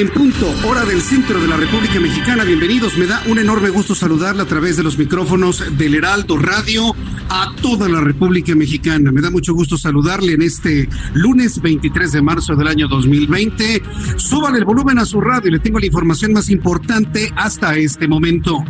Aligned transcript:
En 0.00 0.08
punto, 0.08 0.50
hora 0.66 0.86
del 0.86 1.02
centro 1.02 1.38
de 1.40 1.46
la 1.46 1.58
República 1.58 2.00
Mexicana. 2.00 2.44
Bienvenidos. 2.44 2.96
Me 2.96 3.06
da 3.06 3.22
un 3.26 3.38
enorme 3.38 3.68
gusto 3.68 3.94
saludarla 3.94 4.44
a 4.44 4.46
través 4.46 4.78
de 4.78 4.82
los 4.82 4.96
micrófonos 4.96 5.76
del 5.76 5.94
Heraldo 5.94 6.38
Radio 6.38 6.94
a 7.28 7.52
toda 7.60 7.86
la 7.86 8.00
República 8.00 8.54
Mexicana. 8.54 9.12
Me 9.12 9.20
da 9.20 9.30
mucho 9.30 9.52
gusto 9.52 9.76
saludarle 9.76 10.32
en 10.32 10.42
este 10.42 10.88
lunes 11.12 11.60
23 11.60 12.12
de 12.12 12.22
marzo 12.22 12.56
del 12.56 12.68
año 12.68 12.88
2020. 12.88 13.82
Suban 14.16 14.56
el 14.56 14.64
volumen 14.64 14.98
a 14.98 15.04
su 15.04 15.20
radio 15.20 15.48
y 15.48 15.52
le 15.52 15.58
tengo 15.58 15.78
la 15.78 15.86
información 15.86 16.32
más 16.32 16.48
importante 16.48 17.30
hasta 17.36 17.76
este 17.76 18.08
momento. 18.08 18.64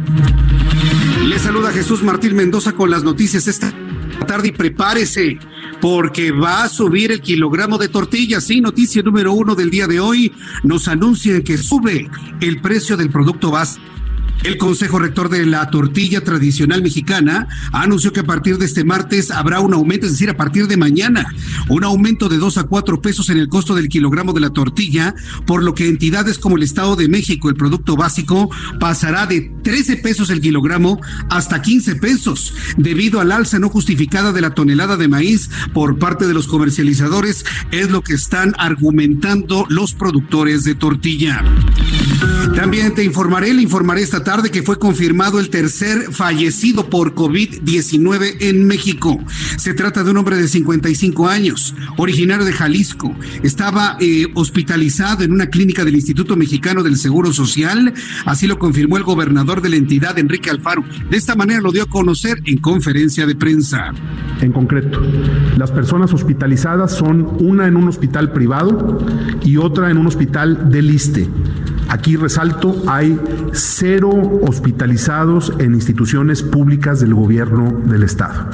Le 1.25 1.39
saluda 1.39 1.71
Jesús 1.71 2.03
Martín 2.03 2.35
Mendoza 2.35 2.73
con 2.73 2.91
las 2.91 3.05
noticias 3.05 3.47
esta 3.47 3.73
tarde 4.27 4.49
y 4.49 4.53
prepárese 4.53 5.39
porque 5.81 6.31
va 6.31 6.65
a 6.65 6.69
subir 6.69 7.13
el 7.13 7.21
kilogramo 7.21 7.79
de 7.79 7.89
tortillas. 7.89 8.45
Sí, 8.45 8.61
noticia 8.61 9.03
número 9.03 9.33
uno 9.33 9.55
del 9.55 9.71
día 9.71 9.87
de 9.87 10.01
hoy 10.01 10.33
nos 10.63 10.89
anuncia 10.89 11.43
que 11.43 11.57
sube 11.57 12.09
el 12.41 12.61
precio 12.61 12.97
del 12.97 13.11
producto 13.11 13.51
básico 13.51 13.85
el 14.43 14.57
Consejo 14.57 14.99
Rector 14.99 15.29
de 15.29 15.45
la 15.45 15.71
Tortilla 15.71 16.25
Tradicional 16.25 16.83
Mexicana 16.83 17.49
anunció 17.73 18.13
que 18.13 18.21
a 18.21 18.25
partir 18.25 18.57
de 18.57 18.65
este 18.65 18.85
martes 18.85 19.31
habrá 19.31 19.61
un 19.61 19.75
aumento, 19.75 20.07
es 20.07 20.13
decir, 20.13 20.31
a 20.31 20.37
partir 20.37 20.67
de 20.67 20.79
mañana, 20.79 21.27
un 21.69 21.85
aumento 21.85 22.29
de 22.29 22.39
2 22.39 22.59
a 22.59 22.65
4 22.65 23.03
pesos 23.03 23.29
en 23.29 23.39
el 23.39 23.49
costo 23.49 23.75
del 23.75 23.89
kilogramo 23.89 24.33
de 24.33 24.41
la 24.41 24.51
tortilla, 24.51 25.15
por 25.47 25.63
lo 25.63 25.75
que 25.75 25.89
entidades 25.89 26.39
como 26.39 26.57
el 26.57 26.63
Estado 26.63 26.97
de 26.97 27.09
México, 27.09 27.51
el 27.51 27.55
producto 27.55 27.97
básico, 27.97 28.51
pasará 28.79 29.27
de 29.27 29.53
13 29.63 29.97
pesos 29.99 30.31
el 30.31 30.41
kilogramo 30.41 31.01
hasta 31.29 31.61
15 31.61 31.97
pesos, 31.97 32.55
debido 32.79 33.21
al 33.21 33.33
alza 33.33 33.59
no 33.59 33.69
justificada 33.69 34.33
de 34.33 34.41
la 34.41 34.55
tonelada 34.55 34.97
de 34.97 35.09
maíz 35.09 35.51
por 35.75 35.99
parte 35.99 36.27
de 36.27 36.35
los 36.35 36.47
comercializadores, 36.47 37.45
es 37.73 37.91
lo 37.91 38.03
que 38.03 38.15
están 38.15 38.55
argumentando 38.59 39.67
los 39.69 39.93
productores 39.93 40.65
de 40.65 40.75
tortilla. 40.75 41.45
También 42.57 42.95
te 42.95 43.05
informaré, 43.05 43.53
le 43.53 43.63
informaré 43.63 44.03
esta 44.03 44.25
tarde 44.25 44.30
que 44.31 44.63
fue 44.63 44.79
confirmado 44.79 45.41
el 45.41 45.51
tercer 45.51 46.13
fallecido 46.13 46.89
por 46.89 47.17
COVID-19 47.17 48.37
en 48.39 48.65
México. 48.65 49.19
Se 49.57 49.75
trata 49.75 50.05
de 50.05 50.13
un 50.13 50.19
hombre 50.19 50.37
de 50.37 50.47
55 50.47 51.29
años, 51.29 51.75
originario 51.97 52.45
de 52.45 52.53
Jalisco. 52.53 53.13
Estaba 53.43 53.97
eh, 53.99 54.29
hospitalizado 54.35 55.25
en 55.25 55.33
una 55.33 55.47
clínica 55.47 55.85
del 55.85 55.97
Instituto 55.97 56.37
Mexicano 56.37 56.85
del 56.85 56.97
Seguro 56.97 57.33
Social. 57.33 57.93
Así 58.25 58.47
lo 58.47 58.61
confirmó 58.61 58.97
el 58.99 59.03
gobernador 59.03 59.63
de 59.63 59.71
la 59.71 59.77
entidad, 59.77 60.17
Enrique 60.17 60.49
Alfaro. 60.49 60.85
De 61.11 61.17
esta 61.17 61.35
manera 61.35 61.61
lo 61.61 61.73
dio 61.73 61.83
a 61.83 61.87
conocer 61.87 62.41
en 62.45 62.59
conferencia 62.59 63.27
de 63.27 63.35
prensa. 63.35 63.93
En 64.41 64.53
concreto, 64.53 65.03
las 65.59 65.73
personas 65.73 66.15
hospitalizadas 66.15 66.95
son 66.95 67.37
una 67.41 67.67
en 67.67 67.77
un 67.77 67.89
hospital 67.89 68.33
privado 68.33 69.05
y 69.45 69.57
otra 69.57 69.91
en 69.91 69.99
un 69.99 70.07
hospital 70.07 70.71
del 70.71 70.89
ISTE. 70.93 71.29
Aquí 71.91 72.15
resalto, 72.15 72.85
hay 72.87 73.21
cero 73.53 74.11
hospitalizados 74.47 75.53
en 75.59 75.75
instituciones 75.75 76.41
públicas 76.41 77.01
del 77.01 77.15
gobierno 77.15 77.69
del 77.85 78.05
Estado. 78.05 78.49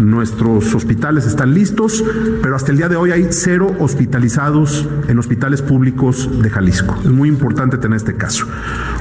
Nuestros 0.00 0.74
hospitales 0.74 1.26
están 1.26 1.54
listos, 1.54 2.04
pero 2.42 2.56
hasta 2.56 2.72
el 2.72 2.78
día 2.78 2.88
de 2.88 2.96
hoy 2.96 3.12
hay 3.12 3.28
cero 3.30 3.74
hospitalizados 3.78 4.88
en 5.08 5.18
hospitales 5.18 5.62
públicos 5.62 6.28
de 6.42 6.50
Jalisco. 6.50 6.98
Es 7.02 7.10
muy 7.10 7.28
importante 7.28 7.78
tener 7.78 7.96
este 7.96 8.14
caso. 8.14 8.46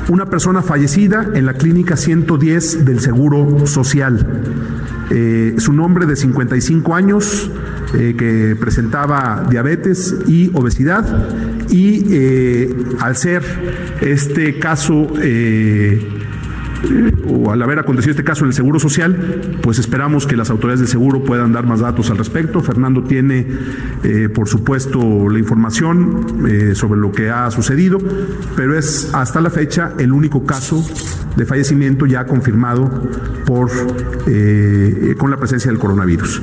Una 0.10 0.26
persona 0.26 0.62
fallecida 0.62 1.30
en 1.34 1.46
la 1.46 1.54
clínica 1.54 1.98
110 1.98 2.86
del 2.86 3.00
Seguro 3.00 3.66
Social. 3.66 4.44
Eh, 5.10 5.56
su 5.58 5.74
nombre 5.74 6.06
de 6.06 6.16
55 6.16 6.96
años, 6.96 7.50
eh, 7.94 8.16
que 8.18 8.56
presentaba 8.60 9.46
diabetes 9.50 10.16
y 10.28 10.52
obesidad 10.54 11.28
y 11.70 12.06
eh, 12.10 12.76
al 13.00 13.16
ser 13.16 13.44
este 14.02 14.60
caso 14.60 15.08
o 17.28 17.52
al 17.52 17.62
haber 17.62 17.80
acontecido 17.80 18.12
este 18.12 18.24
caso 18.24 18.44
en 18.44 18.50
el 18.50 18.54
Seguro 18.54 18.80
Social, 18.80 19.60
pues 19.62 19.80
esperamos 19.80 20.28
que 20.28 20.36
las 20.36 20.50
autoridades 20.50 20.82
de 20.82 20.88
seguro 20.88 21.24
puedan 21.24 21.52
dar 21.54 21.66
más 21.66 21.80
datos 21.80 22.10
al 22.10 22.18
respecto. 22.18 22.62
Fernando 22.62 23.04
tiene, 23.04 23.48
por 24.34 24.48
supuesto, 24.48 25.30
la 25.30 25.40
información 25.40 26.46
sobre 26.76 27.00
lo 27.00 27.12
que 27.12 27.30
ha 27.30 27.50
sucedido, 27.52 28.00
pero 28.56 28.78
es 28.78 29.14
hasta 29.14 29.42
la 29.42 29.50
fecha 29.50 29.94
el 29.98 30.12
único 30.12 30.46
caso 30.46 30.86
de 31.36 31.46
fallecimiento 31.46 32.06
ya 32.06 32.26
confirmado 32.26 32.90
por, 33.46 33.70
con 35.18 35.32
la 35.32 35.38
presencia 35.38 35.72
del 35.72 35.80
coronavirus. 35.80 36.42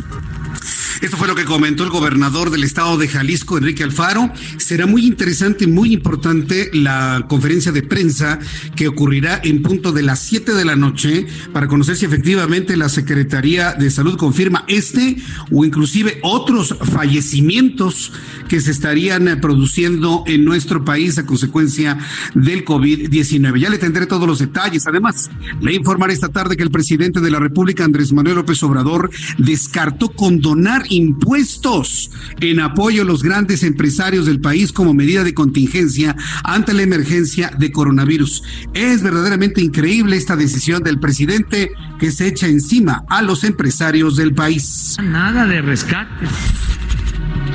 Esto 1.00 1.16
fue 1.16 1.28
lo 1.28 1.34
que 1.34 1.46
comentó 1.46 1.82
el 1.82 1.88
gobernador 1.88 2.50
del 2.50 2.62
estado 2.62 2.98
de 2.98 3.08
Jalisco, 3.08 3.56
Enrique 3.56 3.82
Alfaro. 3.82 4.30
Será 4.58 4.84
muy 4.86 5.06
interesante 5.06 5.64
y 5.64 5.66
muy 5.66 5.94
importante 5.94 6.70
la 6.74 7.24
conferencia 7.26 7.72
de 7.72 7.82
prensa 7.82 8.38
que 8.76 8.86
ocurrirá 8.86 9.40
en 9.42 9.62
punto 9.62 9.92
de 9.92 10.02
las 10.02 10.18
7 10.18 10.52
de 10.52 10.64
la 10.66 10.76
noche 10.76 11.26
para 11.54 11.68
conocer 11.68 11.96
si 11.96 12.04
efectivamente 12.04 12.76
la 12.76 12.90
Secretaría 12.90 13.72
de 13.72 13.90
Salud 13.90 14.18
confirma 14.18 14.64
este 14.68 15.16
o 15.50 15.64
inclusive 15.64 16.18
otros 16.22 16.76
fallecimientos 16.92 18.12
que 18.48 18.60
se 18.60 18.70
estarían 18.70 19.38
produciendo 19.40 20.24
en 20.26 20.44
nuestro 20.44 20.84
país 20.84 21.16
a 21.16 21.24
consecuencia 21.24 21.96
del 22.34 22.62
COVID-19. 22.64 23.58
Ya 23.58 23.70
le 23.70 23.78
tendré 23.78 24.04
todos 24.04 24.28
los 24.28 24.38
detalles. 24.38 24.86
Además, 24.86 25.30
le 25.62 25.72
informaré 25.72 26.12
esta 26.12 26.28
tarde 26.28 26.58
que 26.58 26.62
el 26.62 26.70
presidente 26.70 27.20
de 27.20 27.30
la 27.30 27.38
República, 27.38 27.84
Andrés 27.84 28.12
Manuel 28.12 28.36
López 28.36 28.62
Obrador, 28.62 29.10
descartó 29.38 30.10
condonar 30.10 30.89
impuestos 30.90 32.10
en 32.40 32.60
apoyo 32.60 33.02
a 33.02 33.04
los 33.06 33.22
grandes 33.22 33.62
empresarios 33.62 34.26
del 34.26 34.40
país 34.40 34.72
como 34.72 34.92
medida 34.92 35.24
de 35.24 35.32
contingencia 35.32 36.16
ante 36.44 36.74
la 36.74 36.82
emergencia 36.82 37.50
de 37.58 37.72
coronavirus. 37.72 38.42
Es 38.74 39.02
verdaderamente 39.02 39.62
increíble 39.62 40.16
esta 40.16 40.36
decisión 40.36 40.82
del 40.82 41.00
presidente 41.00 41.72
que 41.98 42.10
se 42.10 42.26
echa 42.26 42.46
encima 42.46 43.04
a 43.08 43.22
los 43.22 43.44
empresarios 43.44 44.16
del 44.16 44.34
país. 44.34 44.96
Nada 45.02 45.46
de 45.46 45.62
rescate 45.62 46.26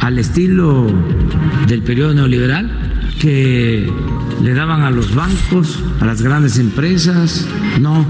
al 0.02 0.20
estilo 0.20 0.88
del 1.68 1.84
periodo 1.84 2.14
neoliberal 2.14 3.16
que 3.20 3.90
le 4.44 4.54
daban 4.54 4.82
a 4.82 4.92
los 4.92 5.16
bancos, 5.16 5.82
a 6.00 6.06
las 6.06 6.22
grandes 6.22 6.58
empresas, 6.58 7.48
no, 7.80 8.06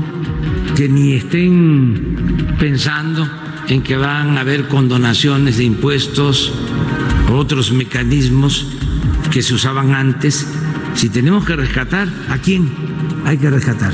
que 0.75 0.89
ni 0.89 1.13
estén 1.13 2.56
pensando 2.60 3.30
en 3.67 3.81
que 3.81 3.97
van 3.97 4.38
a 4.38 4.41
haber 4.41 4.67
condonaciones 4.67 5.57
de 5.57 5.63
impuestos, 5.63 6.53
otros 7.31 7.71
mecanismos 7.71 8.67
que 9.31 9.41
se 9.41 9.53
usaban 9.53 9.94
antes. 9.94 10.45
Si 10.94 11.09
tenemos 11.09 11.45
que 11.45 11.56
rescatar, 11.56 12.07
¿a 12.29 12.38
quién 12.38 12.71
hay 13.25 13.38
que 13.38 13.50
rescatar? 13.50 13.94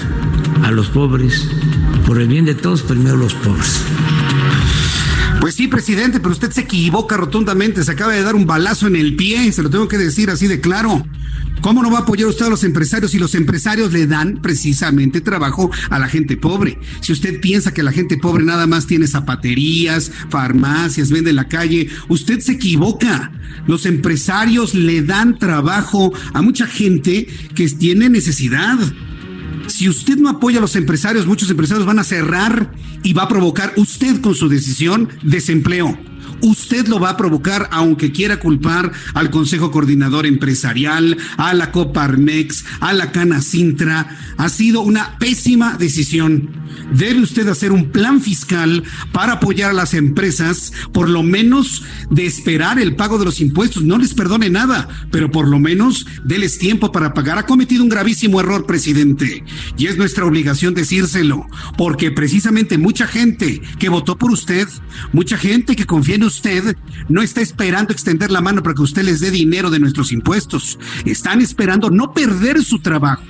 A 0.63 0.71
los 0.71 0.89
pobres. 0.89 1.47
Por 2.05 2.19
el 2.19 2.27
bien 2.27 2.45
de 2.45 2.55
todos, 2.55 2.81
primero 2.81 3.17
los 3.17 3.33
pobres. 3.33 3.81
Pues 5.39 5.55
sí, 5.55 5.67
presidente, 5.67 6.19
pero 6.19 6.33
usted 6.33 6.51
se 6.51 6.61
equivoca 6.61 7.17
rotundamente. 7.17 7.83
Se 7.83 7.91
acaba 7.91 8.13
de 8.13 8.21
dar 8.21 8.35
un 8.35 8.45
balazo 8.45 8.87
en 8.87 8.95
el 8.95 9.15
pie, 9.15 9.51
se 9.51 9.63
lo 9.63 9.69
tengo 9.69 9.87
que 9.87 9.97
decir 9.97 10.29
así 10.29 10.47
de 10.47 10.61
claro. 10.61 11.03
¿Cómo 11.61 11.83
no 11.83 11.91
va 11.91 11.99
a 11.99 12.01
apoyar 12.01 12.27
usted 12.27 12.47
a 12.47 12.49
los 12.49 12.63
empresarios 12.63 13.11
si 13.11 13.19
los 13.19 13.35
empresarios 13.35 13.93
le 13.93 14.07
dan 14.07 14.41
precisamente 14.41 15.21
trabajo 15.21 15.69
a 15.91 15.99
la 15.99 16.07
gente 16.07 16.35
pobre? 16.35 16.79
Si 17.01 17.13
usted 17.13 17.39
piensa 17.39 17.71
que 17.71 17.83
la 17.83 17.91
gente 17.91 18.17
pobre 18.17 18.43
nada 18.43 18.65
más 18.65 18.87
tiene 18.87 19.05
zapaterías, 19.05 20.11
farmacias, 20.29 21.11
vende 21.11 21.29
en 21.29 21.35
la 21.35 21.47
calle, 21.47 21.87
usted 22.07 22.39
se 22.39 22.53
equivoca. 22.53 23.31
Los 23.67 23.85
empresarios 23.85 24.73
le 24.73 25.03
dan 25.03 25.37
trabajo 25.37 26.11
a 26.33 26.41
mucha 26.41 26.65
gente 26.65 27.27
que 27.53 27.69
tiene 27.69 28.09
necesidad. 28.09 28.79
Si 29.67 29.87
usted 29.87 30.17
no 30.17 30.29
apoya 30.29 30.57
a 30.57 30.61
los 30.61 30.75
empresarios, 30.75 31.27
muchos 31.27 31.51
empresarios 31.51 31.85
van 31.85 31.99
a 31.99 32.03
cerrar 32.03 32.71
y 33.03 33.13
va 33.13 33.23
a 33.23 33.27
provocar 33.27 33.73
usted 33.77 34.19
con 34.19 34.33
su 34.33 34.49
decisión 34.49 35.09
desempleo 35.21 36.10
usted 36.41 36.87
lo 36.87 36.99
va 36.99 37.11
a 37.11 37.17
provocar 37.17 37.69
aunque 37.71 38.11
quiera 38.11 38.39
culpar 38.39 38.91
al 39.13 39.29
Consejo 39.29 39.71
Coordinador 39.71 40.25
Empresarial, 40.25 41.17
a 41.37 41.53
la 41.53 41.71
Coparmex, 41.71 42.65
a 42.79 42.93
la 42.93 43.11
Cana 43.11 43.41
Sintra. 43.41 44.17
Ha 44.37 44.49
sido 44.49 44.81
una 44.81 45.17
pésima 45.17 45.77
decisión. 45.77 46.49
Debe 46.93 47.21
usted 47.21 47.47
hacer 47.47 47.71
un 47.71 47.91
plan 47.91 48.21
fiscal 48.21 48.83
para 49.11 49.33
apoyar 49.33 49.71
a 49.71 49.73
las 49.73 49.93
empresas, 49.93 50.71
por 50.93 51.09
lo 51.09 51.23
menos 51.23 51.83
de 52.09 52.25
esperar 52.25 52.79
el 52.79 52.95
pago 52.95 53.17
de 53.17 53.25
los 53.25 53.41
impuestos. 53.41 53.83
No 53.83 53.97
les 53.97 54.13
perdone 54.13 54.49
nada, 54.49 54.87
pero 55.11 55.31
por 55.31 55.47
lo 55.47 55.59
menos 55.59 56.05
déles 56.23 56.57
tiempo 56.57 56.91
para 56.91 57.13
pagar. 57.13 57.37
Ha 57.37 57.45
cometido 57.45 57.83
un 57.83 57.89
gravísimo 57.89 58.39
error, 58.39 58.65
presidente. 58.65 59.43
Y 59.77 59.87
es 59.87 59.97
nuestra 59.97 60.25
obligación 60.25 60.73
decírselo, 60.73 61.45
porque 61.77 62.11
precisamente 62.11 62.77
mucha 62.77 63.07
gente 63.07 63.61
que 63.79 63.89
votó 63.89 64.17
por 64.17 64.31
usted, 64.31 64.67
mucha 65.13 65.37
gente 65.37 65.75
que 65.75 65.85
confía 65.85 66.15
en 66.15 66.23
usted, 66.23 66.30
no 67.09 67.21
está 67.21 67.41
esperando 67.41 67.93
extender 67.93 68.31
la 68.31 68.41
mano 68.41 68.63
para 68.63 68.75
que 68.75 68.81
usted 68.81 69.03
les 69.03 69.19
dé 69.19 69.31
dinero 69.31 69.69
de 69.69 69.79
nuestros 69.79 70.11
impuestos. 70.11 70.79
Están 71.05 71.41
esperando 71.41 71.89
no 71.89 72.13
perder 72.13 72.63
su 72.63 72.79
trabajo 72.79 73.23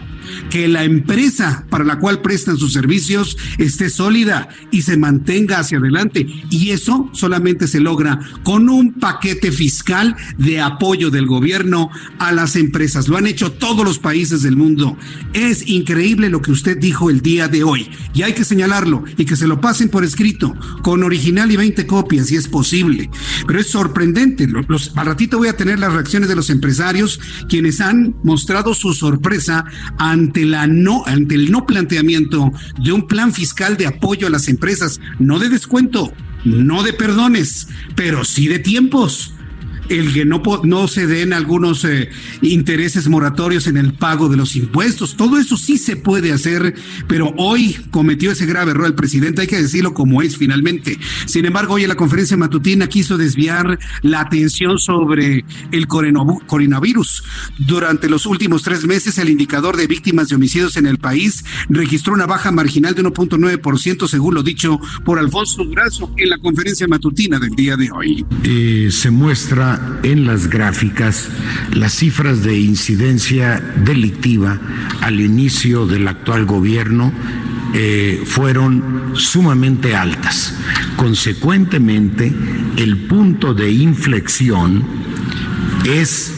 que 0.49 0.67
la 0.67 0.83
empresa 0.83 1.65
para 1.69 1.83
la 1.83 1.99
cual 1.99 2.21
prestan 2.21 2.57
sus 2.57 2.73
servicios 2.73 3.37
esté 3.57 3.89
sólida 3.89 4.49
y 4.71 4.81
se 4.81 4.97
mantenga 4.97 5.59
hacia 5.59 5.77
adelante. 5.77 6.27
Y 6.49 6.71
eso 6.71 7.09
solamente 7.13 7.67
se 7.67 7.79
logra 7.79 8.19
con 8.43 8.69
un 8.69 8.93
paquete 8.93 9.51
fiscal 9.51 10.15
de 10.37 10.61
apoyo 10.61 11.09
del 11.09 11.27
gobierno 11.27 11.89
a 12.19 12.31
las 12.31 12.55
empresas. 12.55 13.07
Lo 13.07 13.17
han 13.17 13.27
hecho 13.27 13.51
todos 13.51 13.85
los 13.85 13.99
países 13.99 14.41
del 14.41 14.55
mundo. 14.55 14.97
Es 15.33 15.67
increíble 15.67 16.29
lo 16.29 16.41
que 16.41 16.51
usted 16.51 16.77
dijo 16.77 17.09
el 17.09 17.21
día 17.21 17.47
de 17.47 17.63
hoy 17.63 17.89
y 18.13 18.23
hay 18.23 18.33
que 18.33 18.45
señalarlo 18.45 19.03
y 19.17 19.25
que 19.25 19.35
se 19.35 19.47
lo 19.47 19.61
pasen 19.61 19.89
por 19.89 20.03
escrito 20.03 20.53
con 20.81 21.03
original 21.03 21.51
y 21.51 21.57
20 21.57 21.87
copias 21.87 22.27
si 22.27 22.35
es 22.35 22.47
posible. 22.47 23.09
Pero 23.47 23.59
es 23.59 23.67
sorprendente. 23.67 24.47
Los, 24.47 24.91
al 24.95 25.05
ratito 25.05 25.37
voy 25.37 25.47
a 25.47 25.57
tener 25.57 25.79
las 25.79 25.93
reacciones 25.93 26.29
de 26.29 26.35
los 26.35 26.49
empresarios 26.49 27.19
quienes 27.49 27.81
han 27.81 28.15
mostrado 28.23 28.73
su 28.73 28.93
sorpresa 28.93 29.65
ante 29.97 30.20
la 30.45 30.67
no, 30.67 31.03
ante 31.05 31.35
el 31.35 31.51
no 31.51 31.65
planteamiento 31.65 32.51
de 32.81 32.91
un 32.91 33.07
plan 33.07 33.33
fiscal 33.33 33.77
de 33.77 33.87
apoyo 33.87 34.27
a 34.27 34.29
las 34.29 34.47
empresas, 34.47 34.99
no 35.19 35.39
de 35.39 35.49
descuento, 35.49 36.13
no 36.43 36.83
de 36.83 36.93
perdones, 36.93 37.67
pero 37.95 38.23
sí 38.25 38.47
de 38.47 38.59
tiempos 38.59 39.33
el 39.91 40.13
que 40.13 40.25
no, 40.25 40.41
no 40.63 40.87
se 40.87 41.05
den 41.05 41.33
algunos 41.33 41.83
eh, 41.83 42.09
intereses 42.41 43.09
moratorios 43.09 43.67
en 43.67 43.77
el 43.77 43.93
pago 43.93 44.29
de 44.29 44.37
los 44.37 44.55
impuestos. 44.55 45.17
Todo 45.17 45.37
eso 45.37 45.57
sí 45.57 45.77
se 45.77 45.97
puede 45.97 46.31
hacer, 46.31 46.75
pero 47.07 47.33
hoy 47.37 47.75
cometió 47.91 48.31
ese 48.31 48.45
grave 48.45 48.71
error 48.71 48.87
el 48.87 48.95
presidente, 48.95 49.41
hay 49.41 49.47
que 49.47 49.61
decirlo 49.61 49.93
como 49.93 50.21
es 50.21 50.37
finalmente. 50.37 50.97
Sin 51.25 51.45
embargo, 51.45 51.73
hoy 51.73 51.83
en 51.83 51.89
la 51.89 51.95
conferencia 51.95 52.37
matutina 52.37 52.87
quiso 52.87 53.17
desviar 53.17 53.77
la 54.01 54.21
atención 54.21 54.79
sobre 54.79 55.43
el 55.71 55.87
coronavirus. 55.87 57.23
Durante 57.57 58.09
los 58.09 58.25
últimos 58.25 58.63
tres 58.63 58.85
meses, 58.85 59.17
el 59.17 59.29
indicador 59.29 59.75
de 59.75 59.87
víctimas 59.87 60.29
de 60.29 60.35
homicidios 60.35 60.77
en 60.77 60.85
el 60.85 60.99
país 60.99 61.43
registró 61.69 62.13
una 62.13 62.25
baja 62.25 62.51
marginal 62.51 62.95
de 62.95 63.03
1.9%, 63.03 64.07
según 64.07 64.35
lo 64.35 64.43
dicho 64.43 64.79
por 65.03 65.19
Alfonso 65.19 65.63
Durazo 65.65 66.13
en 66.15 66.29
la 66.29 66.37
conferencia 66.37 66.87
matutina 66.87 67.39
del 67.39 67.51
día 67.51 67.75
de 67.75 67.91
hoy. 67.91 68.25
Eh, 68.43 68.89
se 68.91 69.11
muestra 69.11 69.80
en 70.03 70.25
las 70.25 70.49
gráficas 70.49 71.29
las 71.73 71.93
cifras 71.93 72.43
de 72.43 72.57
incidencia 72.59 73.59
delictiva 73.83 74.59
al 75.01 75.19
inicio 75.19 75.85
del 75.85 76.07
actual 76.07 76.45
gobierno 76.45 77.11
eh, 77.73 78.21
fueron 78.25 79.13
sumamente 79.13 79.95
altas. 79.95 80.53
Consecuentemente, 80.97 82.33
el 82.77 82.97
punto 83.07 83.53
de 83.53 83.71
inflexión 83.71 84.83
es 85.85 86.33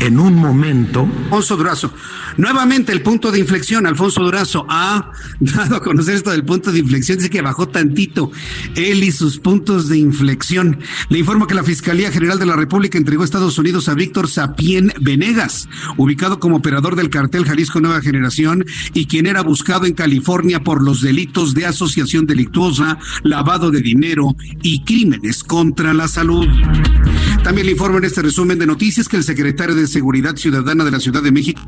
en 0.00 0.20
un 0.20 0.36
momento. 0.36 1.08
Alfonso 1.24 1.56
Durazo, 1.56 1.92
nuevamente 2.38 2.92
el 2.92 3.02
punto 3.02 3.30
de 3.30 3.38
inflexión, 3.38 3.86
Alfonso 3.86 4.22
Durazo 4.22 4.64
ha 4.68 5.12
dado 5.40 5.76
a 5.76 5.82
conocer 5.82 6.14
esto 6.14 6.30
del 6.30 6.44
punto 6.44 6.72
de 6.72 6.78
inflexión, 6.78 7.18
dice 7.18 7.28
que 7.28 7.42
bajó 7.42 7.68
tantito 7.68 8.30
él 8.74 9.04
y 9.04 9.12
sus 9.12 9.38
puntos 9.38 9.88
de 9.88 9.98
inflexión. 9.98 10.78
Le 11.10 11.18
informo 11.18 11.46
que 11.46 11.54
la 11.54 11.62
Fiscalía 11.62 12.10
General 12.10 12.38
de 12.38 12.46
la 12.46 12.56
República 12.56 12.96
entregó 12.96 13.22
a 13.22 13.24
Estados 13.26 13.58
Unidos 13.58 13.88
a 13.88 13.94
Víctor 13.94 14.28
Sapien 14.28 14.92
Venegas, 15.00 15.68
ubicado 15.96 16.40
como 16.40 16.56
operador 16.56 16.96
del 16.96 17.10
cartel 17.10 17.44
Jalisco 17.44 17.80
Nueva 17.80 18.00
Generación 18.00 18.64
y 18.94 19.06
quien 19.06 19.26
era 19.26 19.42
buscado 19.42 19.86
en 19.86 19.94
California 19.94 20.62
por 20.62 20.82
los 20.82 21.00
delitos 21.00 21.54
de 21.54 21.66
asociación 21.66 22.26
delictuosa, 22.26 22.98
lavado 23.22 23.70
de 23.70 23.80
dinero 23.80 24.36
y 24.62 24.84
crímenes 24.84 25.42
contra 25.42 25.92
la 25.94 26.08
salud. 26.08 26.46
También 27.42 27.66
le 27.66 27.72
informo 27.72 27.98
en 27.98 28.04
este 28.04 28.22
resumen 28.22 28.58
de 28.58 28.66
noticias 28.66 29.08
que 29.08 29.16
el 29.16 29.24
secretario 29.24 29.74
de 29.74 29.86
Seguridad 29.86 30.36
Ciudadana 30.36 30.84
de 30.84 30.90
la 30.90 31.00
Ciudad 31.00 31.22
de 31.22 31.32
México, 31.32 31.60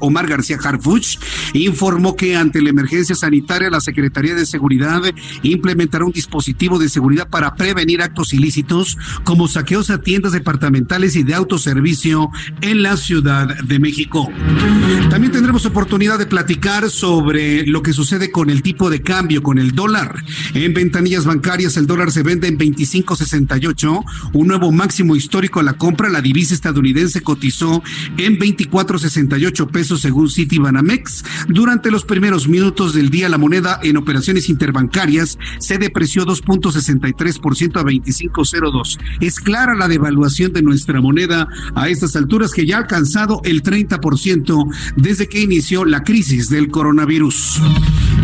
Omar 0.00 0.26
García 0.26 0.58
Harfuch, 0.62 1.18
informó 1.52 2.16
que 2.16 2.36
ante 2.36 2.62
la 2.62 2.70
emergencia 2.70 3.14
sanitaria 3.14 3.70
la 3.70 3.80
Secretaría 3.80 4.34
de 4.34 4.46
Seguridad 4.46 5.02
implementará 5.42 6.04
un 6.04 6.12
dispositivo 6.12 6.78
de 6.78 6.88
seguridad 6.88 7.28
para 7.28 7.54
prevenir 7.54 8.02
actos 8.02 8.32
ilícitos 8.32 8.96
como 9.24 9.48
saqueos 9.48 9.90
a 9.90 10.00
tiendas 10.00 10.32
departamentales 10.32 11.16
y 11.16 11.22
de 11.22 11.34
autoservicio 11.34 12.30
en 12.60 12.82
la 12.82 12.96
Ciudad 12.96 13.46
de 13.62 13.78
México. 13.78 14.28
También 15.10 15.32
tendremos 15.32 15.66
oportunidad 15.66 16.18
de 16.18 16.26
platicar 16.26 16.90
sobre 16.90 17.66
lo 17.66 17.82
que 17.82 17.92
sucede 17.92 18.30
con 18.30 18.50
el 18.50 18.62
tipo 18.62 18.90
de 18.90 19.02
cambio, 19.02 19.42
con 19.42 19.58
el 19.58 19.72
dólar. 19.72 20.14
En 20.54 20.74
ventanillas 20.74 21.24
bancarias 21.24 21.76
el 21.76 21.86
dólar 21.86 22.10
se 22.10 22.22
vende 22.22 22.48
en 22.48 22.58
25.68, 22.58 24.04
un 24.32 24.48
nuevo 24.48 24.72
máximo 24.72 25.16
histórico 25.16 25.60
a 25.60 25.62
la 25.62 25.74
compra. 25.74 26.08
La 26.08 26.20
divisa 26.20 26.54
estadounidense 26.54 27.22
cotizó 27.22 27.82
en 28.16 28.38
24.68 28.38 29.65
pesos 29.68 30.00
según 30.00 30.30
Citibanamex. 30.30 31.24
Durante 31.48 31.90
los 31.90 32.04
primeros 32.04 32.48
minutos 32.48 32.94
del 32.94 33.10
día, 33.10 33.28
la 33.28 33.38
moneda 33.38 33.80
en 33.82 33.96
operaciones 33.96 34.48
interbancarias 34.48 35.38
se 35.58 35.78
depreció 35.78 36.24
2.63% 36.24 37.80
a 37.80 37.84
25.02. 37.84 38.98
Es 39.20 39.40
clara 39.40 39.74
la 39.74 39.88
devaluación 39.88 40.52
de 40.52 40.62
nuestra 40.62 41.00
moneda 41.00 41.48
a 41.74 41.88
estas 41.88 42.16
alturas 42.16 42.52
que 42.52 42.66
ya 42.66 42.76
ha 42.76 42.80
alcanzado 42.80 43.40
el 43.44 43.62
30% 43.62 44.74
desde 44.96 45.28
que 45.28 45.40
inició 45.40 45.84
la 45.84 46.02
crisis 46.02 46.48
del 46.48 46.68
coronavirus. 46.68 47.60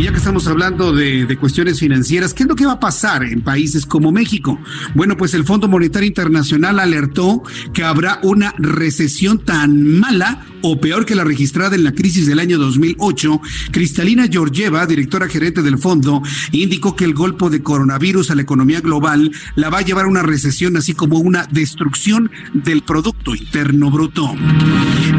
Ya 0.02 0.11
que 0.11 0.18
estamos 0.18 0.49
hablando 0.49 0.92
de, 0.92 1.26
de 1.26 1.37
cuestiones 1.37 1.78
financieras, 1.78 2.35
¿qué 2.35 2.42
es 2.42 2.49
lo 2.49 2.56
que 2.56 2.66
va 2.66 2.73
a 2.73 2.80
pasar 2.80 3.23
en 3.23 3.40
países 3.40 3.87
como 3.87 4.11
México? 4.11 4.59
Bueno, 4.97 5.16
pues 5.16 5.32
el 5.32 5.44
Fondo 5.44 5.68
Monetario 5.68 6.09
Internacional 6.09 6.80
alertó 6.80 7.44
que 7.73 7.85
habrá 7.85 8.18
una 8.25 8.52
recesión 8.59 9.38
tan 9.44 10.00
mala 10.00 10.44
o 10.62 10.80
peor 10.80 11.04
que 11.04 11.14
la 11.14 11.23
registrada 11.23 11.76
en 11.76 11.85
la 11.85 11.92
crisis 11.92 12.26
del 12.26 12.40
año 12.40 12.59
2008, 12.59 13.40
Cristalina 13.71 14.26
Georgieva, 14.28 14.87
directora 14.87 15.28
gerente 15.28 15.62
del 15.62 15.78
fondo, 15.78 16.23
indicó 16.50 16.97
que 16.97 17.04
el 17.04 17.14
golpe 17.14 17.49
de 17.50 17.62
coronavirus 17.62 18.30
a 18.30 18.35
la 18.35 18.42
economía 18.42 18.80
global 18.80 19.30
la 19.54 19.71
va 19.71 19.78
a 19.78 19.82
llevar 19.82 20.06
a 20.06 20.09
una 20.09 20.23
recesión, 20.23 20.76
así 20.76 20.94
como 20.94 21.18
una 21.18 21.47
destrucción 21.47 22.30
del 22.54 22.82
Producto 22.82 23.35
Interno 23.35 23.90
Bruto. 23.90 24.35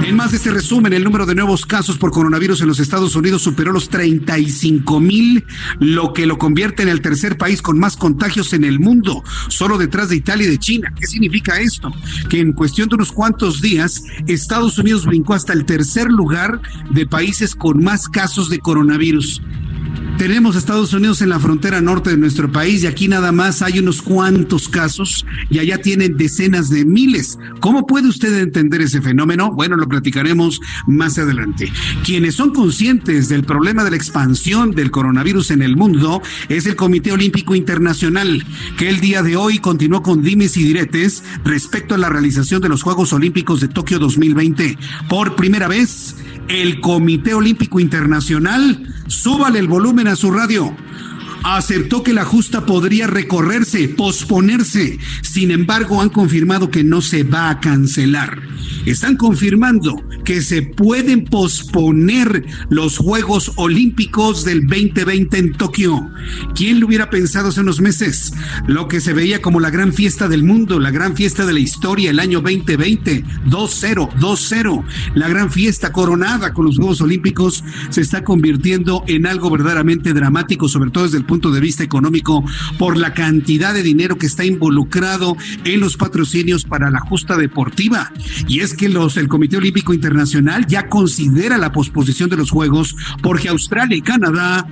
En 0.05 0.15
más 0.15 0.31
de 0.31 0.37
este 0.37 0.51
resumen, 0.51 0.93
el 0.93 1.03
número 1.03 1.25
de 1.25 1.35
nuevos 1.35 1.65
casos 1.65 1.97
por 1.97 2.11
coronavirus 2.11 2.61
en 2.61 2.67
los 2.67 2.79
Estados 2.79 3.15
Unidos 3.15 3.41
superó 3.41 3.71
los 3.71 3.89
35 3.89 4.72
mil, 4.99 5.45
lo 5.79 6.13
que 6.13 6.25
lo 6.25 6.37
convierte 6.37 6.83
en 6.83 6.89
el 6.89 7.01
tercer 7.01 7.37
país 7.37 7.61
con 7.61 7.79
más 7.79 7.97
contagios 7.97 8.53
en 8.53 8.63
el 8.63 8.79
mundo, 8.79 9.23
solo 9.49 9.77
detrás 9.77 10.09
de 10.09 10.15
Italia 10.15 10.47
y 10.47 10.51
de 10.51 10.59
China. 10.59 10.93
¿Qué 10.99 11.07
significa 11.07 11.59
esto? 11.59 11.91
Que 12.29 12.39
en 12.39 12.53
cuestión 12.53 12.89
de 12.89 12.95
unos 12.95 13.11
cuantos 13.11 13.61
días, 13.61 14.03
Estados 14.27 14.77
Unidos 14.77 15.05
brincó 15.05 15.33
hasta 15.33 15.53
el 15.53 15.65
tercer 15.65 16.09
lugar 16.09 16.61
de 16.91 17.05
países 17.05 17.55
con 17.55 17.83
más 17.83 18.07
casos 18.07 18.49
de 18.49 18.59
coronavirus. 18.59 19.41
Tenemos 20.17 20.55
Estados 20.55 20.93
Unidos 20.93 21.21
en 21.21 21.29
la 21.29 21.39
frontera 21.39 21.81
norte 21.81 22.11
de 22.11 22.17
nuestro 22.17 22.51
país 22.51 22.83
y 22.83 22.87
aquí 22.87 23.07
nada 23.07 23.31
más 23.31 23.61
hay 23.61 23.79
unos 23.79 24.01
cuantos 24.01 24.69
casos 24.69 25.25
y 25.49 25.59
allá 25.59 25.79
tienen 25.79 26.15
decenas 26.15 26.69
de 26.69 26.85
miles. 26.85 27.37
¿Cómo 27.59 27.85
puede 27.85 28.07
usted 28.07 28.37
entender 28.37 28.81
ese 28.81 29.01
fenómeno? 29.01 29.51
Bueno, 29.51 29.75
lo 29.75 29.87
platicaremos 29.89 30.61
más 30.87 31.17
adelante. 31.17 31.73
Quienes 32.05 32.35
son 32.35 32.53
conscientes 32.53 33.27
del 33.27 33.43
problema 33.43 33.83
de 33.83 33.89
la 33.89 33.95
expansión 33.97 34.71
del 34.71 34.91
coronavirus 34.91 35.51
en 35.51 35.61
el 35.61 35.75
mundo 35.75 36.21
es 36.47 36.67
el 36.67 36.75
Comité 36.75 37.11
Olímpico 37.11 37.55
Internacional, 37.55 38.45
que 38.77 38.89
el 38.89 38.99
día 38.99 39.23
de 39.23 39.35
hoy 39.35 39.59
continuó 39.59 40.03
con 40.03 40.21
dimes 40.21 40.55
y 40.57 40.63
diretes 40.63 41.23
respecto 41.43 41.95
a 41.95 41.97
la 41.97 42.09
realización 42.09 42.61
de 42.61 42.69
los 42.69 42.83
Juegos 42.83 43.13
Olímpicos 43.13 43.61
de 43.61 43.67
Tokio 43.67 43.99
2020. 43.99 44.77
Por 45.09 45.35
primera 45.35 45.67
vez, 45.67 46.15
el 46.47 46.79
Comité 46.81 47.33
Olímpico 47.33 47.79
Internacional, 47.79 48.87
súbale 49.07 49.59
el 49.59 49.67
volumen 49.67 50.07
a 50.07 50.15
su 50.15 50.31
radio 50.31 50.75
aceptó 51.43 52.03
que 52.03 52.13
la 52.13 52.25
justa 52.25 52.65
podría 52.65 53.07
recorrerse, 53.07 53.87
posponerse. 53.89 54.97
Sin 55.21 55.51
embargo, 55.51 56.01
han 56.01 56.09
confirmado 56.09 56.71
que 56.71 56.83
no 56.83 57.01
se 57.01 57.23
va 57.23 57.49
a 57.49 57.59
cancelar. 57.59 58.41
Están 58.85 59.17
confirmando 59.17 60.01
que 60.25 60.41
se 60.41 60.61
pueden 60.61 61.25
posponer 61.25 62.45
los 62.69 62.97
Juegos 62.97 63.51
Olímpicos 63.55 64.45
del 64.45 64.67
2020 64.67 65.37
en 65.37 65.53
Tokio. 65.53 66.09
¿Quién 66.55 66.79
lo 66.79 66.87
hubiera 66.87 67.09
pensado 67.09 67.49
hace 67.49 67.61
unos 67.61 67.81
meses? 67.81 68.33
Lo 68.67 68.87
que 68.87 69.01
se 69.01 69.13
veía 69.13 69.41
como 69.41 69.59
la 69.59 69.69
gran 69.69 69.93
fiesta 69.93 70.27
del 70.27 70.43
mundo, 70.43 70.79
la 70.79 70.91
gran 70.91 71.15
fiesta 71.15 71.45
de 71.45 71.53
la 71.53 71.59
historia, 71.59 72.09
el 72.09 72.19
año 72.19 72.41
2020, 72.41 73.23
2-0, 73.47 74.13
2-0, 74.15 74.83
la 75.15 75.27
gran 75.27 75.51
fiesta 75.51 75.91
coronada 75.91 76.53
con 76.53 76.65
los 76.65 76.77
Juegos 76.77 77.01
Olímpicos, 77.01 77.63
se 77.89 78.01
está 78.01 78.23
convirtiendo 78.23 79.03
en 79.07 79.27
algo 79.27 79.49
verdaderamente 79.49 80.13
dramático, 80.13 80.67
sobre 80.67 80.91
todo 80.91 81.05
desde 81.05 81.17
el 81.17 81.25
punto 81.25 81.32
de 81.33 81.59
vista 81.59 81.83
económico, 81.83 82.43
por 82.77 82.97
la 82.97 83.13
cantidad 83.13 83.73
de 83.73 83.83
dinero 83.83 84.17
que 84.17 84.25
está 84.25 84.45
involucrado 84.45 85.35
en 85.65 85.79
los 85.79 85.97
patrocinios 85.97 86.63
para 86.63 86.89
la 86.89 86.99
justa 86.99 87.37
deportiva. 87.37 88.11
Y 88.47 88.59
es 88.59 88.73
que 88.73 88.89
los, 88.89 89.17
el 89.17 89.27
Comité 89.27 89.57
Olímpico 89.57 89.93
Internacional 89.93 90.13
Nacional 90.23 90.65
ya 90.67 90.87
considera 90.87 91.57
la 91.57 91.71
posposición 91.71 92.29
de 92.29 92.37
los 92.37 92.49
Juegos 92.49 92.95
porque 93.21 93.49
Australia 93.49 93.97
y 93.97 94.01
Canadá 94.01 94.65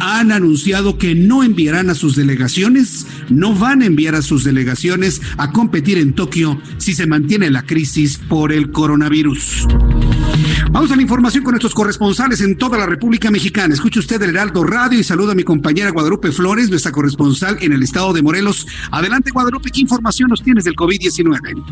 han 0.00 0.32
anunciado 0.32 0.98
que 0.98 1.14
no 1.14 1.42
enviarán 1.42 1.90
a 1.90 1.94
sus 1.94 2.14
delegaciones, 2.14 3.06
no 3.30 3.54
van 3.54 3.82
a 3.82 3.86
enviar 3.86 4.14
a 4.14 4.22
sus 4.22 4.44
delegaciones 4.44 5.22
a 5.38 5.50
competir 5.50 5.98
en 5.98 6.12
Tokio 6.12 6.60
si 6.76 6.92
se 6.92 7.06
mantiene 7.06 7.50
la 7.50 7.64
crisis 7.64 8.18
por 8.18 8.52
el 8.52 8.70
coronavirus. 8.70 9.66
Vamos 10.70 10.92
a 10.92 10.96
la 10.96 11.02
información 11.02 11.44
con 11.44 11.52
nuestros 11.52 11.74
corresponsales 11.74 12.42
en 12.42 12.56
toda 12.56 12.76
la 12.76 12.86
República 12.86 13.30
Mexicana. 13.30 13.72
Escuche 13.72 14.00
usted 14.00 14.20
el 14.22 14.30
Heraldo 14.30 14.64
Radio 14.64 14.98
y 14.98 15.02
saluda 15.02 15.32
a 15.32 15.34
mi 15.34 15.42
compañera 15.42 15.90
Guadalupe 15.90 16.30
Flores, 16.30 16.68
nuestra 16.68 16.92
corresponsal 16.92 17.56
en 17.62 17.72
el 17.72 17.82
estado 17.82 18.12
de 18.12 18.22
Morelos. 18.22 18.66
Adelante, 18.90 19.30
Guadalupe, 19.30 19.70
¿qué 19.70 19.80
información 19.80 20.28
nos 20.28 20.42
tienes 20.42 20.64
del 20.64 20.74
COVID-19? 20.74 21.64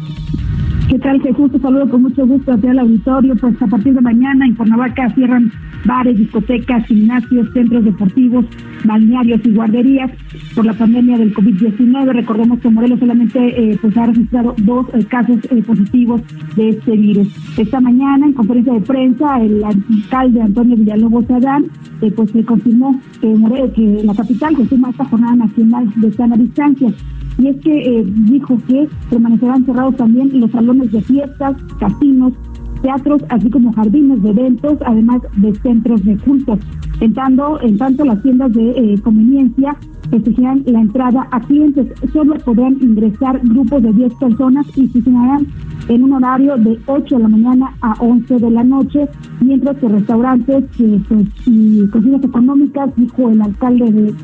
¿Qué 0.89 0.99
tal, 0.99 1.21
Jesús? 1.21 1.53
Te 1.53 1.59
saludo 1.61 1.89
con 1.91 2.03
mucho 2.03 2.27
gusto 2.27 2.53
a 2.53 2.55
al 2.55 2.79
auditorio. 2.79 3.37
Pues 3.37 3.61
a 3.61 3.67
partir 3.67 3.93
de 3.93 4.01
mañana 4.01 4.47
en 4.47 4.55
Cuernavaca 4.55 5.13
cierran 5.15 5.53
bares, 5.87 6.19
discotecas, 6.19 6.87
gimnasios, 6.87 7.53
centros 7.53 7.85
deportivos, 7.85 8.45
balnearios 8.85 9.41
y 9.45 9.53
guarderías 9.53 10.11
por 10.55 10.67
la 10.67 10.73
pandemia 10.75 11.19
del 11.19 11.35
COVID-19. 11.35 12.13
Recordemos 12.13 12.61
que 12.61 12.69
Morelos 12.69 12.99
solamente 12.99 13.39
eh, 13.39 13.79
pues 13.81 13.97
ha 13.97 14.07
registrado 14.07 14.55
dos 14.59 14.87
eh, 14.95 15.05
casos 15.05 15.39
eh, 15.51 15.63
positivos 15.63 16.21
de 16.57 16.71
este 16.71 16.97
virus. 16.97 17.29
Esta 17.57 17.81
mañana, 17.81 18.27
en 18.27 18.33
conferencia 18.33 18.73
de 18.75 18.81
prensa, 18.81 19.41
el 19.41 19.63
alcalde 19.65 20.43
Antonio 20.43 20.77
Villalobos 20.77 21.31
Adán 21.31 21.67
pues 22.15 22.31
se 22.31 22.45
confirmó 22.45 23.01
que, 23.21 23.35
que 23.75 24.03
la 24.05 24.15
capital 24.15 24.57
se 24.57 24.67
suma 24.67 24.89
a 24.89 24.91
esta 24.91 25.05
jornada 25.07 25.37
nacional 25.37 25.91
de 25.97 26.13
sana 26.13 26.37
distancia 26.37 26.93
y 27.39 27.49
es 27.49 27.57
que 27.61 27.79
eh, 27.79 28.05
dijo 28.07 28.59
que 28.67 28.89
permanecerán 29.11 29.65
cerrados 29.67 29.97
también 29.97 30.41
los 30.41 30.51
salones 30.51 30.91
de 30.91 31.03
fiestas, 31.03 31.57
casinos, 31.79 32.33
teatros, 32.81 33.23
así 33.29 33.51
como 33.51 33.73
jardines 33.73 34.23
de 34.23 34.31
eventos, 34.31 34.79
además 34.85 35.23
de 35.37 35.55
centros 35.57 36.05
de 36.05 36.17
cultos. 36.19 36.59
En 37.01 37.13
tanto, 37.13 37.61
en 37.61 37.77
tanto 37.77 38.05
las 38.05 38.23
tiendas 38.23 38.53
de 38.53 38.71
eh, 38.71 39.01
conveniencia 39.03 39.77
exigirán 40.13 40.63
la 40.67 40.81
entrada 40.81 41.27
a 41.31 41.41
clientes. 41.41 41.89
Solo 42.13 42.37
podrán 42.37 42.77
ingresar 42.81 43.41
grupos 43.43 43.83
de 43.83 43.93
10 43.93 44.15
personas 44.15 44.67
y 44.77 44.87
funcionarán 44.89 45.47
en 45.89 46.05
un 46.05 46.13
horario 46.15 46.57
de 46.57 46.79
8 46.87 47.17
de 47.17 47.23
la 47.23 47.29
mañana 47.29 47.75
a 47.81 47.95
11 48.01 48.39
de 48.39 48.51
la 48.51 48.65
noche, 48.65 49.09
mientras 49.41 49.77
que 49.77 49.89
restaurantes 49.89 50.65
pues, 50.77 51.27
y 51.47 51.87
cocinas 51.89 52.25
económicas, 52.25 52.91
dijo 52.97 53.31
el 53.31 53.43
alcalde 53.43 53.93
de 53.93 54.15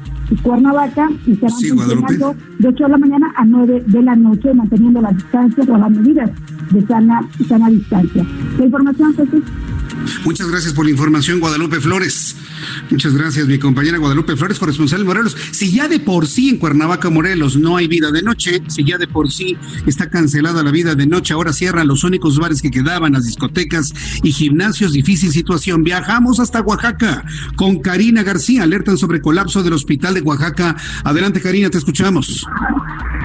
Cuernavaca, 0.43 1.11
estarán 1.27 1.57
funcionando 1.57 2.35
de 2.59 2.69
8 2.69 2.85
de 2.85 2.91
la 2.91 2.99
mañana 2.99 3.33
a 3.37 3.45
9 3.45 3.85
de 3.87 4.03
la 4.03 4.17
noche, 4.17 4.55
manteniendo 4.55 5.01
las 5.01 5.15
distancias 5.15 5.69
o 5.69 5.77
las 5.77 5.91
medidas 5.91 6.31
de 6.71 6.87
sana, 6.87 7.21
sana 7.47 7.69
distancia. 7.69 8.25
La 8.59 8.65
información, 8.65 9.15
Jesús. 9.15 9.43
Muchas 10.25 10.49
gracias 10.49 10.75
por 10.75 10.85
la 10.85 10.91
información, 10.91 11.41
Guadalupe 11.41 11.81
Flores. 11.81 12.37
Muchas 12.91 13.15
gracias, 13.15 13.47
mi 13.47 13.59
compañera 13.59 13.99
Guadalupe 13.99 14.37
Flores, 14.37 14.59
corresponsal 14.59 15.01
de 15.01 15.05
Morelos. 15.05 15.37
Si 15.51 15.73
ya 15.73 15.89
de 15.89 16.01
por 16.01 16.27
sí 16.27 16.51
en 16.51 16.59
Cuernavaca, 16.59 17.11
Morelos, 17.11 17.57
no 17.57 17.77
hay 17.77 17.89
vida 17.89 18.11
de 18.11 18.23
noche, 18.23 18.63
si 18.69 18.85
ya 18.85 18.99
de 18.99 19.07
por 19.07 19.31
sí 19.31 19.57
está 19.87 20.11
cancelada 20.11 20.63
la 20.63 20.71
vida 20.71 20.95
de 20.95 21.07
noche, 21.07 21.35
ahora 21.35 21.53
cierran 21.53 21.89
los 21.89 22.05
únicos 22.05 22.39
bares 22.39 22.63
que 22.63 22.71
quedaban, 22.71 23.13
las 23.13 23.25
discotecas 23.25 23.93
y 24.23 24.33
gimnasios, 24.33 24.93
difícil 24.93 25.31
situación. 25.31 25.85
Viajamos 25.85 26.41
hasta 26.41 26.61
Oaxaca 26.61 27.25
con 27.57 27.81
Karina 27.81 28.23
García, 28.23 28.63
alertan 28.63 28.97
sobre 28.97 29.21
colapso 29.21 29.63
del 29.63 29.73
hospital 29.73 30.15
de 30.15 30.21
Oaxaca. 30.21 30.77
Adelante, 31.05 31.41
Karina, 31.41 31.71
te 31.71 31.79
escuchamos. 31.79 32.47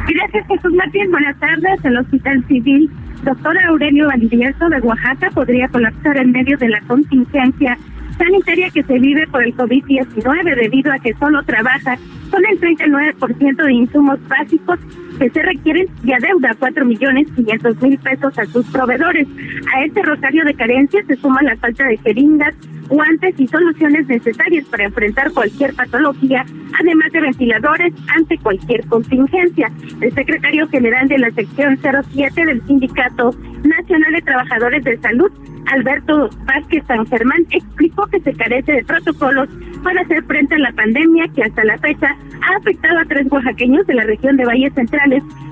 Gracias, 0.08 0.46
Jesús 0.48 0.74
Martín. 0.76 1.12
Buenas 1.12 1.38
tardes. 1.40 1.84
El 1.84 1.98
Hospital 1.98 2.46
Civil 2.48 2.90
Doctor 3.24 3.58
Aurelio 3.66 4.08
Valdivieso 4.08 4.70
de 4.70 4.80
Oaxaca 4.80 5.30
podría 5.32 5.68
colapsar 5.68 6.18
en 6.18 6.32
medio 6.32 6.58
de 6.58 6.70
la 6.70 6.82
contingencia 6.82 7.78
sanitaria 8.18 8.70
que 8.70 8.84
se 8.84 9.00
vive 9.00 9.28
por 9.28 9.44
el 9.44 9.56
COVID-19 9.56 10.56
debido 10.56 10.92
a 10.92 11.00
que 11.00 11.14
solo 11.16 11.44
trabaja 11.44 11.98
con 12.32 12.46
el 12.46 12.60
39% 12.60 13.64
de 13.64 13.74
insumos 13.74 14.20
básicos 14.28 14.80
que 15.18 15.30
se 15.30 15.42
requieren 15.42 15.88
y 16.04 16.14
adeuda 16.14 16.56
4 16.58 16.86
millones 16.86 17.28
500 17.36 17.82
mil 17.82 17.98
pesos 18.00 18.38
a 18.38 18.46
sus 18.46 18.66
proveedores. 18.68 19.28
A 19.76 19.84
este 19.84 20.02
rosario 20.02 20.44
de 20.46 20.54
carencias 20.54 21.06
se 21.08 21.16
suma 21.16 21.42
la 21.42 21.56
falta 21.58 21.86
de 21.86 21.98
jeringas, 21.98 22.56
guantes 22.88 23.36
y 23.40 23.48
soluciones 23.48 24.08
necesarias 24.08 24.66
para 24.66 24.86
enfrentar 24.86 25.32
cualquier 25.32 25.74
patología, 25.74 26.46
además 26.80 27.12
de 27.12 27.22
ventiladores 27.22 27.94
ante 28.16 28.38
cualquier 28.38 28.86
contingencia. 28.88 29.72
El 30.02 30.14
secretario 30.14 30.68
general 30.68 31.08
de 31.08 31.18
la 31.18 31.32
sección 31.32 31.78
07 31.82 32.46
del 32.46 32.66
Sindicato 32.66 33.32
Nacional 33.64 34.14
de 34.14 34.22
Trabajadores 34.22 34.84
de 34.84 34.98
Salud, 34.98 35.32
Alberto 35.68 36.30
Vázquez 36.46 36.84
San 36.88 37.06
Germán, 37.08 37.46
explicó 37.50 38.08
que 38.08 38.22
se 38.22 38.34
carece 38.34 38.72
de 38.72 38.86
protocolos 38.86 39.50
para 39.84 40.02
hacer 40.02 40.24
frente 40.24 40.56
a 40.56 40.60
la 40.60 40.72
pandemia 40.72 41.28
que 41.36 41.44
hasta 41.44 41.64
la 41.64 41.78
fecha 41.78 42.08
ha 42.42 42.58
afectado 42.58 43.00
a 43.00 43.06
tres 43.06 43.28
oaxaqueños 43.30 43.86
de 43.88 43.96
la 43.96 44.04
región 44.04 44.38
de 44.38 44.46
Valles 44.46 44.74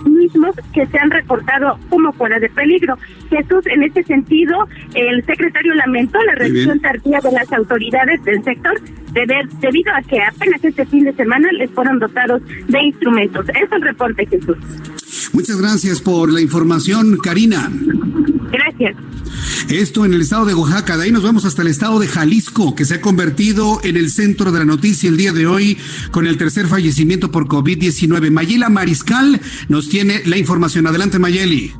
Mismos 0.06 0.56
que 0.74 0.86
se 0.86 1.00
han 1.00 1.10
reportado 1.10 1.80
como 1.90 2.14
fuera 2.14 2.40
de 2.40 2.50
peligro. 2.50 2.98
Jesús, 3.30 3.66
en 3.66 3.84
este 3.84 4.04
sentido, 4.04 4.68
el 4.94 5.26
secretario 5.26 5.74
lamentó 5.74 6.20
la 6.24 6.36
reacción 6.36 6.80
tardía 6.80 7.20
de 7.22 7.32
las 7.32 7.52
autoridades 7.52 8.24
del 8.24 8.44
sector 8.44 8.80
debido 9.14 9.94
a 9.96 10.02
que 10.02 10.22
apenas 10.22 10.64
este 10.64 10.86
fin 10.86 11.06
de 11.06 11.14
semana 11.14 11.52
les 11.54 11.72
fueron 11.72 12.00
dotados 12.00 12.42
de 12.68 12.84
instrumentos. 12.84 13.48
Es 13.50 13.72
el 13.72 13.82
reporte, 13.82 14.26
Jesús. 14.26 14.58
Muchas 15.34 15.60
gracias 15.60 16.02
por 16.02 16.32
la 16.32 16.42
información, 16.42 17.18
Karina. 17.18 17.72
Gracias. 18.52 18.96
Esto 19.70 20.06
en 20.06 20.14
el 20.14 20.22
estado 20.22 20.46
de 20.46 20.54
Oaxaca. 20.54 20.96
De 20.96 21.06
ahí 21.06 21.12
nos 21.12 21.24
vamos 21.24 21.46
hasta 21.46 21.62
el 21.62 21.70
estado 21.70 22.00
de 22.00 22.08
Jalisco, 22.08 22.76
que 22.76 22.86
se 22.86 22.96
ha 22.96 23.02
convertido 23.02 23.80
en 23.84 23.98
el 23.98 24.10
centro 24.12 24.52
de 24.52 24.60
la 24.60 24.66
noticia 24.66 25.10
el 25.10 25.18
día 25.18 25.34
de 25.34 25.48
hoy 25.48 25.78
con 26.12 26.28
el 26.28 26.38
tercer 26.38 26.68
fallecimiento 26.68 27.32
por 27.32 27.48
COVID-19. 27.48 28.32
Mayela 28.32 28.70
Mariscal 28.70 29.42
nos 29.70 29.90
tiene 29.90 30.22
la 30.26 30.38
información. 30.38 30.88
Adelante, 30.88 31.20
Mayeli. 31.20 31.74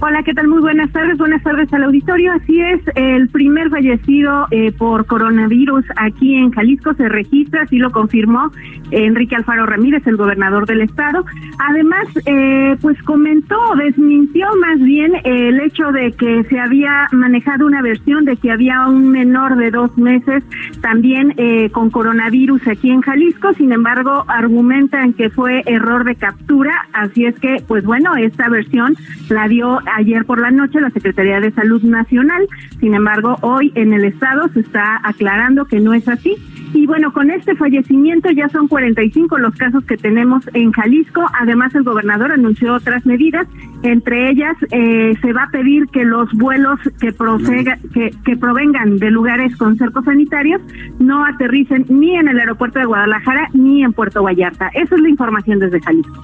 Hola, 0.00 0.22
¿qué 0.22 0.34
tal? 0.34 0.48
Muy 0.48 0.60
buenas 0.60 0.90
tardes. 0.90 1.16
Buenas 1.16 1.42
tardes 1.42 1.72
al 1.72 1.84
auditorio. 1.84 2.32
Así 2.32 2.60
es, 2.60 2.80
el 2.94 3.28
primer 3.28 3.70
fallecido 3.70 4.46
eh, 4.50 4.72
por 4.72 5.06
coronavirus 5.06 5.84
aquí 5.96 6.34
en 6.34 6.50
Jalisco 6.50 6.94
se 6.94 7.08
registra, 7.08 7.62
así 7.62 7.78
lo 7.78 7.90
confirmó 7.90 8.50
Enrique 8.90 9.36
Alfaro 9.36 9.66
Ramírez, 9.66 10.06
el 10.06 10.16
gobernador 10.16 10.66
del 10.66 10.82
estado. 10.82 11.24
Además, 11.58 12.06
eh, 12.26 12.76
pues 12.80 13.00
comentó, 13.04 13.56
desmintió 13.76 14.46
más 14.60 14.78
bien 14.80 15.12
el 15.24 15.60
hecho 15.60 15.90
de 15.92 16.12
que 16.12 16.44
se 16.44 16.58
había 16.58 17.08
manejado 17.12 17.66
una 17.66 17.80
versión 17.80 18.24
de 18.24 18.36
que 18.36 18.50
había 18.50 18.86
un 18.86 19.10
menor 19.10 19.56
de 19.56 19.70
dos 19.70 19.96
meses 19.96 20.44
también 20.80 21.34
eh, 21.36 21.70
con 21.70 21.90
coronavirus 21.90 22.66
aquí 22.68 22.90
en 22.90 23.00
Jalisco. 23.00 23.52
Sin 23.54 23.72
embargo, 23.72 24.24
argumentan 24.28 25.12
que 25.14 25.30
fue 25.30 25.62
error 25.66 26.04
de 26.04 26.16
captura. 26.16 26.88
Así 26.92 27.24
es 27.24 27.38
que, 27.38 27.62
pues 27.66 27.84
bueno, 27.84 28.16
esta 28.16 28.48
versión 28.48 28.96
la 29.28 29.48
dio 29.48 29.80
ayer 29.94 30.24
por 30.24 30.40
la 30.40 30.50
noche 30.50 30.80
la 30.80 30.90
Secretaría 30.90 31.40
de 31.40 31.52
Salud 31.52 31.82
Nacional. 31.82 32.46
Sin 32.80 32.94
embargo, 32.94 33.36
hoy 33.40 33.72
en 33.74 33.92
el 33.92 34.04
estado 34.04 34.48
se 34.48 34.60
está 34.60 35.00
aclarando 35.02 35.64
que 35.66 35.80
no 35.80 35.94
es 35.94 36.08
así. 36.08 36.36
Y 36.72 36.86
bueno, 36.86 37.12
con 37.12 37.30
este 37.30 37.54
fallecimiento 37.54 38.30
ya 38.32 38.48
son 38.48 38.66
45 38.66 39.38
los 39.38 39.54
casos 39.54 39.84
que 39.84 39.96
tenemos 39.96 40.44
en 40.54 40.72
Jalisco. 40.72 41.24
Además, 41.40 41.72
el 41.74 41.84
gobernador 41.84 42.32
anunció 42.32 42.74
otras 42.74 43.06
medidas. 43.06 43.46
Entre 43.82 44.30
ellas, 44.30 44.56
eh, 44.72 45.14
se 45.20 45.32
va 45.32 45.44
a 45.44 45.50
pedir 45.50 45.86
que 45.88 46.04
los 46.04 46.32
vuelos 46.32 46.80
que, 47.00 47.12
proceda, 47.12 47.78
que, 47.92 48.10
que 48.24 48.36
provengan 48.36 48.98
de 48.98 49.10
lugares 49.10 49.56
con 49.56 49.76
cercos 49.76 50.04
sanitarios 50.04 50.60
no 50.98 51.24
aterricen 51.24 51.86
ni 51.88 52.16
en 52.16 52.28
el 52.28 52.40
aeropuerto 52.40 52.80
de 52.80 52.86
Guadalajara 52.86 53.48
ni 53.52 53.84
en 53.84 53.92
Puerto 53.92 54.22
Vallarta. 54.22 54.68
Esa 54.74 54.94
es 54.96 55.00
la 55.00 55.08
información 55.08 55.60
desde 55.60 55.80
Jalisco. 55.80 56.22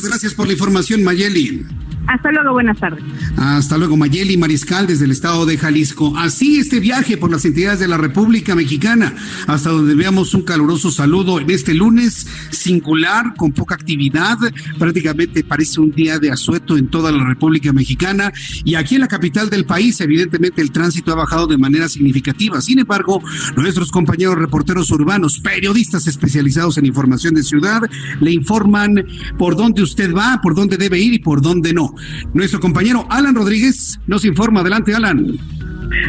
Gracias 0.00 0.34
por 0.34 0.46
la 0.46 0.52
información, 0.52 1.02
Mayeli. 1.02 1.66
Hasta 2.06 2.32
luego, 2.32 2.52
buenas 2.52 2.78
tardes. 2.78 3.02
Hasta 3.36 3.78
luego, 3.78 3.96
Mayeli 3.96 4.36
Mariscal, 4.36 4.86
desde 4.86 5.04
el 5.04 5.12
estado 5.12 5.46
de 5.46 5.56
Jalisco. 5.56 6.14
Así 6.16 6.58
este 6.58 6.80
viaje 6.80 7.16
por 7.16 7.30
las 7.30 7.44
entidades 7.44 7.80
de 7.80 7.88
la 7.88 7.96
República 7.96 8.54
Mexicana, 8.54 9.14
hasta 9.46 9.70
donde 9.70 9.94
veamos 9.94 10.34
un 10.34 10.42
caluroso 10.42 10.90
saludo 10.90 11.40
en 11.40 11.50
este 11.50 11.74
lunes 11.74 12.26
singular, 12.50 13.34
con 13.36 13.52
poca 13.52 13.74
actividad. 13.74 14.36
Prácticamente 14.78 15.44
parece 15.44 15.80
un 15.80 15.92
día 15.92 16.18
de 16.18 16.30
asueto 16.30 16.76
en 16.76 16.88
toda 16.88 17.12
la 17.12 17.24
República 17.24 17.72
Mexicana. 17.72 18.32
Y 18.64 18.74
aquí 18.74 18.96
en 18.96 19.02
la 19.02 19.08
capital 19.08 19.48
del 19.48 19.64
país, 19.64 20.00
evidentemente, 20.00 20.60
el 20.60 20.72
tránsito 20.72 21.12
ha 21.12 21.16
bajado 21.16 21.46
de 21.46 21.58
manera 21.58 21.88
significativa. 21.88 22.60
Sin 22.60 22.80
embargo, 22.80 23.22
nuestros 23.56 23.90
compañeros 23.90 24.36
reporteros 24.36 24.90
urbanos, 24.90 25.40
periodistas 25.40 26.06
especializados 26.06 26.78
en 26.78 26.86
información 26.86 27.34
de 27.34 27.42
ciudad, 27.42 27.82
le 28.20 28.32
informan 28.32 29.04
por 29.38 29.56
dónde 29.56 29.82
usted 29.82 30.12
va, 30.12 30.40
por 30.42 30.54
dónde 30.54 30.76
debe 30.76 30.98
ir 30.98 31.14
y 31.14 31.18
por 31.18 31.40
dónde 31.40 31.72
no. 31.72 31.91
Nuestro 32.34 32.60
compañero 32.60 33.06
Alan 33.10 33.34
Rodríguez 33.34 33.98
nos 34.06 34.24
informa. 34.24 34.60
Adelante, 34.60 34.94
Alan. 34.94 35.38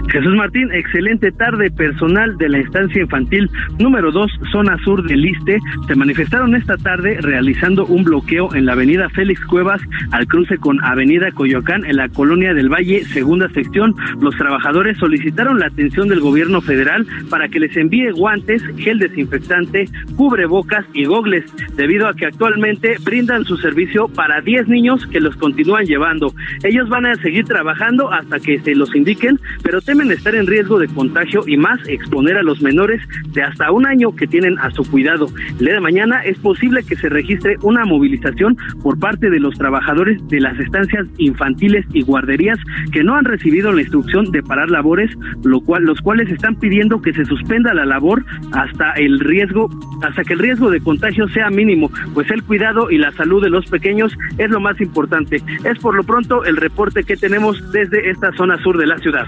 Jesús 0.10 0.36
Martín, 0.36 0.72
excelente 0.72 1.32
tarde. 1.32 1.72
Personal 1.72 2.38
de 2.38 2.50
la 2.50 2.60
instancia 2.60 3.02
infantil 3.02 3.50
número 3.80 4.12
2, 4.12 4.32
zona 4.52 4.78
sur 4.84 5.04
del 5.04 5.22
Liste, 5.22 5.60
se 5.88 5.96
manifestaron 5.96 6.56
esta 6.56 6.78
tarde 6.78 7.18
realizando 7.22 7.86
un 7.86 8.04
bloqueo 8.04 8.54
en 8.56 8.66
la 8.66 8.74
avenida 8.74 9.10
Félix 9.10 9.44
Cuevas 9.46 9.82
al 10.12 10.28
cruce 10.28 10.58
con 10.58 10.84
avenida 10.84 11.32
Coyoacán 11.32 11.86
en 11.86 11.98
la 11.98 12.10
colonia 12.10 12.54
del 12.54 12.70
Valle, 12.70 13.04
segunda 13.06 13.50
sección. 13.50 13.96
Los 14.22 14.36
trabajadores 14.36 14.98
solicitaron 14.98 15.60
la 15.60 15.68
atención 15.68 16.10
del 16.10 16.20
gobierno 16.20 16.62
federal 16.62 17.06
para 17.30 17.48
que 17.50 17.60
les 17.60 17.75
envíe 17.78 18.12
guantes, 18.12 18.63
gel 18.78 19.00
desinfectante, 19.00 19.86
cubrebocas 20.16 20.86
y 20.94 21.06
gogles, 21.06 21.46
debido 21.75 22.08
a 22.08 22.13
que 22.13 22.25
actualmente 22.25 22.98
brindan 23.04 23.46
su 23.46 23.58
servicio 23.58 24.08
para 24.08 24.42
10 24.42 24.68
niños 24.68 25.06
que 25.08 25.20
los 25.20 25.36
continúan 25.36 25.86
llevando. 25.86 26.34
Ellos 26.63 26.90
van 26.90 27.06
a 27.06 27.16
seguir 27.16 27.46
trabajando 27.46 28.12
hasta 28.12 28.40
que 28.40 28.60
se 28.60 28.75
los 28.75 28.94
indiquen, 28.96 29.40
pero 29.63 29.73
temen 29.82 30.12
estar 30.12 30.36
en 30.36 30.48
riesgo 30.48 30.80
de 30.80 30.88
contagio 30.88 31.44
y 31.48 31.58
más 31.58 31.80
exponer 31.88 32.38
a 32.38 32.44
los 32.44 32.62
menores 32.62 33.01
de 33.34 33.44
hasta 33.44 33.72
un 33.72 33.86
año 33.86 34.15
que 34.15 34.27
tienen 34.27 34.58
a 34.60 34.70
su 34.72 34.84
cuidado. 34.89 35.27
El 35.60 35.65
día 35.65 35.74
de 35.75 35.80
mañana 35.80 36.24
es 36.24 36.38
posible 36.39 36.84
que 36.84 36.96
se 36.96 37.10
registre 37.10 37.56
una 37.62 37.86
movilización 37.86 38.58
por 38.82 39.00
parte 39.00 39.30
de 39.30 39.39
los 39.39 39.58
trabajadores 39.58 40.25
de 40.27 40.39
las 40.39 40.60
estancias 40.60 41.08
infantiles 41.18 41.86
y 41.94 42.01
guarderías 42.01 42.60
que 42.92 43.03
no 43.03 43.15
han 43.15 43.25
recibido 43.25 43.72
la 43.72 43.82
instrucción 43.82 44.32
de 44.32 44.44
parar 44.44 44.70
labores, 44.70 45.12
lo 45.44 45.62
cual 45.62 45.84
los 45.84 46.00
cuales 46.01 46.30
están 46.30 46.56
pidiendo 46.56 47.01
que 47.01 47.13
se 47.13 47.25
suspenda 47.25 47.74
la 47.74 47.86
labor 47.86 48.24
hasta 48.51 48.92
el 48.94 49.20
riesgo 49.20 49.70
hasta 50.01 50.24
que 50.24 50.34
el 50.34 50.39
riesgo 50.39 50.70
de 50.70 50.82
contagio 50.82 51.27
sea 51.30 51.50
mínimo, 51.50 51.89
pues 52.13 52.30
el 52.32 52.44
cuidado 52.44 52.92
y 52.92 52.98
la 52.98 53.12
salud 53.13 53.42
de 53.42 53.50
los 53.50 53.65
pequeños 53.68 54.13
es 54.38 54.50
lo 54.50 54.60
más 54.60 54.80
importante. 54.82 55.42
Es 55.63 55.80
por 55.80 55.96
lo 55.96 56.03
pronto 56.03 56.44
el 56.44 56.58
reporte 56.58 57.03
que 57.03 57.15
tenemos 57.15 57.72
desde 57.72 58.10
esta 58.10 58.32
zona 58.34 58.62
sur 58.62 58.77
de 58.77 58.88
la 58.88 58.98
ciudad. 58.98 59.27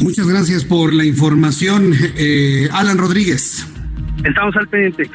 Muchas 0.00 0.26
gracias 0.28 0.64
por 0.64 0.94
la 0.94 1.04
información, 1.04 1.92
eh, 2.16 2.68
Alan 2.72 2.98
Rodríguez. 2.98 3.66
Estamos 4.24 4.56
al 4.56 4.68
pendiente. 4.68 5.10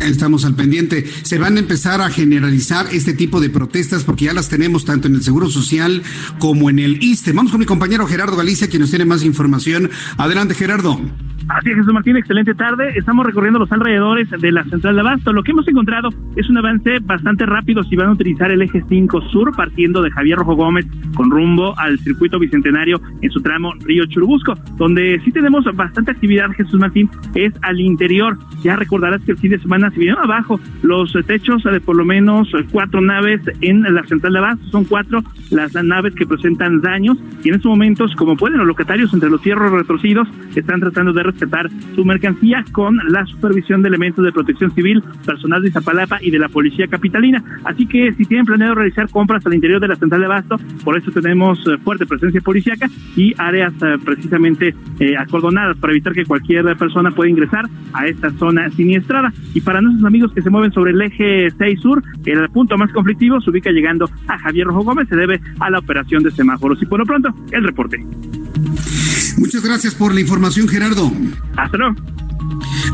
Estamos 0.00 0.44
al 0.44 0.54
pendiente. 0.54 1.06
Se 1.06 1.38
van 1.38 1.56
a 1.56 1.60
empezar 1.60 2.00
a 2.00 2.10
generalizar 2.10 2.86
este 2.92 3.12
tipo 3.14 3.40
de 3.40 3.50
protestas 3.50 4.04
porque 4.04 4.26
ya 4.26 4.34
las 4.34 4.48
tenemos 4.48 4.84
tanto 4.84 5.08
en 5.08 5.14
el 5.14 5.22
Seguro 5.22 5.48
Social 5.48 6.02
como 6.38 6.70
en 6.70 6.78
el 6.78 7.02
ISTE. 7.02 7.32
Vamos 7.32 7.52
con 7.52 7.60
mi 7.60 7.66
compañero 7.66 8.06
Gerardo 8.06 8.36
Galicia, 8.36 8.68
quien 8.68 8.80
nos 8.80 8.90
tiene 8.90 9.04
más 9.04 9.24
información. 9.24 9.90
Adelante, 10.16 10.54
Gerardo. 10.54 11.00
Así 11.48 11.70
es, 11.70 11.76
Jesús 11.76 11.92
Martín, 11.92 12.16
excelente 12.16 12.54
tarde. 12.54 12.92
Estamos 12.96 13.24
recorriendo 13.24 13.60
los 13.60 13.70
alrededores 13.70 14.28
de 14.30 14.50
la 14.50 14.64
central 14.64 14.96
de 14.96 15.00
Abasto. 15.00 15.32
Lo 15.32 15.44
que 15.44 15.52
hemos 15.52 15.68
encontrado 15.68 16.08
es 16.34 16.50
un 16.50 16.58
avance 16.58 16.98
bastante 17.02 17.46
rápido 17.46 17.84
si 17.84 17.94
van 17.94 18.08
a 18.08 18.12
utilizar 18.12 18.50
el 18.50 18.62
eje 18.62 18.82
5 18.88 19.20
sur, 19.30 19.54
partiendo 19.54 20.02
de 20.02 20.10
Javier 20.10 20.38
Rojo 20.38 20.56
Gómez 20.56 20.86
con 21.14 21.30
rumbo 21.30 21.78
al 21.78 22.00
circuito 22.00 22.40
bicentenario 22.40 23.00
en 23.22 23.30
su 23.30 23.40
tramo 23.42 23.72
Río 23.84 24.06
Churubusco, 24.06 24.54
donde 24.76 25.20
sí 25.24 25.30
tenemos 25.30 25.64
bastante 25.76 26.10
actividad, 26.10 26.50
Jesús 26.50 26.80
Martín, 26.80 27.08
es 27.34 27.52
al 27.62 27.80
interior. 27.80 28.36
Ya 28.62 28.76
recordarás 28.76 29.22
que 29.22 29.32
el 29.32 29.38
fin 29.38 29.50
de 29.50 29.58
semana 29.58 29.90
se 29.90 29.98
vinieron 29.98 30.22
abajo 30.24 30.60
los 30.82 31.12
techos 31.26 31.62
de 31.62 31.80
por 31.80 31.96
lo 31.96 32.04
menos 32.04 32.48
cuatro 32.70 33.00
naves 33.00 33.40
en 33.60 33.82
la 33.82 34.02
central 34.04 34.32
de 34.32 34.38
Abasto. 34.38 34.66
Son 34.70 34.84
cuatro 34.84 35.22
las 35.50 35.74
naves 35.74 36.14
que 36.14 36.26
presentan 36.26 36.80
daños 36.80 37.18
y 37.44 37.48
en 37.48 37.56
estos 37.56 37.70
momentos, 37.70 38.14
como 38.16 38.36
pueden 38.36 38.58
los 38.58 38.66
locatarios 38.66 39.12
entre 39.14 39.30
los 39.30 39.40
cierros 39.42 39.70
retorcidos, 39.70 40.28
están 40.54 40.80
tratando 40.80 41.12
de 41.12 41.22
rescatar 41.22 41.70
su 41.94 42.04
mercancía 42.04 42.64
con 42.72 42.96
la 43.08 43.24
supervisión 43.26 43.82
de 43.82 43.88
elementos 43.88 44.24
de 44.24 44.32
protección 44.32 44.72
civil, 44.74 45.02
personal 45.24 45.62
de 45.62 45.68
Izapalapa 45.68 46.18
y 46.20 46.30
de 46.30 46.38
la 46.38 46.48
policía 46.48 46.86
capitalina. 46.88 47.42
Así 47.64 47.86
que 47.86 48.12
si 48.14 48.24
tienen 48.24 48.46
planeado 48.46 48.74
realizar 48.74 49.08
compras 49.10 49.44
al 49.46 49.54
interior 49.54 49.80
de 49.80 49.88
la 49.88 49.96
central 49.96 50.20
de 50.20 50.26
abasto, 50.26 50.56
por 50.84 50.96
eso 50.96 51.10
tenemos 51.10 51.58
eh, 51.66 51.78
fuerte 51.82 52.06
presencia 52.06 52.40
policíaca 52.40 52.88
y 53.16 53.34
áreas 53.38 53.72
eh, 53.82 53.96
precisamente 54.04 54.74
eh, 55.00 55.16
acordonadas 55.16 55.76
para 55.76 55.92
evitar 55.92 56.12
que 56.12 56.24
cualquier 56.24 56.76
persona 56.76 57.10
pueda 57.10 57.30
ingresar 57.30 57.66
a 57.92 58.06
esta 58.06 58.30
zona 58.38 58.70
siniestrada. 58.70 59.32
Y 59.54 59.60
para 59.60 59.80
nuestros 59.80 60.06
amigos 60.06 60.32
que 60.32 60.42
se 60.42 60.50
mueven 60.50 60.72
sobre 60.72 60.92
el 60.92 61.02
eje 61.02 61.50
6 61.56 61.80
sur, 61.80 62.02
el 62.24 62.48
punto 62.50 62.76
más 62.76 62.92
conflictivo 62.92 63.40
se 63.40 63.50
ubica 63.50 63.70
llegando 63.70 64.08
a 64.28 64.38
Javier 64.38 64.66
Rojo 64.66 64.84
Gómez, 64.84 65.08
se 65.08 65.16
debe 65.16 65.40
a 65.60 65.70
la 65.70 65.78
operación 65.78 66.22
de 66.22 66.30
semáforos. 66.30 66.82
Y 66.82 66.86
por 66.86 66.98
lo 66.98 67.06
pronto, 67.06 67.34
el 67.50 67.64
reporte. 67.64 67.98
Muchas 69.38 69.64
gracias 69.64 69.94
por 69.94 70.14
la 70.14 70.20
información, 70.20 70.68
Gerardo. 70.68 71.10
Hasta 71.56 71.76
luego. 71.76 71.96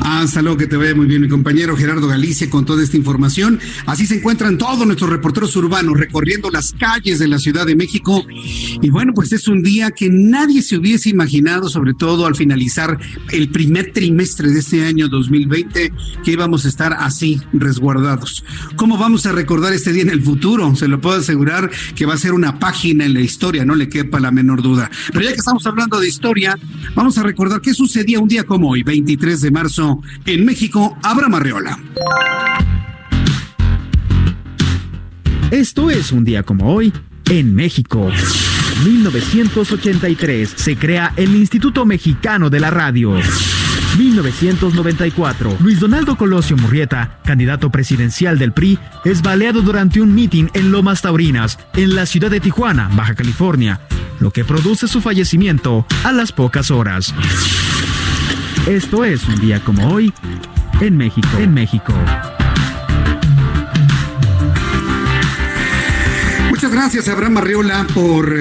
Hasta 0.01 0.43
luego, 0.43 0.57
que 0.57 0.67
te 0.67 0.77
vaya 0.77 0.95
muy 0.95 1.07
bien 1.07 1.23
mi 1.23 1.29
compañero 1.29 1.77
Gerardo 1.77 2.07
Galicia 2.09 2.51
con 2.51 2.65
toda 2.65 2.83
esta 2.83 2.97
información. 2.97 3.61
Así 3.87 4.07
se 4.07 4.17
encuentran 4.17 4.59
todos 4.59 4.87
nuestros 4.87 5.11
reporteros 5.11 5.55
urbanos 5.57 5.99
recorriendo 5.99 6.51
las 6.51 6.73
calles 6.73 7.19
de 7.19 7.29
la 7.29 7.39
Ciudad 7.39 7.67
de 7.67 7.77
México. 7.77 8.25
Y 8.83 8.91
bueno, 8.91 9.13
pues 9.15 9.33
es 9.33 9.49
un 9.49 9.63
día 9.63 9.91
que 9.91 10.09
nadie 10.11 10.63
se 10.63 10.77
hubiese 10.77 11.09
imaginado, 11.09 11.69
sobre 11.69 11.95
todo 11.95 12.27
al 12.27 12.35
finalizar 12.35 12.99
el 13.31 13.49
primer 13.51 13.93
trimestre 13.93 14.51
de 14.51 14.59
este 14.59 14.85
año 14.85 15.09
2020, 15.09 15.93
que 16.25 16.31
íbamos 16.33 16.65
a 16.65 16.69
estar 16.69 16.95
así 16.95 17.41
resguardados. 17.53 18.45
¿Cómo 18.77 18.99
vamos 18.99 19.27
a 19.27 19.33
recordar 19.33 19.73
este 19.73 19.93
día 19.93 20.03
en 20.03 20.11
el 20.11 20.23
futuro? 20.23 20.75
Se 20.75 20.89
lo 20.89 21.01
puedo 21.01 21.19
asegurar 21.19 21.71
que 21.95 22.07
va 22.07 22.15
a 22.15 22.19
ser 22.19 22.33
una 22.33 22.59
página 22.59 23.05
en 23.05 23.15
la 23.15 23.21
historia, 23.21 23.65
no 23.65 23.75
le 23.75 23.89
quepa 23.89 24.21
la 24.21 24.31
menor 24.31 24.63
duda. 24.63 24.91
Pero 25.13 25.25
ya 25.25 25.31
que 25.31 25.39
estamos 25.39 25.67
hablando 25.67 26.01
de 26.01 26.09
historia, 26.09 26.59
vamos 26.95 27.19
a 27.19 27.23
recordar 27.23 27.61
qué 27.61 27.75
sucedía 27.75 28.21
un 28.21 28.29
día 28.29 28.45
como 28.45 28.71
hoy, 28.71 28.83
23 28.83 29.41
de 29.41 29.51
marzo, 29.53 30.03
en 30.25 30.45
México, 30.45 30.99
Abraham 31.03 31.37
Arreola. 31.37 31.79
Esto 35.51 35.91
es 35.91 36.13
un 36.13 36.25
día 36.25 36.43
como 36.43 36.73
hoy 36.73 36.93
en 37.31 37.55
México. 37.55 38.11
1983 38.85 40.53
se 40.57 40.77
crea 40.77 41.13
el 41.17 41.37
Instituto 41.37 41.85
Mexicano 41.85 42.51
de 42.51 42.59
la 42.61 42.71
Radio. 42.71 43.15
1994. 43.99 45.59
Luis 45.61 45.81
Donaldo 45.81 46.17
Colosio 46.17 46.57
Murrieta, 46.57 47.19
candidato 47.25 47.71
presidencial 47.71 48.39
del 48.39 48.53
PRI, 48.53 48.79
es 49.05 49.23
baleado 49.23 49.61
durante 49.61 50.01
un 50.01 50.15
mitin 50.15 50.51
en 50.55 50.73
Lomas 50.73 51.03
Taurinas, 51.03 51.59
en 51.75 51.95
la 51.95 52.07
ciudad 52.07 52.31
de 52.31 52.41
Tijuana, 52.41 52.91
Baja 52.95 53.15
California, 53.15 53.81
lo 54.21 54.31
que 54.31 54.45
produce 54.45 54.89
su 54.89 55.01
fallecimiento 55.01 55.87
a 56.05 56.13
las 56.13 56.33
pocas 56.33 56.71
horas. 56.71 57.15
Esto 58.67 59.05
es 59.05 59.27
un 59.27 59.41
día 59.41 59.61
como 59.65 59.93
hoy 59.93 60.13
en 60.81 60.97
México. 60.97 61.29
En 61.39 61.53
México. 61.53 61.93
Muchas 66.49 66.71
gracias, 66.71 67.09
Abraham 67.09 67.39
Arriola, 67.39 67.87
por 67.93 68.33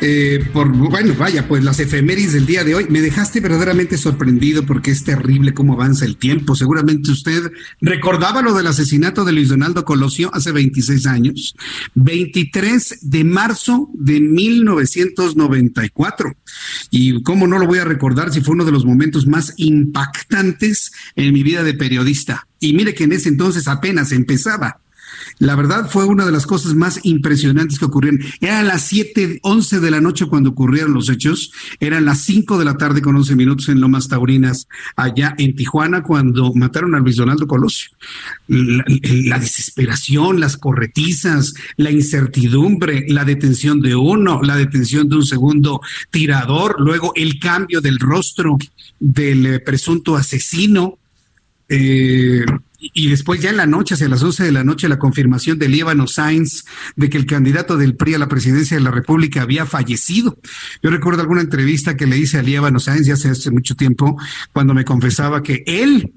eh, 0.00 0.44
por, 0.52 0.72
bueno, 0.72 1.14
vaya, 1.18 1.48
pues 1.48 1.64
las 1.64 1.80
efemérides 1.80 2.34
del 2.34 2.46
día 2.46 2.64
de 2.64 2.74
hoy. 2.74 2.86
Me 2.88 3.00
dejaste 3.00 3.40
verdaderamente 3.40 3.96
sorprendido 3.96 4.66
porque 4.66 4.90
es 4.90 5.04
terrible 5.04 5.54
cómo 5.54 5.74
avanza 5.74 6.04
el 6.04 6.16
tiempo. 6.16 6.54
Seguramente 6.54 7.10
usted 7.10 7.50
recordaba 7.80 8.42
lo 8.42 8.54
del 8.54 8.66
asesinato 8.66 9.24
de 9.24 9.32
Luis 9.32 9.48
Donaldo 9.48 9.84
Colosio 9.84 10.30
hace 10.34 10.52
26 10.52 11.06
años, 11.06 11.54
23 11.94 12.98
de 13.02 13.24
marzo 13.24 13.90
de 13.94 14.20
1994. 14.20 16.36
Y 16.90 17.22
cómo 17.22 17.46
no 17.46 17.58
lo 17.58 17.66
voy 17.66 17.78
a 17.78 17.84
recordar 17.84 18.32
si 18.32 18.40
fue 18.40 18.54
uno 18.54 18.64
de 18.64 18.72
los 18.72 18.84
momentos 18.84 19.26
más 19.26 19.54
impactantes 19.56 20.92
en 21.16 21.32
mi 21.32 21.42
vida 21.42 21.62
de 21.62 21.74
periodista. 21.74 22.46
Y 22.60 22.72
mire 22.72 22.94
que 22.94 23.04
en 23.04 23.12
ese 23.12 23.28
entonces 23.28 23.68
apenas 23.68 24.12
empezaba 24.12 24.80
La 25.38 25.56
verdad 25.56 25.88
fue 25.90 26.04
una 26.04 26.24
de 26.24 26.32
las 26.32 26.46
cosas 26.46 26.74
más 26.74 27.00
impresionantes 27.02 27.78
que 27.78 27.84
ocurrieron. 27.84 28.20
Eran 28.40 28.68
las 28.68 28.82
7, 28.86 29.40
11 29.42 29.80
de 29.80 29.90
la 29.90 30.00
noche 30.00 30.26
cuando 30.26 30.50
ocurrieron 30.50 30.94
los 30.94 31.08
hechos. 31.08 31.52
Eran 31.80 32.04
las 32.04 32.22
5 32.22 32.58
de 32.58 32.64
la 32.64 32.76
tarde 32.76 33.02
con 33.02 33.16
11 33.16 33.36
minutos 33.36 33.68
en 33.68 33.80
Lomas 33.80 34.08
Taurinas, 34.08 34.68
allá 34.96 35.34
en 35.38 35.56
Tijuana, 35.56 36.02
cuando 36.02 36.52
mataron 36.54 36.94
a 36.94 37.00
Luis 37.00 37.16
Donaldo 37.16 37.46
Colosio. 37.46 37.90
La, 38.48 38.84
la 39.24 39.38
desesperación, 39.38 40.40
las 40.40 40.56
corretizas, 40.56 41.54
la 41.76 41.90
incertidumbre, 41.90 43.04
la 43.08 43.24
detención 43.24 43.80
de 43.80 43.96
uno, 43.96 44.40
la 44.42 44.56
detención 44.56 45.08
de 45.08 45.16
un 45.16 45.26
segundo 45.26 45.80
tirador, 46.10 46.76
luego 46.78 47.12
el 47.16 47.38
cambio 47.38 47.80
del 47.80 47.98
rostro 47.98 48.56
del 49.00 49.46
eh, 49.46 49.60
presunto 49.60 50.16
asesino. 50.16 50.98
Eh, 51.68 52.44
y 52.92 53.08
después 53.08 53.40
ya 53.40 53.50
en 53.50 53.56
la 53.56 53.66
noche, 53.66 53.94
hacia 53.94 54.08
las 54.08 54.22
11 54.22 54.44
de 54.44 54.52
la 54.52 54.64
noche, 54.64 54.88
la 54.88 54.98
confirmación 54.98 55.58
de 55.58 55.68
Líbano 55.68 56.06
Sainz 56.06 56.64
de 56.96 57.08
que 57.08 57.18
el 57.18 57.26
candidato 57.26 57.76
del 57.76 57.96
PRI 57.96 58.14
a 58.14 58.18
la 58.18 58.28
presidencia 58.28 58.76
de 58.76 58.82
la 58.82 58.90
República 58.90 59.42
había 59.42 59.66
fallecido. 59.66 60.38
Yo 60.82 60.90
recuerdo 60.90 61.22
alguna 61.22 61.40
entrevista 61.40 61.96
que 61.96 62.06
le 62.06 62.18
hice 62.18 62.38
a 62.38 62.42
Líbano 62.42 62.78
Sainz 62.78 63.06
ya 63.06 63.14
hace 63.14 63.50
mucho 63.50 63.74
tiempo, 63.74 64.16
cuando 64.52 64.74
me 64.74 64.84
confesaba 64.84 65.42
que 65.42 65.62
él 65.66 66.12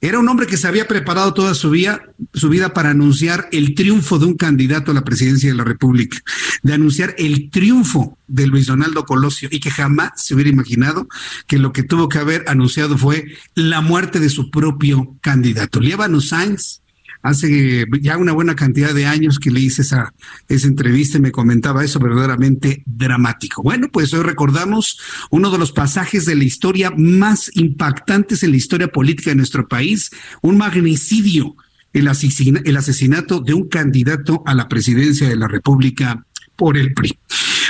era 0.00 0.18
un 0.18 0.28
hombre 0.28 0.46
que 0.46 0.56
se 0.56 0.66
había 0.66 0.88
preparado 0.88 1.34
toda 1.34 1.54
su 1.54 1.70
vida, 1.70 2.02
su 2.32 2.48
vida 2.48 2.72
para 2.72 2.90
anunciar 2.90 3.48
el 3.52 3.74
triunfo 3.74 4.18
de 4.18 4.26
un 4.26 4.34
candidato 4.34 4.90
a 4.90 4.94
la 4.94 5.04
presidencia 5.04 5.50
de 5.50 5.56
la 5.56 5.64
República, 5.64 6.18
de 6.62 6.72
anunciar 6.72 7.14
el 7.18 7.50
triunfo 7.50 8.16
de 8.26 8.46
Luis 8.46 8.66
Donaldo 8.66 9.04
Colosio 9.04 9.48
y 9.52 9.60
que 9.60 9.70
jamás 9.70 10.12
se 10.16 10.34
hubiera 10.34 10.50
imaginado 10.50 11.06
que 11.46 11.58
lo 11.58 11.72
que 11.72 11.82
tuvo 11.82 12.08
que 12.08 12.18
haber 12.18 12.44
anunciado 12.48 12.96
fue 12.96 13.26
la 13.54 13.82
muerte 13.82 14.20
de 14.20 14.30
su 14.30 14.50
propio 14.50 15.16
candidato. 15.20 15.80
Líbano 15.80 16.20
Sainz 16.20 16.80
hace 17.22 17.86
ya 18.00 18.16
una 18.16 18.32
buena 18.32 18.54
cantidad 18.54 18.94
de 18.94 19.06
años 19.06 19.38
que 19.38 19.50
le 19.50 19.60
hice 19.60 19.82
esa, 19.82 20.14
esa 20.48 20.66
entrevista 20.66 21.18
y 21.18 21.20
me 21.20 21.32
comentaba 21.32 21.84
eso 21.84 21.98
verdaderamente 21.98 22.82
dramático. 22.86 23.62
Bueno, 23.62 23.88
pues 23.92 24.12
hoy 24.14 24.22
recordamos 24.22 24.98
uno 25.30 25.50
de 25.50 25.58
los 25.58 25.72
pasajes 25.72 26.24
de 26.26 26.34
la 26.34 26.44
historia 26.44 26.92
más 26.96 27.50
impactantes 27.54 28.42
en 28.42 28.52
la 28.52 28.56
historia 28.56 28.88
política 28.88 29.30
de 29.30 29.36
nuestro 29.36 29.68
país, 29.68 30.10
un 30.40 30.58
magnicidio, 30.58 31.56
el, 31.92 32.08
el 32.64 32.76
asesinato 32.76 33.40
de 33.40 33.54
un 33.54 33.68
candidato 33.68 34.42
a 34.46 34.54
la 34.54 34.68
presidencia 34.68 35.28
de 35.28 35.36
la 35.36 35.48
República 35.48 36.24
por 36.56 36.76
el 36.76 36.94
PRI. 36.94 37.18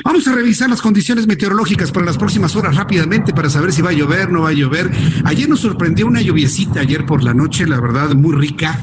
Vamos 0.04 0.26
a 0.28 0.34
revisar 0.34 0.70
las 0.70 0.80
condiciones 0.80 1.26
meteorológicas 1.26 1.92
para 1.92 2.06
las 2.06 2.16
próximas 2.16 2.56
horas 2.56 2.74
rápidamente 2.76 3.34
para 3.34 3.50
saber 3.50 3.70
si 3.72 3.82
va 3.82 3.90
a 3.90 3.92
llover, 3.92 4.30
no 4.30 4.42
va 4.42 4.48
a 4.48 4.52
llover. 4.52 4.90
Ayer 5.24 5.48
nos 5.48 5.60
sorprendió 5.60 6.06
una 6.06 6.22
lluviecita 6.22 6.80
ayer 6.80 7.04
por 7.04 7.22
la 7.22 7.34
noche, 7.34 7.66
la 7.66 7.80
verdad, 7.80 8.14
muy 8.14 8.34
rica 8.34 8.82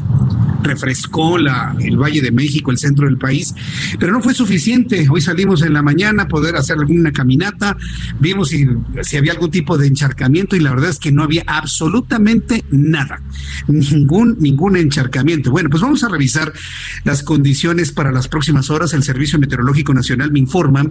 refrescó 0.63 1.37
la, 1.37 1.75
el 1.79 1.97
Valle 1.97 2.21
de 2.21 2.31
México, 2.31 2.71
el 2.71 2.77
centro 2.77 3.05
del 3.05 3.17
país, 3.17 3.53
pero 3.99 4.11
no 4.11 4.21
fue 4.21 4.33
suficiente. 4.33 5.07
Hoy 5.09 5.21
salimos 5.21 5.61
en 5.61 5.73
la 5.73 5.81
mañana 5.81 6.23
a 6.23 6.27
poder 6.27 6.55
hacer 6.55 6.77
alguna 6.77 7.11
caminata, 7.11 7.77
vimos 8.19 8.49
si, 8.49 8.67
si 9.01 9.17
había 9.17 9.33
algún 9.33 9.51
tipo 9.51 9.77
de 9.77 9.87
encharcamiento 9.87 10.55
y 10.55 10.59
la 10.59 10.71
verdad 10.71 10.89
es 10.89 10.99
que 10.99 11.11
no 11.11 11.23
había 11.23 11.43
absolutamente 11.47 12.63
nada, 12.71 13.21
ningún, 13.67 14.37
ningún 14.39 14.77
encharcamiento. 14.77 15.51
Bueno, 15.51 15.69
pues 15.69 15.81
vamos 15.81 16.03
a 16.03 16.09
revisar 16.09 16.53
las 17.03 17.23
condiciones 17.23 17.91
para 17.91 18.11
las 18.11 18.27
próximas 18.27 18.69
horas. 18.69 18.93
El 18.93 19.03
Servicio 19.03 19.39
Meteorológico 19.39 19.93
Nacional 19.93 20.31
me 20.31 20.39
informa 20.39 20.85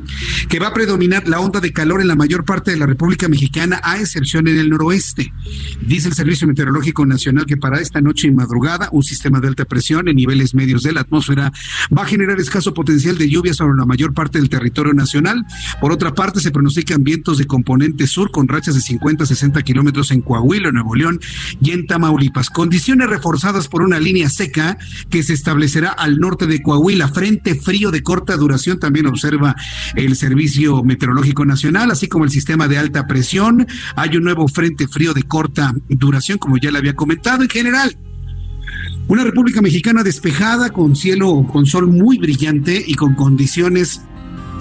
que 0.49 0.59
va 0.59 0.69
a 0.69 0.75
predominar 0.75 1.29
la 1.29 1.41
onda 1.41 1.61
de 1.61 1.73
calor 1.73 2.01
en 2.01 2.09
la 2.09 2.17
mayor 2.17 2.45
parte 2.45 2.71
de 2.71 2.77
la 2.77 2.87
República 2.87 3.29
Mexicana, 3.29 3.81
a 3.83 3.99
excepción 3.99 4.49
en 4.49 4.59
el 4.59 4.71
noroeste. 4.71 5.33
Dice 5.87 6.09
el 6.09 6.15
Servicio 6.15 6.47
Meteorológico 6.47 7.05
Nacional 7.07 7.47
que 7.47 7.57
para 7.57 7.81
esta 7.81 8.01
noche 8.01 8.29
y 8.29 8.31
madrugada 8.31 8.89
un 8.93 9.03
sistema 9.03 9.41
de 9.41 9.49
presión 9.65 10.09
en 10.09 10.17
niveles 10.17 10.55
medios 10.55 10.83
de 10.83 10.93
la 10.93 11.01
atmósfera 11.01 11.53
va 11.97 12.03
a 12.03 12.07
generar 12.07 12.39
escaso 12.39 12.75
potencial 12.75 13.19
de 13.19 13.29
lluvia 13.29 13.55
sobre 13.55 13.77
la 13.77 13.87
mayor 13.87 14.15
parte 14.15 14.39
del 14.39 14.49
territorio 14.49 14.93
nacional. 14.93 15.45
Por 15.81 15.93
otra 15.93 16.15
parte, 16.15 16.41
se 16.41 16.51
pronostican 16.51 17.05
vientos 17.05 17.39
de 17.39 17.47
componente 17.47 18.07
sur 18.07 18.31
con 18.31 18.49
rachas 18.49 18.75
de 18.75 18.81
50 18.81 19.25
a 19.25 19.27
60 19.27 19.63
kilómetros 19.63 20.11
en 20.11 20.21
Coahuila, 20.21 20.73
Nuevo 20.73 20.95
León 20.95 21.21
y 21.61 21.73
en 21.73 21.87
Tamaulipas. 21.87 22.51
Condiciones 22.51 23.09
reforzadas 23.09 23.69
por 23.69 23.83
una 23.83 23.99
línea 23.99 24.29
seca 24.29 24.79
que 25.11 25.23
se 25.23 25.33
establecerá 25.33 25.91
al 25.91 26.19
norte 26.19 26.47
de 26.47 26.63
Coahuila. 26.63 27.09
Frente 27.09 27.55
frío 27.55 27.91
de 27.91 28.03
corta 28.03 28.37
duración 28.37 28.79
también 28.79 29.07
observa 29.07 29.55
el 29.95 30.17
Servicio 30.17 30.83
Meteorológico 30.83 31.45
Nacional, 31.45 31.91
así 31.91 32.09
como 32.09 32.25
el 32.25 32.31
sistema 32.31 32.69
de 32.69 32.79
alta 32.79 33.07
presión. 33.07 33.67
Hay 33.95 34.17
un 34.17 34.25
nuevo 34.25 34.49
frente 34.49 34.89
frío 34.89 35.15
de 35.15 35.23
corta 35.23 35.75
duración, 35.89 36.39
como 36.39 36.57
ya 36.59 36.71
le 36.71 36.79
había 36.79 36.95
comentado. 36.95 37.43
En 37.43 37.49
general, 37.49 37.97
una 39.09 39.23
República 39.23 39.63
Mexicana 39.63 40.03
despejada, 40.03 40.71
con 40.71 40.97
cielo, 40.97 41.47
con 41.53 41.67
sol 41.67 41.87
muy 41.87 42.19
brillante 42.19 42.83
y 42.85 42.95
con 42.95 43.15
condiciones 43.15 44.06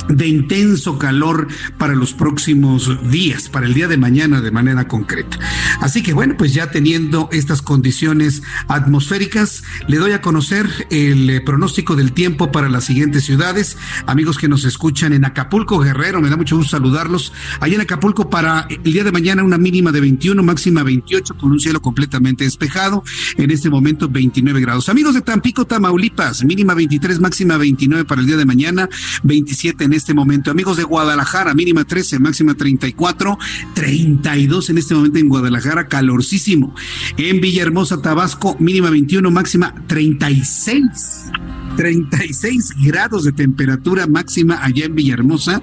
de 0.10 0.28
intenso 0.28 0.98
calor 0.98 1.48
para 1.78 1.96
los 1.96 2.14
próximos 2.14 3.10
días, 3.10 3.50
para 3.50 3.66
el 3.66 3.74
día 3.74 3.88
de 3.88 3.98
mañana 3.98 4.42
de 4.42 4.52
manera 4.52 4.88
concreta. 4.88 5.40
Así 5.82 6.04
que 6.04 6.14
bueno, 6.14 6.36
pues 6.38 6.54
ya 6.54 6.72
teniendo 6.72 7.30
estas 7.32 7.62
condiciones 7.62 8.44
atmosféricas, 8.68 9.64
le 9.88 9.98
doy 9.98 10.12
a 10.12 10.22
conocer 10.22 10.68
el 10.90 11.30
eh, 11.30 11.42
pronóstico 11.42 11.96
del 11.96 12.12
tiempo 12.14 12.52
para 12.52 12.70
las 12.70 12.86
siguientes 12.86 13.24
ciudades. 13.24 13.78
Amigos 14.06 14.38
que 14.38 14.48
nos 14.48 14.66
escuchan 14.66 15.14
en 15.14 15.26
Acapulco, 15.26 15.80
Guerrero, 15.80 16.22
me 16.22 16.30
da 16.30 16.38
mucho 16.38 16.58
gusto 16.58 16.72
saludarlos. 16.78 17.34
Allá 17.60 17.76
en 17.76 17.82
Acapulco 17.82 18.30
para 18.30 18.68
el 18.70 18.94
día 18.94 19.04
de 19.04 19.12
mañana 19.12 19.44
una 19.44 19.58
mínima 19.58 19.92
de 19.92 20.02
21, 20.02 20.42
máxima 20.44 20.84
28 20.84 21.36
con 21.38 21.52
un 21.52 21.60
cielo 21.60 21.82
completamente 21.82 22.44
despejado. 22.44 23.04
En 23.38 23.52
este 23.52 23.70
momento 23.70 24.08
29 24.10 24.62
grados. 24.62 24.90
Amigos 24.90 25.16
de 25.16 25.22
Tampico, 25.22 25.66
Tamaulipas, 25.66 26.44
mínima 26.44 26.74
23, 26.74 27.20
máxima 27.20 27.58
29 27.58 28.06
para 28.06 28.22
el 28.22 28.28
día 28.28 28.38
de 28.38 28.46
mañana, 28.46 28.90
27 29.24 29.84
en 29.84 29.94
este 29.96 30.14
momento. 30.14 30.52
Amigos 30.52 30.78
de 30.78 30.84
Guadalajara, 30.84 31.54
mínima 31.54 31.84
13, 31.84 32.20
máxima 32.20 32.56
34, 32.56 33.38
32 33.74 34.70
en 34.70 34.78
este 34.78 34.96
momento 34.96 35.20
en 35.20 35.30
Guadalajara, 35.30 35.88
calorcísimo. 35.88 36.76
En 37.18 37.42
Villahermosa, 37.42 38.02
Tabasco, 38.02 38.56
mínima 38.60 38.90
21, 38.90 39.30
máxima 39.32 39.74
36. 39.88 41.32
36 41.76 42.74
grados 42.84 43.24
de 43.26 43.32
temperatura 43.32 44.08
máxima 44.08 44.64
allá 44.64 44.86
en 44.86 44.96
Villahermosa, 44.96 45.62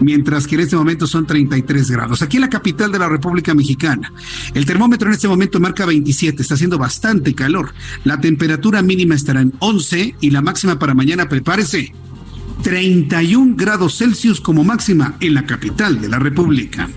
mientras 0.00 0.46
que 0.46 0.54
en 0.54 0.62
este 0.62 0.76
momento 0.76 1.06
son 1.06 1.26
33 1.26 1.90
grados. 1.90 2.22
Aquí 2.22 2.38
en 2.38 2.42
la 2.42 2.48
capital 2.48 2.90
de 2.90 2.98
la 2.98 3.08
República 3.08 3.54
Mexicana, 3.54 4.12
el 4.54 4.66
termómetro 4.66 5.08
en 5.08 5.14
este 5.14 5.28
momento 5.28 5.60
marca 5.60 5.86
27, 5.86 6.42
está 6.42 6.54
haciendo 6.54 6.78
bastante 6.78 7.34
calor. 7.34 7.74
La 8.04 8.20
temperatura 8.20 8.82
mínima 8.82 9.14
estará 9.14 9.40
en 9.40 9.52
11 9.58 10.16
y 10.20 10.30
la 10.30 10.42
máxima 10.42 10.78
para 10.78 10.94
mañana, 10.94 11.28
prepárese, 11.28 11.92
31 12.62 13.54
grados 13.56 13.98
Celsius 13.98 14.40
como 14.40 14.64
máxima 14.64 15.16
en 15.20 15.34
la 15.34 15.46
capital 15.46 16.00
de 16.00 16.08
la 16.08 16.18
República. 16.18 16.88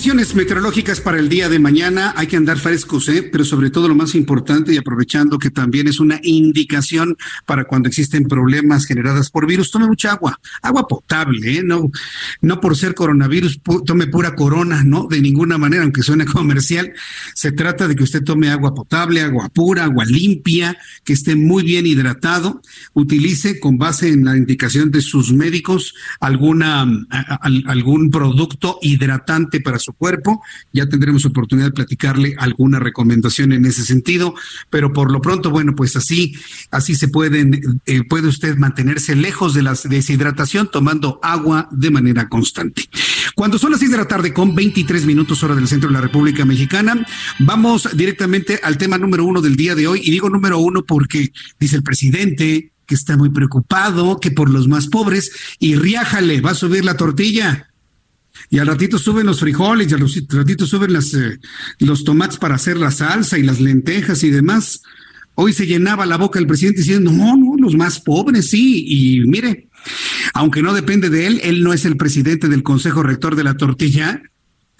Condiciones 0.00 0.34
meteorológicas 0.34 0.98
para 0.98 1.18
el 1.18 1.28
día 1.28 1.50
de 1.50 1.58
mañana. 1.58 2.14
Hay 2.16 2.26
que 2.26 2.38
andar 2.38 2.56
frescos, 2.56 3.06
¿eh? 3.10 3.22
pero 3.30 3.44
sobre 3.44 3.68
todo 3.68 3.86
lo 3.86 3.94
más 3.94 4.14
importante 4.14 4.72
y 4.72 4.78
aprovechando 4.78 5.38
que 5.38 5.50
también 5.50 5.88
es 5.88 6.00
una 6.00 6.18
indicación 6.22 7.18
para 7.44 7.64
cuando 7.64 7.90
existen 7.90 8.24
problemas 8.24 8.86
generadas 8.86 9.28
por 9.28 9.46
virus, 9.46 9.70
tome 9.70 9.86
mucha 9.86 10.12
agua, 10.12 10.40
agua 10.62 10.88
potable, 10.88 11.58
¿eh? 11.58 11.62
no, 11.62 11.90
no 12.40 12.60
por 12.62 12.78
ser 12.78 12.94
coronavirus, 12.94 13.60
tome 13.84 14.06
pura 14.06 14.34
corona, 14.34 14.82
no, 14.84 15.06
de 15.06 15.20
ninguna 15.20 15.58
manera, 15.58 15.82
aunque 15.82 16.02
suene 16.02 16.24
comercial. 16.24 16.94
Se 17.34 17.52
trata 17.52 17.86
de 17.86 17.94
que 17.94 18.04
usted 18.04 18.24
tome 18.24 18.48
agua 18.48 18.72
potable, 18.72 19.20
agua 19.20 19.50
pura, 19.50 19.84
agua 19.84 20.06
limpia, 20.06 20.78
que 21.04 21.12
esté 21.12 21.36
muy 21.36 21.62
bien 21.62 21.86
hidratado. 21.86 22.62
Utilice 22.94 23.60
con 23.60 23.76
base 23.76 24.08
en 24.08 24.24
la 24.24 24.34
indicación 24.34 24.90
de 24.90 25.02
sus 25.02 25.34
médicos 25.34 25.94
alguna, 26.20 26.88
algún 27.66 28.08
producto 28.08 28.78
hidratante 28.80 29.60
para 29.60 29.78
su 29.78 29.89
cuerpo. 29.92 30.42
Ya 30.72 30.88
tendremos 30.88 31.24
oportunidad 31.24 31.68
de 31.68 31.72
platicarle 31.72 32.34
alguna 32.38 32.78
recomendación 32.78 33.52
en 33.52 33.64
ese 33.64 33.84
sentido, 33.84 34.34
pero 34.70 34.92
por 34.92 35.10
lo 35.10 35.20
pronto, 35.20 35.50
bueno, 35.50 35.74
pues 35.74 35.96
así, 35.96 36.34
así 36.70 36.94
se 36.94 37.08
pueden, 37.08 37.80
eh, 37.86 38.02
puede 38.04 38.28
usted 38.28 38.56
mantenerse 38.56 39.14
lejos 39.16 39.54
de 39.54 39.62
la 39.62 39.74
deshidratación 39.84 40.70
tomando 40.70 41.20
agua 41.22 41.68
de 41.70 41.90
manera 41.90 42.28
constante. 42.28 42.82
Cuando 43.34 43.58
son 43.58 43.70
las 43.70 43.80
seis 43.80 43.90
de 43.90 43.96
la 43.96 44.08
tarde 44.08 44.32
con 44.32 44.54
23 44.54 45.06
minutos 45.06 45.42
hora 45.42 45.54
del 45.54 45.68
centro 45.68 45.88
de 45.88 45.94
la 45.94 46.00
República 46.00 46.44
Mexicana, 46.44 47.06
vamos 47.38 47.88
directamente 47.94 48.60
al 48.62 48.78
tema 48.78 48.98
número 48.98 49.24
uno 49.24 49.40
del 49.40 49.56
día 49.56 49.74
de 49.74 49.86
hoy. 49.86 50.00
Y 50.04 50.10
digo 50.10 50.28
número 50.28 50.58
uno 50.58 50.84
porque 50.84 51.32
dice 51.58 51.76
el 51.76 51.82
presidente 51.82 52.72
que 52.86 52.94
está 52.94 53.16
muy 53.16 53.30
preocupado, 53.30 54.18
que 54.18 54.32
por 54.32 54.50
los 54.50 54.66
más 54.66 54.88
pobres, 54.88 55.30
y 55.60 55.76
riájale, 55.76 56.40
va 56.40 56.50
a 56.50 56.54
subir 56.54 56.84
la 56.84 56.96
tortilla 56.96 57.69
y 58.48 58.58
al 58.58 58.66
ratito 58.66 58.98
suben 58.98 59.26
los 59.26 59.40
frijoles 59.40 59.90
y 59.90 59.94
al 59.94 60.06
ratito 60.28 60.66
suben 60.66 60.92
las, 60.92 61.12
eh, 61.14 61.38
los 61.78 62.04
tomates 62.04 62.38
para 62.38 62.54
hacer 62.54 62.76
la 62.76 62.90
salsa 62.90 63.38
y 63.38 63.42
las 63.42 63.60
lentejas 63.60 64.22
y 64.24 64.30
demás. 64.30 64.82
Hoy 65.34 65.52
se 65.52 65.66
llenaba 65.66 66.06
la 66.06 66.16
boca 66.16 66.38
el 66.38 66.46
presidente 66.46 66.80
diciendo, 66.80 67.12
no, 67.12 67.36
no, 67.36 67.56
los 67.56 67.74
más 67.74 68.00
pobres, 68.00 68.50
sí. 68.50 68.84
Y 68.86 69.20
mire, 69.20 69.68
aunque 70.34 70.62
no 70.62 70.74
depende 70.74 71.10
de 71.10 71.26
él, 71.26 71.40
él 71.42 71.62
no 71.62 71.72
es 71.72 71.84
el 71.84 71.96
presidente 71.96 72.48
del 72.48 72.62
Consejo 72.62 73.02
Rector 73.02 73.36
de 73.36 73.44
la 73.44 73.56
Tortilla, 73.56 74.22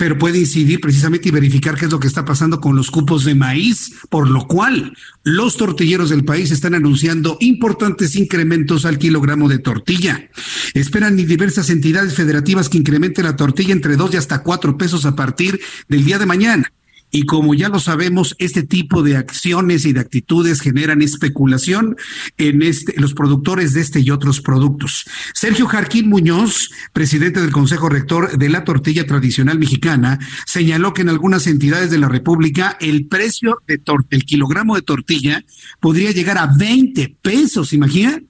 pero 0.01 0.17
puede 0.17 0.39
incidir 0.39 0.81
precisamente 0.81 1.29
y 1.29 1.31
verificar 1.31 1.77
qué 1.77 1.85
es 1.85 1.93
lo 1.93 2.01
que 2.01 2.07
está 2.07 2.25
pasando 2.25 2.59
con 2.59 2.75
los 2.75 2.91
cupos 2.91 3.23
de 3.27 3.35
maíz, 3.35 3.93
por 4.09 4.31
lo 4.31 4.47
cual 4.47 4.97
los 5.25 5.59
tortilleros 5.59 6.09
del 6.09 6.25
país 6.25 6.51
están 6.53 6.75
anunciando 6.75 7.37
importantes 7.41 8.17
incrementos 8.17 8.87
al 8.87 8.97
kilogramo 8.97 9.47
de 9.47 9.59
tortilla. 9.59 10.31
Esperan 10.73 11.17
diversas 11.17 11.69
entidades 11.69 12.15
federativas 12.15 12.71
que 12.71 12.79
incrementen 12.79 13.27
la 13.27 13.37
tortilla 13.37 13.75
entre 13.75 13.97
dos 13.97 14.15
y 14.15 14.17
hasta 14.17 14.43
cuatro 14.43 14.79
pesos 14.79 15.05
a 15.05 15.15
partir 15.15 15.61
del 15.87 16.03
día 16.03 16.19
de 16.19 16.25
mañana. 16.25 16.73
Y 17.11 17.25
como 17.25 17.55
ya 17.55 17.69
lo 17.69 17.81
sabemos, 17.81 18.37
este 18.39 18.63
tipo 18.63 19.03
de 19.03 19.17
acciones 19.17 19.85
y 19.85 19.93
de 19.93 20.01
actitudes 20.01 20.61
generan 20.61 21.03
especulación 21.03 21.97
en 22.37 22.63
este, 22.63 22.95
los 23.01 23.15
productores 23.15 23.75
de 23.75 23.81
este 23.81 24.01
y 24.01 24.11
otros 24.11 24.41
productos. 24.41 25.05
Sergio 25.35 25.67
Jarquín 25.67 26.09
Muñoz, 26.09 26.71
presidente 26.93 27.41
del 27.41 27.53
Consejo 27.53 27.89
Rector 27.89 28.39
de 28.39 28.49
la 28.49 28.65
Tortilla 28.65 29.07
Tradicional 29.07 29.59
Mexicana, 29.59 30.19
señaló 30.47 30.95
que 30.95 31.03
en 31.03 31.09
algunas 31.09 31.47
entidades 31.47 31.91
de 31.91 31.99
la 31.99 32.09
República 32.09 32.77
el 32.81 33.07
precio 33.07 33.59
de 33.67 33.81
el 34.11 34.25
kilogramo 34.25 34.77
de 34.77 34.83
tortilla 34.83 35.45
podría 35.81 36.13
llegar 36.13 36.39
a 36.39 36.47
20 36.47 37.17
pesos, 37.21 37.73
imagina, 37.73 38.21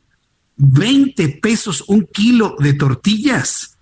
20 0.57 1.41
pesos 1.43 1.85
un 1.87 2.07
kilo 2.13 2.57
de 2.59 2.75
tortillas. 2.75 3.79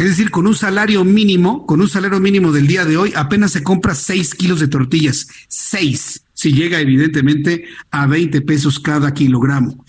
Es 0.00 0.06
decir, 0.06 0.30
con 0.30 0.46
un 0.46 0.54
salario 0.54 1.04
mínimo, 1.04 1.66
con 1.66 1.82
un 1.82 1.86
salario 1.86 2.20
mínimo 2.20 2.52
del 2.52 2.66
día 2.66 2.86
de 2.86 2.96
hoy, 2.96 3.12
apenas 3.14 3.52
se 3.52 3.62
compra 3.62 3.94
seis 3.94 4.34
kilos 4.34 4.58
de 4.58 4.66
tortillas. 4.66 5.28
Seis, 5.46 6.24
si 6.32 6.54
llega 6.54 6.80
evidentemente 6.80 7.66
a 7.90 8.06
20 8.06 8.40
pesos 8.40 8.80
cada 8.80 9.12
kilogramo. 9.12 9.84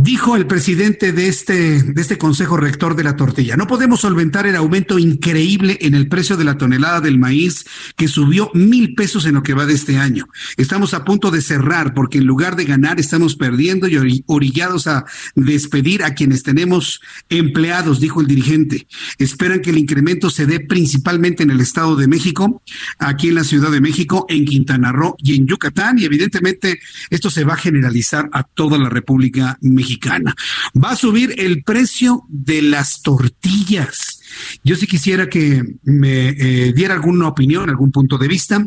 Dijo 0.00 0.36
el 0.36 0.46
presidente 0.46 1.10
de 1.10 1.26
este, 1.26 1.82
de 1.82 2.00
este 2.00 2.18
Consejo 2.18 2.56
Rector 2.56 2.94
de 2.94 3.02
la 3.02 3.16
Tortilla, 3.16 3.56
no 3.56 3.66
podemos 3.66 4.02
solventar 4.02 4.46
el 4.46 4.54
aumento 4.54 4.96
increíble 4.96 5.76
en 5.80 5.96
el 5.96 6.06
precio 6.06 6.36
de 6.36 6.44
la 6.44 6.56
tonelada 6.56 7.00
del 7.00 7.18
maíz 7.18 7.64
que 7.96 8.06
subió 8.06 8.48
mil 8.54 8.94
pesos 8.94 9.26
en 9.26 9.34
lo 9.34 9.42
que 9.42 9.54
va 9.54 9.66
de 9.66 9.74
este 9.74 9.98
año. 9.98 10.28
Estamos 10.56 10.94
a 10.94 11.04
punto 11.04 11.32
de 11.32 11.42
cerrar 11.42 11.94
porque 11.94 12.18
en 12.18 12.26
lugar 12.26 12.54
de 12.54 12.64
ganar 12.64 13.00
estamos 13.00 13.34
perdiendo 13.34 13.88
y 13.88 14.22
orillados 14.26 14.86
a 14.86 15.04
despedir 15.34 16.04
a 16.04 16.14
quienes 16.14 16.44
tenemos 16.44 17.00
empleados, 17.28 17.98
dijo 17.98 18.20
el 18.20 18.28
dirigente. 18.28 18.86
Esperan 19.18 19.62
que 19.62 19.70
el 19.70 19.78
incremento 19.78 20.30
se 20.30 20.46
dé 20.46 20.60
principalmente 20.60 21.42
en 21.42 21.50
el 21.50 21.60
Estado 21.60 21.96
de 21.96 22.06
México, 22.06 22.62
aquí 23.00 23.30
en 23.30 23.34
la 23.34 23.42
Ciudad 23.42 23.72
de 23.72 23.80
México, 23.80 24.26
en 24.28 24.44
Quintana 24.44 24.92
Roo 24.92 25.16
y 25.18 25.34
en 25.34 25.48
Yucatán 25.48 25.98
y 25.98 26.04
evidentemente 26.04 26.78
esto 27.10 27.30
se 27.30 27.42
va 27.42 27.54
a 27.54 27.56
generalizar 27.56 28.30
a 28.30 28.44
toda 28.44 28.78
la 28.78 28.90
República 28.90 29.58
Mexicana 29.60 29.87
mexicana. 29.88 30.34
Va 30.76 30.90
a 30.90 30.96
subir 30.96 31.34
el 31.38 31.62
precio 31.62 32.24
de 32.28 32.62
las 32.62 33.02
tortillas. 33.02 34.20
Yo 34.62 34.76
sí 34.76 34.86
quisiera 34.86 35.28
que 35.28 35.62
me 35.84 36.28
eh, 36.28 36.72
diera 36.74 36.94
alguna 36.94 37.28
opinión, 37.28 37.70
algún 37.70 37.90
punto 37.90 38.18
de 38.18 38.28
vista. 38.28 38.66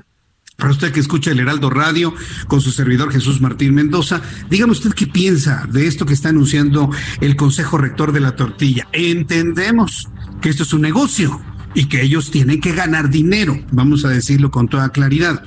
Para 0.57 0.71
usted 0.71 0.91
que 0.91 0.99
escucha 0.99 1.31
el 1.31 1.39
Heraldo 1.39 1.69
Radio 1.69 2.13
con 2.47 2.61
su 2.61 2.71
servidor 2.71 3.11
Jesús 3.11 3.41
Martín 3.41 3.73
Mendoza, 3.73 4.21
dígame 4.49 4.73
usted 4.73 4.91
qué 4.91 5.07
piensa 5.07 5.67
de 5.71 5.87
esto 5.87 6.05
que 6.05 6.13
está 6.13 6.29
anunciando 6.29 6.89
el 7.19 7.35
Consejo 7.35 7.77
Rector 7.77 8.11
de 8.11 8.19
la 8.19 8.35
Tortilla. 8.35 8.87
Entendemos 8.91 10.09
que 10.39 10.49
esto 10.49 10.63
es 10.63 10.73
un 10.73 10.81
negocio 10.81 11.41
y 11.73 11.85
que 11.85 12.01
ellos 12.03 12.29
tienen 12.29 12.59
que 12.59 12.73
ganar 12.73 13.09
dinero, 13.09 13.57
vamos 13.71 14.05
a 14.05 14.09
decirlo 14.09 14.51
con 14.51 14.67
toda 14.67 14.89
claridad 14.89 15.43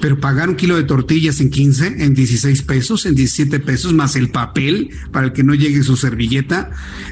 pero 0.00 0.18
pagar 0.18 0.48
un 0.48 0.56
kilo 0.56 0.76
de 0.76 0.84
tortillas 0.84 1.40
en 1.40 1.50
15, 1.50 1.96
en 2.04 2.14
16 2.14 2.62
pesos, 2.62 3.06
en 3.06 3.14
17 3.14 3.60
pesos, 3.60 3.92
más 3.92 4.16
el 4.16 4.30
papel 4.30 4.90
para 5.12 5.26
el 5.26 5.32
que 5.32 5.44
no 5.44 5.54
llegue 5.54 5.82
su 5.82 5.96
servilleta, 5.96 6.70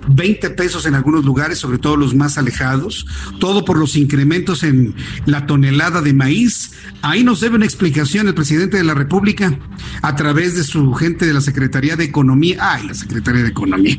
20 0.09 0.51
pesos 0.51 0.87
en 0.87 0.95
algunos 0.95 1.25
lugares, 1.25 1.59
sobre 1.59 1.79
todo 1.79 1.97
los 1.97 2.15
más 2.15 2.39
alejados, 2.39 3.07
todo 3.41 3.65
por 3.65 3.79
los 3.79 3.97
incrementos 3.97 4.63
en 4.63 4.95
la 5.27 5.47
tonelada 5.47 6.01
de 6.01 6.13
maíz. 6.13 6.73
Ahí 7.03 7.25
nos 7.25 7.41
debe 7.41 7.57
una 7.57 7.67
explicación 7.67 8.29
el 8.29 8.35
presidente 8.35 8.77
de 8.77 8.85
la 8.85 8.95
República 8.95 9.59
a 10.03 10.17
través 10.17 10.57
de 10.57 10.65
su 10.65 10.93
gente 10.95 11.27
de 11.27 11.35
la 11.35 11.41
Secretaría 11.41 11.97
de 11.97 12.05
Economía. 12.05 12.59
Ay, 12.61 12.87
la 12.87 12.95
Secretaría 12.95 13.43
de 13.43 13.49
Economía. 13.49 13.99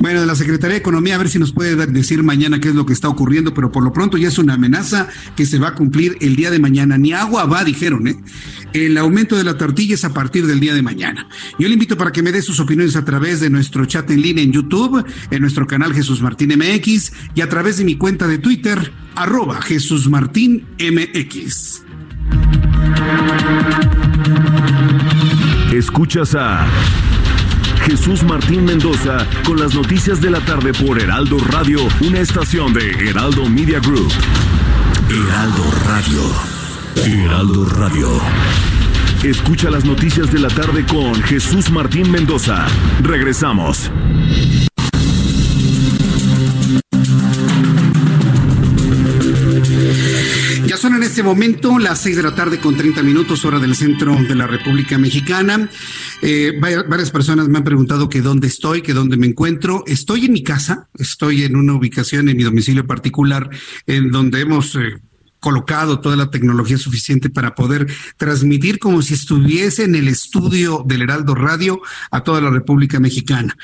Bueno, 0.00 0.20
de 0.20 0.26
la 0.26 0.34
Secretaría 0.34 0.74
de 0.74 0.80
Economía, 0.80 1.16
a 1.16 1.18
ver 1.18 1.28
si 1.28 1.38
nos 1.38 1.52
puede 1.52 1.76
decir 1.86 2.22
mañana 2.22 2.60
qué 2.60 2.68
es 2.68 2.74
lo 2.74 2.86
que 2.86 2.92
está 2.92 3.08
ocurriendo, 3.08 3.54
pero 3.54 3.70
por 3.70 3.84
lo 3.84 3.92
pronto 3.92 4.16
ya 4.16 4.28
es 4.28 4.38
una 4.38 4.54
amenaza 4.54 5.08
que 5.36 5.46
se 5.46 5.58
va 5.58 5.68
a 5.68 5.74
cumplir 5.74 6.16
el 6.20 6.36
día 6.36 6.50
de 6.50 6.58
mañana. 6.58 6.98
Ni 6.98 7.12
agua 7.12 7.44
va, 7.44 7.64
dijeron, 7.64 8.08
¿eh? 8.08 8.16
El 8.72 8.96
aumento 8.98 9.36
de 9.36 9.44
la 9.44 9.56
tortilla 9.56 9.94
es 9.94 10.04
a 10.04 10.14
partir 10.14 10.46
del 10.46 10.60
día 10.60 10.74
de 10.74 10.82
mañana. 10.82 11.26
Yo 11.58 11.66
le 11.66 11.74
invito 11.74 11.96
para 11.96 12.12
que 12.12 12.22
me 12.22 12.32
dé 12.32 12.42
sus 12.42 12.60
opiniones 12.60 12.96
a 12.96 13.04
través 13.04 13.40
de 13.40 13.50
nuestro 13.50 13.84
chat 13.84 14.08
en 14.10 14.22
línea 14.22 14.44
en 14.44 14.52
YouTube, 14.52 15.04
en 15.30 15.40
nuestro 15.40 15.66
canal 15.66 15.92
Jesús 15.92 16.22
Martín 16.22 16.54
MX 16.56 17.12
y 17.34 17.40
a 17.40 17.48
través 17.48 17.78
de 17.78 17.84
mi 17.84 17.96
cuenta 17.96 18.28
de 18.28 18.38
Twitter, 18.38 18.92
arroba 19.14 19.60
Jesús 19.60 20.08
Martín 20.08 20.66
MX. 20.78 21.82
Escuchas 25.72 26.34
a 26.34 26.66
Jesús 27.86 28.22
Martín 28.24 28.64
Mendoza 28.64 29.26
con 29.44 29.58
las 29.58 29.74
noticias 29.74 30.20
de 30.20 30.30
la 30.30 30.40
tarde 30.40 30.72
por 30.72 31.00
Heraldo 31.00 31.38
Radio, 31.38 31.80
una 32.00 32.20
estación 32.20 32.72
de 32.72 32.90
Heraldo 33.08 33.48
Media 33.48 33.80
Group. 33.80 34.12
Heraldo 35.08 35.64
Radio. 35.86 36.49
Heraldo 37.06 37.64
Radio. 37.64 38.08
Escucha 39.24 39.70
las 39.70 39.84
noticias 39.84 40.30
de 40.32 40.38
la 40.38 40.48
tarde 40.48 40.84
con 40.84 41.14
Jesús 41.22 41.70
Martín 41.70 42.10
Mendoza. 42.10 42.66
Regresamos. 43.02 43.90
Ya 50.66 50.76
son 50.76 50.94
en 50.94 51.02
este 51.02 51.22
momento 51.22 51.78
las 51.78 52.00
seis 52.00 52.16
de 52.16 52.22
la 52.22 52.34
tarde 52.34 52.60
con 52.60 52.76
30 52.76 53.02
minutos 53.02 53.44
hora 53.44 53.58
del 53.58 53.74
centro 53.74 54.14
de 54.14 54.34
la 54.34 54.46
República 54.46 54.98
Mexicana. 54.98 55.70
Eh, 56.20 56.52
varias 56.60 57.10
personas 57.10 57.48
me 57.48 57.58
han 57.58 57.64
preguntado 57.64 58.10
que 58.10 58.20
dónde 58.20 58.46
estoy, 58.46 58.82
que 58.82 58.92
dónde 58.92 59.16
me 59.16 59.26
encuentro. 59.26 59.84
Estoy 59.86 60.26
en 60.26 60.32
mi 60.32 60.42
casa, 60.42 60.90
estoy 60.98 61.44
en 61.44 61.56
una 61.56 61.74
ubicación 61.74 62.28
en 62.28 62.36
mi 62.36 62.42
domicilio 62.42 62.86
particular 62.86 63.48
en 63.86 64.10
donde 64.10 64.40
hemos... 64.40 64.76
Eh, 64.76 65.00
colocado 65.40 66.00
toda 66.00 66.16
la 66.16 66.30
tecnología 66.30 66.78
suficiente 66.78 67.30
para 67.30 67.54
poder 67.54 67.86
transmitir 68.16 68.78
como 68.78 69.02
si 69.02 69.14
estuviese 69.14 69.84
en 69.84 69.94
el 69.94 70.08
estudio 70.08 70.84
del 70.86 71.02
Heraldo 71.02 71.34
Radio 71.34 71.80
a 72.10 72.22
toda 72.22 72.40
la 72.40 72.50
República 72.50 73.00
Mexicana. 73.00 73.56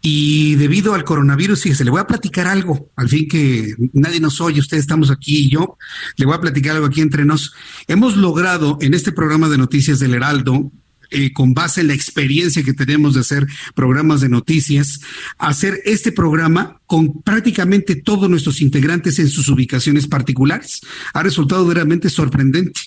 Y 0.00 0.54
debido 0.56 0.94
al 0.94 1.04
coronavirus, 1.04 1.62
fíjese, 1.62 1.84
le 1.84 1.90
voy 1.90 2.00
a 2.00 2.06
platicar 2.06 2.46
algo, 2.46 2.90
al 2.96 3.08
fin 3.08 3.26
que 3.28 3.74
nadie 3.94 4.20
nos 4.20 4.40
oye, 4.40 4.60
ustedes 4.60 4.82
estamos 4.82 5.10
aquí 5.10 5.46
y 5.46 5.50
yo, 5.50 5.78
le 6.16 6.26
voy 6.26 6.34
a 6.34 6.40
platicar 6.40 6.76
algo 6.76 6.86
aquí 6.86 7.00
entre 7.00 7.24
nos. 7.24 7.54
Hemos 7.88 8.16
logrado 8.16 8.78
en 8.80 8.94
este 8.94 9.12
programa 9.12 9.48
de 9.48 9.58
noticias 9.58 9.98
del 9.98 10.14
Heraldo, 10.14 10.70
eh, 11.14 11.32
con 11.32 11.52
base 11.52 11.82
en 11.82 11.88
la 11.88 11.94
experiencia 11.94 12.62
que 12.62 12.72
tenemos 12.72 13.14
de 13.14 13.20
hacer 13.20 13.46
programas 13.74 14.22
de 14.22 14.30
noticias, 14.30 15.00
hacer 15.36 15.80
este 15.84 16.10
programa 16.10 16.80
con 16.92 17.22
prácticamente 17.22 17.96
todos 17.96 18.28
nuestros 18.28 18.60
integrantes 18.60 19.18
en 19.18 19.26
sus 19.26 19.48
ubicaciones 19.48 20.06
particulares. 20.06 20.82
Ha 21.14 21.22
resultado 21.22 21.64
verdaderamente 21.64 22.10
sorprendente. 22.10 22.82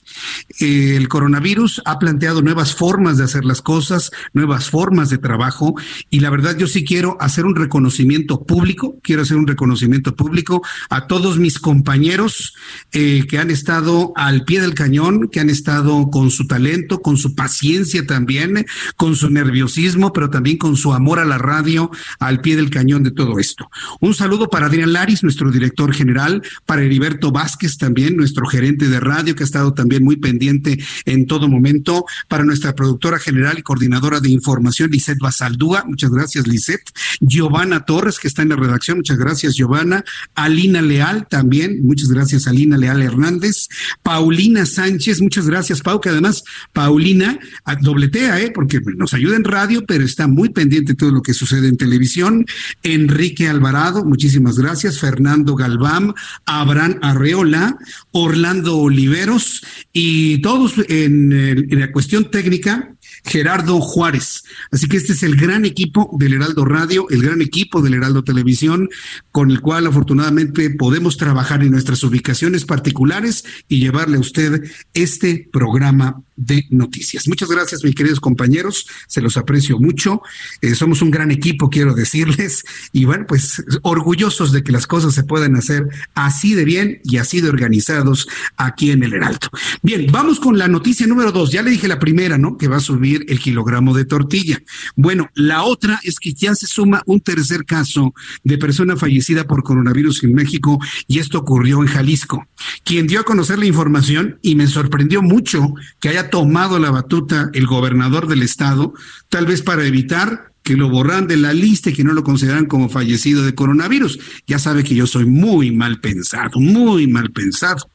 Eh, 0.59 0.93
el 0.95 1.07
coronavirus 1.07 1.81
ha 1.85 1.97
planteado 1.97 2.43
nuevas 2.43 2.75
formas 2.75 3.17
de 3.17 3.23
hacer 3.23 3.45
las 3.45 3.63
cosas, 3.63 4.11
nuevas 4.31 4.69
formas 4.69 5.09
de 5.09 5.17
trabajo 5.17 5.73
y 6.11 6.19
la 6.19 6.29
verdad 6.29 6.55
yo 6.55 6.67
sí 6.67 6.83
quiero 6.85 7.17
hacer 7.19 7.47
un 7.47 7.55
reconocimiento 7.55 8.43
público, 8.43 8.95
quiero 9.01 9.23
hacer 9.23 9.37
un 9.37 9.47
reconocimiento 9.47 10.15
público 10.15 10.61
a 10.91 11.07
todos 11.07 11.39
mis 11.39 11.57
compañeros 11.57 12.53
eh, 12.91 13.25
que 13.27 13.39
han 13.39 13.49
estado 13.49 14.13
al 14.15 14.45
pie 14.45 14.61
del 14.61 14.75
cañón, 14.75 15.29
que 15.29 15.39
han 15.39 15.49
estado 15.49 16.11
con 16.11 16.29
su 16.29 16.45
talento, 16.45 17.01
con 17.01 17.17
su 17.17 17.33
paciencia 17.33 18.05
también, 18.05 18.67
con 18.97 19.15
su 19.15 19.31
nerviosismo, 19.31 20.13
pero 20.13 20.29
también 20.29 20.59
con 20.59 20.77
su 20.77 20.93
amor 20.93 21.17
a 21.17 21.25
la 21.25 21.39
radio 21.39 21.89
al 22.19 22.41
pie 22.41 22.55
del 22.55 22.69
cañón 22.69 23.01
de 23.01 23.09
todo 23.09 23.39
esto. 23.39 23.67
Un 23.99 24.13
saludo 24.13 24.49
para 24.49 24.67
Adrián 24.67 24.93
Laris, 24.93 25.23
nuestro 25.23 25.51
director 25.51 25.93
general, 25.93 26.41
para 26.65 26.83
Heriberto 26.83 27.31
Vázquez 27.31 27.77
también, 27.77 28.15
nuestro 28.17 28.45
gerente 28.45 28.87
de 28.87 28.99
radio, 28.99 29.35
que 29.35 29.43
ha 29.43 29.45
estado 29.45 29.73
también 29.73 30.03
muy 30.03 30.17
pendiente 30.17 30.77
en 31.05 31.25
todo 31.25 31.47
momento, 31.47 32.05
para 32.27 32.43
nuestra 32.43 32.75
productora 32.75 33.19
general 33.19 33.59
y 33.59 33.63
coordinadora 33.63 34.19
de 34.19 34.29
información, 34.29 34.91
Lisette 34.91 35.19
Basaldúa, 35.19 35.83
muchas 35.85 36.11
gracias, 36.11 36.47
Lisette. 36.47 36.91
Giovanna 37.19 37.85
Torres, 37.85 38.19
que 38.19 38.27
está 38.27 38.41
en 38.41 38.49
la 38.49 38.55
redacción, 38.55 38.97
muchas 38.97 39.17
gracias, 39.17 39.55
Giovanna. 39.55 40.03
Alina 40.35 40.81
Leal 40.81 41.27
también, 41.27 41.85
muchas 41.85 42.09
gracias, 42.09 42.47
Alina 42.47 42.77
Leal 42.77 43.01
Hernández. 43.01 43.69
Paulina 44.03 44.65
Sánchez, 44.65 45.21
muchas 45.21 45.47
gracias, 45.47 45.81
Pau, 45.81 46.01
que 46.01 46.09
además 46.09 46.43
Paulina 46.73 47.39
dobletea, 47.81 48.41
¿eh? 48.41 48.51
porque 48.53 48.79
nos 48.97 49.13
ayuda 49.13 49.35
en 49.35 49.43
radio, 49.43 49.85
pero 49.85 50.03
está 50.03 50.27
muy 50.27 50.49
pendiente 50.49 50.93
de 50.93 50.97
todo 50.97 51.11
lo 51.11 51.21
que 51.21 51.33
sucede 51.33 51.67
en 51.67 51.77
televisión. 51.77 52.45
Enrique 52.83 53.47
Alvarado, 53.47 53.84
muchísimas 53.93 54.57
gracias. 54.57 54.99
Fernando 54.99 55.55
Galván, 55.55 56.13
Abraham 56.45 56.99
Arreola, 57.01 57.77
Orlando 58.11 58.77
Oliveros 58.77 59.63
y 59.93 60.39
todos 60.39 60.73
en, 60.89 61.67
la 61.79 61.91
cuestión 61.91 62.29
técnica 62.31 62.95
Gerardo 63.23 63.79
Juárez. 63.81 64.43
Así 64.71 64.87
que 64.87 64.97
este 64.97 65.13
es 65.13 65.23
el 65.23 65.35
gran 65.35 65.65
equipo 65.65 66.09
del 66.19 66.33
Heraldo 66.33 66.65
Radio, 66.65 67.07
el 67.09 67.21
gran 67.21 67.41
equipo 67.41 67.81
del 67.81 67.95
Heraldo 67.95 68.23
Televisión, 68.23 68.89
con 69.31 69.51
el 69.51 69.61
cual 69.61 69.87
afortunadamente 69.87 70.69
podemos 70.71 71.17
trabajar 71.17 71.63
en 71.63 71.71
nuestras 71.71 72.03
ubicaciones 72.03 72.65
particulares 72.65 73.45
y 73.67 73.79
llevarle 73.79 74.17
a 74.17 74.21
usted 74.21 74.63
este 74.93 75.47
programa 75.51 76.21
de 76.35 76.65
noticias. 76.69 77.27
Muchas 77.27 77.49
gracias, 77.49 77.83
mis 77.83 77.95
queridos 77.95 78.19
compañeros, 78.19 78.87
se 79.07 79.21
los 79.21 79.37
aprecio 79.37 79.79
mucho. 79.79 80.21
Eh, 80.61 80.75
somos 80.75 81.01
un 81.01 81.11
gran 81.11 81.31
equipo, 81.31 81.69
quiero 81.69 81.93
decirles, 81.93 82.63
y 82.91 83.05
bueno, 83.05 83.25
pues 83.27 83.63
orgullosos 83.81 84.51
de 84.51 84.63
que 84.63 84.71
las 84.71 84.87
cosas 84.87 85.13
se 85.13 85.23
puedan 85.23 85.55
hacer 85.55 85.87
así 86.13 86.53
de 86.53 86.65
bien 86.65 86.99
y 87.03 87.17
así 87.17 87.41
de 87.41 87.49
organizados 87.49 88.27
aquí 88.57 88.91
en 88.91 89.03
el 89.03 89.13
Heraldo. 89.13 89.47
Bien, 89.81 90.07
vamos 90.11 90.39
con 90.39 90.57
la 90.57 90.67
noticia 90.67 91.07
número 91.07 91.31
dos. 91.31 91.51
Ya 91.51 91.61
le 91.61 91.71
dije 91.71 91.87
la 91.87 91.99
primera, 91.99 92.37
¿no? 92.37 92.57
Que 92.57 92.67
va 92.67 92.77
a 92.77 92.81
subir 92.81 93.25
el 93.29 93.39
kilogramo 93.39 93.93
de 93.93 94.05
tortilla. 94.05 94.61
Bueno, 94.95 95.29
la 95.35 95.63
otra 95.63 95.99
es 96.03 96.19
que 96.19 96.33
ya 96.33 96.55
se 96.55 96.67
suma 96.67 97.03
un 97.05 97.21
tercer 97.21 97.65
caso 97.65 98.13
de 98.43 98.57
persona 98.57 98.95
fallecida 98.95 99.45
por 99.45 99.63
coronavirus 99.63 100.23
en 100.23 100.33
México 100.33 100.79
y 101.07 101.19
esto 101.19 101.39
ocurrió 101.39 101.81
en 101.81 101.87
Jalisco. 101.87 102.47
Quien 102.83 103.07
dio 103.07 103.19
a 103.19 103.23
conocer 103.23 103.59
la 103.59 103.65
información 103.65 104.39
y 104.41 104.55
me 104.55 104.67
sorprendió 104.67 105.21
mucho 105.21 105.73
que 105.99 106.09
haya 106.09 106.24
tomado 106.29 106.79
la 106.79 106.91
batuta 106.91 107.49
el 107.53 107.67
gobernador 107.67 108.27
del 108.27 108.41
estado, 108.41 108.93
tal 109.29 109.45
vez 109.45 109.61
para 109.61 109.85
evitar 109.85 110.51
que 110.65 110.75
lo 110.75 110.89
borran 110.89 111.27
de 111.27 111.37
la 111.37 111.53
lista 111.53 111.91
y 111.91 111.93
que 111.93 112.03
no 112.03 112.13
lo 112.13 112.23
consideran 112.23 112.65
como 112.65 112.89
fallecido 112.89 113.43
de 113.43 113.53
coronavirus. 113.53 114.19
Ya 114.47 114.57
sabe 114.57 114.83
que 114.83 114.95
yo 114.95 115.05
soy 115.05 115.25
muy 115.25 115.71
mal 115.71 116.01
pensado, 116.01 116.59
muy 116.59 117.07
mal 117.07 117.31
pensado. 117.31 117.87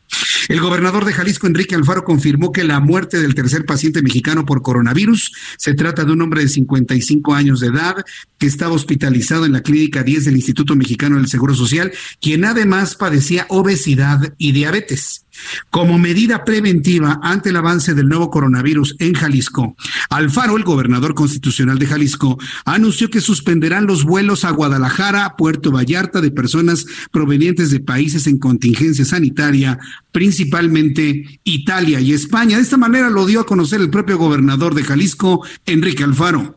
El 0.49 0.61
gobernador 0.61 1.05
de 1.05 1.13
Jalisco, 1.13 1.49
Enrique 1.49 1.75
Alfaro, 1.75 2.05
confirmó 2.05 2.53
que 2.53 2.65
la 2.65 2.79
muerte 2.81 3.21
del 3.21 3.35
tercer 3.35 3.65
paciente 3.65 4.03
mexicano 4.03 4.47
por 4.47 4.63
coronavirus 4.63 5.33
se 5.59 5.75
trata 5.75 6.05
de 6.05 6.13
un 6.13 6.23
hombre 6.23 6.43
de 6.43 6.49
55 6.49 7.35
años 7.35 7.61
de 7.61 7.69
edad 7.69 7.97
que 8.39 8.47
estaba 8.47 8.75
hospitalizado 8.75 9.47
en 9.47 9.53
la 9.53 9.63
clínica 9.63 10.05
10 10.05 10.25
del 10.25 10.37
Instituto 10.37 10.77
Mexicano 10.77 11.17
del 11.17 11.29
Seguro 11.29 11.55
Social, 11.55 11.93
quien 12.21 12.45
además 12.45 12.95
padecía 12.95 13.47
obesidad 13.49 14.35
y 14.39 14.53
diabetes. 14.53 15.27
Como 15.71 15.99
medida 15.99 16.45
preventiva 16.45 17.21
ante 17.23 17.51
el 17.51 17.57
avance 17.57 17.95
del 17.95 18.09
nuevo 18.09 18.31
coronavirus 18.31 18.97
en 18.99 19.15
Jalisco, 19.15 19.77
Alfaro, 20.09 20.57
el 20.57 20.65
gobernador 20.65 21.15
constitucional 21.15 21.79
de 21.79 21.87
Jalisco, 21.87 22.39
anunció 22.65 23.09
que 23.09 23.21
suspenderán 23.21 23.87
los 23.87 24.05
vuelos 24.05 24.45
a 24.45 24.51
Guadalajara, 24.51 25.37
Puerto 25.37 25.71
Vallarta 25.71 26.21
de 26.21 26.31
personas 26.31 26.87
provenientes 27.11 27.71
de 27.71 27.81
países 27.81 28.27
en 28.27 28.39
contingencia 28.39 29.05
sanitaria 29.05 29.79
principalmente 30.13 31.41
Italia 31.45 32.01
y 32.01 32.13
España. 32.13 32.57
De 32.57 32.63
esta 32.63 32.77
manera 32.77 33.11
lo 33.11 33.27
dio 33.27 33.41
a 33.41 33.47
conocer 33.47 33.81
el 33.81 33.91
propio 33.91 34.19
gobernador 34.19 34.75
de 34.75 34.83
Jalisco, 34.83 35.45
Enrique 35.67 36.05
Alfaro. 36.05 36.57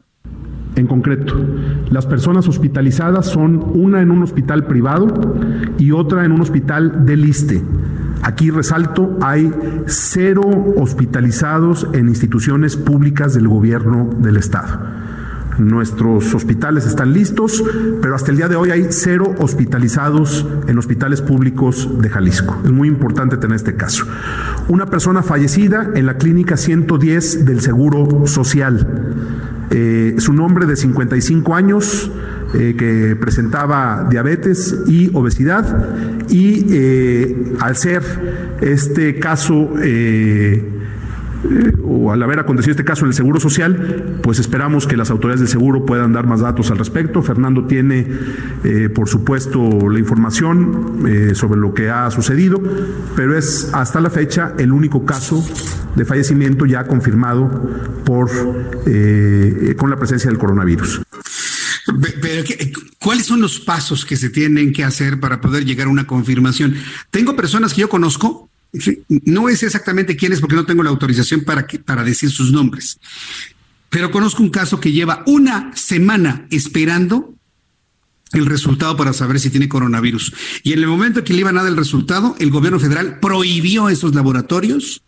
En 0.76 0.88
concreto, 0.88 1.40
las 1.92 2.08
personas 2.08 2.48
hospitalizadas 2.48 3.28
son 3.28 3.64
una 3.76 4.02
en 4.02 4.10
un 4.10 4.24
hospital 4.24 4.66
privado 4.66 5.38
y 5.78 5.92
otra 5.92 6.26
en 6.26 6.32
un 6.32 6.42
hospital 6.42 7.06
del 7.06 7.26
ISTE. 7.26 7.62
Aquí 8.24 8.52
resalto, 8.52 9.18
hay 9.22 9.54
cero 9.86 10.42
hospitalizados 10.78 11.88
en 11.94 12.08
instituciones 12.08 12.78
públicas 12.78 13.34
del 13.34 13.50
gobierno 13.50 14.10
del 14.18 14.38
Estado. 14.38 14.80
Nuestros 15.58 16.34
hospitales 16.34 16.86
están 16.86 17.14
listos, 17.14 17.64
pero 18.02 18.16
hasta 18.16 18.32
el 18.32 18.38
día 18.38 18.48
de 18.48 18.56
hoy 18.56 18.72
hay 18.72 18.88
cero 18.90 19.36
hospitalizados 19.38 20.48
en 20.68 20.78
hospitales 20.78 21.22
públicos 21.22 22.02
de 22.02 22.10
Jalisco. 22.10 22.60
Es 22.64 22.72
muy 22.72 22.88
importante 22.88 23.38
tener 23.38 23.56
este 23.56 23.76
caso. 23.76 24.06
Una 24.68 24.86
persona 24.86 25.22
fallecida 25.22 25.92
en 25.94 26.06
la 26.06 26.18
clínica 26.18 26.58
110 26.58 27.46
del 27.46 27.62
Seguro 27.62 28.26
Social. 28.26 28.88
Eh, 29.70 30.16
su 30.18 30.34
nombre 30.34 30.66
de 30.66 30.76
55 30.76 31.56
años, 31.56 32.12
eh, 32.54 32.76
que 32.78 33.16
presentaba 33.16 34.08
diabetes 34.10 34.76
y 34.88 35.10
obesidad, 35.13 35.96
y 36.30 36.66
eh, 36.70 37.54
al 37.60 37.76
ser 37.76 38.04
este 38.62 39.20
caso 39.20 39.74
o 41.86 42.12
al 42.12 42.24
haber 42.24 42.39
acontecido 42.39 42.72
este 42.72 42.86
caso 42.86 43.06
en 43.06 43.10
el 43.10 43.13
Seguro 43.13 43.39
Social, 43.39 44.20
pues 44.22 44.39
esperamos 44.39 44.88
que 44.88 44.96
las 44.96 45.12
autoridades 45.12 45.42
del 45.42 45.50
seguro 45.50 45.86
puedan 45.86 46.13
dar 46.13 46.26
más 46.26 46.39
datos 46.39 46.72
al 46.72 46.78
respecto. 46.78 47.22
Fernando 47.22 47.66
tiene, 47.66 48.08
eh, 48.63 48.89
por 48.89 49.10
supuesto, 49.10 49.89
la 49.89 50.00
información 50.00 51.06
eh, 51.08 51.36
sobre 51.36 51.60
lo 51.60 51.74
que 51.74 51.89
ha 51.89 52.10
sucedido, 52.12 52.62
pero 53.16 53.38
es 53.38 53.70
hasta 53.74 54.00
la 54.00 54.10
fecha 54.10 54.54
el 54.58 54.72
único 54.72 55.06
caso 55.06 55.44
de 55.96 56.06
fallecimiento 56.06 56.66
ya 56.66 56.86
confirmado 56.86 57.50
por 58.06 58.30
eh, 58.86 59.76
con 59.78 59.89
la 59.89 59.98
presencia 59.98 60.30
del 60.30 60.39
coronavirus. 60.39 61.04
Pero, 62.22 62.43
¿cuáles 63.00 63.26
son 63.26 63.41
los 63.41 63.60
pasos 63.60 64.06
que 64.06 64.15
se 64.15 64.30
tienen 64.30 64.72
que 64.72 64.84
hacer 64.84 65.19
para 65.19 65.41
poder 65.41 65.65
llegar 65.65 65.88
a 65.88 65.89
una 65.89 66.08
confirmación? 66.08 66.76
Tengo 67.12 67.36
personas 67.36 67.74
que 67.74 67.82
yo 67.82 67.89
conozco 67.89 68.50
no 69.26 69.50
es 69.50 69.62
exactamente 69.62 70.15
quién 70.15 70.34
es 70.34 70.39
porque 70.39 70.56
no 70.56 70.65
tengo 70.65 70.84
la 70.84 70.89
autorización 70.89 71.41
para, 71.41 71.67
para 71.86 72.04
decir 72.04 72.32
sus 72.32 72.52
nombres, 72.52 73.00
pero 73.89 74.10
conozco 74.10 74.41
un 74.41 74.50
caso 74.50 74.80
que 74.80 74.91
lleva 74.91 75.24
una 75.28 75.72
semana 75.76 76.48
esperando 76.50 77.36
el 78.32 78.48
resultado 78.48 78.98
para 78.98 79.13
saber 79.13 79.39
si 79.39 79.52
tiene 79.52 79.69
coronavirus. 79.69 80.34
Y 80.63 80.74
en 80.74 80.80
el 80.80 80.88
momento 80.88 81.24
que 81.24 81.34
le 81.34 81.41
iban 81.41 81.58
a 81.58 81.62
dar 81.62 81.72
el 81.72 81.78
resultado, 81.78 82.36
el 82.39 82.50
gobierno 82.50 82.80
federal 82.80 83.19
prohibió 83.19 83.89
esos 83.89 84.15
laboratorios 84.15 85.04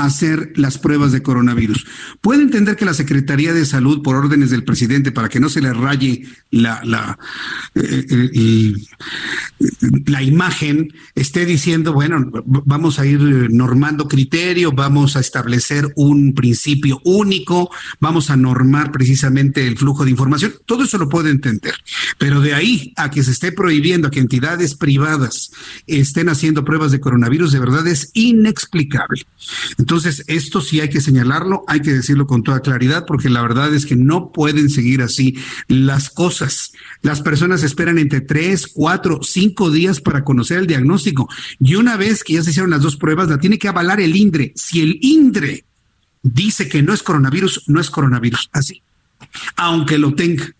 hacer 0.00 0.52
las 0.56 0.78
pruebas 0.78 1.12
de 1.12 1.22
coronavirus. 1.22 1.86
Puede 2.20 2.42
entender 2.42 2.76
que 2.76 2.86
la 2.86 2.94
Secretaría 2.94 3.52
de 3.52 3.66
Salud, 3.66 4.02
por 4.02 4.16
órdenes 4.16 4.50
del 4.50 4.64
presidente, 4.64 5.12
para 5.12 5.28
que 5.28 5.40
no 5.40 5.48
se 5.48 5.60
le 5.60 5.72
raye 5.72 6.26
la, 6.50 7.18
eh, 7.74 8.06
eh, 8.10 8.74
la 10.06 10.22
imagen, 10.22 10.92
esté 11.14 11.44
diciendo, 11.44 11.92
bueno, 11.92 12.30
vamos 12.46 12.98
a 12.98 13.06
ir 13.06 13.20
normando 13.50 14.08
criterio, 14.08 14.72
vamos 14.72 15.16
a 15.16 15.20
establecer 15.20 15.92
un 15.96 16.34
principio 16.34 17.00
único, 17.04 17.70
vamos 18.00 18.30
a 18.30 18.36
normar 18.36 18.92
precisamente 18.92 19.66
el 19.66 19.76
flujo 19.76 20.04
de 20.04 20.12
información. 20.12 20.54
Todo 20.64 20.84
eso 20.84 20.96
lo 20.96 21.08
puede 21.08 21.30
entender. 21.30 21.74
Pero 22.18 22.40
de 22.40 22.54
ahí 22.54 22.94
a 22.96 23.10
que 23.10 23.22
se 23.22 23.32
esté 23.32 23.52
prohibiendo 23.52 24.10
que 24.10 24.20
entidades 24.20 24.74
privadas 24.74 25.50
estén 25.86 26.30
haciendo 26.30 26.64
pruebas 26.64 26.90
de 26.90 27.00
coronavirus, 27.00 27.52
de 27.52 27.60
verdad 27.60 27.86
es 27.86 28.10
inexplicable. 28.14 29.26
Entonces, 29.78 29.89
esto 30.26 30.60
sí 30.60 30.80
hay 30.80 30.88
que 30.88 31.00
señalarlo, 31.00 31.64
hay 31.66 31.80
que 31.80 31.92
decirlo 31.92 32.26
con 32.26 32.42
toda 32.42 32.60
claridad, 32.60 33.04
porque 33.06 33.28
la 33.28 33.42
verdad 33.42 33.74
es 33.74 33.86
que 33.86 33.96
no 33.96 34.32
pueden 34.32 34.70
seguir 34.70 35.02
así 35.02 35.36
las 35.68 36.10
cosas. 36.10 36.72
Las 37.02 37.22
personas 37.22 37.62
esperan 37.62 37.98
entre 37.98 38.20
tres, 38.20 38.66
cuatro, 38.66 39.20
cinco 39.22 39.70
días 39.70 40.00
para 40.00 40.24
conocer 40.24 40.58
el 40.58 40.66
diagnóstico. 40.66 41.28
Y 41.58 41.74
una 41.74 41.96
vez 41.96 42.24
que 42.24 42.34
ya 42.34 42.42
se 42.42 42.50
hicieron 42.50 42.70
las 42.70 42.82
dos 42.82 42.96
pruebas, 42.96 43.28
la 43.28 43.38
tiene 43.38 43.58
que 43.58 43.68
avalar 43.68 44.00
el 44.00 44.16
INDRE. 44.16 44.52
Si 44.56 44.80
el 44.80 44.98
INDRE 45.00 45.64
dice 46.22 46.68
que 46.68 46.82
no 46.82 46.92
es 46.92 47.02
coronavirus, 47.02 47.64
no 47.68 47.80
es 47.80 47.90
coronavirus. 47.90 48.48
Así. 48.52 48.82
Aunque 49.56 49.98
lo 49.98 50.14
tenga. 50.14 50.54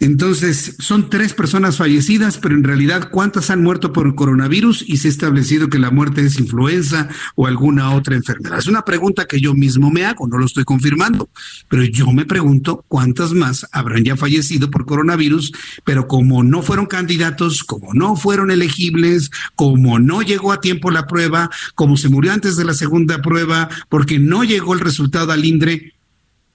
Entonces, 0.00 0.76
son 0.78 1.10
tres 1.10 1.34
personas 1.34 1.76
fallecidas, 1.76 2.38
pero 2.38 2.54
en 2.54 2.62
realidad, 2.62 3.10
¿cuántas 3.10 3.50
han 3.50 3.62
muerto 3.62 3.92
por 3.92 4.06
el 4.06 4.14
coronavirus? 4.14 4.84
Y 4.86 4.98
se 4.98 5.08
ha 5.08 5.10
establecido 5.10 5.68
que 5.68 5.80
la 5.80 5.90
muerte 5.90 6.24
es 6.24 6.38
influenza 6.38 7.08
o 7.34 7.46
alguna 7.48 7.90
otra 7.90 8.14
enfermedad. 8.14 8.58
Es 8.58 8.66
una 8.66 8.84
pregunta 8.84 9.26
que 9.26 9.40
yo 9.40 9.54
mismo 9.54 9.90
me 9.90 10.04
hago, 10.04 10.28
no 10.28 10.38
lo 10.38 10.46
estoy 10.46 10.64
confirmando, 10.64 11.28
pero 11.68 11.84
yo 11.84 12.12
me 12.12 12.26
pregunto 12.26 12.84
cuántas 12.86 13.32
más 13.32 13.66
habrán 13.72 14.04
ya 14.04 14.16
fallecido 14.16 14.70
por 14.70 14.86
coronavirus, 14.86 15.52
pero 15.84 16.06
como 16.06 16.44
no 16.44 16.62
fueron 16.62 16.86
candidatos, 16.86 17.64
como 17.64 17.92
no 17.92 18.14
fueron 18.14 18.52
elegibles, 18.52 19.30
como 19.56 19.98
no 19.98 20.22
llegó 20.22 20.52
a 20.52 20.60
tiempo 20.60 20.92
la 20.92 21.06
prueba, 21.06 21.50
como 21.74 21.96
se 21.96 22.08
murió 22.08 22.32
antes 22.32 22.56
de 22.56 22.64
la 22.64 22.74
segunda 22.74 23.20
prueba, 23.20 23.68
porque 23.88 24.20
no 24.20 24.44
llegó 24.44 24.74
el 24.74 24.80
resultado 24.80 25.32
al 25.32 25.44
INDRE, 25.44 25.94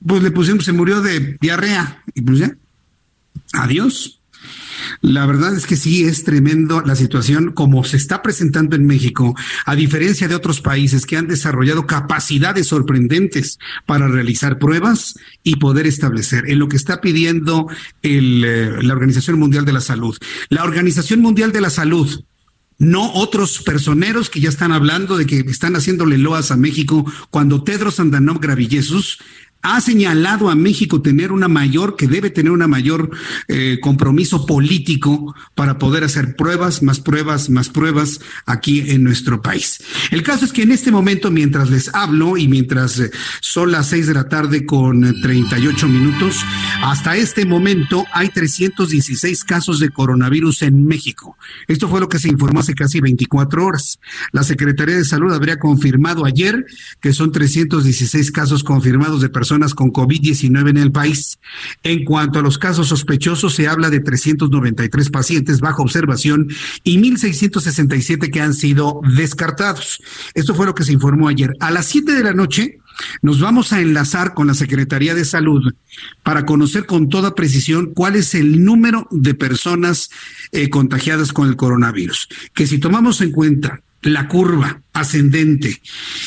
pues 0.05 0.23
le 0.23 0.31
pusimos, 0.31 0.65
se 0.65 0.71
murió 0.71 1.01
de 1.01 1.37
diarrea. 1.39 2.03
Y 2.13 2.21
pues 2.21 2.39
ya, 2.39 2.55
Adiós. 3.53 4.19
La 5.01 5.25
verdad 5.25 5.55
es 5.55 5.65
que 5.65 5.75
sí 5.75 6.03
es 6.03 6.23
tremendo 6.23 6.81
la 6.81 6.95
situación 6.95 7.51
como 7.51 7.83
se 7.83 7.97
está 7.97 8.21
presentando 8.21 8.75
en 8.75 8.85
México, 8.85 9.35
a 9.65 9.75
diferencia 9.75 10.27
de 10.27 10.35
otros 10.35 10.61
países 10.61 11.05
que 11.05 11.17
han 11.17 11.27
desarrollado 11.27 11.87
capacidades 11.87 12.67
sorprendentes 12.67 13.59
para 13.85 14.07
realizar 14.07 14.59
pruebas 14.59 15.15
y 15.43 15.57
poder 15.57 15.87
establecer 15.87 16.49
en 16.49 16.59
lo 16.59 16.67
que 16.67 16.77
está 16.77 17.01
pidiendo 17.01 17.67
eh, 18.01 18.79
la 18.81 18.93
Organización 18.93 19.39
Mundial 19.39 19.65
de 19.65 19.73
la 19.73 19.81
Salud. 19.81 20.17
La 20.49 20.63
Organización 20.63 21.21
Mundial 21.21 21.51
de 21.51 21.61
la 21.61 21.69
Salud 21.69 22.23
no 22.79 23.13
otros 23.13 23.61
personeros 23.61 24.29
que 24.29 24.41
ya 24.41 24.49
están 24.49 24.71
hablando 24.71 25.15
de 25.15 25.25
que 25.25 25.39
están 25.39 25.75
haciéndole 25.75 26.17
loas 26.17 26.51
a 26.51 26.57
México 26.57 27.05
cuando 27.29 27.63
Tedros 27.63 27.99
Andanov 27.99 28.39
Gravillesus 28.39 29.19
ha 29.63 29.79
señalado 29.79 30.49
a 30.49 30.55
México 30.55 31.01
tener 31.01 31.31
una 31.31 31.47
mayor, 31.47 31.95
que 31.95 32.07
debe 32.07 32.29
tener 32.29 32.51
una 32.51 32.67
mayor 32.67 33.09
eh, 33.47 33.79
compromiso 33.81 34.45
político 34.45 35.33
para 35.55 35.79
poder 35.79 36.03
hacer 36.03 36.35
pruebas, 36.35 36.83
más 36.83 36.99
pruebas, 36.99 37.49
más 37.49 37.69
pruebas 37.69 38.19
aquí 38.45 38.91
en 38.91 39.03
nuestro 39.03 39.41
país. 39.41 39.81
El 40.11 40.21
caso 40.21 40.43
es 40.43 40.51
que 40.51 40.63
en 40.63 40.73
este 40.73 40.91
momento, 40.91 41.31
mientras 41.31 41.69
les 41.69 41.93
hablo 41.95 42.35
y 42.35 42.49
mientras 42.49 42.99
eh, 42.99 43.09
son 43.39 43.71
las 43.71 43.87
seis 43.87 44.05
de 44.05 44.13
la 44.13 44.27
tarde 44.27 44.65
con 44.65 45.21
38 45.21 45.87
minutos, 45.87 46.41
hasta 46.83 47.15
este 47.15 47.45
momento 47.45 48.05
hay 48.13 48.29
316 48.29 49.45
casos 49.45 49.79
de 49.79 49.89
coronavirus 49.89 50.63
en 50.63 50.85
México. 50.85 51.37
Esto 51.69 51.87
fue 51.87 52.01
lo 52.01 52.09
que 52.09 52.19
se 52.19 52.27
informó 52.27 52.59
hace 52.59 52.75
casi 52.75 52.99
24 52.99 53.65
horas. 53.65 53.99
La 54.33 54.43
Secretaría 54.43 54.97
de 54.97 55.05
Salud 55.05 55.33
habría 55.33 55.57
confirmado 55.57 56.25
ayer 56.25 56.65
que 56.99 57.13
son 57.13 57.31
316 57.31 58.29
casos 58.31 58.65
confirmados 58.65 59.21
de 59.21 59.29
personas 59.29 59.52
con 59.75 59.91
COVID-19 59.91 60.69
en 60.69 60.77
el 60.77 60.91
país. 60.91 61.39
En 61.83 62.03
cuanto 62.03 62.39
a 62.39 62.41
los 62.41 62.57
casos 62.57 62.87
sospechosos, 62.87 63.53
se 63.53 63.67
habla 63.67 63.89
de 63.89 63.99
393 63.99 65.09
pacientes 65.09 65.59
bajo 65.59 65.83
observación 65.83 66.47
y 66.83 66.97
1.667 66.97 68.31
que 68.31 68.41
han 68.41 68.53
sido 68.53 69.01
descartados. 69.15 70.01
Esto 70.33 70.55
fue 70.55 70.65
lo 70.65 70.75
que 70.75 70.83
se 70.83 70.93
informó 70.93 71.27
ayer. 71.27 71.55
A 71.59 71.71
las 71.71 71.85
7 71.85 72.13
de 72.13 72.23
la 72.23 72.33
noche, 72.33 72.79
nos 73.21 73.39
vamos 73.39 73.73
a 73.73 73.81
enlazar 73.81 74.33
con 74.33 74.47
la 74.47 74.53
Secretaría 74.53 75.15
de 75.15 75.25
Salud 75.25 75.73
para 76.23 76.45
conocer 76.45 76.85
con 76.85 77.09
toda 77.09 77.35
precisión 77.35 77.93
cuál 77.93 78.15
es 78.15 78.35
el 78.35 78.63
número 78.63 79.07
de 79.11 79.33
personas 79.33 80.09
eh, 80.51 80.69
contagiadas 80.69 81.33
con 81.33 81.47
el 81.47 81.55
coronavirus. 81.55 82.27
Que 82.53 82.67
si 82.67 82.79
tomamos 82.79 83.21
en 83.21 83.31
cuenta 83.31 83.81
la 84.03 84.27
curva 84.27 84.81
ascendente, 84.93 85.81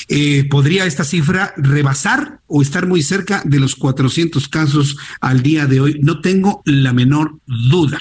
eh, 0.09 0.47
¿podría 0.51 0.87
esta 0.87 1.05
cifra 1.05 1.55
rebasar 1.57 2.41
o 2.47 2.63
estar 2.63 2.87
muy 2.87 3.03
cerca 3.03 3.43
de 3.45 3.61
los 3.61 3.77
400 3.77 4.49
casos 4.49 4.97
al 5.21 5.43
día 5.43 5.67
de 5.67 5.81
hoy? 5.81 6.01
No 6.03 6.21
tengo 6.21 6.63
la 6.65 6.93
menor 6.93 7.39
duda. 7.47 8.01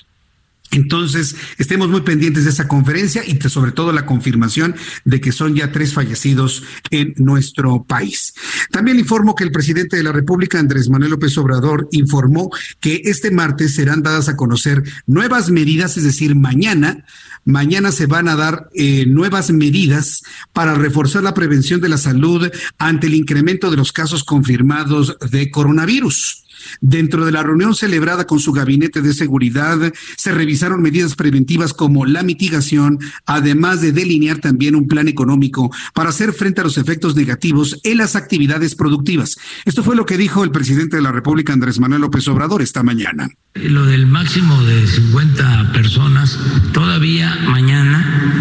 Entonces, 0.72 1.36
estemos 1.58 1.90
muy 1.90 2.02
pendientes 2.02 2.44
de 2.44 2.50
esa 2.50 2.68
conferencia 2.68 3.24
y 3.26 3.40
sobre 3.50 3.72
todo 3.72 3.92
la 3.92 4.06
confirmación 4.06 4.76
de 5.06 5.22
que 5.22 5.32
son 5.32 5.56
ya 5.56 5.72
tres 5.72 5.94
fallecidos 5.94 6.64
en 6.90 7.14
nuestro 7.18 7.84
país. 7.84 8.34
También 8.72 9.00
informo 9.00 9.36
que 9.36 9.44
el 9.44 9.52
presidente 9.52 9.96
de 9.96 10.04
la 10.04 10.12
República, 10.12 10.60
Andrés 10.60 10.90
Manuel 10.90 11.12
López 11.12 11.38
Obrador, 11.38 11.88
informó 11.92 12.50
que 12.80 13.02
este 13.06 13.32
martes 13.32 13.76
serán 13.76 14.04
dadas 14.04 14.28
a 14.28 14.36
conocer 14.36 14.84
nuevas 15.06 15.50
medidas, 15.50 15.98
es 15.98 16.04
decir, 16.04 16.36
mañana, 16.36 17.06
mañana 17.46 17.92
se 17.92 18.08
van 18.08 18.28
a 18.28 18.36
dar 18.36 18.70
eh, 18.74 19.06
nuevas 19.06 19.52
medidas 19.52 20.24
para 20.52 20.74
reforzar 20.74 21.24
la 21.24 21.34
prevención 21.34 21.80
de 21.80 21.90
la 21.90 21.98
salud 21.98 22.50
ante 22.78 23.08
el 23.08 23.14
incremento 23.14 23.70
de 23.70 23.78
los 23.78 23.92
casos 23.92 24.24
confirmados 24.24 25.18
de 25.32 25.50
coronavirus. 25.52 26.45
Dentro 26.82 27.26
de 27.26 27.32
la 27.32 27.44
reunión 27.44 27.76
celebrada 27.76 28.26
con 28.26 28.40
su 28.40 28.52
gabinete 28.52 29.02
de 29.02 29.14
seguridad, 29.14 29.94
se 30.18 30.32
revisaron 30.32 30.82
medidas 30.82 31.16
preventivas 31.16 31.74
como 31.74 32.06
la 32.06 32.24
mitigación, 32.24 33.00
además 33.26 33.82
de 33.82 33.92
delinear 33.92 34.40
también 34.40 34.76
un 34.76 34.88
plan 34.88 35.08
económico 35.08 35.72
para 35.94 36.10
hacer 36.10 36.34
frente 36.34 36.62
a 36.62 36.64
los 36.64 36.78
efectos 36.78 37.16
negativos 37.16 37.80
en 37.84 37.98
las 37.98 38.16
actividades 38.16 38.76
productivas. 38.76 39.38
Esto 39.66 39.84
fue 39.84 39.96
lo 39.96 40.06
que 40.06 40.18
dijo 40.18 40.44
el 40.44 40.52
presidente 40.52 40.98
de 40.98 41.02
la 41.02 41.12
República, 41.12 41.54
Andrés 41.54 41.80
Manuel 41.80 42.02
López 42.02 42.28
Obrador, 42.28 42.62
esta 42.62 42.84
mañana. 42.84 43.30
Lo 43.56 43.86
del 43.86 44.06
máximo 44.06 44.62
de 44.64 44.86
50 44.86 45.72
personas, 45.72 46.38
todavía 46.74 47.36
mañana 47.48 48.34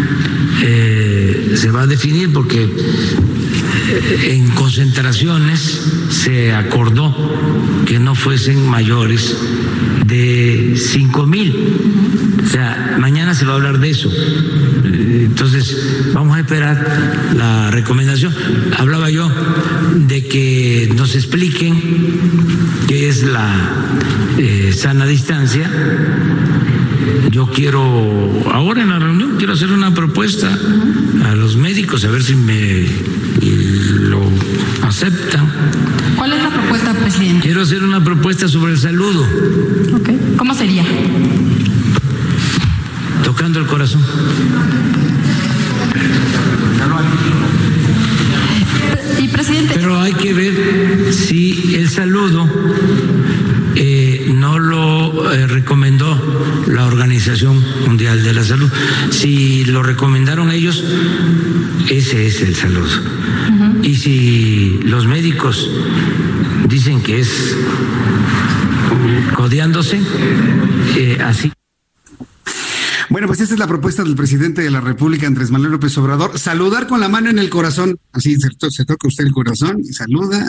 eh, 0.61 1.53
se 1.55 1.71
va 1.71 1.83
a 1.83 1.87
definir 1.87 2.33
porque 2.33 2.63
eh, 2.63 3.54
en 4.23 4.49
concentraciones 4.51 5.81
se 6.09 6.53
acordó 6.53 7.15
que 7.85 7.99
no 7.99 8.15
fuesen 8.15 8.67
mayores 8.67 9.35
de 10.05 10.75
cinco 10.77 11.25
mil. 11.25 11.77
O 12.45 12.47
sea, 12.47 12.97
mañana 12.99 13.33
se 13.33 13.45
va 13.45 13.53
a 13.53 13.55
hablar 13.55 13.79
de 13.79 13.89
eso. 13.89 14.09
Entonces, 14.83 16.11
vamos 16.13 16.37
a 16.37 16.39
esperar 16.41 17.33
la 17.35 17.71
recomendación. 17.71 18.33
Hablaba 18.77 19.09
yo 19.09 19.29
de 19.95 20.27
que 20.27 20.91
nos 20.95 21.15
expliquen 21.15 21.81
qué 22.87 23.09
es 23.09 23.23
la 23.23 23.49
eh, 24.37 24.73
sana 24.73 25.05
distancia. 25.05 25.69
Yo 27.31 27.47
quiero, 27.47 27.81
ahora 28.51 28.81
en 28.81 28.89
la 28.89 28.99
reunión, 28.99 29.35
quiero 29.37 29.53
hacer 29.53 29.71
una 29.71 29.93
propuesta 29.93 30.57
a 31.25 31.35
los 31.35 31.55
médicos, 31.55 32.03
a 32.05 32.09
ver 32.09 32.23
si 32.23 32.35
me 32.35 32.87
lo 33.41 34.21
aceptan. 34.81 35.51
¿Cuál 36.15 36.33
es 36.33 36.43
la 36.43 36.49
propuesta, 36.49 36.93
presidente? 36.93 37.41
Quiero 37.41 37.61
hacer 37.61 37.83
una 37.83 38.03
propuesta 38.03 38.47
sobre 38.47 38.73
el 38.73 38.79
saludo. 38.79 39.25
¿Cómo 40.37 40.53
sería? 40.53 40.83
Tocando 43.23 43.59
el 43.59 43.67
corazón. 43.67 44.01
Y 49.19 49.27
presidente. 49.27 49.73
Pero 49.75 49.99
hay 49.99 50.13
que 50.13 50.33
ver 50.33 51.13
si 51.13 51.75
el 51.75 51.89
saludo 51.89 52.49
Organización 57.25 57.87
Mundial 57.87 58.23
de 58.23 58.33
la 58.33 58.43
Salud. 58.43 58.71
Si 59.09 59.65
lo 59.65 59.81
recomendaron 59.81 60.51
ellos, 60.51 60.83
ese 61.89 62.27
es 62.27 62.41
el 62.41 62.55
saludo. 62.55 62.87
Y 63.81 63.95
si 63.95 64.79
los 64.83 65.07
médicos 65.07 65.67
dicen 66.69 67.01
que 67.01 67.21
es 67.21 67.55
codeándose, 69.33 69.99
eh, 70.97 71.17
así. 71.25 71.51
Bueno, 73.09 73.25
pues 73.25 73.41
esta 73.41 73.55
es 73.55 73.59
la 73.59 73.67
propuesta 73.67 74.03
del 74.03 74.15
presidente 74.15 74.61
de 74.61 74.69
la 74.69 74.81
República, 74.81 75.25
Andrés 75.25 75.49
Manuel 75.49 75.71
López 75.71 75.97
Obrador. 75.97 76.37
Saludar 76.37 76.85
con 76.85 76.99
la 76.99 77.09
mano 77.09 77.31
en 77.31 77.39
el 77.39 77.49
corazón. 77.49 77.97
Así 78.11 78.35
se, 78.35 78.49
se 78.69 78.85
toca 78.85 79.07
usted 79.07 79.25
el 79.25 79.31
corazón 79.31 79.79
y 79.79 79.93
saluda. 79.93 80.45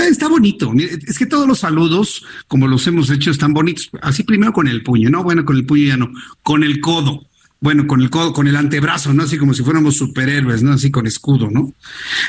Eh, 0.00 0.08
Está 0.08 0.28
bonito. 0.28 0.72
Es 0.76 1.18
que 1.18 1.26
todos 1.26 1.46
los 1.46 1.60
saludos, 1.60 2.24
como 2.48 2.68
los 2.68 2.86
hemos 2.86 3.10
hecho, 3.10 3.30
están 3.30 3.52
bonitos. 3.52 3.90
Así 4.02 4.22
primero 4.22 4.52
con 4.52 4.68
el 4.68 4.82
puño, 4.82 5.10
no, 5.10 5.22
bueno, 5.22 5.44
con 5.44 5.56
el 5.56 5.66
puño 5.66 5.86
ya 5.86 5.96
no, 5.96 6.10
con 6.42 6.64
el 6.64 6.80
codo. 6.80 7.26
Bueno, 7.62 7.86
con 7.86 8.00
el 8.00 8.08
codo, 8.08 8.32
con 8.32 8.48
el 8.48 8.56
antebrazo, 8.56 9.12
¿no? 9.12 9.24
Así 9.24 9.36
como 9.36 9.52
si 9.52 9.62
fuéramos 9.62 9.96
superhéroes, 9.96 10.62
¿no? 10.62 10.72
Así 10.72 10.90
con 10.90 11.06
escudo, 11.06 11.50
¿no? 11.50 11.74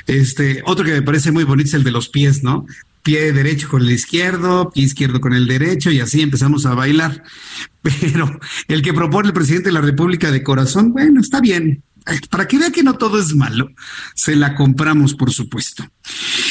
Este, 0.06 0.62
otro 0.66 0.84
que 0.84 0.92
me 0.92 1.02
parece 1.04 1.32
muy 1.32 1.46
bonito 1.46 1.70
es 1.70 1.74
el 1.74 1.86
de 1.86 1.92
los 1.92 2.10
pies, 2.10 2.44
¿no? 2.44 2.66
Pie 3.02 3.32
derecho 3.32 3.70
con 3.70 3.82
el 3.82 3.92
izquierdo, 3.92 4.72
pie 4.72 4.84
izquierdo 4.84 5.22
con 5.22 5.32
el 5.32 5.48
derecho, 5.48 5.90
y 5.90 6.02
así 6.02 6.22
empezamos 6.22 6.66
a 6.66 6.74
bailar. 6.76 7.24
Pero 7.82 8.42
el 8.68 8.82
que 8.82 8.94
propone 8.94 9.30
el 9.30 9.34
presidente 9.34 9.70
de 9.70 9.74
la 9.74 9.80
República 9.80 10.32
de 10.32 10.44
corazón, 10.44 10.92
bueno, 10.92 11.22
está 11.22 11.40
bien. 11.40 11.82
Para 12.30 12.48
que 12.48 12.58
vea 12.58 12.72
que 12.72 12.84
no 12.84 12.96
todo 12.98 13.18
es 13.20 13.34
malo, 13.34 13.70
se 14.16 14.36
la 14.36 14.56
compramos, 14.56 15.14
por 15.14 15.32
supuesto. 15.32 15.86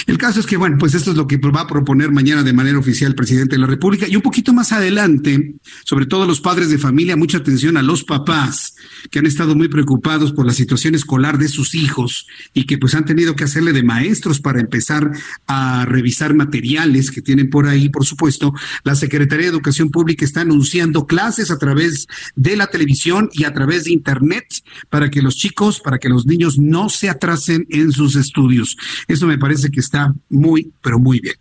El 0.07 0.19
caso 0.19 0.41
es 0.41 0.47
que, 0.47 0.57
bueno, 0.57 0.77
pues 0.79 0.95
esto 0.95 1.11
es 1.11 1.17
lo 1.17 1.27
que 1.27 1.37
va 1.37 1.63
a 1.63 1.67
proponer 1.67 2.11
mañana 2.11 2.43
de 2.43 2.53
manera 2.53 2.79
oficial 2.79 3.11
el 3.11 3.15
presidente 3.15 3.57
de 3.57 3.61
la 3.61 3.67
República. 3.67 4.09
Y 4.09 4.17
un 4.17 4.23
poquito 4.23 4.53
más 4.53 4.73
adelante, 4.73 5.55
sobre 5.85 6.07
todo 6.07 6.27
los 6.27 6.41
padres 6.41 6.71
de 6.71 6.79
familia, 6.79 7.17
mucha 7.17 7.39
atención 7.39 7.77
a 7.77 7.83
los 7.83 8.05
papás 8.05 8.75
que 9.11 9.19
han 9.19 9.27
estado 9.27 9.55
muy 9.55 9.69
preocupados 9.69 10.33
por 10.33 10.47
la 10.47 10.53
situación 10.53 10.95
escolar 10.95 11.39
de 11.39 11.49
sus 11.49 11.75
hijos 11.75 12.27
y 12.55 12.65
que 12.65 12.79
pues 12.79 12.95
han 12.95 13.05
tenido 13.05 13.37
que 13.37 13.45
hacerle 13.45 13.73
de 13.73 13.83
maestros 13.83 14.41
para 14.41 14.61
empezar 14.61 15.11
a 15.47 15.85
revisar 15.87 16.35
materiales 16.35 17.11
que 17.11 17.23
tienen 17.23 17.51
por 17.51 17.67
ahí, 17.67 17.89
por 17.89 18.05
supuesto. 18.05 18.53
La 18.85 18.95
Secretaría 18.95 19.47
de 19.47 19.53
Educación 19.53 19.91
Pública 19.91 20.25
está 20.25 20.43
anunciando 20.43 21.07
clases 21.07 21.51
a 21.51 21.59
través 21.59 22.07
de 22.37 22.57
la 22.57 22.69
televisión 22.69 23.29
y 23.33 23.45
a 23.45 23.53
través 23.53 23.85
de 23.85 23.93
Internet 23.93 24.45
para 24.89 25.11
que 25.11 25.23
los 25.23 25.37
chicos, 25.37 25.81
para 25.81 25.99
que 25.99 26.09
los 26.09 26.27
niños 26.27 26.59
no 26.59 26.89
se 26.89 27.09
atrasen 27.09 27.67
en 27.71 27.93
sus 27.93 28.17
estudios. 28.17 28.77
Eso 29.09 29.27
me 29.27 29.39
parece 29.41 29.71
que 29.71 29.81
está 29.81 30.15
muy, 30.29 30.73
pero 30.81 31.01
muy 31.01 31.19
bien. 31.19 31.35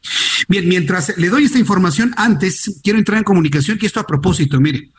Bien, 0.48 0.68
mientras 0.68 1.16
le 1.18 1.30
doy 1.30 1.44
esta 1.44 1.60
información, 1.60 2.12
antes 2.18 2.80
quiero 2.84 2.98
entrar 2.98 3.20
en 3.20 3.24
comunicación, 3.24 3.78
que 3.78 3.86
esto 3.86 4.00
a 4.00 4.08
propósito, 4.08 4.60
mire, 4.60 4.90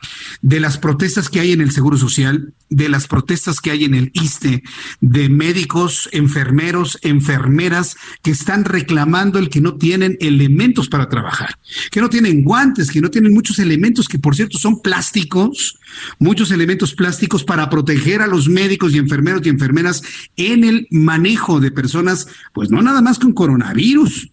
de 0.41 0.61
las 0.61 0.77
protestas 0.77 1.27
que 1.27 1.41
hay 1.41 1.51
en 1.51 1.59
el 1.59 1.71
Seguro 1.71 1.97
Social, 1.97 2.53
de 2.71 2.89
las 2.89 3.07
protestas 3.07 3.59
que 3.59 3.69
hay 3.69 3.83
en 3.83 3.93
el 3.93 4.11
ISTE, 4.13 4.63
de 5.01 5.29
médicos, 5.29 6.09
enfermeros, 6.13 6.97
enfermeras 7.03 7.97
que 8.23 8.31
están 8.31 8.65
reclamando 8.65 9.37
el 9.37 9.49
que 9.49 9.61
no 9.61 9.75
tienen 9.75 10.17
elementos 10.21 10.87
para 10.87 11.09
trabajar, 11.09 11.59
que 11.91 12.01
no 12.01 12.09
tienen 12.09 12.43
guantes, 12.43 12.89
que 12.89 13.01
no 13.01 13.11
tienen 13.11 13.33
muchos 13.33 13.59
elementos 13.59 14.07
que 14.07 14.17
por 14.17 14.35
cierto 14.35 14.57
son 14.57 14.81
plásticos, 14.81 15.79
muchos 16.17 16.49
elementos 16.51 16.95
plásticos 16.95 17.43
para 17.43 17.69
proteger 17.69 18.21
a 18.21 18.27
los 18.27 18.47
médicos 18.47 18.95
y 18.95 18.97
enfermeros 18.97 19.45
y 19.45 19.49
enfermeras 19.49 20.01
en 20.37 20.63
el 20.63 20.87
manejo 20.89 21.59
de 21.59 21.71
personas, 21.71 22.27
pues 22.53 22.71
no 22.71 22.81
nada 22.81 23.01
más 23.01 23.19
con 23.19 23.33
coronavirus, 23.33 24.31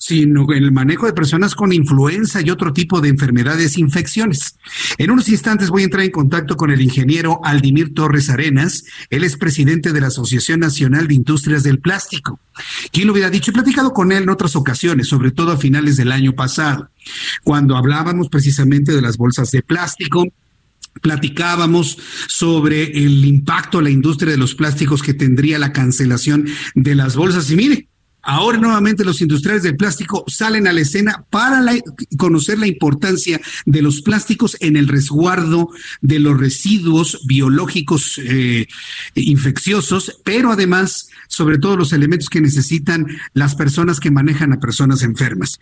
sino 0.00 0.50
en 0.50 0.64
el 0.64 0.72
manejo 0.72 1.04
de 1.04 1.12
personas 1.12 1.54
con 1.54 1.74
influenza 1.74 2.40
y 2.40 2.48
otro 2.48 2.72
tipo 2.72 3.02
de 3.02 3.10
enfermedades, 3.10 3.76
infecciones. 3.76 4.56
En 4.96 5.10
unos 5.10 5.28
instantes 5.28 5.68
voy 5.68 5.82
a 5.82 5.84
entrar 5.84 6.04
en 6.04 6.10
contacto 6.10 6.56
con 6.56 6.70
el 6.70 6.80
ingeniero 6.80 7.38
Aldimir 7.44 7.92
Torres 7.92 8.30
Arenas. 8.30 8.84
Él 9.10 9.24
es 9.24 9.36
presidente 9.36 9.92
de 9.92 10.00
la 10.00 10.06
Asociación 10.06 10.60
Nacional 10.60 11.06
de 11.06 11.14
Industrias 11.16 11.62
del 11.64 11.80
Plástico. 11.80 12.40
¿Quién 12.90 13.08
lo 13.08 13.12
hubiera 13.12 13.28
dicho? 13.28 13.50
He 13.50 13.54
platicado 13.54 13.92
con 13.92 14.10
él 14.10 14.22
en 14.22 14.30
otras 14.30 14.56
ocasiones, 14.56 15.06
sobre 15.06 15.32
todo 15.32 15.52
a 15.52 15.58
finales 15.58 15.98
del 15.98 16.12
año 16.12 16.32
pasado, 16.32 16.88
cuando 17.44 17.76
hablábamos 17.76 18.30
precisamente 18.30 18.92
de 18.92 19.02
las 19.02 19.18
bolsas 19.18 19.50
de 19.50 19.62
plástico, 19.62 20.26
platicábamos 21.02 21.98
sobre 22.26 22.84
el 23.04 23.22
impacto 23.26 23.78
a 23.78 23.82
la 23.82 23.90
industria 23.90 24.32
de 24.32 24.38
los 24.38 24.54
plásticos 24.54 25.02
que 25.02 25.12
tendría 25.12 25.58
la 25.58 25.74
cancelación 25.74 26.46
de 26.74 26.94
las 26.94 27.16
bolsas. 27.16 27.50
Y 27.50 27.56
mire, 27.56 27.89
Ahora 28.22 28.58
nuevamente 28.58 29.04
los 29.04 29.20
industriales 29.22 29.62
del 29.62 29.76
plástico 29.76 30.24
salen 30.26 30.66
a 30.66 30.72
la 30.72 30.80
escena 30.80 31.24
para 31.30 31.62
conocer 32.16 32.58
la 32.58 32.66
importancia 32.66 33.40
de 33.64 33.82
los 33.82 34.02
plásticos 34.02 34.56
en 34.60 34.76
el 34.76 34.88
resguardo 34.88 35.70
de 36.00 36.18
los 36.18 36.38
residuos 36.38 37.20
biológicos 37.26 38.20
eh, 38.22 38.66
infecciosos, 39.14 40.20
pero 40.24 40.52
además 40.52 41.08
sobre 41.28 41.58
todo 41.58 41.76
los 41.76 41.92
elementos 41.92 42.28
que 42.28 42.40
necesitan 42.40 43.06
las 43.32 43.54
personas 43.54 44.00
que 44.00 44.10
manejan 44.10 44.52
a 44.52 44.60
personas 44.60 45.02
enfermas. 45.02 45.58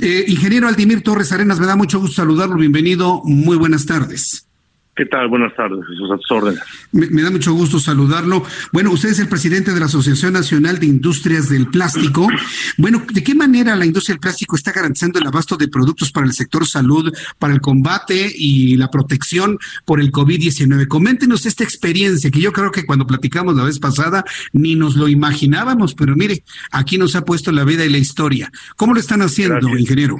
Eh, 0.00 0.24
ingeniero 0.28 0.66
Aldimir 0.66 1.02
Torres 1.02 1.30
Arenas, 1.32 1.60
me 1.60 1.66
da 1.66 1.76
mucho 1.76 2.00
gusto 2.00 2.16
saludarlo. 2.16 2.56
Bienvenido. 2.56 3.22
Muy 3.24 3.56
buenas 3.56 3.86
tardes. 3.86 4.49
¿Qué 4.96 5.06
tal? 5.06 5.28
Buenas 5.28 5.54
tardes, 5.54 5.80
sus 5.86 6.30
órdenes. 6.30 6.60
Me, 6.90 7.22
da 7.22 7.30
mucho 7.30 7.52
gusto 7.54 7.78
saludarlo. 7.78 8.44
Bueno, 8.72 8.90
usted 8.90 9.10
es 9.10 9.20
el 9.20 9.28
presidente 9.28 9.72
de 9.72 9.78
la 9.78 9.86
Asociación 9.86 10.32
Nacional 10.32 10.80
de 10.80 10.86
Industrias 10.86 11.48
del 11.48 11.68
Plástico. 11.68 12.28
Bueno, 12.76 13.02
¿de 13.10 13.22
qué 13.22 13.34
manera 13.34 13.76
la 13.76 13.86
industria 13.86 14.14
del 14.14 14.20
plástico 14.20 14.56
está 14.56 14.72
garantizando 14.72 15.20
el 15.20 15.26
abasto 15.26 15.56
de 15.56 15.68
productos 15.68 16.10
para 16.10 16.26
el 16.26 16.32
sector 16.32 16.66
salud, 16.66 17.12
para 17.38 17.54
el 17.54 17.60
combate 17.60 18.30
y 18.34 18.76
la 18.76 18.90
protección 18.90 19.58
por 19.84 20.00
el 20.00 20.10
COVID-19? 20.10 20.88
Coméntenos 20.88 21.46
esta 21.46 21.62
experiencia 21.62 22.30
que 22.30 22.40
yo 22.40 22.52
creo 22.52 22.72
que 22.72 22.84
cuando 22.84 23.06
platicamos 23.06 23.54
la 23.56 23.64
vez 23.64 23.78
pasada 23.78 24.24
ni 24.52 24.74
nos 24.74 24.96
lo 24.96 25.08
imaginábamos, 25.08 25.94
pero 25.94 26.16
mire, 26.16 26.42
aquí 26.72 26.98
nos 26.98 27.14
ha 27.14 27.24
puesto 27.24 27.52
la 27.52 27.64
vida 27.64 27.84
y 27.84 27.90
la 27.90 27.98
historia. 27.98 28.50
¿Cómo 28.76 28.92
lo 28.92 29.00
están 29.00 29.22
haciendo, 29.22 29.68
ingeniero? 29.78 30.18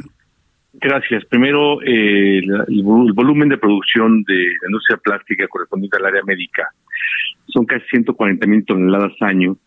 Gracias. 0.80 1.26
Primero, 1.26 1.82
eh, 1.82 2.38
el, 2.38 2.82
volumen 2.82 3.50
de 3.50 3.58
producción 3.58 4.22
de 4.22 4.34
la 4.34 4.68
industria 4.68 4.96
plástica 4.96 5.46
correspondiente 5.46 5.98
al 5.98 6.06
área 6.06 6.22
médica 6.24 6.68
son 7.48 7.66
casi 7.66 7.84
140 7.90 8.46
mil 8.46 8.64
toneladas 8.64 9.12
año 9.20 9.58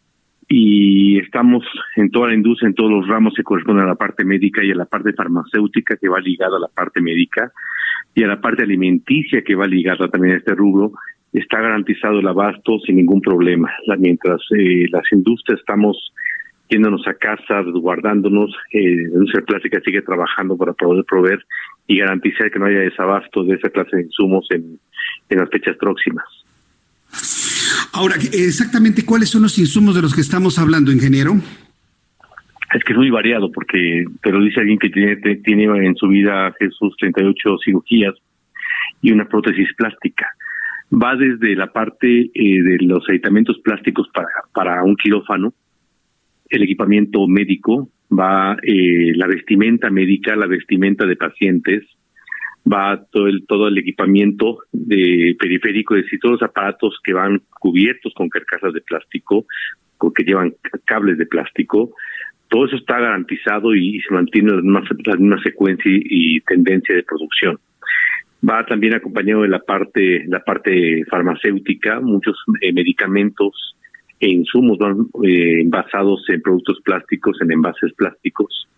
y 0.47 1.19
estamos 1.19 1.63
en 1.97 2.09
toda 2.09 2.29
la 2.29 2.33
industria, 2.33 2.69
en 2.69 2.73
todos 2.73 2.89
los 2.89 3.07
ramos 3.07 3.33
que 3.35 3.43
corresponden 3.43 3.85
a 3.85 3.89
la 3.89 3.95
parte 3.95 4.25
médica 4.25 4.63
y 4.63 4.71
a 4.71 4.75
la 4.75 4.85
parte 4.85 5.13
farmacéutica 5.13 5.97
que 5.97 6.09
va 6.09 6.19
ligada 6.19 6.57
a 6.57 6.61
la 6.61 6.67
parte 6.67 6.99
médica 6.99 7.51
y 8.15 8.23
a 8.23 8.27
la 8.27 8.41
parte 8.41 8.63
alimenticia 8.63 9.43
que 9.43 9.55
va 9.55 9.67
ligada 9.67 10.07
también 10.07 10.33
a 10.33 10.37
este 10.37 10.55
rubro. 10.55 10.93
Está 11.31 11.61
garantizado 11.61 12.19
el 12.19 12.27
abasto 12.27 12.79
sin 12.79 12.95
ningún 12.95 13.21
problema. 13.21 13.71
Mientras 13.99 14.41
eh, 14.57 14.87
las 14.91 15.03
industrias 15.11 15.59
estamos 15.59 16.13
yéndonos 16.69 17.07
a 17.07 17.13
casa, 17.13 17.61
resguardándonos. 17.61 18.51
Eh, 18.71 18.95
la 18.95 19.13
industria 19.13 19.45
plástica 19.45 19.81
sigue 19.83 20.01
trabajando 20.01 20.57
para 20.57 20.73
poder 20.73 21.03
proveer 21.05 21.45
y 21.87 21.99
garantizar 21.99 22.49
que 22.49 22.59
no 22.59 22.65
haya 22.65 22.79
desabasto 22.79 23.43
de 23.43 23.55
esa 23.55 23.69
clase 23.69 23.97
de 23.97 24.03
insumos 24.03 24.47
en, 24.51 24.79
en 25.29 25.37
las 25.37 25.49
fechas 25.49 25.75
próximas. 25.77 26.25
Ahora, 27.93 28.15
exactamente 28.15 29.05
cuáles 29.05 29.29
son 29.29 29.43
los 29.43 29.57
insumos 29.59 29.95
de 29.95 30.01
los 30.01 30.15
que 30.15 30.21
estamos 30.21 30.57
hablando, 30.57 30.91
ingeniero? 30.91 31.33
Es 32.73 32.83
que 32.83 32.93
es 32.93 32.97
muy 32.97 33.11
variado, 33.11 33.51
porque 33.51 34.05
te 34.21 34.31
lo 34.31 34.41
dice 34.41 34.61
alguien 34.61 34.79
que 34.79 34.89
tiene, 34.89 35.15
tiene 35.17 35.65
en 35.85 35.95
su 35.95 36.07
vida 36.07 36.51
Jesús 36.57 36.95
38 36.97 37.57
cirugías 37.63 38.15
y 39.01 39.11
una 39.11 39.25
prótesis 39.25 39.69
plástica. 39.75 40.27
Va 40.91 41.15
desde 41.15 41.55
la 41.55 41.71
parte 41.71 42.31
eh, 42.33 42.63
de 42.63 42.77
los 42.81 43.07
aditamentos 43.07 43.59
plásticos 43.63 44.09
para, 44.11 44.27
para 44.53 44.83
un 44.83 44.95
quirófano, 44.95 45.53
el 46.55 46.63
equipamiento 46.63 47.27
médico, 47.27 47.89
va 48.11 48.57
eh, 48.61 49.13
la 49.15 49.27
vestimenta 49.27 49.89
médica, 49.89 50.35
la 50.35 50.47
vestimenta 50.47 51.05
de 51.05 51.15
pacientes, 51.15 51.83
va 52.71 53.03
todo 53.11 53.27
el 53.27 53.45
todo 53.45 53.67
el 53.67 53.77
equipamiento 53.77 54.59
de 54.71 55.35
periférico, 55.39 55.95
es 55.95 56.03
decir, 56.03 56.19
todos 56.19 56.41
los 56.41 56.49
aparatos 56.49 56.99
que 57.03 57.13
van 57.13 57.41
cubiertos 57.59 58.13
con 58.13 58.29
carcasas 58.29 58.73
de 58.73 58.81
plástico, 58.81 59.45
que 60.15 60.23
llevan 60.23 60.53
cables 60.85 61.17
de 61.17 61.25
plástico, 61.25 61.93
todo 62.49 62.65
eso 62.65 62.75
está 62.75 62.99
garantizado 62.99 63.73
y, 63.73 63.99
se 64.01 64.13
mantiene 64.13 64.51
la 64.51 64.61
misma, 65.15 65.41
secuencia 65.41 65.91
y, 65.91 66.41
tendencia 66.41 66.93
de 66.93 67.03
producción. 67.03 67.57
Va 68.47 68.65
también 68.65 68.93
acompañado 68.93 69.43
de 69.43 69.47
la 69.47 69.59
parte 69.59 70.25
la 70.27 70.43
parte 70.43 71.05
farmacéutica, 71.09 72.01
muchos 72.01 72.35
eh, 72.61 72.73
medicamentos 72.73 73.75
e 74.23 74.29
insumos 74.29 74.77
van 74.77 75.09
eh, 75.25 75.63
basados 75.65 76.23
en 76.29 76.41
productos 76.41 76.79
plásticos, 76.81 77.41
en 77.41 77.51
envases 77.51 77.91
plásticos. 77.93 78.69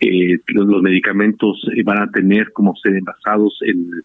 Eh, 0.00 0.38
los, 0.48 0.82
medicamentos 0.82 1.64
eh, 1.76 1.84
van 1.84 2.02
a 2.02 2.10
tener 2.10 2.50
como 2.52 2.74
ser 2.74 2.96
envasados 2.96 3.56
en 3.62 4.02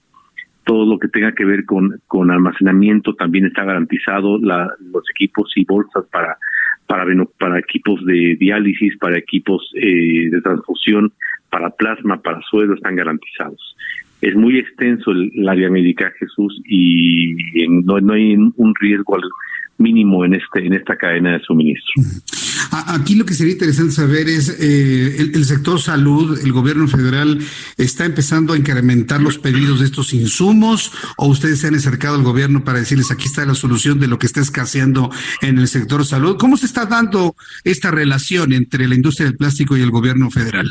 todo 0.64 0.86
lo 0.86 1.00
que 1.00 1.08
tenga 1.08 1.32
que 1.32 1.46
ver 1.46 1.66
con, 1.66 2.00
con 2.06 2.30
almacenamiento 2.30 3.16
también 3.16 3.48
está 3.48 3.64
garantizado 3.64 4.38
la, 4.38 4.70
los 4.94 5.04
equipos 5.16 5.52
y 5.56 5.66
bolsas 5.66 6.06
para 6.12 6.38
para 6.86 7.06
para 7.40 7.60
equipos 7.60 8.06
de 8.06 8.38
diálisis 8.40 8.98
para 8.98 9.18
equipos 9.18 9.72
eh, 9.76 10.30
de 10.30 10.42
transfusión 10.42 11.12
para 11.50 11.72
plasma 11.72 12.22
para 12.22 12.42
suelo 12.42 12.76
están 12.76 12.96
garantizados 12.96 13.76
es 14.22 14.36
muy 14.36 14.60
extenso 14.60 15.12
el, 15.12 15.50
área 15.50 15.70
médica 15.70 16.14
Jesús 16.20 16.62
y 16.66 17.36
no, 17.68 18.00
no 18.00 18.14
hay 18.14 18.36
un 18.36 18.74
riesgo 18.80 19.18
mínimo 19.78 20.26
en 20.26 20.36
este 20.36 20.66
en 20.66 20.74
esta 20.74 20.96
cadena 20.96 21.34
de 21.34 21.40
suministro. 21.40 22.04
Aquí 22.72 23.16
lo 23.16 23.26
que 23.26 23.34
sería 23.34 23.54
interesante 23.54 23.94
saber 23.94 24.28
es 24.28 24.50
eh, 24.60 25.32
el, 25.34 25.46
sector 25.46 25.80
salud, 25.80 26.38
el 26.44 26.52
gobierno 26.52 26.88
federal 26.88 27.40
está 27.78 28.06
empezando 28.06 28.54
a 28.54 28.58
incrementar 28.58 29.22
los 29.22 29.38
pedidos 29.38 29.80
de 29.80 29.86
estos 29.86 30.14
insumos 30.14 30.92
o 31.18 31.28
ustedes 31.28 31.62
se 31.62 31.68
han 31.68 31.76
acercado 31.76 32.16
al 32.16 32.24
gobierno 32.24 32.64
para 32.64 32.80
decirles 32.80 33.12
aquí 33.12 33.26
está 33.26 33.46
la 33.46 33.54
solución 33.54 34.00
de 34.00 34.08
lo 34.08 34.20
que 34.20 34.26
está 34.26 34.42
escaseando 34.42 35.10
en 35.42 35.58
el 35.58 35.68
sector 35.68 36.04
salud. 36.04 36.38
¿Cómo 36.38 36.58
se 36.58 36.66
está 36.66 36.86
dando 36.86 37.36
esta 37.64 37.92
relación 37.92 38.52
entre 38.52 38.88
la 38.88 38.96
industria 38.96 39.28
del 39.28 39.38
plástico 39.38 39.78
y 39.78 39.82
el 39.82 39.92
gobierno 39.92 40.30
federal? 40.30 40.70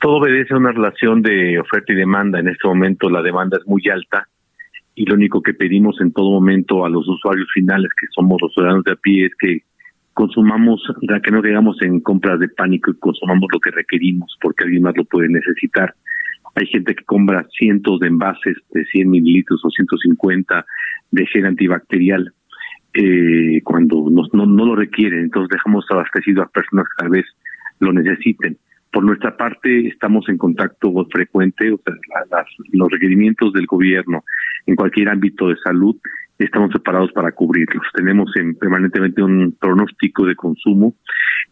Todo 0.00 0.16
obedece 0.16 0.54
a 0.54 0.56
una 0.56 0.72
relación 0.72 1.22
de 1.22 1.60
oferta 1.60 1.92
y 1.92 1.96
demanda. 1.96 2.40
En 2.40 2.48
este 2.48 2.66
momento 2.66 3.10
la 3.10 3.22
demanda 3.22 3.58
es 3.58 3.66
muy 3.66 3.82
alta 3.88 4.26
y 4.94 5.06
lo 5.06 5.14
único 5.14 5.42
que 5.42 5.54
pedimos 5.54 6.00
en 6.00 6.12
todo 6.12 6.30
momento 6.30 6.84
a 6.84 6.90
los 6.90 7.08
usuarios 7.08 7.48
finales, 7.52 7.90
que 7.98 8.06
somos 8.14 8.40
los 8.40 8.52
ciudadanos 8.52 8.84
de 8.84 8.92
a 8.92 8.96
pie, 8.96 9.26
es 9.26 9.32
que 9.38 9.62
consumamos, 10.12 10.82
que 11.22 11.30
no 11.30 11.42
quedamos 11.42 11.80
en 11.82 12.00
compras 12.00 12.38
de 12.38 12.48
pánico 12.48 12.90
y 12.90 12.98
consumamos 12.98 13.48
lo 13.52 13.60
que 13.60 13.70
requerimos, 13.70 14.36
porque 14.40 14.64
alguien 14.64 14.82
más 14.82 14.96
lo 14.96 15.04
puede 15.04 15.28
necesitar. 15.28 15.94
Hay 16.54 16.66
gente 16.66 16.94
que 16.94 17.04
compra 17.04 17.46
cientos 17.56 18.00
de 18.00 18.08
envases 18.08 18.58
de 18.72 18.84
100 18.84 19.08
mililitros 19.08 19.64
o 19.64 19.70
150 19.70 20.66
de 21.10 21.26
gel 21.26 21.46
antibacterial 21.46 22.32
eh, 22.94 23.62
cuando 23.64 24.10
no, 24.10 24.46
no 24.46 24.66
lo 24.66 24.76
requieren, 24.76 25.20
entonces 25.20 25.48
dejamos 25.50 25.86
abastecido 25.90 26.42
a 26.42 26.48
personas 26.48 26.86
que 26.86 27.02
tal 27.02 27.10
vez 27.10 27.24
lo 27.80 27.92
necesiten. 27.92 28.58
Por 28.92 29.04
nuestra 29.04 29.36
parte, 29.36 29.88
estamos 29.88 30.28
en 30.28 30.36
contacto 30.36 30.92
frecuente, 31.10 31.72
o 31.72 31.80
sea, 31.82 32.44
los 32.72 32.90
requerimientos 32.90 33.52
del 33.52 33.66
gobierno 33.66 34.22
en 34.66 34.76
cualquier 34.76 35.08
ámbito 35.08 35.48
de 35.48 35.56
salud, 35.56 35.96
estamos 36.38 36.70
preparados 36.70 37.12
para 37.12 37.32
cubrirlos. 37.32 37.84
Tenemos 37.94 38.30
permanentemente 38.60 39.22
un 39.22 39.56
pronóstico 39.58 40.26
de 40.26 40.36
consumo. 40.36 40.94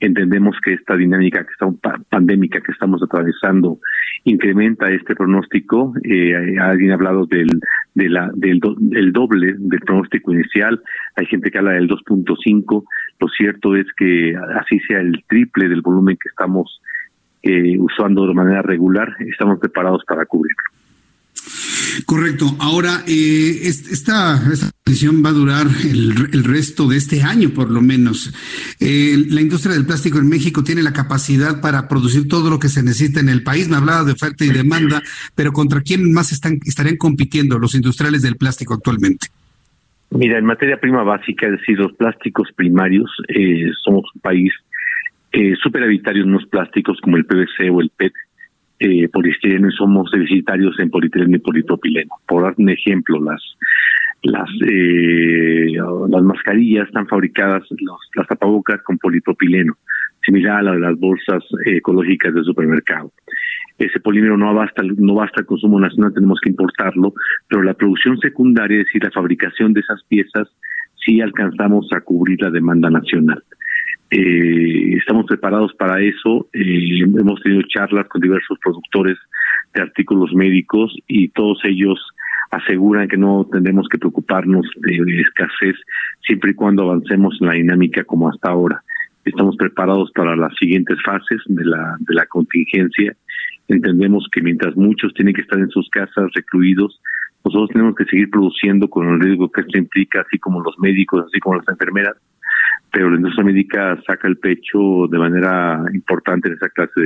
Entendemos 0.00 0.56
que 0.64 0.74
esta 0.74 0.96
dinámica 0.96 1.44
que 1.44 1.52
está 1.52 1.66
pandémica 2.08 2.60
que 2.60 2.72
estamos 2.72 3.02
atravesando 3.02 3.78
incrementa 4.24 4.90
este 4.90 5.14
pronóstico. 5.14 5.94
Eh, 6.04 6.58
alguien 6.58 6.92
ha 6.92 6.94
hablado 6.94 7.26
del 7.26 7.48
de 7.94 8.08
la, 8.08 8.30
del, 8.34 8.60
del 8.78 9.12
doble 9.12 9.54
del 9.58 9.80
pronóstico 9.80 10.32
inicial. 10.32 10.80
Hay 11.16 11.26
gente 11.26 11.50
que 11.50 11.58
habla 11.58 11.72
del 11.72 11.88
2.5. 11.88 12.84
Lo 13.20 13.28
cierto 13.28 13.76
es 13.76 13.86
que 13.96 14.34
así 14.56 14.78
sea 14.80 15.00
el 15.00 15.24
triple 15.28 15.68
del 15.68 15.82
volumen 15.82 16.16
que 16.16 16.28
estamos 16.28 16.80
eh, 17.42 17.78
usando 17.78 18.26
de 18.26 18.34
manera 18.34 18.62
regular, 18.62 19.14
estamos 19.20 19.58
preparados 19.58 20.02
para 20.06 20.26
cubrirlo. 20.26 20.62
Correcto. 22.06 22.46
Ahora, 22.60 23.02
eh, 23.06 23.60
esta, 23.64 24.36
esta 24.52 24.70
va 25.24 25.28
a 25.28 25.32
durar 25.32 25.66
el, 25.84 26.44
resto 26.44 26.88
de 26.88 26.96
este 26.96 27.22
año, 27.22 27.50
por 27.50 27.70
lo 27.70 27.80
menos. 27.80 28.32
Eh, 28.80 29.16
la 29.28 29.40
industria 29.40 29.74
del 29.74 29.86
plástico 29.86 30.18
en 30.18 30.28
México 30.28 30.62
tiene 30.64 30.82
la 30.82 30.92
capacidad 30.92 31.60
para 31.60 31.88
producir 31.88 32.28
todo 32.28 32.50
lo 32.50 32.58
que 32.58 32.68
se 32.68 32.82
necesita 32.82 33.20
en 33.20 33.28
el 33.28 33.42
país. 33.42 33.68
Me 33.68 33.76
hablaba 33.76 34.04
de 34.04 34.12
oferta 34.12 34.44
y 34.44 34.50
demanda, 34.50 35.02
pero 35.34 35.52
¿contra 35.52 35.80
quién 35.80 36.12
más 36.12 36.32
están, 36.32 36.58
estarían 36.64 36.96
compitiendo 36.96 37.58
los 37.58 37.74
industriales 37.74 38.22
del 38.22 38.36
plástico 38.36 38.74
actualmente? 38.74 39.28
Mira, 40.10 40.38
en 40.38 40.44
materia 40.44 40.80
prima 40.80 41.04
básica, 41.04 41.46
es 41.46 41.52
decir, 41.52 41.78
los 41.78 41.92
plásticos 41.92 42.48
primarios, 42.56 43.10
eh, 43.28 43.70
somos 43.84 44.04
un 44.14 44.20
país 44.20 44.52
eh, 45.32 45.54
superavitarios 45.62 46.26
en 46.26 46.48
plásticos 46.48 47.00
como 47.00 47.16
el 47.16 47.24
PVC 47.24 47.70
o 47.70 47.80
el 47.80 47.90
PET, 47.96 48.12
eh, 48.80 49.08
poliestireno 49.08 49.68
y 49.68 49.72
somos 49.72 50.10
deficitarios 50.10 50.78
en 50.78 50.90
polietileno 50.90 51.36
y 51.36 51.40
polipropileno. 51.40 52.10
Por 52.26 52.42
dar 52.42 52.54
un 52.56 52.70
ejemplo, 52.70 53.22
las 53.22 53.42
las 54.22 54.48
eh, 54.66 55.76
las 56.08 56.22
mascarillas 56.22 56.86
están 56.86 57.06
fabricadas, 57.06 57.62
las 58.14 58.26
tapabocas 58.26 58.82
con 58.82 58.98
polipropileno, 58.98 59.74
similar 60.24 60.58
a 60.58 60.62
la 60.62 60.72
de 60.72 60.80
las 60.80 60.98
bolsas 60.98 61.42
eh, 61.64 61.76
ecológicas 61.76 62.34
del 62.34 62.44
supermercado. 62.44 63.12
Ese 63.78 63.98
polímero 64.00 64.36
no 64.36 64.52
basta, 64.52 64.82
no 64.82 65.14
basta 65.14 65.40
el 65.40 65.46
consumo 65.46 65.80
nacional, 65.80 66.12
tenemos 66.12 66.38
que 66.42 66.50
importarlo, 66.50 67.14
pero 67.48 67.62
la 67.62 67.74
producción 67.74 68.18
secundaria, 68.18 68.78
es 68.78 68.86
decir, 68.86 69.04
la 69.04 69.10
fabricación 69.10 69.72
de 69.72 69.80
esas 69.80 70.02
piezas, 70.04 70.48
sí 71.02 71.22
alcanzamos 71.22 71.88
a 71.94 72.00
cubrir 72.02 72.42
la 72.42 72.50
demanda 72.50 72.90
nacional. 72.90 73.42
Eh, 74.10 74.96
estamos 74.96 75.26
preparados 75.26 75.72
para 75.74 76.00
eso. 76.02 76.48
Eh, 76.52 77.00
hemos 77.00 77.40
tenido 77.42 77.62
charlas 77.68 78.08
con 78.08 78.20
diversos 78.20 78.58
productores 78.58 79.16
de 79.72 79.82
artículos 79.82 80.32
médicos 80.34 80.94
y 81.06 81.28
todos 81.28 81.60
ellos 81.64 81.98
aseguran 82.50 83.06
que 83.06 83.16
no 83.16 83.46
tendremos 83.50 83.88
que 83.88 83.98
preocuparnos 83.98 84.66
de, 84.76 85.20
escasez 85.20 85.76
siempre 86.26 86.50
y 86.50 86.54
cuando 86.54 86.82
avancemos 86.82 87.38
en 87.40 87.46
la 87.46 87.54
dinámica 87.54 88.02
como 88.04 88.28
hasta 88.28 88.50
ahora. 88.50 88.82
Estamos 89.24 89.56
preparados 89.56 90.10
para 90.12 90.34
las 90.34 90.52
siguientes 90.58 90.98
fases 91.04 91.40
de 91.46 91.64
la, 91.64 91.96
de 92.00 92.14
la 92.14 92.26
contingencia. 92.26 93.14
Entendemos 93.68 94.26
que 94.32 94.42
mientras 94.42 94.74
muchos 94.76 95.14
tienen 95.14 95.34
que 95.34 95.42
estar 95.42 95.60
en 95.60 95.70
sus 95.70 95.88
casas 95.90 96.32
recluidos, 96.34 97.00
nosotros 97.44 97.70
tenemos 97.70 97.94
que 97.94 98.06
seguir 98.06 98.28
produciendo 98.30 98.88
con 98.88 99.08
el 99.08 99.20
riesgo 99.20 99.50
que 99.52 99.60
esto 99.60 99.78
implica, 99.78 100.22
así 100.22 100.38
como 100.38 100.60
los 100.62 100.76
médicos, 100.78 101.24
así 101.26 101.38
como 101.38 101.56
las 101.56 101.68
enfermeras, 101.68 102.16
pero 102.92 103.10
la 103.10 103.16
industria 103.16 103.44
médica 103.44 104.00
saca 104.06 104.28
el 104.28 104.38
pecho 104.38 105.06
de 105.08 105.18
manera 105.18 105.82
importante 105.92 106.48
en 106.48 106.54
esa 106.54 106.68
clase 106.68 107.00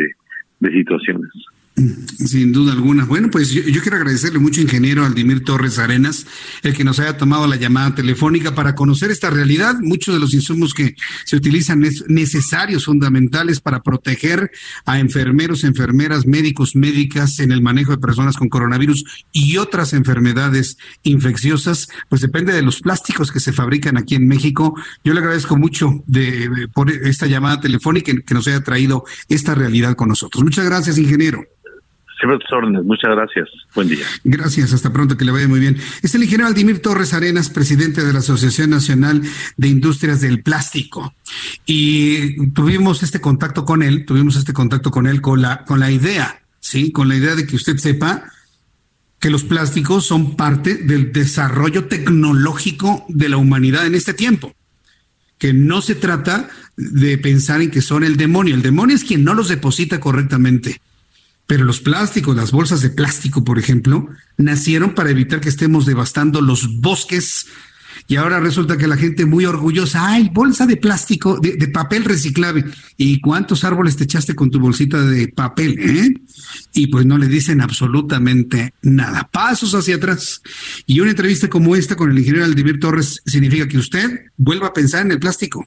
de, 0.60 0.70
situaciones. 0.70 1.30
Sin 1.76 2.52
duda 2.52 2.72
alguna. 2.72 3.04
Bueno, 3.04 3.30
pues 3.32 3.50
yo, 3.50 3.82
quiero 3.82 3.96
agradecerle 3.96 4.38
mucho, 4.38 4.60
ingeniero 4.60 5.04
Aldimir 5.04 5.42
Torres 5.42 5.80
Arenas, 5.80 6.24
el 6.62 6.72
que 6.72 6.84
nos 6.84 7.00
haya 7.00 7.16
tomado 7.16 7.48
la 7.48 7.56
llamada 7.56 7.96
telefónica 7.96 8.54
para 8.54 8.76
conocer 8.76 9.10
esta 9.10 9.28
realidad. 9.28 9.74
Muchos 9.80 10.14
de 10.14 10.20
los 10.20 10.34
insumos 10.34 10.72
que 10.72 10.94
se 11.24 11.34
utilizan 11.34 11.82
es 11.84 12.04
necesarios, 12.06 12.84
fundamentales 12.84 13.60
para 13.60 13.82
proteger 13.82 14.52
a 14.86 15.00
enfermeros, 15.00 15.64
enfermeras, 15.64 16.26
médicos, 16.26 16.76
médicas 16.76 17.40
en 17.40 17.50
el 17.50 17.60
manejo 17.60 17.90
de 17.90 17.98
personas 17.98 18.36
con 18.36 18.48
coronavirus 18.48 19.04
y 19.32 19.56
otras 19.56 19.94
enfermedades 19.94 20.78
infecciosas, 21.02 21.88
pues 22.08 22.20
depende 22.20 22.52
de 22.52 22.62
los 22.62 22.82
plásticos 22.82 23.32
que 23.32 23.40
se 23.40 23.52
fabrican 23.52 23.96
aquí 23.96 24.14
en 24.14 24.28
México. 24.28 24.78
Yo 25.02 25.12
le 25.12 25.18
agradezco 25.18 25.56
mucho 25.56 26.04
de, 26.06 26.68
por 26.72 26.92
esta 26.92 27.26
llamada 27.26 27.60
telefónica 27.60 28.12
que 28.24 28.34
nos 28.34 28.46
haya 28.46 28.62
traído 28.62 29.04
esta 29.28 29.56
realidad 29.56 29.96
con 29.96 30.08
nosotros. 30.08 30.44
Muchas 30.44 30.64
gracias, 30.66 30.98
ingeniero. 30.98 31.44
Siempre 32.24 32.56
órdenes. 32.56 32.84
Muchas 32.84 33.10
gracias. 33.10 33.48
Buen 33.74 33.88
día. 33.88 34.06
Gracias. 34.24 34.72
Hasta 34.72 34.92
pronto. 34.92 35.16
Que 35.18 35.26
le 35.26 35.32
vaya 35.32 35.46
muy 35.46 35.60
bien. 35.60 35.76
Es 36.02 36.14
el 36.14 36.22
ingeniero 36.22 36.46
Aldimir 36.46 36.80
Torres 36.80 37.12
Arenas, 37.12 37.50
presidente 37.50 38.02
de 38.02 38.12
la 38.14 38.20
Asociación 38.20 38.70
Nacional 38.70 39.20
de 39.58 39.68
Industrias 39.68 40.22
del 40.22 40.42
Plástico. 40.42 41.14
Y 41.66 42.48
tuvimos 42.52 43.02
este 43.02 43.20
contacto 43.20 43.66
con 43.66 43.82
él, 43.82 44.06
tuvimos 44.06 44.36
este 44.36 44.54
contacto 44.54 44.90
con 44.90 45.06
él 45.06 45.20
con 45.20 45.42
la, 45.42 45.64
con 45.64 45.80
la 45.80 45.90
idea, 45.90 46.40
¿sí? 46.60 46.92
Con 46.92 47.08
la 47.08 47.16
idea 47.16 47.34
de 47.34 47.46
que 47.46 47.56
usted 47.56 47.76
sepa 47.76 48.24
que 49.20 49.28
los 49.28 49.44
plásticos 49.44 50.06
son 50.06 50.34
parte 50.34 50.76
del 50.76 51.12
desarrollo 51.12 51.86
tecnológico 51.86 53.04
de 53.08 53.28
la 53.28 53.36
humanidad 53.36 53.86
en 53.86 53.94
este 53.94 54.14
tiempo. 54.14 54.54
Que 55.36 55.52
no 55.52 55.82
se 55.82 55.94
trata 55.94 56.48
de 56.76 57.18
pensar 57.18 57.60
en 57.60 57.70
que 57.70 57.82
son 57.82 58.02
el 58.02 58.16
demonio. 58.16 58.54
El 58.54 58.62
demonio 58.62 58.96
es 58.96 59.04
quien 59.04 59.24
no 59.24 59.34
los 59.34 59.48
deposita 59.48 60.00
correctamente 60.00 60.80
pero 61.46 61.64
los 61.64 61.80
plásticos, 61.80 62.36
las 62.36 62.52
bolsas 62.52 62.80
de 62.80 62.90
plástico, 62.90 63.44
por 63.44 63.58
ejemplo, 63.58 64.08
nacieron 64.38 64.94
para 64.94 65.10
evitar 65.10 65.40
que 65.40 65.50
estemos 65.50 65.84
devastando 65.86 66.40
los 66.40 66.80
bosques. 66.80 67.46
Y 68.08 68.16
ahora 68.16 68.40
resulta 68.40 68.76
que 68.76 68.88
la 68.88 68.96
gente 68.96 69.24
muy 69.24 69.44
orgullosa, 69.44 70.08
ay, 70.08 70.30
bolsa 70.32 70.66
de 70.66 70.76
plástico, 70.76 71.38
de, 71.38 71.68
papel 71.68 72.04
reciclable. 72.04 72.64
¿Y 72.96 73.20
cuántos 73.20 73.62
árboles 73.64 73.96
te 73.96 74.04
echaste 74.04 74.34
con 74.34 74.50
tu 74.50 74.58
bolsita 74.58 75.02
de 75.02 75.28
papel? 75.28 75.78
Eh? 75.78 76.14
Y 76.74 76.88
pues 76.88 77.06
no 77.06 77.18
le 77.18 77.28
dicen 77.28 77.60
absolutamente 77.60 78.74
nada. 78.82 79.28
Pasos 79.32 79.74
hacia 79.74 79.96
atrás. 79.96 80.42
Y 80.86 81.00
una 81.00 81.10
entrevista 81.10 81.48
como 81.48 81.76
esta 81.76 81.94
con 81.94 82.10
el 82.10 82.18
ingeniero 82.18 82.44
Aldivir 82.44 82.80
Torres 82.80 83.22
significa 83.26 83.68
que 83.68 83.78
usted 83.78 84.26
vuelva 84.36 84.68
a 84.68 84.74
pensar 84.74 85.04
en 85.04 85.12
el 85.12 85.20
plástico, 85.20 85.66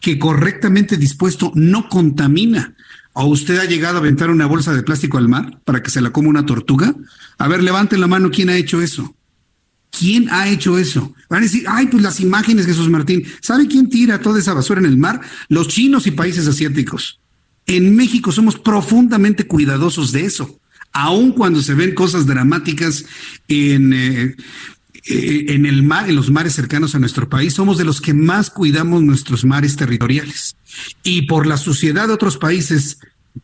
que 0.00 0.18
correctamente 0.18 0.96
dispuesto 0.96 1.52
no 1.54 1.88
contamina 1.88 2.74
¿O 3.18 3.24
usted 3.28 3.58
ha 3.60 3.64
llegado 3.64 3.96
a 3.96 4.00
aventar 4.00 4.28
una 4.28 4.44
bolsa 4.44 4.74
de 4.74 4.82
plástico 4.82 5.16
al 5.16 5.26
mar 5.26 5.58
para 5.64 5.82
que 5.82 5.88
se 5.88 6.02
la 6.02 6.10
coma 6.10 6.28
una 6.28 6.44
tortuga? 6.44 6.94
A 7.38 7.48
ver, 7.48 7.62
levanten 7.62 7.98
la 7.98 8.06
mano, 8.06 8.30
¿quién 8.30 8.50
ha 8.50 8.56
hecho 8.58 8.82
eso? 8.82 9.16
¿Quién 9.90 10.28
ha 10.28 10.50
hecho 10.50 10.76
eso? 10.76 11.14
Van 11.30 11.40
a 11.40 11.44
decir, 11.44 11.64
ay, 11.66 11.86
pues 11.86 12.02
las 12.02 12.20
imágenes, 12.20 12.66
Jesús 12.66 12.90
Martín. 12.90 13.24
¿Sabe 13.40 13.68
quién 13.68 13.88
tira 13.88 14.20
toda 14.20 14.38
esa 14.38 14.52
basura 14.52 14.80
en 14.80 14.86
el 14.86 14.98
mar? 14.98 15.22
Los 15.48 15.68
chinos 15.68 16.06
y 16.06 16.10
países 16.10 16.46
asiáticos. 16.46 17.18
En 17.64 17.96
México 17.96 18.32
somos 18.32 18.58
profundamente 18.58 19.46
cuidadosos 19.46 20.12
de 20.12 20.26
eso, 20.26 20.60
aun 20.92 21.32
cuando 21.32 21.62
se 21.62 21.72
ven 21.72 21.94
cosas 21.94 22.26
dramáticas 22.26 23.06
en, 23.48 23.94
eh, 23.94 24.36
eh, 25.08 25.46
en 25.48 25.66
el 25.66 25.82
mar, 25.82 26.08
en 26.08 26.16
los 26.16 26.30
mares 26.30 26.54
cercanos 26.54 26.94
a 26.94 26.98
nuestro 26.98 27.28
país, 27.28 27.54
somos 27.54 27.78
de 27.78 27.84
los 27.84 28.00
que 28.00 28.12
más 28.12 28.50
cuidamos 28.50 29.02
nuestros 29.02 29.44
mares 29.44 29.76
territoriales 29.76 30.56
y 31.02 31.22
por 31.22 31.46
la 31.46 31.56
suciedad 31.56 32.08
de 32.08 32.14
otros 32.14 32.36
países, 32.38 32.98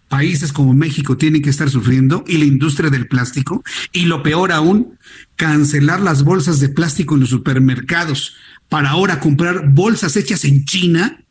países 0.08 0.52
como 0.52 0.74
México 0.74 1.16
tienen 1.16 1.40
que 1.40 1.50
estar 1.50 1.70
sufriendo 1.70 2.24
y 2.26 2.38
la 2.38 2.46
industria 2.46 2.90
del 2.90 3.06
plástico 3.06 3.62
y 3.92 4.06
lo 4.06 4.24
peor 4.24 4.50
aún, 4.50 4.98
cancelar 5.36 6.00
las 6.00 6.24
bolsas 6.24 6.58
de 6.58 6.68
plástico 6.68 7.14
en 7.14 7.20
los 7.20 7.30
supermercados 7.30 8.34
para 8.68 8.90
ahora 8.90 9.20
comprar 9.20 9.68
bolsas 9.68 10.16
hechas 10.16 10.44
en 10.44 10.64
China. 10.64 11.22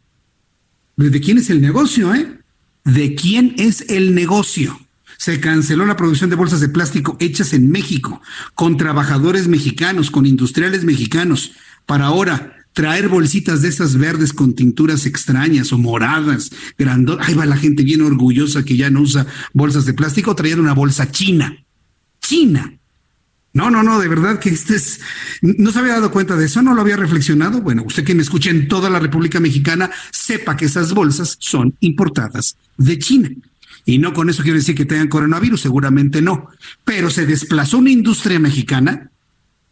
¿De 0.96 1.20
quién 1.20 1.40
es 1.40 1.50
el 1.50 1.60
negocio, 1.60 2.14
eh? 2.14 2.40
¿De 2.86 3.16
quién 3.16 3.56
es 3.58 3.82
el 3.90 4.16
negocio? 4.16 4.80
Se 5.22 5.40
canceló 5.40 5.86
la 5.86 5.98
producción 5.98 6.32
de 6.32 6.36
bolsas 6.36 6.62
de 6.62 6.70
plástico 6.70 7.16
hechas 7.20 7.54
en 7.54 7.70
México, 7.70 8.24
con 8.56 8.76
trabajadores 8.76 9.48
mexicanos, 9.48 10.10
con 10.10 10.26
industriales 10.26 10.84
mexicanos, 10.84 11.52
para 11.86 12.08
ahora 12.08 12.66
traer 12.74 13.08
bolsitas 13.08 13.62
de 13.62 13.70
esas 13.70 13.98
verdes 13.98 14.34
con 14.34 14.56
tinturas 14.56 15.06
extrañas 15.06 15.72
o 15.74 15.78
moradas, 15.78 16.50
grandotas. 16.76 17.28
Ahí 17.28 17.36
va 17.36 17.46
la 17.46 17.56
gente 17.56 17.84
bien 17.84 18.02
orgullosa 18.02 18.66
que 18.66 18.76
ya 18.76 18.90
no 18.90 19.02
usa 19.02 19.28
bolsas 19.54 19.86
de 19.86 19.94
plástico, 19.94 20.34
traer 20.34 20.60
una 20.60 20.74
bolsa 20.74 21.12
china. 21.12 21.56
China. 22.20 22.74
No, 23.54 23.70
no, 23.70 23.84
no, 23.84 24.00
de 24.00 24.08
verdad 24.08 24.40
que 24.40 24.50
este 24.50 24.76
es, 24.76 25.02
no 25.44 25.72
se 25.72 25.78
había 25.78 25.94
dado 25.94 26.12
cuenta 26.12 26.36
de 26.36 26.46
eso, 26.48 26.64
no 26.64 26.74
lo 26.74 26.82
había 26.82 26.98
reflexionado. 26.98 27.62
Bueno, 27.62 27.84
usted 27.86 28.04
que 28.04 28.16
me 28.16 28.24
escucha 28.24 28.50
en 28.50 28.68
toda 28.68 28.90
la 28.90 28.98
República 28.98 29.40
Mexicana, 29.40 29.92
sepa 30.10 30.58
que 30.58 30.66
esas 30.66 30.94
bolsas 30.94 31.38
son 31.40 31.76
importadas 31.80 32.58
de 32.76 32.98
China. 32.98 33.30
Y 33.86 33.98
no 33.98 34.14
con 34.14 34.30
eso 34.30 34.44
quiero 34.44 34.58
decir 34.58 34.76
que 34.76 34.86
tengan 34.86 35.08
coronavirus, 35.08 35.62
seguramente 35.62 36.22
no. 36.22 36.50
Pero 36.86 37.10
se 37.10 37.26
desplazó 37.26 37.80
una 37.80 37.90
industria 37.90 38.40
mexicana 38.40 39.10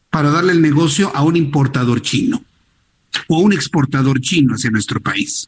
para 0.09 0.31
darle 0.31 0.53
el 0.53 0.61
negocio 0.61 1.15
a 1.15 1.23
un 1.23 1.35
importador 1.35 2.01
chino 2.01 2.43
o 3.27 3.39
un 3.39 3.53
exportador 3.53 4.19
chino 4.21 4.55
hacia 4.55 4.71
nuestro 4.71 4.99
país. 4.99 5.47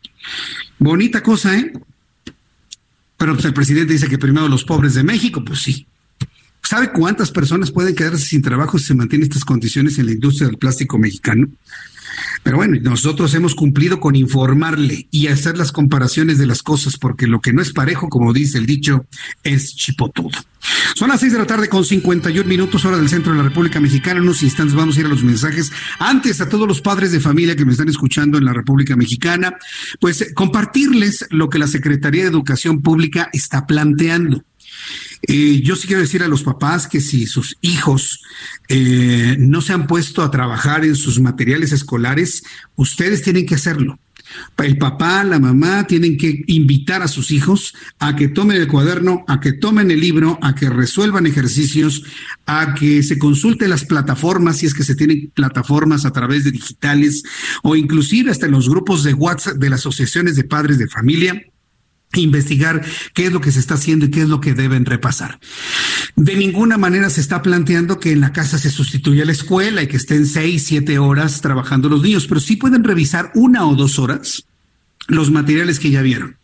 Bonita 0.78 1.24
cosa, 1.24 1.58
¿eh? 1.58 1.74
Pero 3.18 3.34
pues, 3.34 3.46
el 3.46 3.54
presidente 3.54 3.94
dice 3.94 4.08
que 4.08 4.18
primero 4.18 4.48
los 4.48 4.64
pobres 4.64 4.94
de 4.94 5.04
México, 5.04 5.44
pues 5.44 5.60
sí. 5.60 5.86
¿Sabe 6.64 6.92
cuántas 6.92 7.32
personas 7.32 7.72
pueden 7.72 7.96
quedarse 7.96 8.26
sin 8.26 8.42
trabajo 8.42 8.80
si 8.80 8.86
se 8.86 8.96
mantienen 8.96 9.28
estas 9.28 9.46
condiciones 9.46 9.98
en 10.00 10.06
la 10.06 10.14
industria 10.14 10.48
del 10.48 10.58
plástico 10.58 10.98
mexicano? 10.98 11.48
Pero 12.44 12.58
bueno, 12.58 12.78
nosotros 12.82 13.34
hemos 13.36 13.56
cumplido 13.56 14.00
con 14.00 14.16
informarle 14.16 15.08
y 15.12 15.28
hacer 15.28 15.58
las 15.58 15.72
comparaciones 15.72 16.38
de 16.38 16.48
las 16.48 16.64
cosas, 16.64 16.98
porque 16.98 17.28
lo 17.28 17.40
que 17.40 17.54
no 17.54 17.62
es 17.62 17.72
parejo, 17.72 18.10
como 18.10 18.34
dice 18.34 18.58
el 18.58 18.66
dicho, 18.66 19.06
es 19.44 19.76
chipotudo. 19.76 20.32
Son 20.96 21.10
las 21.10 21.20
seis 21.20 21.34
de 21.34 21.40
la 21.40 21.46
tarde 21.46 21.70
con 21.70 21.86
51 21.86 22.48
minutos, 22.48 22.86
hora 22.86 22.98
del 22.98 23.10
centro 23.10 23.32
de 23.32 23.38
la 23.38 23.44
República 23.44 23.80
Mexicana. 23.80 24.18
En 24.18 24.24
unos 24.24 24.44
instantes 24.44 24.76
vamos 24.76 24.98
a 24.98 25.00
ir 25.00 25.06
a 25.06 25.10
los 25.10 25.24
mensajes. 25.24 25.72
Antes, 26.00 26.42
a 26.42 26.50
todos 26.50 26.68
los 26.68 26.82
padres 26.82 27.12
de 27.12 27.20
familia 27.20 27.56
que 27.56 27.66
me 27.66 27.72
están 27.72 27.90
escuchando 27.90 28.38
en 28.38 28.46
la 28.46 28.54
República 28.54 28.96
Mexicana, 28.96 29.56
pues 30.00 30.32
compartirles 30.36 31.28
lo 31.30 31.50
que 31.50 31.60
la 31.60 31.68
Secretaría 31.68 32.24
de 32.24 32.30
Educación 32.30 32.82
Pública 32.82 33.30
está 33.34 33.66
planteando. 33.66 34.44
Eh, 35.28 35.62
yo 35.64 35.76
sí 35.76 35.88
quiero 35.88 36.02
decir 36.02 36.24
a 36.24 36.28
los 36.28 36.44
papás 36.44 36.88
que 36.88 37.00
si 37.00 37.28
sus 37.28 37.58
hijos 37.62 38.22
eh, 38.68 39.36
no 39.40 39.62
se 39.62 39.74
han 39.74 39.88
puesto 39.88 40.24
a 40.24 40.32
trabajar 40.32 40.84
en 40.84 40.96
sus 40.96 41.20
materiales 41.20 41.72
escolares, 41.72 42.44
ustedes 42.76 43.22
tienen 43.22 43.46
que 43.46 43.56
hacerlo. 43.56 44.00
El 44.58 44.78
papá, 44.78 45.24
la 45.24 45.40
mamá 45.40 45.86
tienen 45.88 46.18
que 46.18 46.44
invitar 46.48 47.02
a 47.02 47.08
sus 47.08 47.32
hijos 47.32 47.74
a 48.00 48.16
que 48.16 48.30
tomen 48.30 48.58
el 48.58 48.68
cuaderno, 48.68 49.26
a 49.28 49.40
que 49.40 49.52
tomen 49.52 49.92
el 49.92 50.00
libro, 50.00 50.40
a 50.42 50.56
que 50.56 50.70
resuelvan 50.70 51.26
ejercicios, 51.26 52.04
a 52.46 52.74
que 52.74 53.04
se 53.04 53.18
consulten 53.18 53.70
las 53.70 53.86
plataformas, 53.86 54.58
si 54.58 54.68
es 54.68 54.74
que 54.74 54.84
se 54.84 54.96
tienen 54.96 55.32
plataformas 55.34 56.06
a 56.06 56.12
través 56.12 56.46
de 56.46 56.52
digitales 56.52 57.24
o 57.64 57.76
inclusive 57.76 58.32
hasta 58.32 58.46
en 58.46 58.54
los 58.54 58.70
grupos 58.70 59.04
de 59.04 59.14
WhatsApp 59.14 59.58
de 59.58 59.70
las 59.70 59.82
asociaciones 59.82 60.36
de 60.36 60.44
padres 60.46 60.78
de 60.78 60.88
familia 60.88 61.44
investigar 62.20 62.84
qué 63.14 63.28
es 63.28 63.32
lo 63.32 63.40
que 63.40 63.52
se 63.52 63.60
está 63.60 63.76
haciendo 63.76 64.06
y 64.06 64.12
qué 64.12 64.22
es 64.22 64.30
lo 64.30 64.42
que 64.42 64.54
deben 64.54 64.86
repasar. 64.86 65.40
De 66.16 66.36
ninguna 66.36 66.78
manera 66.78 67.10
se 67.10 67.22
está 67.22 67.42
planteando 67.42 68.00
que 68.00 68.12
en 68.12 68.20
la 68.20 68.34
casa 68.34 68.58
se 68.58 68.70
sustituya 68.70 69.24
la 69.24 69.32
escuela 69.32 69.82
y 69.82 69.88
que 69.88 69.98
estén 69.98 70.26
seis, 70.26 70.64
siete 70.64 71.00
horas 71.00 71.42
trabajando 71.42 71.88
los 71.88 72.02
niños, 72.02 72.28
pero 72.28 72.42
sí 72.42 72.58
pueden 72.58 72.84
revisar 72.84 73.32
una 73.36 73.66
o 73.66 73.76
dos 73.76 74.00
horas 74.00 74.46
los 75.08 75.32
materiales 75.32 75.80
que 75.80 75.92
ya 75.92 76.02
vieron. 76.02 76.38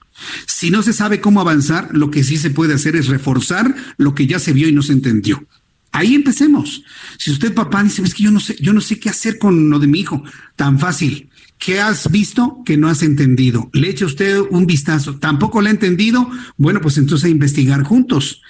Si 0.46 0.72
no 0.72 0.82
se 0.82 0.94
sabe 0.94 1.22
cómo 1.22 1.42
avanzar, 1.42 1.90
lo 1.92 2.10
que 2.10 2.24
sí 2.24 2.38
se 2.38 2.50
puede 2.50 2.74
hacer 2.74 2.96
es 2.96 3.08
reforzar 3.08 3.76
lo 3.98 4.16
que 4.16 4.26
ya 4.26 4.40
se 4.40 4.54
vio 4.54 4.68
y 4.68 4.72
no 4.72 4.82
se 4.82 4.94
entendió. 4.94 5.46
Ahí 5.92 6.16
empecemos. 6.16 6.84
Si 7.18 7.32
usted, 7.32 7.54
papá, 7.54 7.84
dice, 7.84 8.02
es 8.02 8.14
que 8.14 8.24
yo 8.24 8.32
no 8.32 8.40
sé, 8.40 8.56
yo 8.60 8.74
no 8.74 8.82
sé 8.82 9.00
qué 9.00 9.10
hacer 9.10 9.38
con 9.38 9.70
lo 9.70 9.80
de 9.80 9.88
mi 9.88 10.00
hijo, 10.00 10.24
tan 10.56 10.80
fácil. 10.80 11.30
¿Qué 11.58 11.80
has 11.80 12.12
visto 12.12 12.62
que 12.66 12.78
no 12.78 12.88
has 12.88 13.02
entendido? 13.04 13.70
Le 13.74 13.90
echa 13.90 14.06
usted 14.06 14.40
un 14.50 14.66
vistazo. 14.66 15.18
¿Tampoco 15.18 15.62
lo 15.62 15.68
ha 15.68 15.72
entendido? 15.72 16.30
Bueno, 16.56 16.82
pues 16.82 16.98
entonces 16.98 17.26
a 17.26 17.30
investigar 17.30 17.84
juntos. 17.84 18.42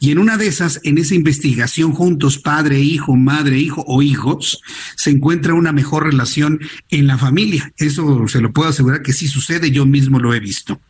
Y 0.00 0.10
en 0.10 0.18
una 0.18 0.36
de 0.36 0.46
esas, 0.46 0.80
en 0.82 0.98
esa 0.98 1.14
investigación 1.14 1.92
juntos, 1.92 2.38
padre, 2.38 2.80
hijo, 2.80 3.16
madre, 3.16 3.58
hijo 3.58 3.84
o 3.86 4.02
hijos, 4.02 4.60
se 4.96 5.10
encuentra 5.10 5.54
una 5.54 5.72
mejor 5.72 6.04
relación 6.04 6.60
en 6.90 7.06
la 7.06 7.16
familia. 7.16 7.72
Eso 7.76 8.26
se 8.28 8.40
lo 8.40 8.52
puedo 8.52 8.68
asegurar 8.68 9.02
que 9.02 9.12
sí 9.12 9.28
sucede, 9.28 9.70
yo 9.70 9.86
mismo 9.86 10.18
lo 10.18 10.34
he 10.34 10.40
visto. 10.40 10.80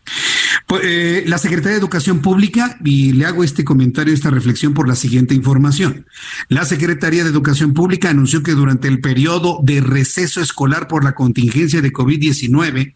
Pues, 0.67 0.83
eh, 0.85 1.25
la 1.27 1.39
Secretaría 1.39 1.73
de 1.73 1.79
Educación 1.79 2.21
Pública, 2.21 2.79
y 2.85 3.13
le 3.13 3.27
hago 3.27 3.45
este 3.45 3.65
comentario, 3.65 4.15
esta 4.15 4.31
reflexión 4.31 4.75
por 4.75 4.89
la 4.89 4.97
siguiente 4.97 5.35
información. 5.35 6.07
La 6.49 6.65
Secretaría 6.65 7.23
de 7.23 7.31
Educación 7.31 7.75
Pública 7.75 8.11
anunció 8.11 8.43
que 8.43 8.53
durante 8.53 8.89
el 8.89 9.01
periodo 9.01 9.61
de 9.63 9.81
receso 9.81 10.41
escolar 10.41 10.89
por 10.89 11.05
la 11.05 11.15
contingencia 11.15 11.83
de 11.83 11.93
COVID-19, 11.93 12.95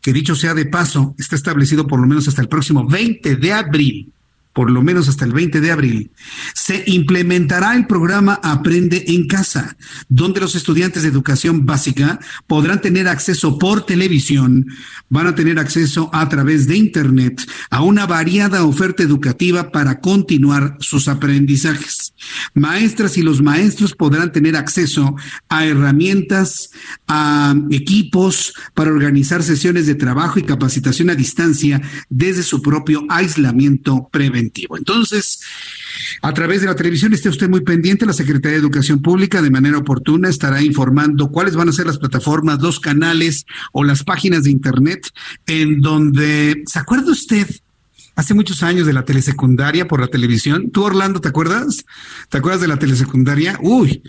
que 0.00 0.12
dicho 0.12 0.34
sea 0.34 0.54
de 0.54 0.66
paso, 0.66 1.14
está 1.18 1.36
establecido 1.36 1.86
por 1.86 2.00
lo 2.00 2.06
menos 2.06 2.26
hasta 2.26 2.40
el 2.40 2.48
próximo 2.48 2.86
20 2.86 3.36
de 3.36 3.52
abril, 3.52 4.12
por 4.52 4.70
lo 4.70 4.82
menos 4.82 5.08
hasta 5.08 5.24
el 5.24 5.32
20 5.32 5.60
de 5.60 5.70
abril, 5.70 6.10
se 6.54 6.82
implementará 6.86 7.76
el 7.76 7.86
programa 7.86 8.40
Aprende 8.42 9.04
en 9.08 9.26
Casa, 9.26 9.76
donde 10.08 10.40
los 10.40 10.54
estudiantes 10.54 11.02
de 11.02 11.08
educación 11.08 11.66
básica 11.66 12.18
podrán 12.46 12.80
tener 12.80 13.08
acceso 13.08 13.58
por 13.58 13.86
televisión, 13.86 14.66
van 15.08 15.28
a 15.28 15.34
tener 15.34 15.58
acceso 15.58 16.10
a 16.12 16.28
través 16.28 16.66
de 16.66 16.76
Internet 16.76 17.40
a 17.70 17.82
una 17.82 18.06
variada 18.06 18.64
oferta 18.64 19.02
educativa 19.02 19.70
para 19.70 20.00
continuar 20.00 20.76
sus 20.80 21.08
aprendizajes. 21.08 22.12
Maestras 22.54 23.16
y 23.16 23.22
los 23.22 23.42
maestros 23.42 23.94
podrán 23.94 24.32
tener 24.32 24.56
acceso 24.56 25.14
a 25.48 25.64
herramientas, 25.64 26.70
a 27.06 27.54
equipos 27.70 28.54
para 28.74 28.90
organizar 28.90 29.42
sesiones 29.42 29.86
de 29.86 29.94
trabajo 29.94 30.38
y 30.38 30.42
capacitación 30.42 31.10
a 31.10 31.14
distancia 31.14 31.80
desde 32.08 32.42
su 32.42 32.60
propio 32.62 33.04
aislamiento 33.08 34.08
preventivo. 34.10 34.39
Entonces, 34.40 35.40
a 36.22 36.32
través 36.32 36.60
de 36.60 36.66
la 36.66 36.74
televisión 36.74 37.12
esté 37.12 37.28
usted 37.28 37.48
muy 37.48 37.60
pendiente, 37.62 38.06
la 38.06 38.12
Secretaría 38.12 38.52
de 38.52 38.62
Educación 38.62 39.00
Pública 39.00 39.42
de 39.42 39.50
manera 39.50 39.78
oportuna 39.78 40.28
estará 40.28 40.62
informando 40.62 41.30
cuáles 41.30 41.56
van 41.56 41.68
a 41.68 41.72
ser 41.72 41.86
las 41.86 41.98
plataformas, 41.98 42.60
los 42.60 42.80
canales 42.80 43.46
o 43.72 43.84
las 43.84 44.04
páginas 44.04 44.44
de 44.44 44.50
Internet 44.50 45.08
en 45.46 45.80
donde, 45.80 46.62
¿se 46.66 46.78
acuerda 46.78 47.12
usted? 47.12 47.46
Hace 48.16 48.34
muchos 48.34 48.62
años 48.62 48.86
de 48.86 48.92
la 48.92 49.04
telesecundaria 49.04 49.88
por 49.88 50.00
la 50.00 50.08
televisión. 50.08 50.70
¿Tú, 50.70 50.82
Orlando, 50.82 51.20
te 51.20 51.28
acuerdas? 51.28 51.86
¿Te 52.28 52.38
acuerdas 52.38 52.60
de 52.60 52.68
la 52.68 52.78
telesecundaria? 52.78 53.58
Uy, 53.62 54.02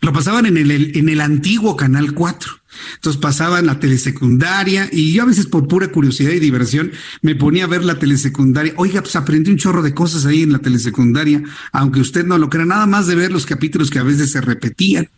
lo 0.00 0.12
pasaban 0.12 0.46
en 0.46 0.56
el, 0.56 0.96
en 0.96 1.08
el 1.08 1.20
antiguo 1.20 1.76
Canal 1.76 2.14
4. 2.14 2.52
Entonces 2.94 3.20
pasaban 3.20 3.66
la 3.66 3.80
telesecundaria 3.80 4.88
y 4.92 5.12
yo 5.12 5.22
a 5.22 5.26
veces 5.26 5.46
por 5.46 5.66
pura 5.66 5.88
curiosidad 5.88 6.32
y 6.32 6.38
diversión 6.38 6.92
me 7.22 7.34
ponía 7.34 7.64
a 7.64 7.68
ver 7.68 7.84
la 7.84 7.98
telesecundaria. 7.98 8.74
Oiga, 8.76 9.00
pues 9.00 9.16
aprendí 9.16 9.50
un 9.50 9.56
chorro 9.56 9.82
de 9.82 9.94
cosas 9.94 10.26
ahí 10.26 10.42
en 10.42 10.52
la 10.52 10.58
telesecundaria, 10.60 11.42
aunque 11.72 12.00
usted 12.00 12.24
no 12.24 12.38
lo 12.38 12.48
crea, 12.48 12.66
nada 12.66 12.86
más 12.86 13.06
de 13.06 13.16
ver 13.16 13.32
los 13.32 13.46
capítulos 13.46 13.90
que 13.90 13.98
a 13.98 14.04
veces 14.04 14.30
se 14.30 14.40
repetían. 14.40 15.08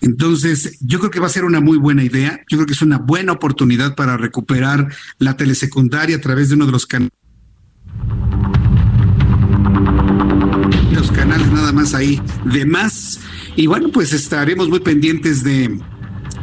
Entonces, 0.00 0.78
yo 0.80 0.98
creo 0.98 1.10
que 1.10 1.20
va 1.20 1.26
a 1.26 1.30
ser 1.30 1.44
una 1.44 1.60
muy 1.60 1.78
buena 1.78 2.04
idea. 2.04 2.40
Yo 2.48 2.58
creo 2.58 2.66
que 2.66 2.74
es 2.74 2.82
una 2.82 2.98
buena 2.98 3.32
oportunidad 3.32 3.94
para 3.94 4.16
recuperar 4.16 4.88
la 5.18 5.36
telesecundaria 5.36 6.16
a 6.16 6.20
través 6.20 6.48
de 6.48 6.54
uno 6.56 6.66
de 6.66 6.72
los 6.72 6.86
canales. 6.86 7.12
Los 10.92 11.10
canales 11.10 11.50
nada 11.50 11.72
más 11.72 11.94
ahí 11.94 12.20
de 12.44 12.66
más 12.66 13.20
y 13.56 13.66
bueno, 13.66 13.90
pues 13.90 14.12
estaremos 14.12 14.68
muy 14.68 14.80
pendientes 14.80 15.44
de 15.44 15.78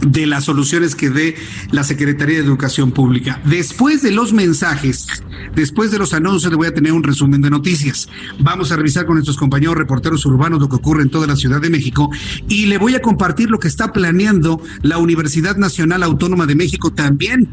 de 0.02 0.26
las 0.26 0.45
soluciones 0.45 0.95
que 0.95 1.10
dé 1.10 1.36
la 1.72 1.84
Secretaría 1.84 2.38
de 2.39 2.45
Educación 2.45 2.91
Pública. 2.91 3.39
Después 3.45 4.02
de 4.02 4.12
los 4.12 4.34
mensajes, 4.34 5.08
después 5.56 5.91
de 5.91 5.99
los 5.99 6.14
anuncios, 6.14 6.52
le 6.52 6.58
voy 6.58 6.68
a 6.68 6.74
tener 6.74 6.91
un 6.91 7.04
resumen 7.04 7.41
de 7.41 7.49
noticias. 7.49 8.10
Vamos 8.39 8.72
a 8.72 8.76
revisar 8.76 9.06
con 9.06 9.16
nuestros 9.16 9.38
compañeros 9.38 9.76
reporteros 9.76 10.26
urbanos 10.26 10.60
lo 10.60 10.70
que 10.70 10.76
ocurre 10.76 11.04
en 11.04 11.10
toda 11.10 11.28
la 11.28 11.36
Ciudad 11.36 11.62
de 11.62 11.70
México 11.70 12.10
y 12.47 12.66
le 12.66 12.78
voy 12.78 12.95
a 12.95 13.02
compartir 13.02 13.49
lo 13.49 13.60
que 13.60 13.68
está 13.68 13.91
planeando 13.91 14.62
la 14.82 14.97
Universidad 14.97 15.58
Nacional 15.58 16.04
Autónoma 16.04 16.45
de 16.45 16.56
México 16.56 16.91
también 16.91 17.49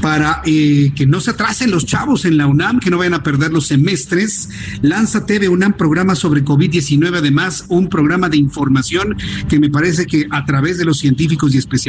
para 0.00 0.42
eh, 0.44 0.92
que 0.94 1.06
no 1.06 1.20
se 1.20 1.30
atrasen 1.30 1.70
los 1.70 1.86
chavos 1.86 2.24
en 2.24 2.36
la 2.36 2.46
UNAM, 2.46 2.80
que 2.80 2.90
no 2.90 2.98
vayan 2.98 3.14
a 3.14 3.22
perder 3.22 3.52
los 3.52 3.66
semestres. 3.66 4.48
Lanza 4.82 5.26
TV 5.26 5.48
UNAM 5.48 5.74
programa 5.74 6.14
sobre 6.14 6.44
COVID-19, 6.44 7.18
además 7.18 7.64
un 7.68 7.88
programa 7.88 8.28
de 8.28 8.36
información 8.36 9.16
que 9.48 9.58
me 9.58 9.70
parece 9.70 10.06
que 10.06 10.26
a 10.30 10.44
través 10.44 10.78
de 10.78 10.84
los 10.84 10.98
científicos 10.98 11.54
y 11.54 11.58
especialistas 11.58 11.79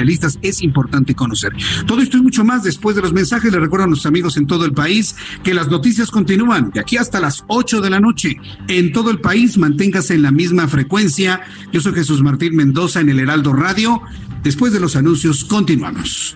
es 0.41 0.61
importante 0.61 1.15
conocer. 1.15 1.53
Todo 1.85 2.01
esto 2.01 2.17
y 2.17 2.21
mucho 2.21 2.43
más 2.43 2.63
después 2.63 2.95
de 2.95 3.01
los 3.01 3.13
mensajes. 3.13 3.51
Le 3.51 3.59
recuerdo 3.59 3.85
a 3.85 3.87
nuestros 3.87 4.07
amigos 4.07 4.37
en 4.37 4.47
todo 4.47 4.65
el 4.65 4.73
país 4.73 5.15
que 5.43 5.53
las 5.53 5.69
noticias 5.69 6.11
continúan 6.11 6.71
de 6.71 6.79
aquí 6.79 6.97
hasta 6.97 7.19
las 7.19 7.43
8 7.47 7.81
de 7.81 7.89
la 7.89 7.99
noche 7.99 8.37
en 8.67 8.91
todo 8.91 9.11
el 9.11 9.19
país. 9.19 9.57
Manténgase 9.57 10.15
en 10.15 10.23
la 10.23 10.31
misma 10.31 10.67
frecuencia. 10.67 11.41
Yo 11.71 11.81
soy 11.81 11.93
Jesús 11.93 12.21
Martín 12.21 12.55
Mendoza 12.55 12.99
en 12.99 13.09
el 13.09 13.19
Heraldo 13.19 13.53
Radio. 13.53 14.01
Después 14.43 14.73
de 14.73 14.79
los 14.79 14.95
anuncios, 14.95 15.43
continuamos. 15.43 16.35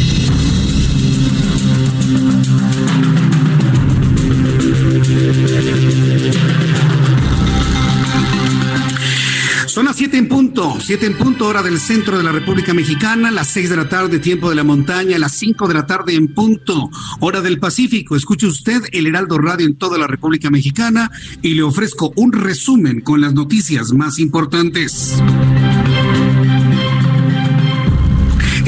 Son 9.71 9.85
las 9.85 9.95
siete 9.95 10.17
en 10.17 10.27
punto, 10.27 10.75
siete 10.81 11.05
en 11.05 11.17
punto 11.17 11.47
hora 11.47 11.63
del 11.63 11.79
centro 11.79 12.17
de 12.17 12.25
la 12.25 12.33
República 12.33 12.73
Mexicana, 12.73 13.31
las 13.31 13.47
seis 13.47 13.69
de 13.69 13.77
la 13.77 13.87
tarde 13.87 14.19
tiempo 14.19 14.49
de 14.49 14.57
la 14.57 14.65
montaña, 14.65 15.17
las 15.17 15.31
cinco 15.31 15.65
de 15.65 15.73
la 15.73 15.85
tarde 15.85 16.13
en 16.13 16.33
punto 16.33 16.89
hora 17.21 17.39
del 17.39 17.57
Pacífico. 17.57 18.17
Escuche 18.17 18.47
usted 18.47 18.81
el 18.91 19.07
Heraldo 19.07 19.37
Radio 19.37 19.65
en 19.65 19.77
toda 19.77 19.97
la 19.97 20.07
República 20.07 20.49
Mexicana 20.49 21.09
y 21.41 21.53
le 21.53 21.63
ofrezco 21.63 22.11
un 22.17 22.33
resumen 22.33 22.99
con 22.99 23.21
las 23.21 23.33
noticias 23.33 23.93
más 23.93 24.19
importantes. 24.19 25.15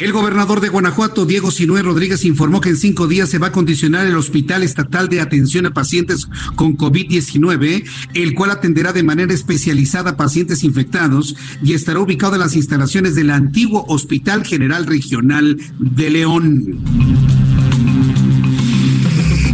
El 0.04 0.12
gobernador 0.12 0.60
de 0.60 0.68
Guanajuato, 0.68 1.26
Diego 1.26 1.50
Sinue 1.50 1.82
Rodríguez, 1.82 2.26
informó 2.26 2.60
que 2.60 2.68
en 2.68 2.76
cinco 2.76 3.08
días 3.08 3.30
se 3.30 3.38
va 3.38 3.48
a 3.48 3.52
condicionar 3.54 4.06
el 4.06 4.18
Hospital 4.18 4.62
Estatal 4.62 5.08
de 5.08 5.22
Atención 5.22 5.66
a 5.66 5.74
Pacientes 5.74 6.28
con 6.58 6.76
COVID-19, 6.76 7.86
el 8.14 8.36
cual 8.36 8.52
atenderá 8.52 8.92
de 8.92 9.02
manera 9.02 9.34
especializada 9.34 10.12
a 10.12 10.18
pacientes 10.18 10.66
infectados 10.66 11.38
y 11.64 11.72
estará 11.72 12.02
ubicado 12.02 12.34
en 12.34 12.42
las 12.42 12.58
instalaciones 12.58 13.16
del 13.16 13.32
antiguo 13.32 13.86
Hospital 13.88 14.46
General 14.46 14.86
Regional 14.86 15.58
de 15.80 16.10
León. 16.10 17.43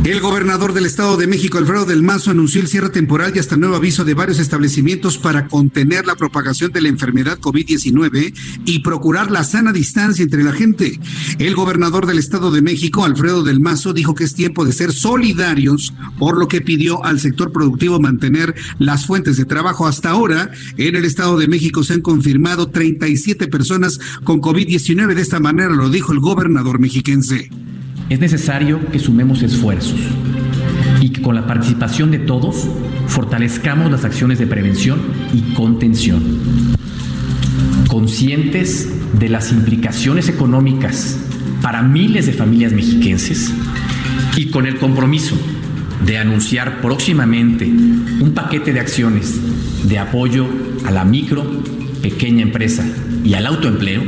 El 0.10 0.22
gobernador 0.22 0.74
del 0.74 0.88
Estado 0.88 1.18
de 1.18 1.28
México, 1.28 1.60
Alfredo 1.60 1.86
del 1.86 2.02
Mazo, 2.02 2.32
anunció 2.32 2.62
el 2.62 2.68
cierre 2.68 2.90
temporal 2.90 3.32
y 3.36 3.38
hasta 3.38 3.58
nuevo 3.58 3.76
aviso 3.76 4.04
de 4.04 4.16
varios 4.16 4.40
establecimientos 4.40 5.20
para 5.20 5.48
contener 5.48 6.08
la 6.08 6.16
propagación 6.16 6.72
de 6.72 6.82
la 6.82 6.88
enfermedad 6.88 7.38
COVID-19 7.38 8.34
y 8.66 8.80
procurar 8.80 9.30
la 9.30 9.44
sana 9.44 9.72
distancia 9.72 10.24
entre 10.24 10.44
la 10.44 10.52
gente. 10.52 11.00
El 11.38 11.54
gobernador 11.54 12.08
del 12.08 12.18
Estado 12.18 12.50
de 12.50 12.64
México, 12.64 13.06
Alfredo 13.06 13.44
del 13.44 13.60
Mazo, 13.60 13.94
dijo 13.94 14.16
que 14.16 14.24
es 14.24 14.34
tiempo 14.34 14.66
de 14.66 14.74
ser 14.74 14.94
solidarios, 14.94 15.94
por 16.18 16.40
lo 16.40 16.48
que 16.48 16.62
pidió 16.62 17.06
al 17.06 17.20
sector 17.20 17.52
productivo 17.52 18.00
mantener 18.00 18.56
las 18.80 19.06
fuentes 19.06 19.38
de 19.38 19.46
trabajo. 19.46 19.86
Hasta 19.86 20.10
ahora, 20.10 20.50
en 20.78 20.96
el 20.96 21.06
Estado 21.06 21.38
de 21.38 21.48
México 21.48 21.84
se 21.84 21.94
han 21.94 22.02
confirmado 22.02 22.72
37 22.72 23.48
personas 23.48 24.00
con 24.24 24.42
COVID-19. 24.42 25.14
De 25.14 25.22
esta 25.22 25.40
manera 25.40 25.70
lo 25.70 25.88
dijo 25.88 26.14
el 26.14 26.20
gobernador 26.20 26.80
mexiquense. 26.80 27.52
Es 28.10 28.20
necesario 28.20 28.90
que 28.92 28.98
sumemos 28.98 29.44
esfuerzos 29.44 30.00
y 31.00 31.10
que 31.10 31.22
con 31.22 31.36
la 31.36 31.46
participación 31.46 32.10
de 32.10 32.18
todos 32.18 32.68
fortalezcamos 33.08 33.92
las 33.92 34.04
acciones 34.04 34.40
de 34.40 34.48
prevención 34.48 35.00
y 35.32 35.54
contención. 35.54 36.24
Conscientes 37.88 38.90
de 39.14 39.30
las 39.30 39.52
implicaciones 39.52 40.28
económicas 40.28 41.20
para 41.62 41.84
miles 41.84 42.26
de 42.26 42.34
familias 42.34 42.74
mexiquenses 42.74 43.52
y 44.36 44.48
con 44.48 44.66
el 44.66 44.78
compromiso 44.78 45.38
de 46.04 46.18
anunciar 46.18 46.82
próximamente 46.82 47.66
un 47.66 48.32
paquete 48.34 48.74
de 48.74 48.80
acciones 48.80 49.40
de 49.88 50.00
apoyo 50.00 50.48
a 50.86 50.92
la 50.92 51.06
micro, 51.06 51.46
pequeña 52.02 52.42
empresa 52.42 52.88
y 53.24 53.36
al 53.36 53.46
autoempleo, 53.46 54.02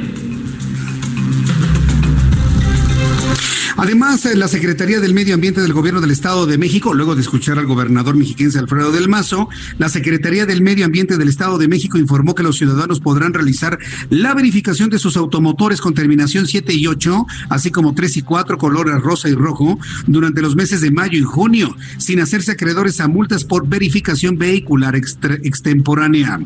Además, 3.82 4.30
la 4.36 4.48
Secretaría 4.48 5.00
del 5.00 5.16
Medio 5.16 5.34
Ambiente 5.34 5.60
del 5.60 5.74
Gobierno 5.74 6.02
del 6.02 6.12
Estado 6.12 6.46
de 6.46 6.60
México, 6.60 6.94
luego 6.94 7.16
de 7.16 7.22
escuchar 7.22 7.58
al 7.58 7.66
gobernador 7.66 8.16
mexiquense 8.16 8.60
Alfredo 8.60 8.92
del 8.92 9.10
Mazo, 9.10 9.50
la 9.80 9.90
Secretaría 9.90 10.46
del 10.46 10.62
Medio 10.62 10.86
Ambiente 10.86 11.18
del 11.18 11.28
Estado 11.28 11.58
de 11.58 11.68
México 11.68 11.98
informó 11.98 12.36
que 12.36 12.44
los 12.44 12.58
ciudadanos 12.58 13.00
podrán 13.00 13.34
realizar 13.34 13.80
la 14.12 14.36
verificación 14.36 14.92
de 14.92 15.00
sus 15.00 15.18
automotores 15.18 15.82
con 15.82 15.96
terminación 15.96 16.46
7 16.46 16.76
y 16.76 16.86
8, 16.86 17.26
así 17.50 17.72
como 17.72 17.96
3 17.96 18.18
y 18.18 18.22
4, 18.22 18.60
colores 18.60 19.02
rosa 19.02 19.30
y 19.30 19.34
rojo, 19.34 19.80
durante 20.06 20.44
los 20.44 20.56
meses 20.56 20.82
de 20.82 20.92
mayo 20.92 21.18
y 21.18 21.24
junio, 21.24 21.76
sin 21.98 22.20
hacerse 22.20 22.52
acreedores 22.52 23.00
a 23.00 23.08
multas 23.08 23.46
por 23.46 23.68
verificación 23.68 24.38
vehicular 24.38 24.96
extemporánea. 24.96 26.40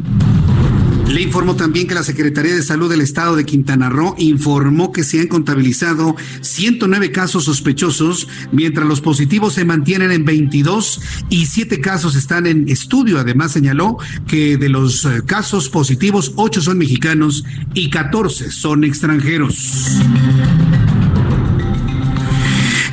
Le 1.08 1.22
informó 1.22 1.56
también 1.56 1.88
que 1.88 1.94
la 1.94 2.04
Secretaría 2.04 2.54
de 2.54 2.64
Salud 2.64 2.90
del 2.90 3.02
Estado 3.02 3.36
de 3.36 3.46
Quintana 3.46 3.90
Roo 3.90 4.16
informó 4.18 4.92
que 4.92 5.04
se 5.04 5.20
han 5.20 5.28
contabilizado 5.28 6.16
109 6.42 7.12
casos 7.12 7.46
sospechosos, 7.46 8.28
mientras 8.52 8.88
los 8.88 9.02
positivos 9.02 9.54
se 9.54 9.66
mantienen 9.66 10.12
en 10.12 10.26
22 10.26 11.02
y 11.30 11.46
7 11.46 11.80
casos 11.80 12.16
están 12.16 12.48
en 12.48 12.68
estudio. 12.70 13.20
Además, 13.20 13.52
señaló 13.52 13.98
que 14.28 14.58
de 14.58 14.70
los 14.70 15.06
eh, 15.06 15.22
casos 15.26 15.70
positivos, 15.70 16.34
8 16.36 16.62
son 16.62 16.78
mexicanos 16.80 17.46
y 17.74 17.90
14 17.90 18.52
son 18.52 18.84
extranjeros. 18.84 20.00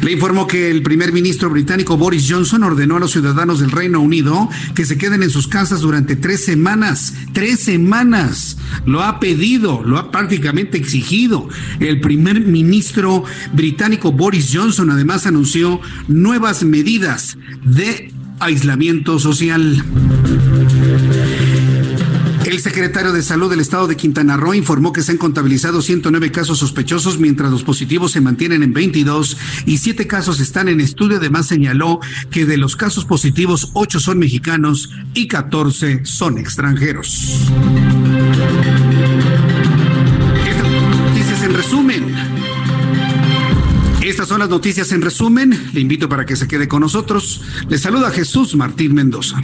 Le 0.02 0.10
informó 0.10 0.48
que 0.48 0.68
el 0.68 0.82
primer 0.82 1.12
ministro 1.12 1.48
británico 1.48 1.96
Boris 1.96 2.26
Johnson 2.28 2.64
ordenó 2.64 2.96
a 2.96 3.00
los 3.00 3.12
ciudadanos 3.12 3.60
del 3.60 3.70
Reino 3.70 4.00
Unido 4.00 4.48
que 4.74 4.84
se 4.84 4.98
queden 4.98 5.22
en 5.22 5.30
sus 5.30 5.46
casas 5.46 5.80
durante 5.80 6.16
tres 6.16 6.44
semanas. 6.44 7.14
Tres 7.32 7.60
semanas. 7.60 8.56
Lo 8.84 9.02
ha 9.02 9.20
pedido, 9.20 9.80
lo 9.84 9.98
ha 9.98 10.10
prácticamente 10.10 10.76
exigido. 10.76 11.48
El 11.78 12.00
primer 12.00 12.40
ministro 12.40 13.22
británico 13.52 14.10
Boris 14.10 14.50
Johnson 14.52 14.90
además 14.90 15.26
anunció 15.26 15.80
nuevas 16.08 16.64
medidas 16.64 17.38
de 17.64 18.12
aislamiento 18.40 19.20
social. 19.20 19.84
El 22.52 22.60
secretario 22.60 23.14
de 23.14 23.22
Salud 23.22 23.48
del 23.48 23.60
Estado 23.60 23.86
de 23.88 23.96
Quintana 23.96 24.36
Roo 24.36 24.52
informó 24.52 24.92
que 24.92 25.00
se 25.00 25.10
han 25.10 25.16
contabilizado 25.16 25.80
109 25.80 26.30
casos 26.30 26.58
sospechosos, 26.58 27.18
mientras 27.18 27.50
los 27.50 27.62
positivos 27.62 28.12
se 28.12 28.20
mantienen 28.20 28.62
en 28.62 28.74
22 28.74 29.38
y 29.64 29.78
7 29.78 30.06
casos 30.06 30.38
están 30.38 30.68
en 30.68 30.78
estudio. 30.78 31.16
Además, 31.16 31.46
señaló 31.46 32.00
que 32.30 32.44
de 32.44 32.58
los 32.58 32.76
casos 32.76 33.06
positivos, 33.06 33.70
8 33.72 34.00
son 34.00 34.18
mexicanos 34.18 34.90
y 35.14 35.28
14 35.28 36.04
son 36.04 36.36
extranjeros. 36.36 37.40
Estas 40.46 40.68
noticias 41.06 41.42
en 41.44 41.54
resumen. 41.54 42.14
Estas 44.04 44.28
son 44.28 44.40
las 44.40 44.50
noticias 44.50 44.92
en 44.92 45.00
resumen. 45.00 45.70
Le 45.72 45.80
invito 45.80 46.06
para 46.06 46.26
que 46.26 46.36
se 46.36 46.46
quede 46.46 46.68
con 46.68 46.82
nosotros. 46.82 47.40
Le 47.70 47.78
saluda 47.78 48.10
Jesús 48.10 48.54
Martín 48.56 48.92
Mendoza. 48.92 49.42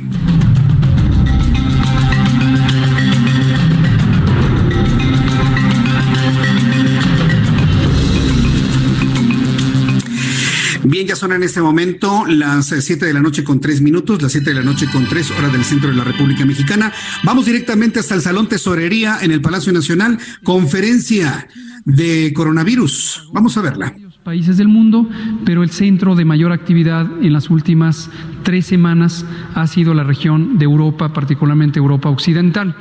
Bien, 10.90 11.06
ya 11.06 11.16
son 11.16 11.32
en 11.32 11.42
este 11.42 11.60
momento 11.60 12.24
las 12.26 12.66
7 12.66 13.04
de 13.04 13.12
la 13.12 13.20
noche 13.20 13.44
con 13.44 13.60
3 13.60 13.82
minutos, 13.82 14.22
las 14.22 14.32
7 14.32 14.48
de 14.48 14.54
la 14.54 14.62
noche 14.62 14.86
con 14.90 15.06
3 15.06 15.32
horas 15.32 15.52
del 15.52 15.62
centro 15.62 15.90
de 15.90 15.96
la 15.96 16.02
República 16.02 16.46
Mexicana. 16.46 16.90
Vamos 17.24 17.44
directamente 17.44 18.00
hasta 18.00 18.14
el 18.14 18.22
Salón 18.22 18.48
Tesorería 18.48 19.18
en 19.20 19.30
el 19.30 19.42
Palacio 19.42 19.70
Nacional, 19.70 20.18
conferencia 20.42 21.46
de 21.84 22.32
coronavirus. 22.34 23.28
Vamos 23.34 23.58
a 23.58 23.60
verla 23.60 23.94
países 24.24 24.58
del 24.58 24.68
mundo, 24.68 25.08
pero 25.46 25.62
el 25.62 25.70
centro 25.70 26.14
de 26.14 26.26
mayor 26.26 26.52
actividad 26.52 27.06
en 27.22 27.32
las 27.32 27.48
últimas 27.48 28.10
tres 28.42 28.66
semanas 28.66 29.24
ha 29.54 29.66
sido 29.66 29.94
la 29.94 30.04
región 30.04 30.58
de 30.58 30.66
Europa, 30.66 31.14
particularmente 31.14 31.78
Europa 31.78 32.10
Occidental. 32.10 32.76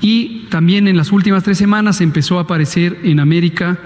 Y 0.00 0.46
también 0.48 0.86
en 0.86 0.96
las 0.96 1.10
últimas 1.10 1.42
tres 1.42 1.58
semanas 1.58 2.00
empezó 2.00 2.38
a 2.38 2.42
aparecer 2.42 3.00
en 3.02 3.18
América 3.18 3.78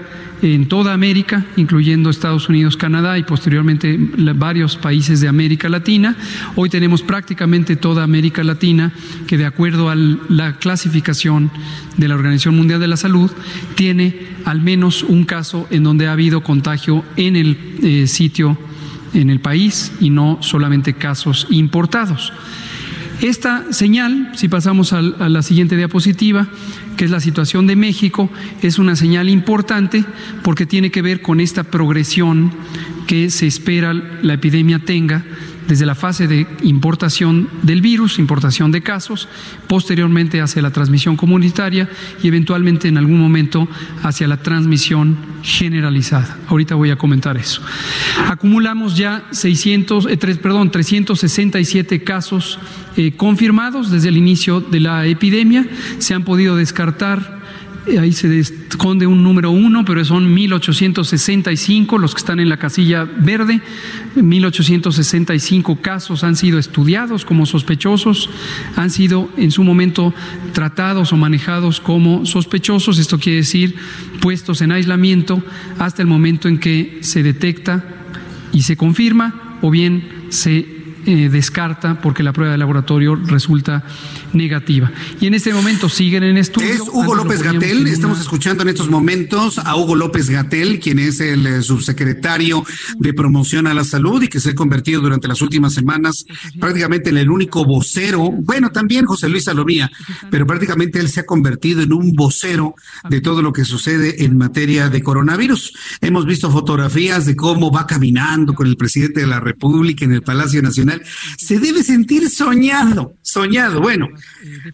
en 0.53 0.67
toda 0.67 0.93
América, 0.93 1.43
incluyendo 1.57 2.11
Estados 2.11 2.49
Unidos, 2.49 2.77
Canadá 2.77 3.17
y 3.17 3.23
posteriormente 3.23 3.97
varios 4.35 4.77
países 4.77 5.19
de 5.19 5.27
América 5.27 5.69
Latina. 5.69 6.15
Hoy 6.55 6.69
tenemos 6.69 7.01
prácticamente 7.01 7.75
toda 7.75 8.03
América 8.03 8.43
Latina 8.43 8.91
que 9.25 9.39
de 9.39 9.47
acuerdo 9.47 9.89
a 9.89 9.95
la 9.95 10.57
clasificación 10.59 11.49
de 11.97 12.07
la 12.07 12.13
Organización 12.13 12.55
Mundial 12.55 12.79
de 12.79 12.87
la 12.87 12.95
Salud 12.95 13.31
tiene 13.73 14.35
al 14.45 14.61
menos 14.61 15.01
un 15.01 15.23
caso 15.23 15.67
en 15.71 15.81
donde 15.81 16.05
ha 16.05 16.11
habido 16.11 16.43
contagio 16.43 17.03
en 17.17 17.35
el 17.35 17.57
eh, 17.81 18.05
sitio, 18.05 18.55
en 19.15 19.31
el 19.31 19.39
país 19.39 19.93
y 19.99 20.11
no 20.11 20.37
solamente 20.41 20.93
casos 20.93 21.47
importados. 21.49 22.31
Esta 23.21 23.71
señal, 23.71 24.31
si 24.35 24.49
pasamos 24.49 24.93
a 24.93 25.01
la 25.01 25.41
siguiente 25.41 25.77
diapositiva, 25.77 26.47
que 26.97 27.05
es 27.05 27.11
la 27.11 27.19
situación 27.19 27.65
de 27.67 27.75
México, 27.75 28.29
es 28.61 28.77
una 28.77 28.95
señal 28.95 29.29
importante 29.29 30.03
porque 30.43 30.65
tiene 30.65 30.91
que 30.91 31.01
ver 31.01 31.21
con 31.21 31.39
esta 31.39 31.63
progresión 31.63 32.51
que 33.07 33.29
se 33.29 33.47
espera 33.47 33.93
la 33.93 34.33
epidemia 34.33 34.79
tenga 34.79 35.23
desde 35.67 35.85
la 35.85 35.95
fase 35.95 36.27
de 36.27 36.47
importación 36.63 37.49
del 37.63 37.81
virus, 37.81 38.19
importación 38.19 38.71
de 38.71 38.81
casos, 38.81 39.27
posteriormente 39.67 40.41
hacia 40.41 40.61
la 40.61 40.71
transmisión 40.71 41.15
comunitaria 41.15 41.89
y 42.21 42.27
eventualmente 42.27 42.87
en 42.87 42.97
algún 42.97 43.19
momento 43.19 43.67
hacia 44.03 44.27
la 44.27 44.37
transmisión 44.37 45.17
generalizada. 45.43 46.37
Ahorita 46.47 46.75
voy 46.75 46.91
a 46.91 46.97
comentar 46.97 47.37
eso. 47.37 47.61
Acumulamos 48.27 48.95
ya 48.97 49.25
600, 49.31 50.07
eh, 50.07 50.17
perdón, 50.17 50.71
367 50.71 52.03
casos 52.03 52.59
eh, 52.97 53.13
confirmados 53.15 53.91
desde 53.91 54.09
el 54.09 54.17
inicio 54.17 54.61
de 54.61 54.79
la 54.79 55.05
epidemia. 55.05 55.65
Se 55.99 56.13
han 56.13 56.23
podido 56.23 56.55
descartar 56.55 57.44
ahí 57.99 58.11
se 58.11 58.39
esconde 58.39 59.07
un 59.07 59.23
número 59.23 59.51
uno, 59.51 59.85
pero 59.85 60.03
son 60.03 60.33
1865 60.33 61.97
los 61.97 62.13
que 62.13 62.19
están 62.19 62.39
en 62.39 62.49
la 62.49 62.57
casilla 62.57 63.03
verde. 63.03 63.61
1865 64.15 65.81
casos 65.81 66.23
han 66.23 66.35
sido 66.35 66.57
estudiados 66.57 67.25
como 67.25 67.45
sospechosos, 67.45 68.29
han 68.75 68.89
sido 68.89 69.29
en 69.37 69.51
su 69.51 69.63
momento 69.63 70.13
tratados 70.53 71.13
o 71.13 71.17
manejados 71.17 71.79
como 71.79 72.25
sospechosos, 72.25 72.97
esto 72.97 73.19
quiere 73.19 73.37
decir 73.37 73.75
puestos 74.19 74.61
en 74.61 74.71
aislamiento 74.71 75.43
hasta 75.77 76.01
el 76.01 76.07
momento 76.07 76.47
en 76.47 76.57
que 76.57 76.99
se 77.01 77.23
detecta 77.23 77.83
y 78.51 78.63
se 78.63 78.77
confirma 78.77 79.57
o 79.61 79.69
bien 79.69 80.27
se 80.29 80.74
eh, 81.05 81.29
descarta 81.29 82.01
porque 82.01 82.23
la 82.23 82.33
prueba 82.33 82.51
de 82.51 82.57
laboratorio 82.57 83.15
resulta 83.15 83.83
negativa. 84.33 84.91
Y 85.19 85.27
en 85.27 85.33
este 85.33 85.53
momento 85.53 85.89
siguen 85.89 86.23
en 86.23 86.37
estudio. 86.37 86.69
Es 86.69 86.81
Hugo 86.81 87.15
López 87.15 87.41
Gatel, 87.41 87.87
estamos 87.87 88.19
escuchando 88.19 88.63
en 88.63 88.69
estos 88.69 88.89
momentos 88.89 89.59
a 89.59 89.75
Hugo 89.75 89.95
López 89.95 90.29
Gatel, 90.29 90.79
quien 90.79 90.99
es 90.99 91.19
el 91.19 91.45
eh, 91.45 91.61
subsecretario 91.61 92.63
de 92.97 93.13
promoción 93.13 93.67
a 93.67 93.73
la 93.73 93.83
salud 93.83 94.21
y 94.23 94.27
que 94.27 94.39
se 94.39 94.51
ha 94.51 94.55
convertido 94.55 95.01
durante 95.01 95.27
las 95.27 95.41
últimas 95.41 95.73
semanas 95.73 96.25
prácticamente 96.59 97.09
en 97.09 97.17
el 97.17 97.29
único 97.29 97.65
vocero, 97.65 98.31
bueno, 98.31 98.71
también 98.71 99.05
José 99.05 99.29
Luis 99.29 99.45
Salomía, 99.45 99.91
pero 100.29 100.45
prácticamente 100.45 100.99
él 100.99 101.09
se 101.09 101.21
ha 101.21 101.25
convertido 101.25 101.81
en 101.81 101.93
un 101.93 102.13
vocero 102.13 102.75
de 103.09 103.21
todo 103.21 103.41
lo 103.41 103.53
que 103.53 103.65
sucede 103.65 104.23
en 104.23 104.37
materia 104.37 104.89
de 104.89 105.01
coronavirus. 105.01 105.73
Hemos 106.01 106.25
visto 106.25 106.51
fotografías 106.51 107.25
de 107.25 107.35
cómo 107.35 107.71
va 107.71 107.87
caminando 107.87 108.53
con 108.53 108.67
el 108.67 108.77
presidente 108.77 109.21
de 109.21 109.27
la 109.27 109.39
República 109.39 110.05
en 110.05 110.13
el 110.13 110.21
Palacio 110.21 110.61
Nacional. 110.61 110.94
Se 111.37 111.59
debe 111.59 111.83
sentir 111.83 112.29
soñado, 112.29 113.15
soñado. 113.21 113.81
Bueno, 113.81 114.09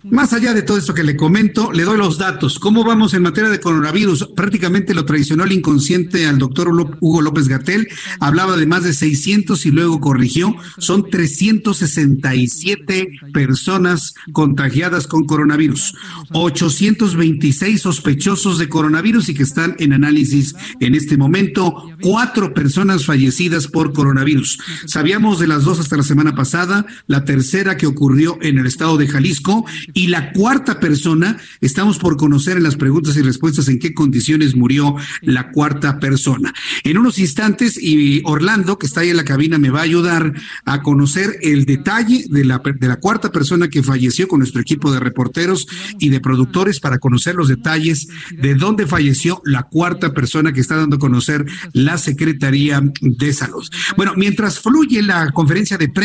más 0.03 0.33
allá 0.33 0.53
de 0.53 0.61
todo 0.61 0.77
esto 0.77 0.93
que 0.93 1.03
le 1.03 1.15
comento, 1.15 1.71
le 1.71 1.83
doy 1.83 1.97
los 1.97 2.17
datos. 2.17 2.59
¿Cómo 2.59 2.83
vamos 2.83 3.13
en 3.13 3.23
materia 3.23 3.49
de 3.49 3.59
coronavirus? 3.59 4.29
Prácticamente 4.35 4.93
lo 4.93 5.05
traicionó 5.05 5.43
el 5.43 5.51
inconsciente 5.51 6.27
al 6.27 6.37
doctor 6.37 6.69
Hugo 6.99 7.21
López 7.21 7.47
Gatel. 7.47 7.87
Hablaba 8.19 8.57
de 8.57 8.65
más 8.65 8.83
de 8.83 8.93
600 8.93 9.65
y 9.65 9.71
luego 9.71 9.99
corrigió. 9.99 10.55
Son 10.77 11.09
367 11.09 13.09
personas 13.33 14.13
contagiadas 14.31 15.07
con 15.07 15.25
coronavirus. 15.25 15.95
826 16.31 17.81
sospechosos 17.81 18.57
de 18.57 18.69
coronavirus 18.69 19.29
y 19.29 19.33
que 19.33 19.43
están 19.43 19.75
en 19.79 19.93
análisis 19.93 20.55
en 20.79 20.95
este 20.95 21.17
momento. 21.17 21.89
Cuatro 22.01 22.53
personas 22.53 23.05
fallecidas 23.05 23.67
por 23.67 23.93
coronavirus. 23.93 24.59
Sabíamos 24.85 25.39
de 25.39 25.47
las 25.47 25.63
dos 25.63 25.79
hasta 25.79 25.97
la 25.97 26.03
semana 26.11 26.35
pasada, 26.35 26.85
la 27.07 27.23
tercera 27.23 27.77
que 27.77 27.87
ocurrió 27.87 28.37
en 28.41 28.57
el 28.57 28.67
estado 28.67 28.97
de 28.97 29.07
Jalisco 29.07 29.65
y 29.93 30.07
la 30.07 30.33
cuarta 30.33 30.81
persona, 30.81 31.37
estamos 31.61 31.99
por 31.99 32.17
conocer 32.17 32.57
en 32.57 32.63
las 32.63 32.75
preguntas 32.75 33.15
y 33.15 33.21
respuestas 33.21 33.69
en 33.69 33.79
qué 33.79 33.93
condiciones 33.93 34.53
murió 34.57 34.97
la 35.21 35.51
cuarta 35.51 35.99
persona. 35.99 36.53
En 36.83 36.97
unos 36.97 37.17
instantes, 37.17 37.81
y 37.81 38.21
Orlando, 38.25 38.77
que 38.77 38.87
está 38.87 38.99
ahí 38.99 39.09
en 39.09 39.15
la 39.15 39.23
cabina, 39.23 39.57
me 39.57 39.69
va 39.69 39.79
a 39.79 39.83
ayudar 39.83 40.33
a 40.65 40.81
conocer 40.81 41.37
el 41.43 41.63
detalle 41.63 42.25
de 42.29 42.43
la, 42.43 42.61
de 42.61 42.87
la 42.89 42.97
cuarta 42.97 43.31
persona 43.31 43.69
que 43.69 43.81
falleció 43.81 44.27
con 44.27 44.39
nuestro 44.39 44.59
equipo 44.59 44.91
de 44.91 44.99
reporteros 44.99 45.65
y 45.97 46.09
de 46.09 46.19
productores 46.19 46.81
para 46.81 46.99
conocer 46.99 47.35
los 47.35 47.47
detalles 47.47 48.09
de 48.31 48.55
dónde 48.55 48.85
falleció 48.85 49.41
la 49.45 49.63
cuarta 49.63 50.13
persona 50.13 50.51
que 50.51 50.59
está 50.59 50.75
dando 50.75 50.97
a 50.97 50.99
conocer 50.99 51.45
la 51.71 51.97
Secretaría 51.97 52.83
de 52.99 53.31
Salud. 53.31 53.65
Bueno, 53.95 54.11
mientras 54.17 54.59
fluye 54.59 55.01
la 55.01 55.31
conferencia 55.31 55.77
de 55.77 55.87
prensa 55.87 56.00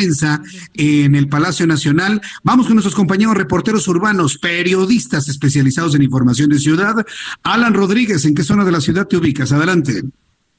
en 0.75 1.15
el 1.15 1.29
Palacio 1.29 1.67
Nacional, 1.67 2.21
vamos 2.43 2.67
con 2.67 2.77
nuestros 2.77 2.95
compañeros 2.95 3.37
reporteros 3.37 3.89
urbanos, 3.89 4.39
periodistas 4.39 5.29
especializados 5.29 5.95
en 5.95 6.03
información 6.03 6.51
de 6.51 6.59
ciudad. 6.59 6.95
Alan 7.43 7.75
Rodríguez, 7.75 8.25
¿en 8.25 8.35
qué 8.35 8.43
zona 8.43 8.65
de 8.65 8.73
la 8.73 8.81
ciudad 8.81 9.07
te 9.07 9.17
ubicas? 9.17 9.53
Adelante. 9.53 10.03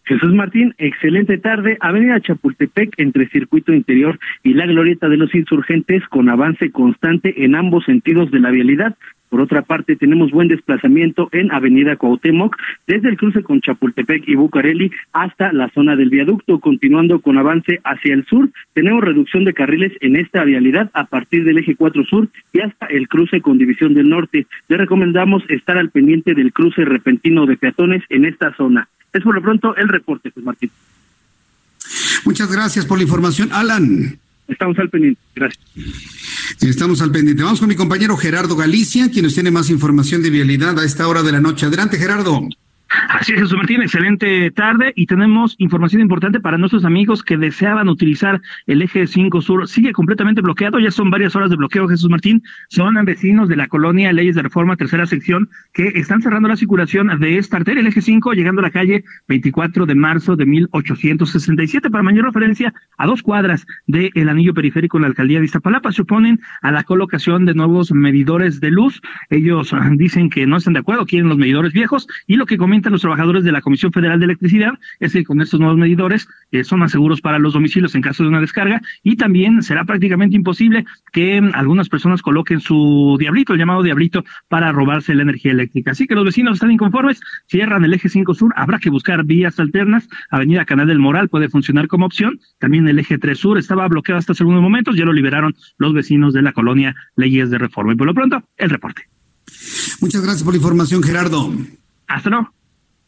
Jesús 0.08 0.34
Martín, 0.34 0.74
excelente 0.78 1.38
tarde. 1.38 1.78
Avenida 1.82 2.22
Chapultepec 2.22 2.94
entre 2.98 3.28
Circuito 3.28 3.74
Interior 3.74 4.18
y 4.42 4.54
la 4.54 4.66
Glorieta 4.66 5.10
de 5.10 5.18
los 5.18 5.36
Insurgentes 5.36 6.02
con 6.08 6.30
avance 6.30 6.72
constante 6.72 7.44
en 7.44 7.56
ambos 7.56 7.84
sentidos 7.84 8.32
de 8.32 8.40
la 8.40 8.50
vialidad. 8.50 8.96
Por 9.28 9.42
otra 9.42 9.64
parte, 9.64 9.98
tenemos 9.98 10.32
buen 10.32 10.48
desplazamiento 10.48 11.28
en 11.34 11.52
Avenida 11.52 11.98
Cuauhtémoc, 11.98 12.56
desde 12.88 13.10
el 13.10 13.18
cruce 13.18 13.44
con 13.44 13.60
Chapultepec 13.60 14.26
y 14.26 14.36
Bucareli 14.36 14.90
hasta 15.12 15.52
la 15.52 15.68
zona 15.72 15.98
del 15.98 16.10
viaducto, 16.10 16.62
continuando 16.62 17.20
con 17.20 17.38
avance 17.38 17.82
hacia 17.84 18.14
el 18.14 18.26
sur. 18.28 18.50
Tenemos 18.74 19.04
reducción 19.04 19.44
de 19.44 19.54
carriles 19.54 19.92
en 20.00 20.16
esta 20.16 20.46
vialidad 20.46 20.90
a 20.94 21.04
partir 21.04 21.44
del 21.44 21.58
eje 21.58 21.76
4 21.76 22.06
sur 22.06 22.30
y 22.54 22.62
hasta 22.62 22.86
el 22.86 23.10
cruce 23.10 23.42
con 23.42 23.58
División 23.58 23.94
del 23.94 24.08
Norte. 24.08 24.48
Le 24.70 24.78
recomendamos 24.78 25.44
estar 25.50 25.78
al 25.78 25.90
pendiente 25.90 26.34
del 26.34 26.54
cruce 26.54 26.86
repentino 26.86 27.46
de 27.46 27.58
peatones 27.58 28.04
en 28.08 28.24
esta 28.24 28.54
zona. 28.56 28.88
Es 29.18 29.24
por 29.24 29.34
lo 29.34 29.42
pronto 29.42 29.76
el 29.76 29.88
reporte, 29.88 30.32
pues 30.32 30.46
Martín. 30.46 30.70
Muchas 32.26 32.52
gracias 32.52 32.86
por 32.86 32.98
la 32.98 33.04
información, 33.04 33.50
Alan. 33.52 34.20
Estamos 34.48 34.78
al 34.78 34.90
pendiente. 34.90 35.20
Gracias. 35.36 35.64
Estamos 36.62 37.02
al 37.02 37.12
pendiente. 37.12 37.44
Vamos 37.44 37.60
con 37.60 37.68
mi 37.68 37.76
compañero 37.76 38.16
Gerardo 38.16 38.56
Galicia, 38.56 39.10
quien 39.12 39.26
nos 39.26 39.34
tiene 39.34 39.52
más 39.52 39.70
información 39.70 40.22
de 40.22 40.30
vialidad 40.30 40.80
a 40.80 40.86
esta 40.86 41.08
hora 41.08 41.24
de 41.24 41.32
la 41.32 41.40
noche. 41.40 41.66
Adelante, 41.66 41.98
Gerardo. 41.98 42.48
Así 42.90 43.34
es, 43.34 43.40
Jesús 43.40 43.58
Martín, 43.58 43.82
excelente 43.82 44.50
tarde 44.52 44.94
y 44.96 45.08
tenemos 45.08 45.56
información 45.58 46.02
importante 46.02 46.40
para 46.40 46.58
nuestros 46.58 46.86
amigos 46.86 47.22
que 47.22 47.38
deseaban 47.38 47.90
utilizar 47.90 48.42
el 48.66 48.82
eje 48.82 49.08
5 49.08 49.42
Sur. 49.42 49.68
Sigue 49.68 49.92
completamente 49.92 50.42
bloqueado, 50.42 50.80
ya 50.80 50.92
son 50.92 51.10
varias 51.10 51.36
horas 51.36 51.50
de 51.50 51.58
bloqueo, 51.58 51.88
Jesús 51.88 52.10
Martín. 52.10 52.44
Son 52.70 52.94
vecinos 53.06 53.50
de 53.50 53.58
la 53.58 53.68
colonia 53.68 54.14
Leyes 54.14 54.36
de 54.36 54.42
Reforma, 54.42 54.78
tercera 54.78 55.06
sección, 55.06 55.50
que 55.74 55.88
están 55.96 56.22
cerrando 56.22 56.48
la 56.48 56.56
circulación 56.56 57.20
de 57.20 57.38
esta 57.38 57.58
arteria, 57.58 57.82
el 57.82 57.88
eje 57.88 58.02
5, 58.02 58.34
llegando 58.34 58.62
a 58.62 58.64
la 58.64 58.72
calle 58.72 59.04
24 59.28 59.86
de 59.86 59.96
marzo 59.96 60.36
de 60.36 60.46
1867. 60.46 61.90
Para 61.90 62.04
mayor 62.04 62.26
referencia, 62.26 62.74
a 62.98 63.06
dos 63.06 63.22
cuadras 63.22 63.66
del 63.86 64.30
anillo 64.30 64.54
periférico 64.54 64.98
en 64.98 65.02
la 65.02 65.08
alcaldía 65.08 65.40
de 65.40 65.46
Iztapalapa 65.46 65.92
se 65.92 66.04
oponen 66.04 66.40
a 66.62 66.72
la 66.72 66.84
colocación 66.84 67.46
de 67.46 67.54
nuevos 67.54 67.92
medidores 67.92 68.60
de 68.60 68.72
luz. 68.72 69.02
Ellos 69.30 69.74
dicen 69.98 70.30
que 70.30 70.48
no 70.48 70.58
están 70.58 70.74
de 70.74 70.80
acuerdo, 70.80 71.06
quieren 71.06 71.30
los 71.30 71.38
medidores 71.38 71.74
viejos 71.74 72.08
y 72.28 72.36
lo 72.36 72.46
que 72.46 72.58
los 72.86 73.02
trabajadores 73.02 73.44
de 73.44 73.52
la 73.52 73.62
Comisión 73.62 73.92
Federal 73.92 74.20
de 74.20 74.26
Electricidad 74.26 74.74
es 75.00 75.14
que 75.14 75.24
con 75.24 75.42
estos 75.42 75.60
nuevos 75.60 75.78
medidores 75.78 76.28
eh, 76.52 76.64
son 76.64 76.80
más 76.80 76.92
seguros 76.92 77.22
para 77.22 77.40
los 77.40 77.54
domicilios 77.54 77.96
en 77.96 78.02
caso 78.02 78.24
de 78.24 78.30
una 78.30 78.40
descarga 78.40 78.82
y 79.04 79.18
también 79.18 79.62
será 79.62 79.84
prácticamente 79.86 80.36
imposible 80.36 80.86
que 81.12 81.42
mm, 81.42 81.52
algunas 81.54 81.90
personas 81.90 82.22
coloquen 82.22 82.60
su 82.60 83.18
diablito, 83.20 83.54
el 83.54 83.60
llamado 83.60 83.84
diablito, 83.84 84.24
para 84.48 84.72
robarse 84.72 85.16
la 85.16 85.24
energía 85.24 85.52
eléctrica. 85.52 85.92
Así 85.92 86.08
que 86.08 86.16
los 86.16 86.26
vecinos 86.26 86.56
están 86.56 86.72
inconformes, 86.72 87.20
cierran 87.48 87.84
el 87.84 87.94
eje 87.94 88.10
5 88.10 88.34
sur, 88.34 88.54
habrá 88.56 88.80
que 88.80 88.90
buscar 88.90 89.24
vías 89.26 89.60
alternas. 89.60 90.08
Avenida 90.30 90.66
Canal 90.66 90.88
del 90.88 91.00
Moral 91.00 91.30
puede 91.30 91.50
funcionar 91.50 91.88
como 91.88 92.06
opción. 92.06 92.40
También 92.60 92.88
el 92.88 93.00
eje 93.00 93.18
3 93.18 93.38
sur 93.38 93.58
estaba 93.58 93.88
bloqueado 93.88 94.20
hasta 94.20 94.34
algunos 94.40 94.62
momentos, 94.62 94.96
ya 94.96 95.06
lo 95.06 95.14
liberaron 95.14 95.56
los 95.78 95.94
vecinos 95.94 96.34
de 96.34 96.42
la 96.42 96.54
colonia 96.54 96.96
Leyes 97.16 97.50
de 97.50 97.58
Reforma. 97.58 97.94
Y 97.94 97.96
por 97.96 98.08
lo 98.08 98.14
pronto, 98.14 98.44
el 98.58 98.70
reporte. 98.70 99.04
Muchas 100.02 100.22
gracias 100.22 100.44
por 100.44 100.54
la 100.54 100.58
información, 100.58 101.02
Gerardo. 101.02 101.52
Hasta 102.08 102.30
luego. 102.30 102.57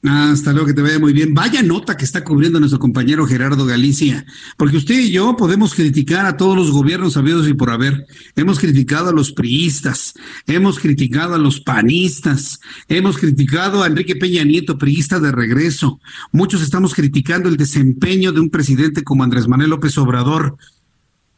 Hasta 0.02 0.54
luego, 0.54 0.68
que 0.68 0.74
te 0.74 0.82
vaya 0.82 0.98
muy 0.98 1.12
bien. 1.12 1.34
Vaya 1.34 1.62
nota 1.62 1.98
que 1.98 2.06
está 2.06 2.24
cubriendo 2.24 2.58
nuestro 2.60 2.80
compañero 2.80 3.28
Gerardo 3.28 3.66
Galicia, 3.66 4.26
porque 4.56 4.78
usted 4.78 4.98
y 4.98 5.12
yo 5.12 5.36
podemos 5.36 5.74
criticar 5.74 6.26
a 6.26 6.38
todos 6.38 6.56
los 6.56 6.72
gobiernos 6.72 7.18
habidos 7.18 7.50
y 7.50 7.54
por 7.54 7.70
haber. 7.70 8.06
Hemos 8.38 8.60
criticado 8.60 9.10
a 9.10 9.14
los 9.14 9.34
priistas, 9.34 10.14
hemos 10.48 10.80
criticado 10.80 11.36
a 11.36 11.38
los 11.38 11.60
panistas, 11.60 12.62
hemos 12.88 13.18
criticado 13.18 13.84
a 13.84 13.88
Enrique 13.88 14.16
Peña 14.16 14.46
Nieto, 14.46 14.78
priista 14.78 15.20
de 15.20 15.34
regreso. 15.34 16.00
Muchos 16.32 16.62
estamos 16.62 16.94
criticando 16.94 17.50
el 17.50 17.58
desempeño 17.58 18.32
de 18.32 18.40
un 18.40 18.50
presidente 18.50 19.04
como 19.04 19.26
Andrés 19.26 19.50
Manuel 19.50 19.72
López 19.72 19.98
Obrador. 19.98 20.56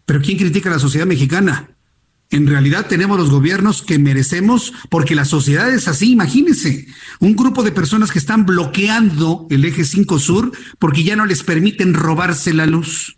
Pero 0.06 0.22
¿quién 0.22 0.38
critica 0.38 0.70
a 0.70 0.74
la 0.74 0.80
sociedad 0.80 1.08
mexicana? 1.08 1.72
En 2.32 2.48
realidad 2.48 2.88
tenemos 2.88 3.20
los 3.20 3.30
gobiernos 3.30 3.82
que 3.82 4.00
merecemos 4.00 4.74
porque 4.90 5.16
la 5.16 5.26
sociedad 5.26 5.72
es 5.72 5.90
así, 5.90 6.12
imagínense, 6.12 6.88
un 7.20 7.36
grupo 7.36 7.62
de 7.62 7.74
personas 7.74 8.10
que 8.10 8.20
están 8.20 8.46
bloqueando 8.46 9.48
el 9.50 9.66
eje 9.66 9.84
5 9.84 10.18
sur 10.18 10.52
porque 10.80 11.04
ya 11.04 11.18
no 11.18 11.26
les 11.26 11.44
permiten 11.44 11.94
robarse 11.94 12.54
la 12.54 12.66
luz. 12.66 13.18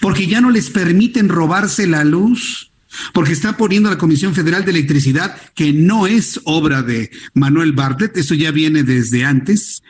Porque 0.00 0.26
ya 0.26 0.40
no 0.40 0.50
les 0.50 0.70
permiten 0.70 1.28
robarse 1.28 1.86
la 1.88 2.04
luz 2.04 2.70
porque 3.12 3.32
está 3.32 3.56
poniendo 3.56 3.88
a 3.88 3.92
la 3.92 3.98
Comisión 3.98 4.34
Federal 4.34 4.64
de 4.64 4.70
Electricidad, 4.70 5.36
que 5.54 5.72
no 5.72 6.06
es 6.06 6.40
obra 6.44 6.82
de 6.82 7.10
Manuel 7.34 7.72
Bartlett, 7.72 8.16
eso 8.16 8.34
ya 8.34 8.50
viene 8.50 8.82
desde 8.82 9.24
antes, 9.24 9.82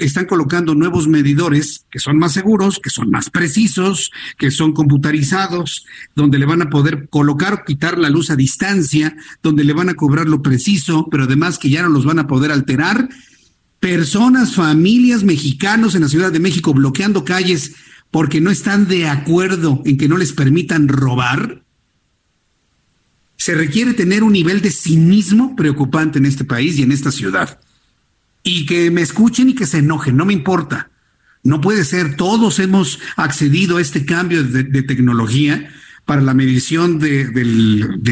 están 0.00 0.26
colocando 0.26 0.74
nuevos 0.74 1.08
medidores 1.08 1.86
que 1.90 1.98
son 1.98 2.18
más 2.18 2.32
seguros, 2.32 2.80
que 2.82 2.90
son 2.90 3.10
más 3.10 3.30
precisos, 3.30 4.10
que 4.36 4.50
son 4.50 4.72
computarizados, 4.72 5.86
donde 6.14 6.38
le 6.38 6.46
van 6.46 6.62
a 6.62 6.70
poder 6.70 7.08
colocar 7.08 7.54
o 7.54 7.64
quitar 7.64 7.98
la 7.98 8.10
luz 8.10 8.30
a 8.30 8.36
distancia, 8.36 9.16
donde 9.42 9.64
le 9.64 9.72
van 9.72 9.88
a 9.88 9.94
cobrar 9.94 10.26
lo 10.26 10.42
preciso, 10.42 11.08
pero 11.10 11.24
además 11.24 11.58
que 11.58 11.70
ya 11.70 11.82
no 11.82 11.88
los 11.88 12.04
van 12.04 12.18
a 12.18 12.26
poder 12.26 12.52
alterar. 12.52 13.08
Personas, 13.80 14.54
familias 14.54 15.22
mexicanos 15.22 15.94
en 15.94 16.02
la 16.02 16.08
Ciudad 16.08 16.32
de 16.32 16.40
México 16.40 16.74
bloqueando 16.74 17.24
calles 17.24 17.74
porque 18.10 18.40
no 18.40 18.50
están 18.50 18.88
de 18.88 19.08
acuerdo 19.08 19.82
en 19.84 19.98
que 19.98 20.08
no 20.08 20.16
les 20.16 20.32
permitan 20.32 20.88
robar 20.88 21.62
se 23.38 23.54
requiere 23.54 23.94
tener 23.94 24.24
un 24.24 24.32
nivel 24.32 24.60
de 24.60 24.70
cinismo 24.70 25.54
preocupante 25.56 26.18
en 26.18 26.26
este 26.26 26.44
país 26.44 26.78
y 26.78 26.82
en 26.82 26.92
esta 26.92 27.12
ciudad. 27.12 27.60
Y 28.42 28.66
que 28.66 28.90
me 28.90 29.00
escuchen 29.00 29.48
y 29.48 29.54
que 29.54 29.64
se 29.64 29.78
enojen, 29.78 30.16
no 30.16 30.26
me 30.26 30.32
importa. 30.32 30.90
No 31.44 31.60
puede 31.60 31.84
ser, 31.84 32.16
todos 32.16 32.58
hemos 32.58 32.98
accedido 33.16 33.76
a 33.76 33.80
este 33.80 34.04
cambio 34.04 34.42
de, 34.42 34.82
tecnología 34.82 35.72
para 36.04 36.20
la 36.20 36.34
medición 36.34 36.98
de, 36.98 37.30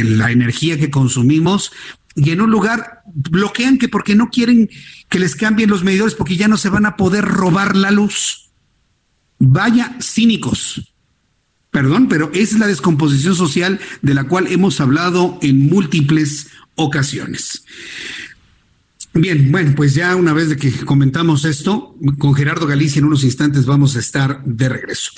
la 0.05 0.31
energía 0.31 0.79
que 0.79 0.91
consumimos 0.91 1.73
y 2.15 2.31
en 2.31 2.41
un 2.41 2.51
lugar 2.51 3.03
bloquean 3.07 3.79
que 3.79 3.89
porque 3.89 4.15
no 4.15 4.31
quieren 4.31 4.71
que 5.09 5.19
les 5.19 5.35
cambien 5.35 5.69
los 5.69 5.83
medidores 5.83 6.15
porque 6.15 6.37
ya 6.37 6.47
no 6.47 6.57
se 6.57 6.69
van 6.69 6.87
a 6.87 6.97
poder 6.97 7.25
robar 7.25 7.75
la 7.77 7.91
luz. 7.91 8.53
Vaya 9.39 9.97
cínicos 10.01 10.96
Perdón, 11.77 12.09
pero 12.09 12.31
es 12.33 12.59
la 12.59 12.67
descomposición 12.67 13.35
social 13.35 13.79
de 14.01 14.15
la 14.15 14.25
cual 14.25 14.47
hemos 14.47 14.81
hablado 14.81 15.39
en 15.43 15.69
múltiples 15.69 16.47
ocasiones. 16.75 17.65
Bien, 19.19 19.51
bueno, 19.51 19.73
pues 19.75 19.95
ya 19.95 20.15
una 20.15 20.35
vez 20.35 20.51
de 20.51 20.57
que 20.57 20.71
comentamos 20.85 21.47
esto, 21.47 21.97
con 22.19 22.35
Gerardo 22.35 22.67
Galicia 22.67 22.99
en 22.99 23.07
unos 23.07 23.25
instantes 23.25 23.65
vamos 23.65 23.97
a 23.97 23.99
estar 23.99 24.45
de 24.45 24.69
regreso. 24.69 25.11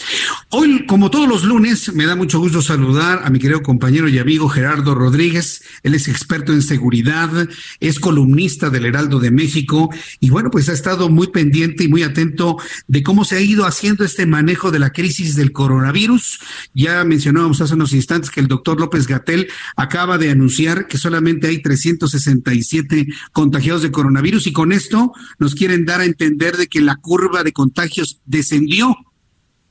Hoy, 0.51 0.87
como 0.87 1.11
todos 1.11 1.29
los 1.29 1.43
lunes, 1.43 1.93
me 1.95 2.07
da 2.07 2.15
mucho 2.15 2.39
gusto 2.39 2.63
saludar 2.63 3.23
a 3.25 3.31
mi 3.31 3.41
querido 3.41 3.61
compañero 3.61 4.09
y 4.09 4.21
amigo 4.21 4.49
Gerardo 4.49 4.95
Rodríguez. 4.95 5.65
Él 5.83 5.97
es 5.97 6.07
experto 6.07 6.53
en 6.53 6.63
seguridad, 6.63 7.49
es 7.81 7.99
columnista 7.99 8.71
del 8.71 8.87
Heraldo 8.87 9.19
de 9.19 9.33
México 9.33 9.91
y 10.21 10.31
bueno, 10.31 10.53
pues 10.53 10.69
ha 10.69 10.75
estado 10.75 11.09
muy 11.09 11.27
pendiente 11.33 11.83
y 11.83 11.89
muy 11.89 12.05
atento 12.05 12.57
de 12.87 13.03
cómo 13.03 13.25
se 13.25 13.35
ha 13.35 13.41
ido 13.41 13.67
haciendo 13.67 14.05
este 14.05 14.27
manejo 14.27 14.71
de 14.71 14.79
la 14.79 14.93
crisis 14.93 15.35
del 15.35 15.51
coronavirus. 15.51 16.39
Ya 16.73 17.03
mencionábamos 17.03 17.61
hace 17.61 17.75
unos 17.75 17.93
instantes 17.93 18.31
que 18.31 18.39
el 18.39 18.47
doctor 18.47 18.79
López 18.79 19.09
Gatel 19.09 19.49
acaba 19.77 20.19
de 20.19 20.31
anunciar 20.31 20.87
que 20.87 20.99
solamente 20.99 21.49
hay 21.49 21.61
367 21.63 23.09
contagiados 23.33 23.88
coronavirus 23.91 24.47
y 24.47 24.53
con 24.53 24.73
esto 24.73 25.13
nos 25.39 25.55
quieren 25.55 25.85
dar 25.85 26.01
a 26.01 26.05
entender 26.05 26.57
de 26.57 26.67
que 26.67 26.81
la 26.81 26.97
curva 26.97 27.43
de 27.43 27.53
contagios 27.53 28.21
descendió, 28.27 28.97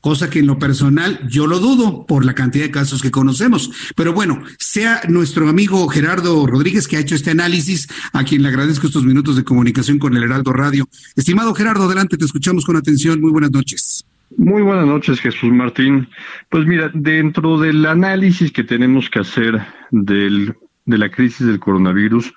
cosa 0.02 0.30
que 0.30 0.40
en 0.40 0.48
lo 0.48 0.60
personal 0.60 1.28
yo 1.28 1.48
lo 1.48 1.60
dudo 1.60 2.06
por 2.06 2.26
la 2.26 2.34
cantidad 2.34 2.66
de 2.66 2.72
casos 2.72 3.02
que 3.02 3.12
conocemos. 3.12 3.72
Pero 3.96 4.14
bueno, 4.14 4.44
sea 4.58 5.02
nuestro 5.08 5.50
amigo 5.50 5.88
Gerardo 5.88 6.46
Rodríguez 6.48 6.88
que 6.88 6.98
ha 6.98 7.02
hecho 7.02 7.16
este 7.16 7.32
análisis, 7.32 7.88
a 8.14 8.24
quien 8.24 8.42
le 8.42 8.50
agradezco 8.50 8.88
estos 8.88 9.06
minutos 9.06 9.36
de 9.36 9.44
comunicación 9.44 10.00
con 10.00 10.16
el 10.16 10.24
Heraldo 10.24 10.54
Radio. 10.54 10.88
Estimado 11.16 11.54
Gerardo, 11.54 11.86
adelante, 11.86 12.18
te 12.18 12.26
escuchamos 12.26 12.66
con 12.66 12.76
atención. 12.76 13.20
Muy 13.20 13.32
buenas 13.32 13.52
noches. 13.52 14.06
Muy 14.36 14.62
buenas 14.62 14.86
noches, 14.86 15.20
Jesús 15.20 15.52
Martín. 15.52 16.10
Pues 16.50 16.66
mira, 16.66 16.92
dentro 16.94 17.58
del 17.60 17.86
análisis 17.86 18.52
que 18.52 18.64
tenemos 18.64 19.10
que 19.10 19.20
hacer 19.20 19.66
del 19.92 20.56
de 20.88 20.98
la 20.98 21.12
crisis 21.12 21.46
del 21.46 21.60
coronavirus 21.60 22.34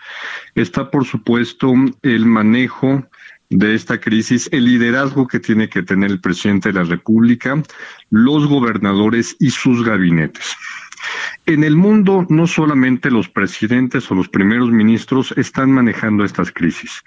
está, 0.55 0.91
por 0.91 1.07
supuesto, 1.07 1.73
el 2.03 2.27
manejo 2.27 3.09
de 3.49 3.75
esta 3.75 3.99
crisis, 4.01 4.49
el 4.53 4.65
liderazgo 4.67 5.27
que 5.27 5.41
tiene 5.41 5.69
que 5.69 5.83
tener 5.83 6.11
el 6.11 6.21
presidente 6.21 6.69
de 6.69 6.75
la 6.75 6.85
República, 6.85 7.61
los 8.11 8.47
gobernadores 8.47 9.37
y 9.41 9.51
sus 9.51 9.85
gabinetes. 9.85 10.57
En 11.47 11.65
el 11.65 11.75
mundo, 11.75 12.27
no 12.29 12.47
solamente 12.47 13.11
los 13.11 13.29
presidentes 13.29 14.11
o 14.11 14.15
los 14.15 14.29
primeros 14.29 14.71
ministros 14.71 15.33
están 15.37 15.73
manejando 15.73 16.25
estas 16.25 16.53
crisis, 16.53 17.03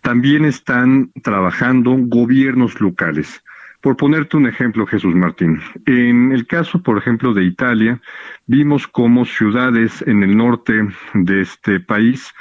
también 0.00 0.44
están 0.44 1.10
trabajando 1.22 1.96
gobiernos 1.98 2.80
locales. 2.80 3.42
Por 3.82 3.96
ponerte 3.96 4.36
un 4.36 4.46
ejemplo, 4.46 4.86
Jesús 4.86 5.12
Martín, 5.12 5.60
en 5.86 6.30
el 6.30 6.46
caso, 6.46 6.80
por 6.80 6.98
ejemplo, 6.98 7.34
de 7.34 7.42
Italia, 7.42 8.00
vimos 8.46 8.86
cómo 8.86 9.24
ciudades 9.24 10.02
en 10.06 10.22
el 10.22 10.36
norte 10.36 10.86
de 11.14 11.40
este 11.40 11.80
país, 11.80 12.32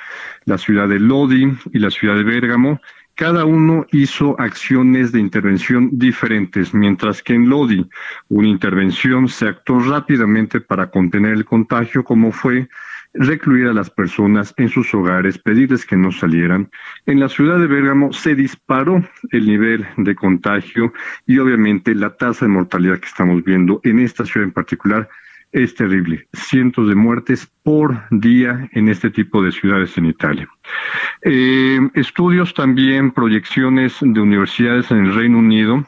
la 0.45 0.59
ciudad 0.59 0.87
de 0.87 0.99
Lodi 0.99 1.51
y 1.73 1.79
la 1.79 1.89
ciudad 1.89 2.15
de 2.15 2.23
Bérgamo, 2.23 2.79
cada 3.15 3.45
uno 3.45 3.87
hizo 3.91 4.39
acciones 4.39 5.11
de 5.11 5.19
intervención 5.19 5.89
diferentes, 5.91 6.75
mientras 6.75 7.23
que 7.23 7.33
en 7.33 7.49
Lodi 7.49 7.89
una 8.29 8.47
intervención 8.47 9.27
se 9.27 9.47
actuó 9.47 9.79
rápidamente 9.79 10.61
para 10.61 10.91
contener 10.91 11.33
el 11.33 11.45
contagio, 11.45 12.03
como 12.03 12.31
fue 12.31 12.69
recluir 13.13 13.67
a 13.67 13.73
las 13.73 13.89
personas 13.89 14.53
en 14.57 14.69
sus 14.69 14.93
hogares, 14.93 15.37
pedirles 15.37 15.85
que 15.85 15.97
no 15.97 16.11
salieran. 16.11 16.69
En 17.05 17.19
la 17.19 17.29
ciudad 17.29 17.59
de 17.59 17.67
Bérgamo 17.67 18.13
se 18.13 18.35
disparó 18.35 19.03
el 19.31 19.45
nivel 19.45 19.85
de 19.97 20.15
contagio 20.15 20.93
y 21.25 21.37
obviamente 21.39 21.93
la 21.95 22.15
tasa 22.15 22.45
de 22.45 22.51
mortalidad 22.51 22.99
que 22.99 23.07
estamos 23.07 23.43
viendo 23.43 23.81
en 23.83 23.99
esta 23.99 24.25
ciudad 24.25 24.47
en 24.47 24.53
particular 24.53 25.09
es 25.51 25.75
terrible. 25.75 26.27
Cientos 26.33 26.87
de 26.87 26.95
muertes 26.95 27.51
por 27.63 28.03
día 28.09 28.69
en 28.71 28.87
este 28.87 29.09
tipo 29.09 29.43
de 29.43 29.51
ciudades 29.51 29.97
en 29.97 30.05
Italia. 30.05 30.47
Eh, 31.23 31.79
estudios 31.93 32.53
también, 32.53 33.11
proyecciones 33.11 33.97
de 33.99 34.19
universidades 34.21 34.89
en 34.91 35.05
el 35.05 35.15
Reino 35.15 35.39
Unido 35.39 35.85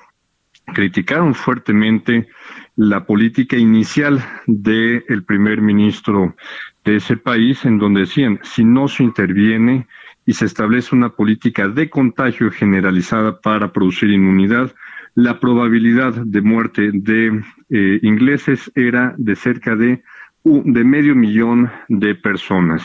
criticaron 0.74 1.36
fuertemente 1.36 2.28
la 2.76 3.06
política 3.06 3.58
inicial 3.58 4.24
del 4.48 5.24
primer 5.26 5.62
ministro 5.62 6.36
de 6.84 6.98
ese 6.98 7.18
país, 7.18 7.66
en 7.66 7.78
donde 7.78 8.02
decían, 8.02 8.40
si 8.44 8.64
no 8.64 8.88
se 8.88 9.04
interviene 9.04 9.88
y 10.26 10.34
se 10.34 10.46
establece 10.46 10.96
una 10.96 11.10
política 11.10 11.68
de 11.68 11.90
contagio 11.90 12.52
generalizada 12.52 13.40
para 13.42 13.72
producir 13.72 14.10
inmunidad, 14.10 14.74
la 15.16 15.40
probabilidad 15.40 16.14
de 16.14 16.42
muerte 16.42 16.90
de 16.94 17.44
eh, 17.70 18.00
ingleses 18.02 18.72
era 18.76 19.14
de 19.18 19.36
cerca 19.36 19.76
de, 19.76 20.04
de 20.44 20.84
medio 20.84 21.16
millón 21.16 21.72
de 21.88 22.16
personas. 22.16 22.84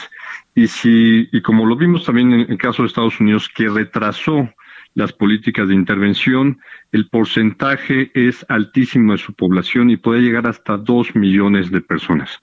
Y 0.55 0.67
si, 0.67 1.29
y 1.33 1.41
como 1.41 1.65
lo 1.65 1.77
vimos 1.77 2.05
también 2.05 2.33
en 2.33 2.51
el 2.51 2.59
caso 2.59 2.83
de 2.83 2.89
Estados 2.89 3.19
Unidos, 3.21 3.49
que 3.49 3.69
retrasó 3.69 4.51
las 4.99 5.13
políticas 5.13 5.69
de 5.69 5.77
intervención, 5.77 6.59
el 6.91 7.09
porcentaje 7.09 8.11
es 8.15 8.45
altísimo 8.49 9.13
de 9.13 9.19
su 9.19 9.33
población 9.33 9.91
y 9.91 9.97
puede 9.97 10.23
llegar 10.23 10.49
hasta 10.49 10.77
dos 10.77 11.15
millones 11.15 11.71
de 11.71 11.81
personas. 11.81 12.41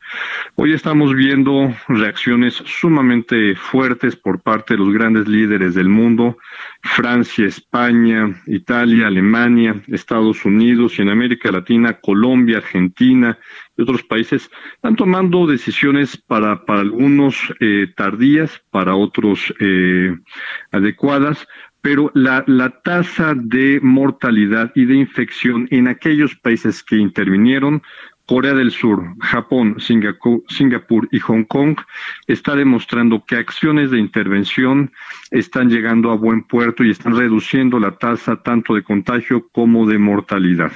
Hoy 0.56 0.72
estamos 0.72 1.14
viendo 1.14 1.76
reacciones 1.90 2.54
sumamente 2.54 3.56
fuertes 3.56 4.16
por 4.16 4.42
parte 4.42 4.76
de 4.76 4.78
los 4.80 4.94
grandes 4.94 5.28
líderes 5.28 5.76
del 5.76 5.90
mundo, 5.90 6.38
Francia, 6.82 7.46
España, 7.46 8.42
Italia, 8.48 9.08
Alemania, 9.08 9.76
Estados 9.88 10.46
Unidos 10.46 10.98
y 10.98 11.02
en 11.02 11.10
América 11.10 11.52
Latina, 11.52 12.00
Colombia, 12.00 12.60
Argentina 12.60 13.38
y 13.78 13.82
otros 13.82 14.04
países 14.04 14.50
están 14.74 14.96
tomando 14.96 15.46
decisiones 15.46 16.16
para, 16.16 16.64
para 16.66 16.80
algunos 16.80 17.36
eh, 17.60 17.88
tardías, 17.96 18.62
para 18.72 18.96
otros 18.96 19.54
eh, 19.60 20.16
adecuadas, 20.72 21.46
pero 21.86 22.10
la, 22.16 22.44
la 22.48 22.72
tasa 22.82 23.36
de 23.36 23.80
mortalidad 23.80 24.72
y 24.74 24.86
de 24.86 24.96
infección 24.96 25.68
en 25.70 25.88
aquellos 25.88 26.34
países 26.34 26.82
que 26.82 26.96
intervinieron 26.98 27.84
Corea 28.26 28.56
del 28.56 28.72
Sur, 28.72 29.04
Japón, 29.20 29.76
Singapur, 29.78 31.08
y 31.12 31.20
Hong 31.20 31.44
Kong 31.44 31.78
está 32.26 32.56
demostrando 32.56 33.24
que 33.24 33.36
acciones 33.36 33.92
de 33.92 34.00
intervención 34.00 34.94
están 35.30 35.70
llegando 35.70 36.10
a 36.10 36.16
buen 36.16 36.42
puerto 36.42 36.84
y 36.84 36.90
están 36.90 37.16
reduciendo 37.16 37.80
la 37.80 37.92
tasa 38.00 38.42
tanto 38.42 38.74
de 38.74 38.82
contagio 38.82 39.48
como 39.52 39.86
de 39.86 40.00
mortalidad. 40.00 40.72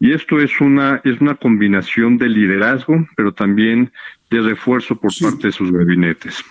Y 0.00 0.10
esto 0.10 0.40
es 0.40 0.60
una, 0.60 1.00
es 1.04 1.20
una 1.20 1.36
combinación 1.36 2.18
de 2.18 2.28
liderazgo, 2.28 3.06
pero 3.16 3.32
también 3.32 3.92
de 4.30 4.40
refuerzo 4.40 4.96
por 4.96 5.12
parte 5.22 5.46
de 5.46 5.52
sus 5.52 5.70
gabinetes. 5.70 6.44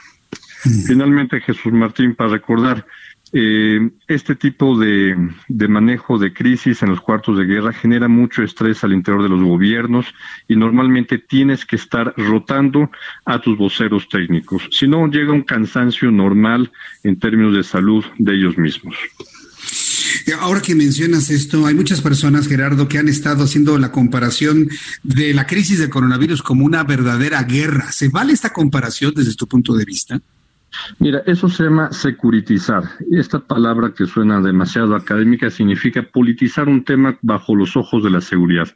Finalmente, 0.88 1.42
Jesús 1.42 1.74
Martín, 1.74 2.16
para 2.16 2.32
recordar, 2.32 2.86
eh, 3.32 3.90
este 4.08 4.36
tipo 4.36 4.78
de, 4.78 5.16
manejo 5.48 6.18
de 6.18 6.34
crisis 6.34 6.82
en 6.82 6.90
los 6.90 7.02
cuartos 7.02 7.38
de 7.38 7.46
guerra 7.46 7.74
genera 7.74 8.08
mucho 8.08 8.42
estrés 8.44 8.84
al 8.84 8.94
interior 8.94 9.22
de 9.24 9.30
los 9.30 9.42
gobiernos 9.42 10.08
y 10.48 10.56
normalmente 10.56 11.20
tienes 11.20 11.66
que 11.66 11.76
estar 11.76 12.14
rotando 12.18 12.90
a 13.26 13.40
tus 13.40 13.58
voceros 13.58 14.10
técnicos. 14.10 14.68
Si 14.72 14.88
no, 14.88 15.08
llega 15.08 15.32
un 15.32 15.44
cansancio 15.44 16.12
normal 16.12 16.72
en 17.04 17.20
términos 17.20 17.56
de 17.56 17.64
salud 17.64 18.04
de 18.18 18.34
ellos 18.34 18.58
mismos. 18.58 18.96
Ahora 20.40 20.62
que 20.62 20.76
mencionas 20.76 21.30
esto, 21.30 21.66
hay 21.66 21.76
muchas 21.76 22.02
personas, 22.02 22.48
Gerardo, 22.48 22.88
que 22.88 22.98
han 22.98 23.10
estado 23.10 23.44
haciendo 23.44 23.78
la 23.78 23.92
comparación 23.92 24.70
de 25.04 25.34
la 25.34 25.46
crisis 25.46 25.80
del 25.80 25.90
coronavirus 25.90 26.42
como 26.42 26.66
una 26.66 26.84
verdadera 26.84 27.44
guerra. 27.44 27.92
¿Se 27.92 28.10
vale 28.10 28.34
esta 28.34 28.52
comparación 28.52 29.14
desde 29.16 29.36
tu 29.36 29.48
punto 29.48 29.76
de 29.76 29.86
vista? 29.86 30.22
Mira, 31.00 31.24
eso 31.26 31.50
se 31.50 31.64
llama 31.64 31.92
securitizar. 31.92 32.84
Esta 33.12 33.40
palabra 33.40 33.94
que 33.94 34.06
suena 34.06 34.42
demasiado 34.42 34.96
académica 34.96 35.50
significa 35.50 36.04
politizar 36.04 36.68
un 36.68 36.84
tema 36.84 37.18
bajo 37.22 37.56
los 37.56 37.76
ojos 37.76 38.04
de 38.04 38.10
la 38.10 38.22
seguridad. 38.22 38.68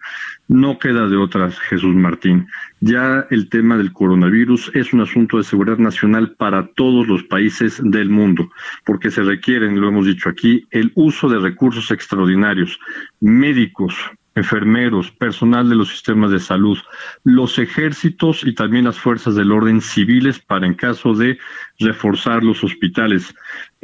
No 0.48 0.80
queda 0.80 1.08
de 1.08 1.18
otras, 1.18 1.60
Jesús 1.60 1.96
Martín. 1.96 2.48
Ya 2.80 3.26
el 3.30 3.50
tema 3.50 3.78
del 3.78 3.94
coronavirus 3.94 4.72
es 4.74 4.94
un 4.94 5.02
asunto 5.02 5.38
de 5.38 5.44
seguridad 5.44 5.78
nacional 5.78 6.36
para 6.38 6.68
todos 6.68 7.08
los 7.08 7.24
países 7.24 7.80
del 7.84 8.10
mundo, 8.10 8.50
porque 8.86 9.12
se 9.12 9.24
requieren, 9.24 9.80
lo 9.80 9.88
hemos 9.88 10.06
dicho 10.06 10.30
aquí, 10.30 10.66
el 10.72 10.91
uso 10.96 11.30
de 11.30 11.39
recursos 11.39 11.91
extraordinarios, 11.91 12.80
médicos, 13.22 13.96
enfermeros, 14.36 15.12
personal 15.12 15.70
de 15.70 15.76
los 15.76 15.90
sistemas 15.90 16.32
de 16.32 16.40
salud, 16.40 16.78
los 17.24 17.60
ejércitos 17.60 18.44
y 18.44 18.54
también 18.54 18.86
las 18.86 18.98
fuerzas 18.98 19.36
del 19.36 19.52
orden 19.52 19.82
civiles 19.82 20.40
para 20.40 20.66
en 20.66 20.74
caso 20.74 21.14
de 21.14 21.38
reforzar 21.80 22.44
los 22.44 22.64
hospitales. 22.64 23.34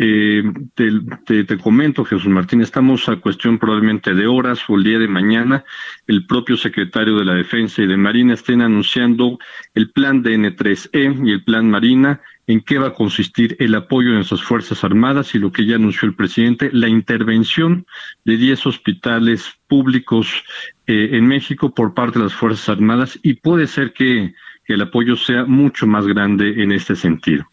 Eh, 0.02 0.43
te, 0.76 1.58
comento, 1.58 2.06
Jesús 2.06 2.28
Martín, 2.28 2.62
estamos 2.62 3.10
a 3.10 3.18
cuestión 3.18 3.60
probablemente 3.60 4.14
de 4.14 4.28
horas 4.28 4.62
o 4.70 4.78
el 4.78 4.86
día 4.86 4.97
de 4.97 5.10
mañana. 5.10 5.66
El 6.08 6.26
propio 6.26 6.56
secretario 6.56 7.18
de 7.18 7.26
la 7.26 7.34
Defensa 7.34 7.82
y 7.82 7.88
de 7.88 7.97
Marina 7.97 8.36
estén 8.36 8.62
anunciando 8.62 9.39
el 9.74 9.91
plan 9.91 10.24
DN3E 10.24 11.28
y 11.28 11.32
el 11.34 11.43
plan 11.43 11.70
Marina, 11.70 12.22
en 12.47 12.62
qué 12.62 12.78
va 12.78 12.88
a 12.88 12.93
consistir 12.93 13.58
el 13.60 13.76
apoyo 13.76 14.12
de 14.12 14.16
nuestras 14.16 14.41
Fuerzas 14.41 14.86
Armadas 14.86 15.36
y 15.36 15.38
lo 15.38 15.52
que 15.52 15.66
ya 15.66 15.76
anunció 15.76 16.08
el 16.08 16.16
presidente, 16.16 16.70
la 16.72 16.88
intervención 16.88 17.86
de 18.24 18.38
10 18.38 18.68
hospitales 18.68 19.60
públicos 19.68 20.45
eh, 20.88 21.10
en 21.12 21.28
México 21.28 21.76
por 21.76 21.93
parte 21.93 22.20
de 22.20 22.26
las 22.26 22.34
Fuerzas 22.34 22.70
Armadas 22.70 23.20
y 23.22 23.34
puede 23.34 23.68
ser 23.68 23.91
que 23.91 24.34
que 24.70 24.76
el 24.76 24.82
apoyo 24.82 25.17
sea 25.17 25.45
mucho 25.45 25.88
más 25.88 26.05
grande 26.05 26.61
en 26.61 26.72
este 26.72 26.95
sentido. 26.95 27.43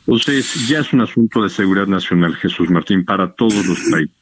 Entonces, 0.00 0.66
ya 0.66 0.80
es 0.80 0.92
un 0.92 1.00
asunto 1.00 1.40
de 1.44 1.48
seguridad 1.48 1.86
nacional, 1.86 2.34
Jesús 2.34 2.68
Martín, 2.70 3.04
para 3.04 3.32
todos 3.34 3.64
los 3.64 3.78
países. 3.88 4.16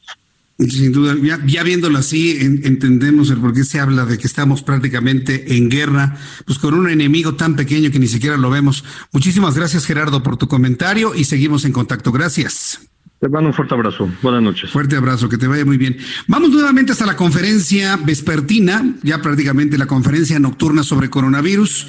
Sin 0.59 0.91
duda, 0.91 1.15
ya, 1.47 1.63
viéndolo 1.63 1.97
así, 1.97 2.37
entendemos 2.39 3.31
el 3.31 3.39
por 3.39 3.51
qué 3.51 3.63
se 3.63 3.79
habla 3.79 4.05
de 4.05 4.19
que 4.19 4.27
estamos 4.27 4.61
prácticamente 4.61 5.57
en 5.57 5.71
guerra, 5.71 6.19
pues 6.45 6.59
con 6.59 6.75
un 6.75 6.87
enemigo 6.87 7.33
tan 7.33 7.55
pequeño 7.55 7.89
que 7.89 7.97
ni 7.97 8.05
siquiera 8.05 8.37
lo 8.37 8.51
vemos. 8.51 8.83
Muchísimas 9.11 9.57
gracias, 9.57 9.87
Gerardo, 9.87 10.21
por 10.21 10.37
tu 10.37 10.47
comentario 10.47 11.15
y 11.15 11.23
seguimos 11.23 11.65
en 11.65 11.71
contacto. 11.71 12.11
Gracias. 12.11 12.79
Te 13.25 13.29
mando 13.29 13.49
un 13.49 13.55
fuerte 13.55 13.73
abrazo. 13.73 14.07
Buenas 14.21 14.43
noches. 14.43 14.69
Fuerte 14.69 14.95
abrazo, 14.95 15.27
que 15.27 15.39
te 15.39 15.47
vaya 15.47 15.65
muy 15.65 15.77
bien. 15.77 15.97
Vamos 16.27 16.51
nuevamente 16.51 16.91
hasta 16.91 17.07
la 17.07 17.15
conferencia 17.15 17.97
vespertina, 17.97 18.85
ya 19.01 19.19
prácticamente 19.19 19.79
la 19.79 19.87
conferencia 19.87 20.37
nocturna 20.37 20.83
sobre 20.83 21.09
coronavirus. 21.09 21.87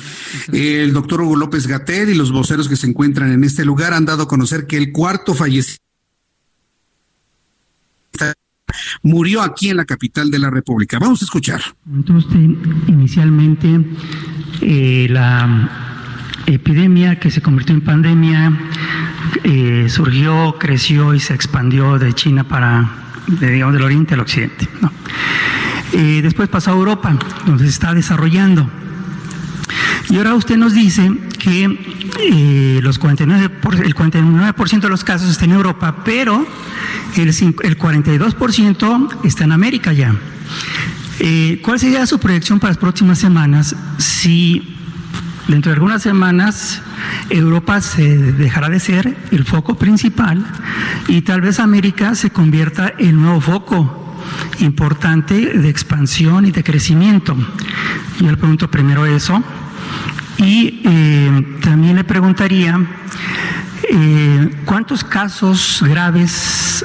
El 0.50 0.94
doctor 0.94 1.20
Hugo 1.20 1.36
López 1.36 1.66
Gatel 1.66 2.08
y 2.08 2.14
los 2.14 2.32
voceros 2.32 2.70
que 2.70 2.76
se 2.76 2.86
encuentran 2.86 3.32
en 3.32 3.44
este 3.44 3.66
lugar 3.66 3.92
han 3.92 4.06
dado 4.06 4.22
a 4.22 4.28
conocer 4.28 4.66
que 4.66 4.78
el 4.78 4.92
cuarto 4.92 5.34
fallecido 5.34 5.76
murió 9.02 9.42
aquí 9.42 9.68
en 9.68 9.76
la 9.76 9.84
capital 9.84 10.30
de 10.30 10.38
la 10.38 10.48
República. 10.48 10.98
Vamos 10.98 11.20
a 11.20 11.26
escuchar. 11.26 11.60
Entonces, 11.86 12.32
inicialmente, 12.88 13.84
eh, 14.62 15.06
la 15.10 15.68
epidemia 16.46 17.20
que 17.20 17.30
se 17.30 17.42
convirtió 17.42 17.74
en 17.74 17.82
pandemia 17.82 18.58
eh, 19.44 19.86
surgió, 19.88 20.56
creció 20.58 21.14
y 21.14 21.20
se 21.20 21.34
expandió 21.34 21.98
de 21.98 22.12
China 22.14 22.44
para, 22.44 22.88
digamos, 23.26 23.74
del 23.74 23.82
oriente 23.82 24.14
al 24.14 24.20
occidente. 24.20 24.68
Eh, 25.92 26.20
después 26.22 26.48
pasó 26.48 26.70
a 26.70 26.74
Europa, 26.74 27.16
donde 27.46 27.64
se 27.64 27.70
está 27.70 27.94
desarrollando. 27.94 28.68
Y 30.10 30.16
ahora 30.16 30.34
usted 30.34 30.56
nos 30.56 30.74
dice 30.74 31.12
que 31.38 31.78
eh, 32.20 32.80
los 32.82 32.98
49 32.98 33.50
el 33.84 33.94
49% 33.94 34.80
de 34.80 34.88
los 34.88 35.04
casos 35.04 35.30
están 35.30 35.50
en 35.50 35.56
Europa, 35.56 35.96
pero 36.04 36.46
el, 37.16 37.28
el 37.28 37.78
42% 37.78 39.08
está 39.24 39.44
en 39.44 39.52
América 39.52 39.92
ya. 39.92 40.14
¿Cuál 41.62 41.80
sería 41.80 42.06
su 42.06 42.18
proyección 42.18 42.60
para 42.60 42.72
las 42.72 42.78
próximas 42.78 43.18
semanas 43.18 43.74
si 43.98 44.75
Dentro 45.48 45.70
de 45.70 45.76
algunas 45.76 46.02
semanas 46.02 46.82
Europa 47.30 47.80
se 47.80 48.18
dejará 48.18 48.68
de 48.68 48.80
ser 48.80 49.16
el 49.30 49.44
foco 49.44 49.76
principal 49.76 50.44
y 51.06 51.22
tal 51.22 51.40
vez 51.40 51.60
América 51.60 52.16
se 52.16 52.30
convierta 52.30 52.92
en 52.98 53.20
nuevo 53.20 53.40
foco 53.40 54.16
importante 54.58 55.58
de 55.58 55.68
expansión 55.68 56.46
y 56.46 56.50
de 56.50 56.64
crecimiento. 56.64 57.36
Yo 58.18 58.30
le 58.30 58.36
pregunto 58.36 58.68
primero 58.68 59.06
eso 59.06 59.42
y 60.38 60.82
eh, 60.84 61.58
también 61.62 61.94
le 61.94 62.04
preguntaría 62.04 62.80
eh, 63.88 64.50
cuántos 64.64 65.04
casos 65.04 65.82
graves 65.86 66.84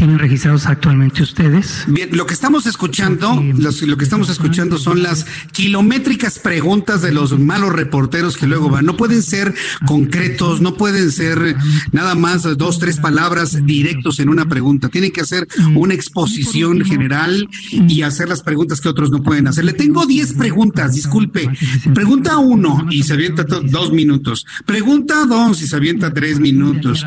tienen 0.00 0.18
registrados 0.18 0.64
actualmente 0.64 1.22
ustedes? 1.22 1.84
Bien, 1.86 2.08
lo 2.16 2.24
que 2.24 2.32
estamos 2.32 2.64
escuchando, 2.64 3.34
lo 3.58 3.96
que 3.98 4.04
estamos 4.04 4.30
escuchando 4.30 4.78
son 4.78 5.02
las 5.02 5.26
kilométricas 5.52 6.38
preguntas 6.38 7.02
de 7.02 7.12
los 7.12 7.38
malos 7.38 7.74
reporteros 7.74 8.38
que 8.38 8.46
luego 8.46 8.70
van. 8.70 8.86
No 8.86 8.96
pueden 8.96 9.22
ser 9.22 9.54
concretos, 9.86 10.62
no 10.62 10.74
pueden 10.74 11.12
ser 11.12 11.54
nada 11.92 12.14
más 12.14 12.44
dos, 12.56 12.78
tres 12.78 12.96
palabras 12.96 13.66
directos 13.66 14.20
en 14.20 14.30
una 14.30 14.48
pregunta. 14.48 14.88
Tienen 14.88 15.12
que 15.12 15.20
hacer 15.20 15.46
una 15.74 15.92
exposición 15.92 16.82
general 16.82 17.46
y 17.70 18.00
hacer 18.00 18.30
las 18.30 18.42
preguntas 18.42 18.80
que 18.80 18.88
otros 18.88 19.10
no 19.10 19.22
pueden 19.22 19.48
hacer. 19.48 19.66
Le 19.66 19.74
tengo 19.74 20.06
diez 20.06 20.32
preguntas, 20.32 20.94
disculpe. 20.94 21.46
Pregunta 21.92 22.38
uno 22.38 22.86
y 22.90 23.02
se 23.02 23.12
avienta 23.12 23.42
dos 23.42 23.92
minutos. 23.92 24.46
Pregunta 24.64 25.26
dos 25.26 25.60
y 25.60 25.66
se 25.66 25.76
avienta 25.76 26.10
tres 26.10 26.40
minutos. 26.40 27.04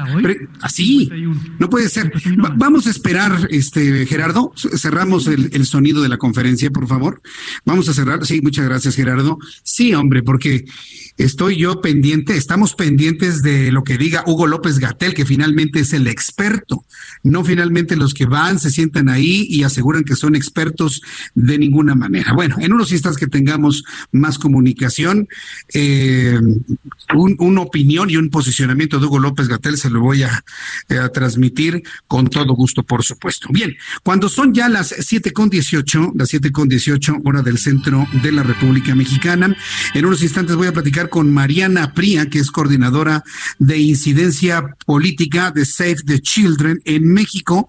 así, 0.61 1.10
no 1.57 1.72
puede 1.72 1.90
ser. 1.90 2.14
vamos 2.56 2.82
a 2.88 2.89
esperar, 2.89 3.47
este 3.51 4.05
Gerardo. 4.05 4.53
Cerramos 4.55 5.27
el, 5.27 5.65
sonido 5.65 6.01
de 6.01 6.10
la 6.10 6.18
conferencia, 6.18 6.72
por 6.72 6.88
favor. 6.88 7.22
Vamos 7.65 7.88
a 7.89 7.93
cerrar. 7.93 8.26
Sí, 8.26 8.41
muchas 8.41 8.65
gracias, 8.65 8.95
Gerardo. 8.95 9.38
Sí, 9.64 9.93
hombre, 9.93 10.23
porque 10.23 10.65
estoy 11.18 11.57
yo 11.57 11.81
pendiente, 11.81 12.35
estamos 12.35 12.73
pendientes 12.73 13.43
de 13.43 13.72
lo 13.72 13.84
que 13.84 13.97
diga 13.97 14.23
Hugo 14.26 14.47
López 14.47 14.80
Gatel, 14.80 15.14
que 15.14 15.26
finalmente 15.26 15.81
es 15.81 15.93
el 15.93 16.07
experto, 16.07 16.85
no 17.22 17.43
finalmente 17.43 17.95
los 17.95 18.14
que 18.14 18.26
van, 18.26 18.60
se 18.60 18.72
sientan 18.72 19.10
ahí 19.10 19.45
y 19.49 19.64
aseguran 19.64 20.03
que 20.03 20.15
son 20.15 20.35
expertos 20.35 21.01
de 21.35 21.57
ninguna 21.57 21.95
manera. 21.95 22.34
Bueno, 22.34 22.55
en 22.60 22.73
unos 22.73 22.91
instantes 22.91 23.19
que 23.19 23.27
tengamos 23.27 23.84
más 24.11 24.39
comunicación, 24.39 25.27
eh, 25.73 26.39
una 27.14 27.61
opinión 27.61 28.10
y 28.10 28.18
un 28.18 28.30
posicionamiento 28.30 28.99
de 28.99 29.05
Hugo 29.05 29.19
López 29.19 29.47
Gatel 29.47 29.77
se 29.77 29.89
lo 29.89 30.01
voy 30.01 30.23
a 30.23 30.43
transmitir 31.14 31.84
con 32.07 32.27
todo 32.27 32.53
gusto 32.53 32.72
por 32.81 33.03
supuesto. 33.03 33.49
Bien, 33.51 33.75
cuando 34.01 34.29
son 34.29 34.53
ya 34.53 34.67
las 34.69 34.95
siete 35.01 35.31
con 35.31 35.49
dieciocho, 35.49 36.11
las 36.15 36.29
siete 36.29 36.51
con 36.51 36.67
dieciocho 36.67 37.17
hora 37.23 37.43
del 37.43 37.59
centro 37.59 38.07
de 38.23 38.31
la 38.31 38.41
República 38.41 38.95
Mexicana, 38.95 39.55
en 39.93 40.05
unos 40.05 40.23
instantes 40.23 40.55
voy 40.55 40.67
a 40.67 40.73
platicar 40.73 41.09
con 41.09 41.31
Mariana 41.31 41.93
Pría, 41.93 42.29
que 42.29 42.39
es 42.39 42.49
coordinadora 42.49 43.23
de 43.59 43.77
incidencia 43.77 44.75
política 44.85 45.51
de 45.51 45.65
Save 45.65 45.97
the 46.05 46.19
Children 46.19 46.81
en 46.85 47.13
México, 47.13 47.67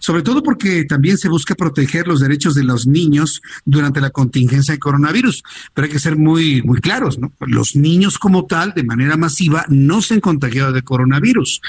sobre 0.00 0.22
todo 0.22 0.42
porque 0.42 0.84
también 0.84 1.18
se 1.18 1.28
busca 1.28 1.54
proteger 1.54 2.06
los 2.06 2.20
derechos 2.20 2.54
de 2.54 2.64
los 2.64 2.86
niños 2.86 3.42
durante 3.64 4.00
la 4.00 4.10
contingencia 4.10 4.72
de 4.72 4.78
coronavirus. 4.78 5.42
Pero 5.74 5.86
hay 5.86 5.92
que 5.92 5.98
ser 5.98 6.16
muy, 6.16 6.62
muy 6.62 6.80
claros, 6.80 7.18
¿no? 7.18 7.32
Los 7.40 7.76
niños 7.76 8.18
como 8.18 8.46
tal, 8.46 8.72
de 8.74 8.84
manera 8.84 9.16
masiva, 9.16 9.64
no 9.68 10.02
se 10.02 10.14
han 10.14 10.20
contagiado 10.20 10.72
de 10.72 10.82
coronavirus. 10.82 11.60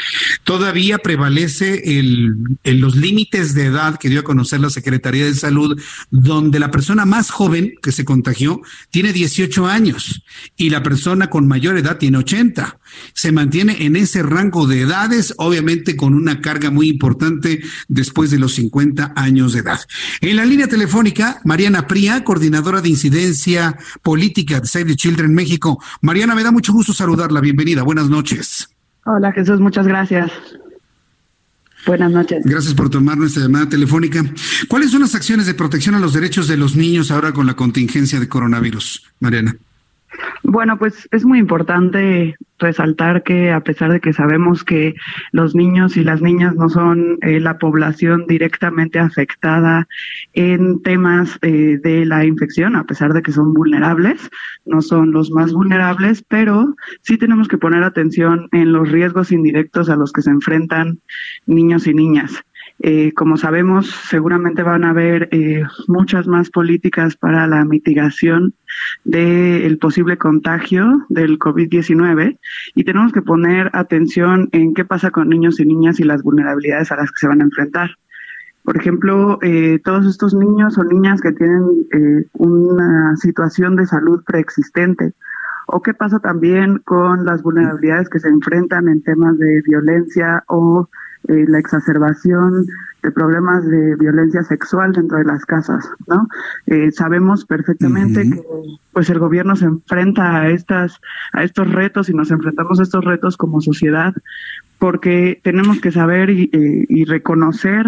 Todavía 0.43 0.99
prevalece 0.99 1.99
el, 1.99 2.76
los 2.81 2.95
límites 2.95 3.53
de 3.53 3.65
edad 3.65 3.97
que 3.97 4.09
dio 4.09 4.21
a 4.21 4.23
conocer 4.23 4.59
la 4.59 4.69
Secretaría 4.69 5.25
de 5.25 5.33
Salud, 5.33 5.79
donde 6.09 6.59
la 6.59 6.71
persona 6.71 7.05
más 7.05 7.31
joven 7.31 7.73
que 7.81 7.91
se 7.91 8.05
contagió 8.05 8.61
tiene 8.89 9.13
18 9.13 9.67
años 9.67 10.23
y 10.55 10.69
la 10.69 10.83
persona 10.83 11.29
con 11.29 11.47
mayor 11.47 11.77
edad 11.77 11.97
tiene 11.97 12.17
80. 12.17 12.79
Se 13.13 13.31
mantiene 13.31 13.85
en 13.85 13.95
ese 13.95 14.23
rango 14.23 14.67
de 14.67 14.81
edades, 14.81 15.33
obviamente 15.37 15.95
con 15.95 16.13
una 16.13 16.41
carga 16.41 16.71
muy 16.71 16.89
importante 16.89 17.61
después 17.87 18.31
de 18.31 18.39
los 18.39 18.55
50 18.55 19.13
años 19.15 19.53
de 19.53 19.59
edad. 19.59 19.79
En 20.21 20.35
la 20.35 20.45
línea 20.45 20.67
telefónica, 20.67 21.41
Mariana 21.43 21.87
Pría, 21.87 22.23
coordinadora 22.23 22.81
de 22.81 22.89
incidencia 22.89 23.77
política 24.01 24.59
de 24.59 24.67
Save 24.67 24.85
the 24.85 24.95
Children 24.95 25.33
México. 25.33 25.81
Mariana, 26.01 26.35
me 26.35 26.43
da 26.43 26.51
mucho 26.51 26.73
gusto 26.73 26.93
saludarla. 26.93 27.41
Bienvenida. 27.41 27.83
Buenas 27.83 28.09
noches. 28.09 28.69
Hola 29.05 29.31
Jesús, 29.31 29.61
muchas 29.61 29.87
gracias. 29.87 30.31
Buenas 31.87 32.11
noches. 32.11 32.43
Gracias 32.43 32.73
por 32.73 32.89
tomar 32.89 33.17
nuestra 33.17 33.43
llamada 33.43 33.69
telefónica. 33.69 34.23
¿Cuáles 34.67 34.91
son 34.91 35.01
las 35.01 35.15
acciones 35.15 35.45
de 35.45 35.53
protección 35.53 35.95
a 35.95 35.99
los 35.99 36.13
derechos 36.13 36.47
de 36.47 36.57
los 36.57 36.75
niños 36.75 37.09
ahora 37.11 37.31
con 37.31 37.47
la 37.47 37.55
contingencia 37.55 38.19
de 38.19 38.27
coronavirus, 38.27 39.03
Mariana? 39.21 39.57
Bueno, 40.43 40.77
pues 40.77 41.07
es 41.11 41.25
muy 41.25 41.39
importante 41.39 42.35
resaltar 42.59 43.23
que 43.23 43.51
a 43.51 43.61
pesar 43.61 43.91
de 43.91 43.99
que 43.99 44.13
sabemos 44.13 44.63
que 44.63 44.95
los 45.31 45.55
niños 45.55 45.97
y 45.97 46.03
las 46.03 46.21
niñas 46.21 46.55
no 46.55 46.69
son 46.69 47.17
eh, 47.21 47.39
la 47.39 47.57
población 47.57 48.25
directamente 48.27 48.99
afectada 48.99 49.87
en 50.33 50.81
temas 50.81 51.37
eh, 51.41 51.79
de 51.81 52.05
la 52.05 52.25
infección, 52.25 52.75
a 52.75 52.85
pesar 52.85 53.13
de 53.13 53.21
que 53.21 53.31
son 53.31 53.53
vulnerables, 53.53 54.29
no 54.65 54.81
son 54.81 55.11
los 55.11 55.31
más 55.31 55.53
vulnerables, 55.53 56.23
pero 56.27 56.75
sí 57.01 57.17
tenemos 57.17 57.47
que 57.47 57.57
poner 57.57 57.83
atención 57.83 58.47
en 58.51 58.73
los 58.73 58.89
riesgos 58.91 59.31
indirectos 59.31 59.89
a 59.89 59.95
los 59.95 60.11
que 60.11 60.21
se 60.21 60.31
enfrentan 60.31 60.99
niños 61.45 61.87
y 61.87 61.93
niñas. 61.93 62.43
Eh, 62.79 63.11
como 63.13 63.37
sabemos, 63.37 63.89
seguramente 64.07 64.61
van 64.61 64.83
a 64.83 64.91
haber 64.91 65.29
eh, 65.31 65.63
muchas 65.87 66.27
más 66.27 66.51
políticas 66.51 67.15
para 67.15 67.47
la 67.47 67.65
mitigación 67.65 68.53
del 69.03 69.79
posible 69.79 70.17
contagio 70.17 71.05
del 71.09 71.39
COVID-19 71.39 72.37
y 72.75 72.83
tenemos 72.83 73.13
que 73.13 73.23
poner 73.23 73.71
atención 73.73 74.49
en 74.51 74.75
qué 74.75 74.85
pasa 74.85 75.09
con 75.09 75.29
niños 75.29 75.59
y 75.59 75.65
niñas 75.65 75.99
y 75.99 76.03
las 76.03 76.21
vulnerabilidades 76.21 76.91
a 76.91 76.97
las 76.97 77.11
que 77.11 77.17
se 77.17 77.27
van 77.27 77.41
a 77.41 77.45
enfrentar. 77.45 77.89
Por 78.63 78.77
ejemplo, 78.77 79.39
eh, 79.41 79.79
todos 79.83 80.05
estos 80.05 80.35
niños 80.35 80.77
o 80.77 80.83
niñas 80.83 81.21
que 81.21 81.31
tienen 81.31 81.65
una 82.33 83.15
situación 83.15 83.75
de 83.75 83.87
salud 83.87 84.23
preexistente 84.23 85.13
o 85.67 85.81
qué 85.81 85.93
pasa 85.93 86.19
también 86.19 86.79
con 86.79 87.25
las 87.25 87.41
vulnerabilidades 87.41 88.09
que 88.09 88.19
se 88.19 88.29
enfrentan 88.29 88.87
en 88.87 89.01
temas 89.03 89.37
de 89.39 89.61
violencia 89.65 90.43
o 90.47 90.89
eh, 91.27 91.45
la 91.47 91.59
exacerbación 91.59 92.65
de 93.03 93.11
problemas 93.11 93.65
de 93.65 93.95
violencia 93.95 94.43
sexual 94.43 94.91
dentro 94.93 95.17
de 95.17 95.25
las 95.25 95.45
casas, 95.45 95.89
¿no? 96.07 96.27
Eh, 96.65 96.91
sabemos 96.91 97.45
perfectamente 97.45 98.23
que 98.23 98.41
pues 98.91 99.09
el 99.09 99.19
gobierno 99.19 99.55
se 99.55 99.65
enfrenta 99.65 100.37
a 100.37 100.49
estas 100.49 100.99
a 101.33 101.43
estos 101.43 101.71
retos 101.71 102.09
y 102.09 102.13
nos 102.13 102.31
enfrentamos 102.31 102.79
a 102.79 102.83
estos 102.83 103.03
retos 103.03 103.37
como 103.37 103.61
sociedad 103.61 104.13
porque 104.79 105.39
tenemos 105.43 105.79
que 105.79 105.91
saber 105.91 106.29
y, 106.29 106.49
eh, 106.53 106.85
y 106.89 107.05
reconocer 107.05 107.85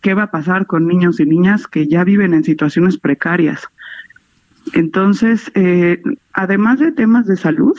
qué 0.00 0.14
va 0.14 0.24
a 0.24 0.30
pasar 0.30 0.66
con 0.66 0.86
niños 0.86 1.20
y 1.20 1.26
niñas 1.26 1.66
que 1.66 1.86
ya 1.86 2.04
viven 2.04 2.34
en 2.34 2.44
situaciones 2.44 2.98
precarias. 2.98 3.68
Entonces, 4.74 5.50
eh, 5.54 6.02
además 6.32 6.78
de 6.78 6.92
temas 6.92 7.26
de 7.26 7.36
salud, 7.36 7.76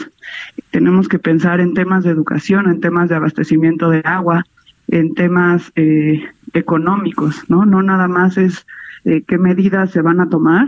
tenemos 0.71 1.07
que 1.07 1.19
pensar 1.19 1.59
en 1.59 1.73
temas 1.73 2.03
de 2.03 2.11
educación, 2.11 2.69
en 2.69 2.81
temas 2.81 3.09
de 3.09 3.15
abastecimiento 3.15 3.89
de 3.89 4.01
agua, 4.03 4.45
en 4.87 5.13
temas 5.13 5.71
eh, 5.75 6.23
económicos, 6.53 7.43
¿no? 7.49 7.65
No 7.65 7.81
nada 7.81 8.07
más 8.07 8.37
es 8.37 8.65
eh, 9.05 9.23
qué 9.27 9.37
medidas 9.37 9.91
se 9.91 10.01
van 10.01 10.19
a 10.19 10.29
tomar 10.29 10.65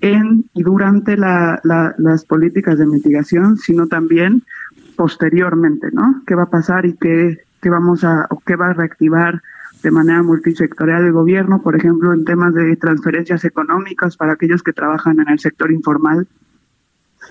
en 0.00 0.44
y 0.54 0.62
durante 0.62 1.16
la, 1.16 1.60
la, 1.64 1.94
las 1.98 2.24
políticas 2.24 2.78
de 2.78 2.86
mitigación, 2.86 3.56
sino 3.56 3.86
también 3.86 4.42
posteriormente, 4.96 5.88
¿no? 5.92 6.22
¿Qué 6.26 6.34
va 6.34 6.44
a 6.44 6.50
pasar 6.50 6.86
y 6.86 6.94
qué, 6.94 7.38
qué 7.62 7.70
vamos 7.70 8.04
a, 8.04 8.26
o 8.30 8.40
qué 8.40 8.56
va 8.56 8.68
a 8.68 8.72
reactivar 8.74 9.42
de 9.82 9.90
manera 9.90 10.22
multisectorial 10.22 11.04
el 11.04 11.12
gobierno, 11.12 11.62
por 11.62 11.76
ejemplo, 11.76 12.12
en 12.12 12.24
temas 12.24 12.52
de 12.54 12.74
transferencias 12.76 13.44
económicas 13.44 14.16
para 14.16 14.32
aquellos 14.32 14.62
que 14.62 14.72
trabajan 14.72 15.20
en 15.20 15.28
el 15.28 15.38
sector 15.38 15.70
informal 15.70 16.26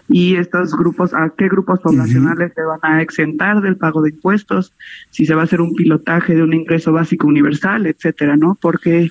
y 0.09 0.35
estos 0.35 0.75
grupos, 0.75 1.13
a 1.13 1.33
qué 1.37 1.49
grupos 1.49 1.79
poblacionales 1.81 2.53
se 2.53 2.61
van 2.61 2.79
a 2.81 3.01
exentar 3.01 3.61
del 3.61 3.77
pago 3.77 4.01
de 4.01 4.11
impuestos, 4.11 4.73
si 5.09 5.25
se 5.25 5.35
va 5.35 5.41
a 5.41 5.43
hacer 5.45 5.59
un 5.59 5.73
pilotaje 5.73 6.33
de 6.33 6.43
un 6.43 6.53
ingreso 6.53 6.93
básico 6.93 7.27
universal, 7.27 7.85
etcétera, 7.87 8.37
¿no? 8.37 8.57
Porque, 8.59 9.09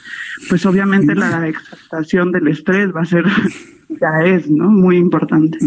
pues 0.48 0.64
obviamente 0.64 1.14
la 1.14 1.46
exaltación 1.48 2.32
del 2.32 2.48
estrés 2.48 2.94
va 2.94 3.02
a 3.02 3.06
ser, 3.06 3.24
ya 3.88 4.24
es, 4.24 4.50
¿no? 4.50 4.70
Muy 4.70 4.96
importante. 4.96 5.58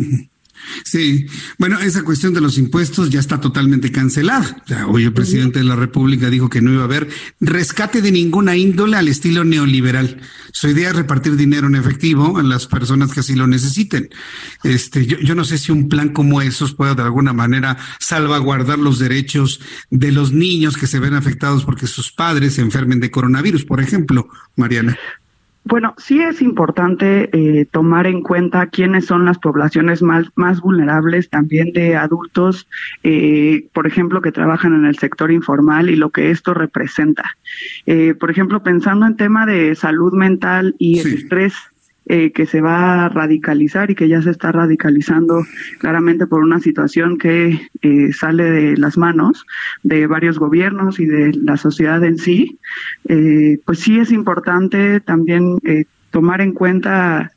Sí, 0.84 1.26
bueno, 1.57 1.80
esa 1.80 2.03
cuestión 2.03 2.34
de 2.34 2.41
los 2.41 2.57
impuestos 2.57 3.10
ya 3.10 3.19
está 3.19 3.40
totalmente 3.40 3.91
cancelada. 3.91 4.64
hoy 4.88 5.03
el 5.03 5.14
presidente 5.14 5.60
de 5.60 5.65
la 5.65 5.76
República 5.76 6.30
dijo 6.30 6.49
que 6.49 6.61
no 6.61 6.72
iba 6.72 6.81
a 6.81 6.86
haber 6.86 7.10
rescate 7.40 8.02
de 8.02 8.11
ninguna 8.11 8.56
índole 8.56 8.98
al 8.98 9.07
estilo 9.07 9.44
neoliberal. 9.44 10.22
Su 10.52 10.68
idea 10.68 10.90
es 10.90 10.95
repartir 10.95 11.36
dinero 11.36 11.68
en 11.68 11.76
efectivo 11.76 12.38
a 12.38 12.44
las 12.44 12.68
personas 12.68 13.11
que 13.11 13.22
así 13.22 13.36
lo 13.36 13.48
necesiten. 13.48 14.10
Este, 14.64 15.06
yo, 15.06 15.18
yo 15.19 15.36
no 15.36 15.44
sé 15.44 15.57
si 15.57 15.72
un 15.72 15.90
plan 15.90 16.10
como 16.10 16.41
esos 16.41 16.73
pueda 16.73 16.95
de 16.95 17.03
alguna 17.03 17.34
manera 17.34 17.77
salvaguardar 17.99 18.80
los 18.80 18.99
derechos 18.99 19.60
de 19.90 20.11
los 20.11 20.31
niños 20.31 20.77
que 20.77 20.88
se 20.88 20.99
ven 20.99 21.14
afectados 21.14 21.65
porque 21.65 21.88
sus 21.88 22.11
padres 22.11 22.56
se 22.56 22.61
enfermen 22.61 22.99
de 22.99 23.11
coronavirus, 23.11 23.65
por 23.65 23.81
ejemplo, 23.81 24.27
Mariana. 24.56 24.98
Bueno, 25.69 25.93
sí 25.99 26.19
es 26.19 26.41
importante 26.41 27.29
eh, 27.31 27.65
tomar 27.65 28.07
en 28.07 28.23
cuenta 28.23 28.67
quiénes 28.67 29.05
son 29.05 29.23
las 29.23 29.37
poblaciones 29.37 30.01
más, 30.01 30.25
más 30.33 30.61
vulnerables 30.61 31.29
también 31.29 31.73
de 31.73 31.95
adultos, 31.95 32.67
eh, 33.03 33.67
por 33.71 33.85
ejemplo, 33.85 34.19
que 34.23 34.31
trabajan 34.31 34.73
en 34.73 34.85
el 34.85 34.97
sector 34.97 35.31
informal 35.31 35.91
y 35.91 35.95
lo 35.95 36.09
que 36.09 36.31
esto 36.31 36.55
representa. 36.55 37.37
Eh, 37.85 38.15
por 38.15 38.31
ejemplo, 38.31 38.63
pensando 38.63 39.05
en 39.05 39.15
tema 39.15 39.45
de 39.45 39.75
salud 39.75 40.11
mental 40.11 40.75
y 40.79 40.97
el 40.97 41.13
estrés 41.13 41.53
eh, 42.10 42.31
que 42.31 42.48
se 42.48 42.60
va 42.60 43.06
a 43.06 43.10
radicalizar 43.10 43.91
y 43.91 43.95
que 43.95 44.07
ya 44.07 44.22
se 44.22 44.31
está 44.31 44.52
radicalizando 44.52 45.45
claramente 45.77 46.26
por 46.26 46.41
una 46.41 46.60
situación 46.60 47.18
que 47.19 47.69
eh, 47.81 48.14
sale 48.14 48.44
de 48.44 48.77
las 48.77 48.98
manos 48.98 49.45
de 49.84 50.07
varios 50.07 50.40
gobiernos 50.40 50.99
y 50.99 51.06
de 51.06 51.31
la 51.34 51.56
sociedad 51.56 52.03
en 52.03 52.18
sí, 52.18 52.60
eh, 53.07 53.60
pues 53.64 53.80
sí 53.80 53.99
es 53.99 54.11
importante 54.11 54.99
también 54.99 55.60
eh, 55.64 55.86
tomar 56.10 56.41
en 56.41 56.53
cuenta 56.53 57.31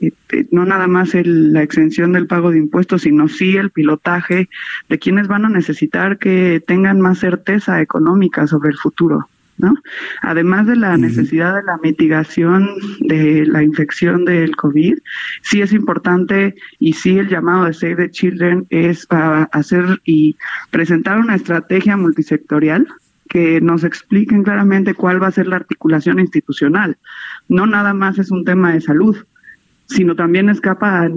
eh, 0.00 0.12
no 0.50 0.66
nada 0.66 0.88
más 0.88 1.14
el, 1.14 1.52
la 1.52 1.62
exención 1.62 2.12
del 2.12 2.26
pago 2.26 2.50
de 2.50 2.58
impuestos, 2.58 3.02
sino 3.02 3.28
sí 3.28 3.56
el 3.56 3.70
pilotaje 3.70 4.48
de 4.88 4.98
quienes 4.98 5.28
van 5.28 5.44
a 5.44 5.48
necesitar 5.48 6.18
que 6.18 6.62
tengan 6.66 7.00
más 7.00 7.20
certeza 7.20 7.80
económica 7.80 8.46
sobre 8.46 8.70
el 8.70 8.76
futuro. 8.76 9.28
¿No? 9.58 9.74
Además 10.22 10.66
de 10.66 10.76
la 10.76 10.96
necesidad 10.96 11.56
de 11.56 11.62
la 11.62 11.78
mitigación 11.78 12.68
de 13.00 13.46
la 13.46 13.62
infección 13.62 14.24
del 14.24 14.54
COVID, 14.56 14.98
sí 15.42 15.62
es 15.62 15.72
importante 15.72 16.54
y 16.78 16.92
sí 16.92 17.18
el 17.18 17.28
llamado 17.28 17.64
de 17.64 17.72
Save 17.72 17.96
the 17.96 18.10
Children 18.10 18.66
es 18.70 19.06
para 19.06 19.44
hacer 19.44 20.00
y 20.04 20.36
presentar 20.70 21.18
una 21.18 21.34
estrategia 21.34 21.96
multisectorial 21.96 22.86
que 23.28 23.60
nos 23.60 23.84
expliquen 23.84 24.44
claramente 24.44 24.94
cuál 24.94 25.22
va 25.22 25.28
a 25.28 25.32
ser 25.32 25.48
la 25.48 25.56
articulación 25.56 26.20
institucional. 26.20 26.96
No 27.48 27.66
nada 27.66 27.92
más 27.94 28.18
es 28.18 28.30
un 28.30 28.44
tema 28.44 28.72
de 28.72 28.80
salud, 28.80 29.16
sino 29.86 30.16
también 30.16 30.48
escapa 30.48 31.02
a, 31.02 31.10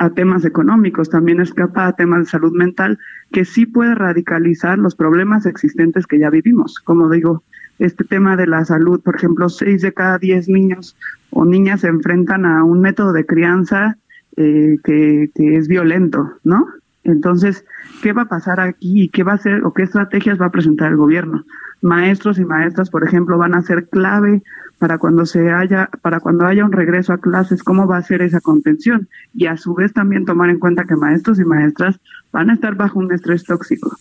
a, 0.00 0.10
temas 0.10 0.44
económicos, 0.44 1.10
también 1.10 1.40
escapa 1.40 1.86
a 1.86 1.92
temas 1.92 2.20
de 2.20 2.30
salud 2.30 2.52
mental, 2.52 2.98
que 3.32 3.44
sí 3.44 3.66
puede 3.66 3.94
radicalizar 3.94 4.78
los 4.78 4.94
problemas 4.94 5.46
existentes 5.46 6.06
que 6.06 6.18
ya 6.18 6.30
vivimos. 6.30 6.78
Como 6.80 7.10
digo, 7.10 7.42
este 7.78 8.04
tema 8.04 8.36
de 8.36 8.46
la 8.46 8.64
salud, 8.64 9.00
por 9.00 9.16
ejemplo, 9.16 9.48
seis 9.48 9.82
de 9.82 9.92
cada 9.92 10.18
diez 10.18 10.48
niños 10.48 10.96
o 11.30 11.44
niñas 11.44 11.80
se 11.80 11.88
enfrentan 11.88 12.46
a 12.46 12.64
un 12.64 12.80
método 12.80 13.12
de 13.12 13.26
crianza 13.26 13.96
eh, 14.36 14.78
que, 14.84 15.30
que 15.34 15.56
es 15.56 15.68
violento, 15.68 16.32
¿no? 16.44 16.66
Entonces, 17.04 17.64
¿qué 18.02 18.12
va 18.12 18.22
a 18.22 18.28
pasar 18.28 18.60
aquí 18.60 19.04
y 19.04 19.08
qué 19.10 19.22
va 19.22 19.32
a 19.32 19.36
hacer 19.36 19.64
o 19.64 19.74
qué 19.74 19.82
estrategias 19.82 20.40
va 20.40 20.46
a 20.46 20.52
presentar 20.52 20.90
el 20.90 20.96
gobierno? 20.96 21.44
Maestros 21.82 22.38
y 22.38 22.44
maestras, 22.44 22.88
por 22.88 23.04
ejemplo, 23.04 23.36
van 23.36 23.54
a 23.54 23.62
ser 23.62 23.88
clave 23.88 24.42
para 24.78 24.98
cuando 24.98 25.26
se 25.26 25.50
haya, 25.50 25.88
para 26.02 26.20
cuando 26.20 26.46
haya 26.46 26.64
un 26.64 26.72
regreso 26.72 27.12
a 27.12 27.18
clases, 27.18 27.62
cómo 27.62 27.86
va 27.86 27.98
a 27.98 28.02
ser 28.02 28.22
esa 28.22 28.40
contención 28.40 29.08
y 29.34 29.46
a 29.46 29.56
su 29.56 29.74
vez 29.74 29.92
también 29.92 30.24
tomar 30.24 30.50
en 30.50 30.58
cuenta 30.58 30.84
que 30.84 30.96
maestros 30.96 31.38
y 31.38 31.44
maestras 31.44 32.00
van 32.32 32.50
a 32.50 32.54
estar 32.54 32.74
bajo 32.74 32.98
un 32.98 33.12
estrés 33.12 33.44
tóxico. 33.44 33.96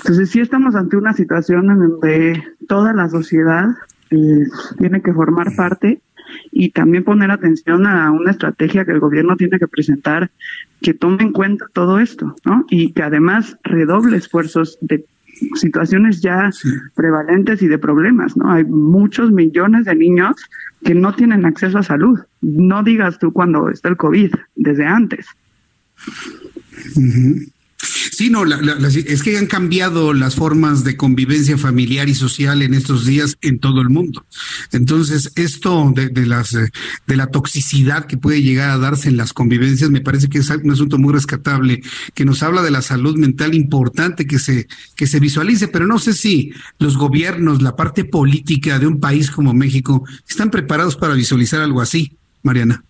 Entonces 0.00 0.30
sí 0.30 0.40
estamos 0.40 0.74
ante 0.74 0.96
una 0.96 1.12
situación 1.12 1.70
en 1.70 1.78
donde 1.78 2.42
toda 2.66 2.94
la 2.94 3.08
sociedad 3.08 3.68
eh, 4.10 4.46
tiene 4.78 5.02
que 5.02 5.12
formar 5.12 5.54
parte 5.54 6.00
y 6.52 6.70
también 6.70 7.04
poner 7.04 7.30
atención 7.30 7.86
a 7.86 8.10
una 8.10 8.30
estrategia 8.30 8.84
que 8.86 8.92
el 8.92 9.00
gobierno 9.00 9.36
tiene 9.36 9.58
que 9.58 9.68
presentar 9.68 10.30
que 10.80 10.94
tome 10.94 11.22
en 11.22 11.32
cuenta 11.32 11.66
todo 11.72 11.98
esto, 11.98 12.34
¿no? 12.46 12.64
Y 12.70 12.92
que 12.92 13.02
además 13.02 13.58
redoble 13.62 14.16
esfuerzos 14.16 14.78
de 14.80 15.04
situaciones 15.54 16.22
ya 16.22 16.50
sí. 16.50 16.68
prevalentes 16.94 17.60
y 17.62 17.68
de 17.68 17.78
problemas, 17.78 18.36
¿no? 18.36 18.50
Hay 18.50 18.64
muchos 18.64 19.30
millones 19.30 19.84
de 19.84 19.94
niños 19.96 20.36
que 20.82 20.94
no 20.94 21.14
tienen 21.14 21.44
acceso 21.44 21.78
a 21.78 21.82
salud. 21.82 22.18
No 22.40 22.82
digas 22.82 23.18
tú 23.18 23.32
cuando 23.32 23.68
está 23.68 23.88
el 23.88 23.96
COVID, 23.96 24.32
desde 24.56 24.86
antes. 24.86 25.26
Uh 26.96 27.00
-huh. 27.00 27.52
Sí, 28.12 28.30
no, 28.30 28.44
la, 28.44 28.60
la, 28.60 28.88
es 28.88 29.22
que 29.22 29.36
han 29.36 29.46
cambiado 29.46 30.12
las 30.12 30.34
formas 30.34 30.84
de 30.84 30.96
convivencia 30.96 31.58
familiar 31.58 32.08
y 32.08 32.14
social 32.14 32.62
en 32.62 32.74
estos 32.74 33.04
días 33.06 33.36
en 33.42 33.58
todo 33.58 33.80
el 33.80 33.88
mundo. 33.90 34.24
Entonces, 34.72 35.32
esto 35.36 35.92
de, 35.94 36.08
de, 36.08 36.26
las 36.26 36.52
de 36.52 37.16
la 37.16 37.26
toxicidad 37.28 38.06
que 38.06 38.16
puede 38.16 38.42
llegar 38.42 38.70
a 38.70 38.78
darse 38.78 39.08
en 39.08 39.16
las 39.16 39.32
convivencias 39.32 39.90
me 39.90 40.00
parece 40.00 40.28
que 40.28 40.38
es 40.38 40.50
un 40.50 40.70
asunto 40.70 40.98
muy 40.98 41.12
rescatable, 41.12 41.82
que 42.14 42.24
nos 42.24 42.42
habla 42.42 42.62
de 42.62 42.70
la 42.70 42.82
salud 42.82 43.16
mental 43.16 43.54
importante 43.54 44.26
que 44.26 44.38
se 44.38 44.66
que 44.96 45.06
se 45.06 45.20
visualice, 45.20 45.68
pero 45.68 45.86
no 45.86 45.98
sé 45.98 46.14
si 46.14 46.52
los 46.78 46.96
gobiernos, 46.96 47.62
la 47.62 47.76
parte 47.76 48.04
política 48.04 48.78
de 48.78 48.86
un 48.86 49.00
país 49.00 49.30
como 49.30 49.54
México 49.54 50.04
están 50.28 50.50
preparados 50.50 50.96
para 50.96 51.14
visualizar 51.14 51.60
algo 51.60 51.80
así, 51.80 52.16
Mariana. 52.42 52.82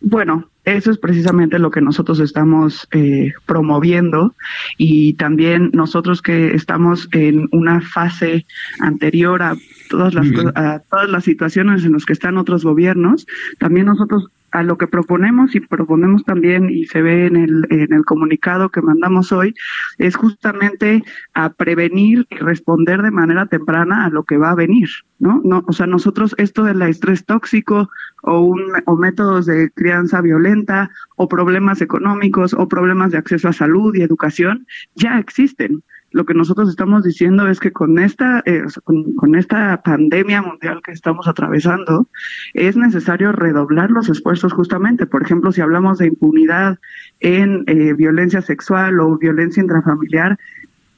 Bueno, 0.00 0.49
eso 0.64 0.90
es 0.90 0.98
precisamente 0.98 1.58
lo 1.58 1.70
que 1.70 1.80
nosotros 1.80 2.20
estamos 2.20 2.86
eh, 2.92 3.32
promoviendo 3.46 4.34
y 4.76 5.14
también 5.14 5.70
nosotros 5.72 6.20
que 6.22 6.54
estamos 6.54 7.08
en 7.12 7.48
una 7.52 7.80
fase 7.80 8.46
anterior 8.80 9.42
a 9.42 9.56
todas 9.90 10.14
las 10.14 10.26
a 10.54 10.78
todas 10.88 11.10
las 11.10 11.24
situaciones 11.24 11.84
en 11.84 11.92
las 11.92 12.06
que 12.06 12.12
están 12.12 12.38
otros 12.38 12.64
gobiernos, 12.64 13.26
también 13.58 13.86
nosotros 13.86 14.28
a 14.52 14.62
lo 14.62 14.78
que 14.78 14.86
proponemos 14.86 15.54
y 15.54 15.60
proponemos 15.60 16.24
también 16.24 16.70
y 16.70 16.86
se 16.86 17.02
ve 17.02 17.26
en 17.26 17.36
el 17.36 17.66
en 17.70 17.92
el 17.92 18.04
comunicado 18.04 18.70
que 18.70 18.82
mandamos 18.82 19.32
hoy 19.32 19.54
es 19.98 20.16
justamente 20.16 21.02
a 21.34 21.52
prevenir 21.52 22.26
y 22.30 22.36
responder 22.36 23.02
de 23.02 23.10
manera 23.10 23.46
temprana 23.46 24.04
a 24.04 24.10
lo 24.10 24.22
que 24.24 24.38
va 24.38 24.50
a 24.50 24.54
venir, 24.54 24.88
¿no? 25.18 25.40
No, 25.44 25.64
o 25.66 25.72
sea, 25.72 25.86
nosotros 25.86 26.34
esto 26.38 26.64
del 26.64 26.82
estrés 26.82 27.24
tóxico 27.24 27.90
o 28.22 28.40
un 28.40 28.62
o 28.86 28.96
métodos 28.96 29.46
de 29.46 29.70
crianza 29.72 30.20
violenta 30.20 30.90
o 31.16 31.28
problemas 31.28 31.80
económicos 31.80 32.54
o 32.54 32.68
problemas 32.68 33.10
de 33.10 33.18
acceso 33.18 33.48
a 33.48 33.52
salud 33.52 33.94
y 33.94 34.02
educación 34.02 34.66
ya 34.94 35.18
existen 35.18 35.82
lo 36.12 36.24
que 36.24 36.34
nosotros 36.34 36.68
estamos 36.68 37.04
diciendo 37.04 37.48
es 37.48 37.60
que 37.60 37.72
con 37.72 37.98
esta, 37.98 38.42
eh, 38.44 38.64
con, 38.84 39.34
esta 39.36 39.80
pandemia 39.82 40.42
mundial 40.42 40.80
que 40.82 40.92
estamos 40.92 41.28
atravesando, 41.28 42.08
es 42.52 42.76
necesario 42.76 43.32
redoblar 43.32 43.90
los 43.90 44.08
esfuerzos 44.08 44.52
justamente. 44.52 45.06
Por 45.06 45.22
ejemplo, 45.22 45.52
si 45.52 45.60
hablamos 45.60 45.98
de 45.98 46.08
impunidad 46.08 46.78
en 47.20 47.64
eh, 47.66 47.92
violencia 47.94 48.42
sexual 48.42 48.98
o 49.00 49.18
violencia 49.18 49.62
intrafamiliar, 49.62 50.38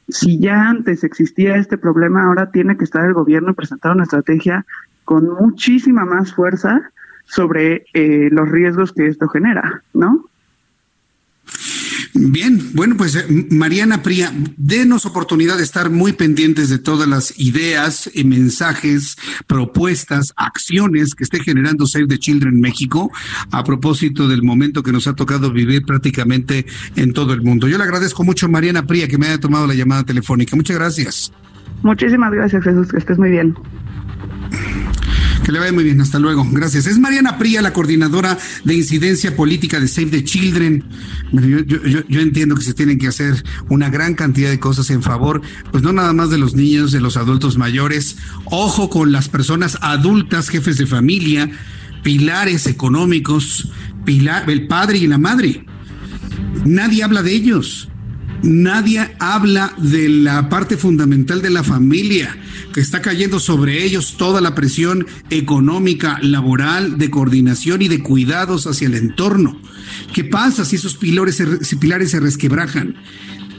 si 0.09 0.39
ya 0.39 0.68
antes 0.68 1.05
existía 1.05 1.56
este 1.56 1.78
problema, 1.78 2.24
ahora 2.24 2.51
tiene 2.51 2.76
que 2.76 2.84
estar 2.84 3.05
el 3.05 3.14
gobierno 3.14 3.51
y 3.51 3.55
presentar 3.55 3.93
una 3.93 4.05
estrategia 4.05 4.64
con 5.05 5.28
muchísima 5.28 6.05
más 6.05 6.34
fuerza 6.34 6.90
sobre 7.24 7.84
eh, 7.94 8.28
los 8.30 8.48
riesgos 8.48 8.93
que 8.93 9.06
esto 9.06 9.28
genera, 9.28 9.82
¿no? 9.94 10.26
Bien, 12.14 12.60
bueno, 12.74 12.97
pues 12.97 13.16
eh, 13.16 13.47
Mariana 13.51 14.02
Pría, 14.02 14.32
denos 14.59 15.06
oportunidad 15.06 15.56
de 15.56 15.62
estar 15.62 15.89
muy 15.89 16.12
pendientes 16.12 16.68
de 16.68 16.78
todas 16.78 17.09
las 17.09 17.39
ideas, 17.39 18.10
y 18.12 18.24
mensajes, 18.24 19.16
propuestas, 19.47 20.32
acciones 20.36 21.14
que 21.14 21.24
esté 21.24 21.40
generando 21.40 21.86
Save 21.86 22.06
the 22.09 22.18
Children 22.18 22.60
México 22.60 23.10
a 23.51 23.64
propósito 23.64 24.28
del 24.28 24.43
momento 24.43 24.82
que 24.82 24.93
nos 24.93 25.06
ha 25.06 25.14
tocado 25.14 25.52
vivir 25.52 25.84
prácticamente 25.84 26.66
en 26.97 27.12
todo 27.12 27.32
el 27.32 27.43
mundo. 27.43 27.66
Yo 27.66 27.78
le 27.78 27.84
agradezco 27.84 28.24
mucho 28.24 28.47
a 28.47 28.48
Mariana 28.51 28.86
Pría 28.86 29.09
que 29.09 29.16
me 29.16 29.26
haya 29.26 29.39
tomado 29.39 29.66
la 29.66 29.74
llamada 29.74 30.05
telefónica. 30.05 30.55
Muchas 30.55 30.76
gracias. 30.76 31.32
Muchísimas 31.82 32.32
gracias, 32.32 32.62
Jesús, 32.62 32.89
que 32.90 32.98
estés 32.98 33.18
muy 33.18 33.30
bien. 33.30 33.55
Que 35.44 35.51
le 35.51 35.59
vaya 35.59 35.73
muy 35.73 35.82
bien, 35.82 36.01
hasta 36.01 36.19
luego. 36.19 36.47
Gracias. 36.51 36.86
Es 36.86 36.98
Mariana 36.98 37.36
Pría, 37.36 37.62
la 37.62 37.73
coordinadora 37.73 38.39
de 38.64 38.74
incidencia 38.74 39.35
política 39.35 39.81
de 39.81 39.89
Save 39.89 40.06
the 40.06 40.24
Children. 40.24 40.85
Yo, 41.32 42.20
entiendo 42.20 42.55
que 42.55 42.62
se 42.62 42.74
tienen 42.74 42.98
que 42.98 43.09
hacer 43.09 43.43
una 43.69 43.90
gran 43.90 44.14
cantidad 44.14 44.51
de 44.51 44.60
cosas 44.60 44.90
en 44.90 45.02
favor, 45.02 45.43
pues 45.73 45.82
no 45.82 45.93
nada 45.93 46.12
más 46.12 46.31
de 46.31 46.39
los 46.39 46.55
niños, 46.55 46.93
de 46.93 47.01
los 47.01 47.16
adultos 47.16 47.59
mayores. 47.59 48.19
Ojo 48.44 48.89
con 48.89 49.10
las 49.10 49.28
personas 49.28 49.78
adultas, 49.81 50.48
jefes 50.48 50.78
de 50.78 50.86
familia, 50.86 51.51
pilares 52.02 52.66
económicos, 52.66 53.69
el 54.06 54.66
padre 54.69 54.98
y 54.98 55.06
la 55.09 55.19
madre. 55.19 55.64
Nadie 56.64 57.02
habla 57.02 57.23
de 57.23 57.32
ellos. 57.32 57.89
Nadie 58.43 59.14
habla 59.20 59.73
de 59.78 60.09
la 60.09 60.48
parte 60.48 60.77
fundamental 60.77 61.43
de 61.43 61.51
la 61.51 61.62
familia 61.62 62.36
que 62.74 62.81
está 62.81 63.01
cayendo 63.01 63.39
sobre 63.39 63.85
ellos 63.85 64.16
toda 64.16 64.40
la 64.40 64.55
presión 64.55 65.06
económica, 65.31 66.19
laboral, 66.23 66.98
de 66.98 67.10
coordinación 67.10 67.82
y 67.82 67.89
de 67.89 68.02
cuidados 68.02 68.66
hacia 68.66 68.89
el 68.89 68.94
entorno. 68.94 69.60
¿Qué 70.12 70.24
pasa 70.24 70.64
si 70.64 70.77
esos 70.77 70.97
pilares 70.97 71.36
se, 71.36 71.77
pilares 71.77 72.10
se 72.10 72.20
resquebrajan? 72.20 72.97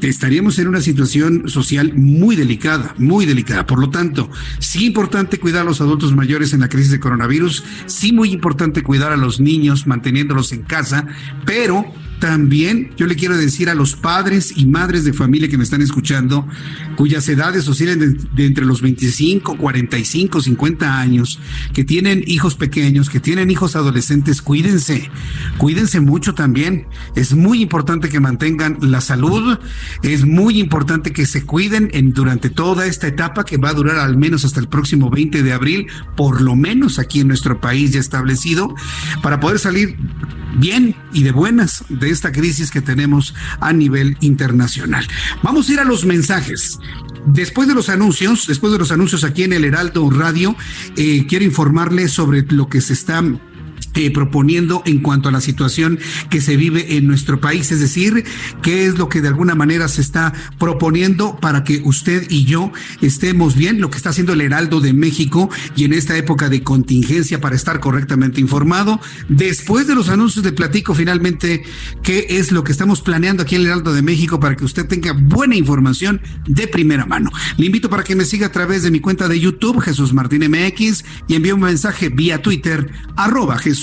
estaríamos 0.02 0.60
en 0.60 0.68
una 0.68 0.82
situación 0.82 1.48
social 1.48 1.94
muy 1.94 2.36
delicada, 2.36 2.94
muy 2.98 3.26
delicada. 3.26 3.66
Por 3.66 3.80
lo 3.80 3.90
tanto, 3.90 4.30
sí 4.60 4.86
importante 4.86 5.40
cuidar 5.40 5.62
a 5.62 5.70
los 5.70 5.80
adultos 5.80 6.14
mayores 6.14 6.52
en 6.52 6.60
la 6.60 6.68
crisis 6.68 6.92
de 6.92 7.00
coronavirus, 7.00 7.64
sí 7.86 8.12
muy 8.12 8.32
importante 8.32 8.84
cuidar 8.84 9.14
a 9.14 9.18
los 9.18 9.40
niños 9.40 9.88
manteniéndolos 9.88 10.52
en 10.52 10.64
casa, 10.64 11.08
pero 11.46 11.86
también 12.24 12.90
yo 12.96 13.06
le 13.06 13.18
quiero 13.18 13.36
decir 13.36 13.70
a 13.70 13.76
los 13.76 13.98
padres 13.98 14.54
y 14.56 14.66
madres 14.66 15.04
de 15.04 15.12
familia 15.12 15.50
que 15.50 15.58
me 15.58 15.66
están 15.66 15.82
escuchando, 15.82 16.48
cuyas 16.96 17.28
edades 17.28 17.68
oscilan 17.68 18.00
de, 18.00 18.46
entre 18.46 18.64
los 18.64 18.82
25, 18.82 19.58
45, 19.58 20.40
50 20.40 21.00
años, 21.02 21.42
que 21.74 21.84
tienen 21.84 22.24
hijos 22.26 22.56
pequeños, 22.56 23.10
que 23.10 23.20
tienen 23.20 23.52
hijos 23.52 23.76
adolescentes, 23.76 24.42
cuídense, 24.42 25.12
cuídense 25.58 26.00
mucho 26.00 26.34
también. 26.34 26.88
Es 27.14 27.34
muy 27.34 27.62
importante 27.62 28.08
que 28.08 28.22
mantengan 28.22 28.78
la 28.80 29.02
salud, 29.02 29.58
es 30.02 30.26
muy 30.26 30.62
importante 30.62 31.12
que 31.12 31.26
se 31.26 31.44
cuiden 31.46 31.90
en, 31.92 32.14
durante 32.14 32.50
toda 32.50 32.86
esta 32.86 33.08
etapa 33.08 33.44
que 33.44 33.58
va 33.58 33.72
a 33.72 33.74
durar 33.74 33.98
al 33.98 34.16
menos 34.16 34.46
hasta 34.46 34.62
el 34.62 34.70
próximo 34.70 35.10
20 35.10 35.44
de 35.44 35.52
abril, 35.52 35.88
por 36.16 36.40
lo 36.40 36.56
menos 36.56 37.00
aquí 37.00 37.20
en 37.20 37.28
nuestro 37.28 37.60
país 37.60 37.92
ya 37.92 38.00
establecido, 38.00 38.74
para 39.22 39.42
poder 39.42 39.60
salir 39.60 39.98
bien 40.56 40.96
y 41.12 41.24
de 41.24 41.32
buenas 41.32 41.84
de 41.90 42.13
esta 42.14 42.32
crisis 42.32 42.72
que 42.72 42.82
tenemos 42.82 43.34
a 43.60 43.74
nivel 43.74 44.18
internacional. 44.22 45.06
Vamos 45.42 45.70
a 45.70 45.74
ir 45.74 45.80
a 45.80 45.84
los 45.84 46.06
mensajes. 46.06 46.80
Después 47.26 47.68
de 47.68 47.74
los 47.74 47.90
anuncios, 47.90 48.48
después 48.48 48.74
de 48.74 48.80
los 48.80 48.92
anuncios 48.92 49.24
aquí 49.24 49.44
en 49.44 49.54
el 49.54 49.64
Heraldo 49.64 50.10
Radio, 50.10 50.56
eh, 50.98 51.26
quiero 51.28 51.46
informarles 51.46 52.12
sobre 52.12 52.44
lo 52.44 52.68
que 52.68 52.82
se 52.82 52.94
está 52.94 53.24
eh, 53.96 54.12
proponiendo 54.12 54.82
en 54.86 55.00
cuanto 55.00 55.30
a 55.30 55.32
la 55.32 55.42
situación 55.42 56.00
que 56.30 56.42
se 56.42 56.58
vive 56.58 56.98
en 56.98 57.08
nuestro 57.08 57.40
país, 57.40 57.72
es 57.72 57.80
decir, 57.80 58.24
qué 58.62 58.86
es 58.86 58.98
lo 58.98 59.10
que 59.10 59.22
de 59.22 59.28
alguna 59.28 59.56
manera 59.56 59.88
se 59.88 60.02
está 60.02 60.34
proponiendo 60.58 61.38
para 61.40 61.64
que 61.64 61.82
usted 61.84 62.26
y 62.30 62.46
yo 62.46 62.72
estemos 63.02 63.56
bien, 63.56 63.80
lo 63.80 63.90
que 63.90 63.98
está 63.98 64.10
haciendo 64.10 64.34
el 64.34 64.42
Heraldo 64.42 64.82
de 64.82 64.94
México 64.94 65.50
y 65.76 65.84
en 65.86 65.94
esta 65.94 66.18
época 66.18 66.50
de 66.50 66.64
contingencia 66.64 67.40
para 67.40 67.56
estar 67.56 67.80
correctamente 67.80 68.42
informado. 68.42 69.00
Después 69.30 69.88
de 69.88 69.96
los 69.96 70.10
anuncios 70.10 70.44
de 70.44 70.52
platico 70.52 70.96
finalmente 70.96 71.64
qué 72.02 72.26
es 72.30 72.52
lo 72.52 72.64
que 72.64 72.72
estamos 72.72 73.02
planeando 73.02 73.44
aquí 73.44 73.56
en 73.56 73.62
el 73.62 73.68
Heraldo 73.68 73.94
de 73.94 74.02
México 74.02 74.40
para 74.40 74.56
que 74.56 74.66
usted 74.66 74.88
tenga 74.88 75.14
buena 75.14 75.56
información 75.56 76.22
de 76.48 76.68
primera 76.68 77.06
mano. 77.06 77.30
Le 77.58 77.68
invito 77.68 77.90
para 77.90 78.04
que 78.04 78.16
me 78.16 78.26
siga 78.26 78.48
a 78.48 78.52
través 78.52 78.84
de 78.84 78.92
mi 78.92 79.00
cuenta 79.00 79.28
de 79.28 79.40
YouTube, 79.40 79.82
Jesús 79.82 80.14
Martín 80.14 80.44
MX, 80.50 81.06
y 81.28 81.36
envíe 81.36 81.52
un 81.52 81.62
mensaje 81.62 82.10
vía 82.10 82.42
Twitter, 82.42 82.92
arroba 83.16 83.58
Jesús 83.58 83.83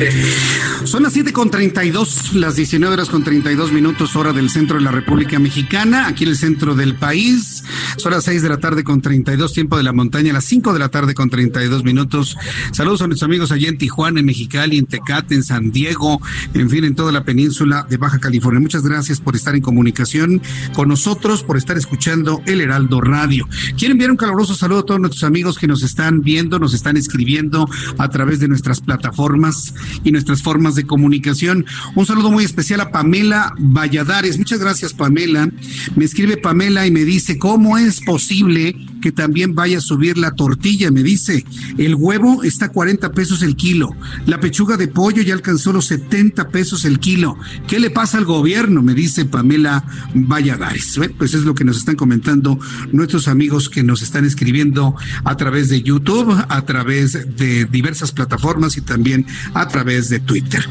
Exactamente. 0.00 0.59
Son 0.84 1.02
las 1.02 1.12
7 1.12 1.32
con 1.32 1.50
32, 1.50 2.34
las 2.34 2.56
19 2.56 2.94
horas 2.94 3.10
con 3.10 3.22
32 3.22 3.70
minutos, 3.70 4.16
hora 4.16 4.32
del 4.32 4.48
centro 4.48 4.78
de 4.78 4.82
la 4.82 4.90
República 4.90 5.38
Mexicana, 5.38 6.06
aquí 6.06 6.24
en 6.24 6.30
el 6.30 6.36
centro 6.36 6.74
del 6.74 6.94
país. 6.94 7.62
Son 7.98 8.12
las 8.12 8.24
6 8.24 8.42
de 8.42 8.48
la 8.48 8.56
tarde 8.56 8.82
con 8.82 9.02
32, 9.02 9.52
tiempo 9.52 9.76
de 9.76 9.82
la 9.82 9.92
montaña, 9.92 10.32
las 10.32 10.46
5 10.46 10.72
de 10.72 10.78
la 10.78 10.88
tarde 10.88 11.14
con 11.14 11.28
32 11.28 11.84
minutos. 11.84 12.36
Saludos 12.72 13.02
a 13.02 13.06
nuestros 13.06 13.28
amigos 13.28 13.52
allá 13.52 13.68
en 13.68 13.76
Tijuana, 13.76 14.20
en 14.20 14.26
Mexicali, 14.26 14.78
en 14.78 14.86
Tecate, 14.86 15.34
en 15.34 15.42
San 15.42 15.70
Diego, 15.70 16.20
en 16.54 16.70
fin, 16.70 16.84
en 16.84 16.94
toda 16.94 17.12
la 17.12 17.24
península 17.24 17.86
de 17.88 17.98
Baja 17.98 18.18
California. 18.18 18.60
Muchas 18.60 18.82
gracias 18.82 19.20
por 19.20 19.36
estar 19.36 19.54
en 19.54 19.60
comunicación 19.60 20.40
con 20.72 20.88
nosotros, 20.88 21.42
por 21.42 21.58
estar 21.58 21.76
escuchando 21.76 22.42
el 22.46 22.62
Heraldo 22.62 23.02
Radio. 23.02 23.46
Quiero 23.76 23.92
enviar 23.92 24.10
un 24.10 24.16
caluroso 24.16 24.54
saludo 24.54 24.80
a 24.80 24.86
todos 24.86 25.00
nuestros 25.00 25.24
amigos 25.24 25.58
que 25.58 25.66
nos 25.66 25.82
están 25.82 26.22
viendo, 26.22 26.58
nos 26.58 26.72
están 26.72 26.96
escribiendo 26.96 27.68
a 27.98 28.08
través 28.08 28.40
de 28.40 28.48
nuestras 28.48 28.80
plataformas 28.80 29.74
y 30.04 30.10
nuestras 30.10 30.42
formas 30.42 30.69
de 30.74 30.86
comunicación. 30.86 31.66
Un 31.94 32.06
saludo 32.06 32.30
muy 32.30 32.44
especial 32.44 32.80
a 32.80 32.90
Pamela 32.90 33.54
Valladares. 33.58 34.38
Muchas 34.38 34.60
gracias, 34.60 34.92
Pamela. 34.92 35.50
Me 35.96 36.04
escribe 36.04 36.36
Pamela 36.36 36.86
y 36.86 36.90
me 36.90 37.04
dice, 37.04 37.38
¿cómo 37.38 37.78
es 37.78 38.00
posible 38.00 38.76
que 39.00 39.12
también 39.12 39.54
vaya 39.54 39.78
a 39.78 39.80
subir 39.80 40.18
la 40.18 40.32
tortilla? 40.32 40.90
Me 40.90 41.02
dice, 41.02 41.44
el 41.78 41.94
huevo 41.94 42.42
está 42.42 42.66
a 42.66 42.68
40 42.68 43.12
pesos 43.12 43.42
el 43.42 43.56
kilo. 43.56 43.94
La 44.26 44.40
pechuga 44.40 44.76
de 44.76 44.88
pollo 44.88 45.22
ya 45.22 45.34
alcanzó 45.34 45.72
los 45.72 45.86
70 45.86 46.48
pesos 46.50 46.84
el 46.84 46.98
kilo. 46.98 47.36
¿Qué 47.66 47.80
le 47.80 47.90
pasa 47.90 48.18
al 48.18 48.24
gobierno? 48.24 48.82
Me 48.82 48.94
dice 48.94 49.24
Pamela 49.24 49.84
Valladares. 50.14 50.98
pues 51.18 51.34
es 51.34 51.42
lo 51.42 51.54
que 51.54 51.64
nos 51.64 51.78
están 51.78 51.96
comentando 51.96 52.58
nuestros 52.92 53.28
amigos 53.28 53.68
que 53.68 53.82
nos 53.82 54.02
están 54.02 54.24
escribiendo 54.24 54.94
a 55.24 55.36
través 55.36 55.68
de 55.68 55.82
YouTube, 55.82 56.36
a 56.48 56.66
través 56.66 57.36
de 57.36 57.64
diversas 57.64 58.12
plataformas 58.12 58.76
y 58.76 58.80
también 58.80 59.26
a 59.54 59.68
través 59.68 60.08
de 60.08 60.20
Twitter. 60.20 60.68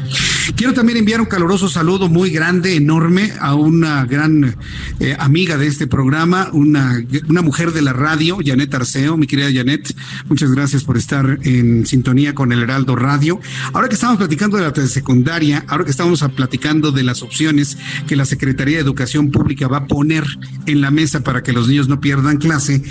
Quiero 0.56 0.72
también 0.74 0.98
enviar 0.98 1.20
un 1.20 1.26
caluroso 1.26 1.68
saludo 1.68 2.08
muy 2.08 2.30
grande, 2.30 2.76
enorme, 2.76 3.32
a 3.40 3.54
una 3.54 4.04
gran 4.04 4.56
eh, 4.98 5.16
amiga 5.18 5.56
de 5.56 5.66
este 5.66 5.86
programa, 5.86 6.48
una, 6.52 7.02
una 7.28 7.42
mujer 7.42 7.72
de 7.72 7.82
la 7.82 7.92
radio, 7.92 8.19
Janet 8.20 8.74
Arceo, 8.74 9.16
mi 9.16 9.26
querida 9.26 9.48
Janet. 9.52 9.94
Muchas 10.28 10.50
gracias 10.52 10.84
por 10.84 10.98
estar 10.98 11.38
en 11.42 11.86
sintonía 11.86 12.34
con 12.34 12.52
el 12.52 12.62
Heraldo 12.62 12.94
Radio. 12.94 13.40
Ahora 13.72 13.88
que 13.88 13.94
estamos 13.94 14.18
platicando 14.18 14.58
de 14.58 14.64
la 14.64 14.86
secundaria, 14.86 15.64
ahora 15.68 15.84
que 15.84 15.90
estamos 15.90 16.22
platicando 16.36 16.92
de 16.92 17.02
las 17.02 17.22
opciones 17.22 17.78
que 18.06 18.16
la 18.16 18.26
Secretaría 18.26 18.76
de 18.76 18.82
Educación 18.82 19.30
Pública 19.30 19.68
va 19.68 19.78
a 19.78 19.86
poner 19.86 20.24
en 20.66 20.82
la 20.82 20.90
mesa 20.90 21.22
para 21.22 21.42
que 21.42 21.52
los 21.52 21.68
niños 21.68 21.88
no 21.88 22.00
pierdan 22.00 22.36
clase, 22.36 22.82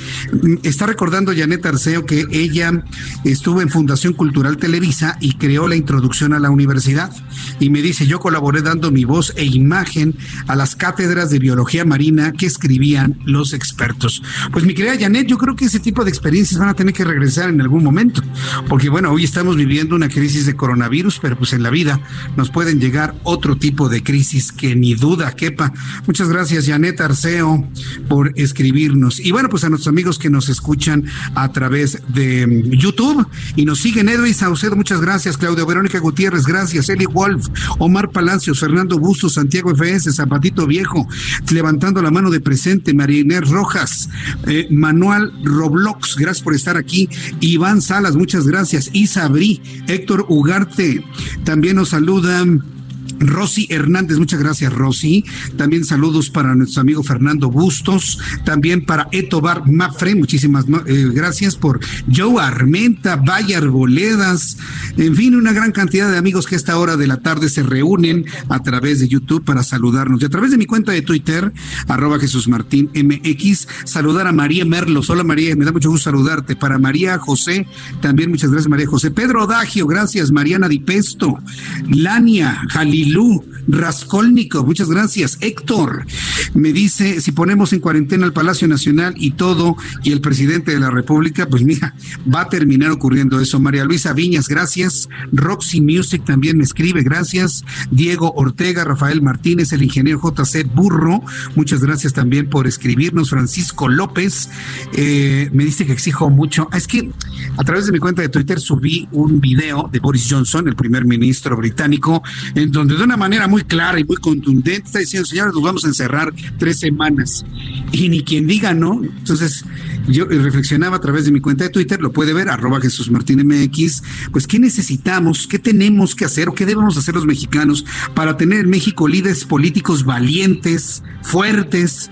está 0.63 0.87
recordando 0.87 1.31
Janet 1.35 1.63
Arceo 1.65 2.05
que 2.05 2.25
ella 2.31 2.83
estuvo 3.23 3.61
en 3.61 3.69
Fundación 3.69 4.13
Cultural 4.13 4.57
Televisa 4.57 5.17
y 5.21 5.33
creó 5.33 5.67
la 5.67 5.75
introducción 5.75 6.33
a 6.33 6.39
la 6.39 6.49
universidad 6.49 7.11
y 7.59 7.69
me 7.69 7.83
dice, 7.83 8.07
yo 8.07 8.19
colaboré 8.19 8.61
dando 8.61 8.89
mi 8.91 9.05
voz 9.05 9.33
e 9.35 9.45
imagen 9.45 10.15
a 10.47 10.55
las 10.55 10.75
cátedras 10.75 11.29
de 11.29 11.39
biología 11.39 11.85
marina 11.85 12.31
que 12.31 12.47
escribían 12.47 13.19
los 13.25 13.53
expertos. 13.53 14.23
Pues 14.51 14.65
mi 14.65 14.73
querida 14.73 14.97
Janet, 14.99 15.18
yo 15.25 15.37
creo 15.37 15.55
que 15.55 15.65
ese 15.65 15.79
tipo 15.79 16.03
de 16.03 16.09
experiencias 16.09 16.59
van 16.59 16.69
a 16.69 16.73
tener 16.73 16.93
que 16.93 17.03
regresar 17.03 17.49
en 17.49 17.61
algún 17.61 17.83
momento, 17.83 18.21
porque 18.67 18.89
bueno, 18.89 19.11
hoy 19.11 19.23
estamos 19.23 19.55
viviendo 19.55 19.95
una 19.95 20.09
crisis 20.09 20.45
de 20.45 20.55
coronavirus, 20.55 21.19
pero 21.21 21.37
pues 21.37 21.53
en 21.53 21.63
la 21.63 21.69
vida 21.69 21.99
nos 22.35 22.49
pueden 22.49 22.79
llegar 22.79 23.15
otro 23.23 23.57
tipo 23.57 23.89
de 23.89 24.03
crisis 24.03 24.51
que 24.51 24.75
ni 24.75 24.95
duda 24.95 25.35
quepa. 25.35 25.73
Muchas 26.07 26.29
gracias, 26.29 26.65
Janet 26.65 26.99
Arceo, 27.01 27.67
por 28.07 28.33
escribirnos. 28.35 29.19
Y 29.19 29.31
bueno, 29.31 29.49
pues 29.49 29.63
a 29.63 29.69
nuestros 29.69 29.91
amigos 29.91 30.17
que 30.17 30.29
nos 30.29 30.49
escuchan 30.49 31.05
a 31.35 31.51
través 31.51 32.01
de 32.07 32.47
mm, 32.47 32.71
YouTube 32.71 33.27
y 33.55 33.65
nos 33.65 33.79
siguen, 33.79 34.09
Edwin 34.09 34.33
Saucedo, 34.33 34.75
muchas 34.75 35.01
gracias, 35.01 35.37
Claudio 35.37 35.65
Verónica 35.65 35.99
Gutiérrez, 35.99 36.45
gracias, 36.45 36.89
Eli 36.89 37.05
Wolf, 37.05 37.47
Omar 37.77 38.09
Palacios, 38.09 38.59
Fernando 38.59 38.97
Bustos, 38.97 39.33
Santiago 39.33 39.71
FS, 39.71 40.11
Zapatito 40.13 40.65
Viejo, 40.65 41.07
levantando 41.51 42.01
la 42.01 42.11
mano 42.11 42.29
de 42.29 42.39
presente, 42.39 42.93
María 42.93 43.19
Rojas, 43.41 44.09
eh, 44.47 44.67
Manuel 44.71 45.08
Roblox, 45.43 46.15
gracias 46.17 46.43
por 46.43 46.55
estar 46.55 46.77
aquí, 46.77 47.09
Iván 47.39 47.81
Salas, 47.81 48.15
muchas 48.15 48.47
gracias, 48.47 48.89
Isabri, 48.93 49.61
Héctor 49.87 50.25
Ugarte, 50.29 51.03
también 51.43 51.75
nos 51.75 51.89
saludan. 51.89 52.78
Rosy 53.19 53.67
Hernández, 53.69 54.17
muchas 54.17 54.39
gracias 54.39 54.73
Rosy. 54.73 55.23
También 55.57 55.85
saludos 55.85 56.29
para 56.29 56.55
nuestro 56.55 56.81
amigo 56.81 57.03
Fernando 57.03 57.49
Bustos, 57.49 58.19
también 58.45 58.85
para 58.85 59.07
Etobar 59.11 59.69
Mafre, 59.69 60.15
muchísimas 60.15 60.65
eh, 60.85 61.09
gracias 61.13 61.55
por 61.55 61.79
Joe 62.13 62.41
Armenta, 62.41 63.17
Valle 63.17 63.55
Arboledas, 63.55 64.57
en 64.97 65.15
fin, 65.15 65.35
una 65.35 65.53
gran 65.53 65.71
cantidad 65.71 66.09
de 66.09 66.17
amigos 66.17 66.47
que 66.47 66.55
a 66.55 66.57
esta 66.57 66.77
hora 66.77 66.97
de 66.97 67.07
la 67.07 67.17
tarde 67.17 67.49
se 67.49 67.63
reúnen 67.63 68.25
a 68.49 68.61
través 68.63 68.99
de 68.99 69.07
YouTube 69.07 69.43
para 69.43 69.63
saludarnos. 69.63 70.21
Y 70.21 70.25
a 70.25 70.29
través 70.29 70.51
de 70.51 70.57
mi 70.57 70.65
cuenta 70.65 70.91
de 70.91 71.01
Twitter, 71.01 71.51
arroba 71.87 72.19
Jesús 72.19 72.47
Martín 72.47 72.89
MX, 72.93 73.67
saludar 73.85 74.27
a 74.27 74.31
María 74.31 74.65
Merlos. 74.65 75.09
Hola 75.09 75.23
María, 75.23 75.55
me 75.55 75.65
da 75.65 75.71
mucho 75.71 75.89
gusto 75.89 76.09
saludarte. 76.09 76.55
Para 76.55 76.77
María 76.77 77.17
José, 77.17 77.67
también 78.01 78.29
muchas 78.29 78.51
gracias 78.51 78.69
María 78.69 78.87
José. 78.87 79.11
Pedro 79.11 79.47
Dagio, 79.47 79.87
gracias. 79.87 80.31
Mariana 80.31 80.67
Dipesto, 80.67 81.39
Lania, 81.87 82.61
Jalil 82.69 83.08
Lu, 83.09 83.45
Raskolnikov, 83.67 84.65
muchas 84.65 84.89
gracias. 84.89 85.37
Héctor 85.41 86.05
me 86.53 86.73
dice, 86.73 87.21
si 87.21 87.31
ponemos 87.31 87.73
en 87.73 87.79
cuarentena 87.79 88.25
el 88.25 88.33
Palacio 88.33 88.67
Nacional 88.67 89.13
y 89.17 89.31
todo, 89.31 89.75
y 90.03 90.11
el 90.11 90.21
presidente 90.21 90.71
de 90.71 90.79
la 90.79 90.89
República, 90.89 91.47
pues 91.47 91.63
mira, 91.63 91.93
va 92.33 92.41
a 92.41 92.49
terminar 92.49 92.91
ocurriendo 92.91 93.39
eso. 93.39 93.59
María 93.59 93.85
Luisa 93.85 94.13
Viñas, 94.13 94.47
gracias. 94.47 95.09
Roxy 95.31 95.81
Music 95.81 96.23
también 96.25 96.57
me 96.57 96.63
escribe, 96.63 97.03
gracias. 97.03 97.63
Diego 97.91 98.33
Ortega, 98.33 98.83
Rafael 98.83 99.21
Martínez, 99.21 99.71
el 99.73 99.83
ingeniero 99.83 100.19
JC 100.21 100.65
Burro, 100.73 101.21
muchas 101.55 101.81
gracias 101.81 102.13
también 102.13 102.49
por 102.49 102.67
escribirnos. 102.67 103.29
Francisco 103.29 103.87
López 103.87 104.49
eh, 104.93 105.49
me 105.53 105.65
dice 105.65 105.85
que 105.85 105.93
exijo 105.93 106.29
mucho. 106.29 106.67
Ah, 106.71 106.77
es 106.77 106.87
que 106.87 107.11
a 107.57 107.63
través 107.63 107.85
de 107.85 107.91
mi 107.91 107.99
cuenta 107.99 108.21
de 108.21 108.29
Twitter 108.29 108.59
subí 108.59 109.07
un 109.11 109.39
video 109.39 109.89
de 109.91 109.99
Boris 109.99 110.27
Johnson, 110.29 110.67
el 110.67 110.75
primer 110.75 111.05
ministro 111.05 111.55
británico, 111.57 112.23
en 112.55 112.71
donde 112.71 112.95
de 112.99 113.05
una 113.05 113.17
manera 113.17 113.47
muy 113.47 113.63
clara 113.63 113.99
y 113.99 114.03
muy 114.03 114.17
contundente 114.17 114.83
está 114.85 114.99
diciendo, 114.99 115.25
señores, 115.25 115.53
nos 115.53 115.63
vamos 115.63 115.85
a 115.85 115.87
encerrar 115.87 116.33
tres 116.57 116.79
semanas. 116.79 117.45
Y 117.91 118.09
ni 118.09 118.23
quien 118.23 118.45
diga 118.45 118.73
no. 118.73 119.01
Entonces, 119.03 119.63
yo 120.07 120.25
reflexionaba 120.25 120.97
a 120.97 120.99
través 120.99 121.25
de 121.25 121.31
mi 121.31 121.39
cuenta 121.39 121.63
de 121.63 121.69
Twitter, 121.69 122.01
lo 122.01 122.11
puede 122.11 122.33
ver, 122.33 122.49
arroba 122.49 122.81
Jesús 122.81 123.09
Martín 123.09 123.45
MX, 123.47 124.03
pues 124.31 124.47
qué 124.47 124.59
necesitamos, 124.59 125.47
qué 125.47 125.59
tenemos 125.59 126.13
que 126.13 126.25
hacer 126.25 126.49
o 126.49 126.53
qué 126.53 126.65
debemos 126.65 126.97
hacer 126.97 127.15
los 127.15 127.25
mexicanos 127.25 127.85
para 128.13 128.35
tener 128.35 128.61
en 128.61 128.69
México 128.69 129.07
líderes 129.07 129.45
políticos 129.45 130.03
valientes, 130.03 131.01
fuertes, 131.21 132.09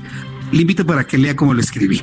le 0.51 0.61
invito 0.61 0.85
para 0.85 1.05
que 1.05 1.17
lea 1.17 1.35
como 1.35 1.53
lo 1.53 1.61
escribí. 1.61 2.01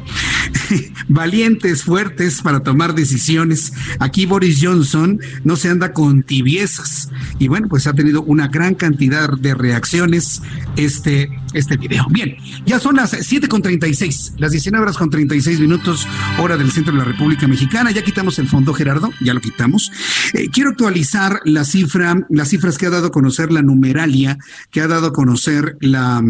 Valientes, 1.09 1.83
fuertes 1.83 2.43
para 2.43 2.61
tomar 2.61 2.95
decisiones. 2.95 3.73
Aquí 3.99 4.27
Boris 4.27 4.59
Johnson 4.63 5.21
no 5.45 5.57
se 5.57 5.69
anda 5.71 5.93
con 5.93 6.23
tibiezas. 6.23 7.11
Y 7.39 7.49
bueno, 7.49 7.69
pues 7.69 7.87
ha 7.87 7.93
tenido 7.93 8.23
una 8.23 8.49
gran 8.49 8.75
cantidad 8.75 9.31
de 9.31 9.55
reacciones 9.55 10.43
este, 10.77 11.31
este 11.53 11.77
video. 11.77 12.07
Bien, 12.11 12.37
ya 12.67 12.79
son 12.79 12.97
las 12.97 13.11
7 13.11 13.49
con 13.49 13.63
36, 13.63 14.35
las 14.39 14.53
19 14.53 14.83
horas 14.83 14.97
con 14.97 15.11
36 15.11 15.61
minutos, 15.61 16.07
hora 16.39 16.57
del 16.57 16.71
centro 16.71 16.93
de 16.93 16.99
la 16.99 17.05
República 17.05 17.47
Mexicana. 17.49 17.91
Ya 17.91 18.03
quitamos 18.03 18.39
el 18.39 18.49
fondo, 18.49 18.75
Gerardo, 18.75 19.11
ya 19.21 19.35
lo 19.35 19.41
quitamos. 19.41 19.91
Eh, 20.33 20.49
quiero 20.51 20.71
actualizar 20.71 21.41
la 21.45 21.65
cifra, 21.65 22.27
las 22.31 22.49
cifras 22.49 22.79
que 22.79 22.87
ha 22.87 22.91
dado 22.91 23.09
a 23.09 23.13
conocer 23.13 23.53
la 23.53 23.63
numeralia, 23.63 24.39
que 24.71 24.81
ha 24.81 24.89
dado 24.89 25.09
a 25.09 25.13
conocer 25.13 25.77
la 25.81 26.23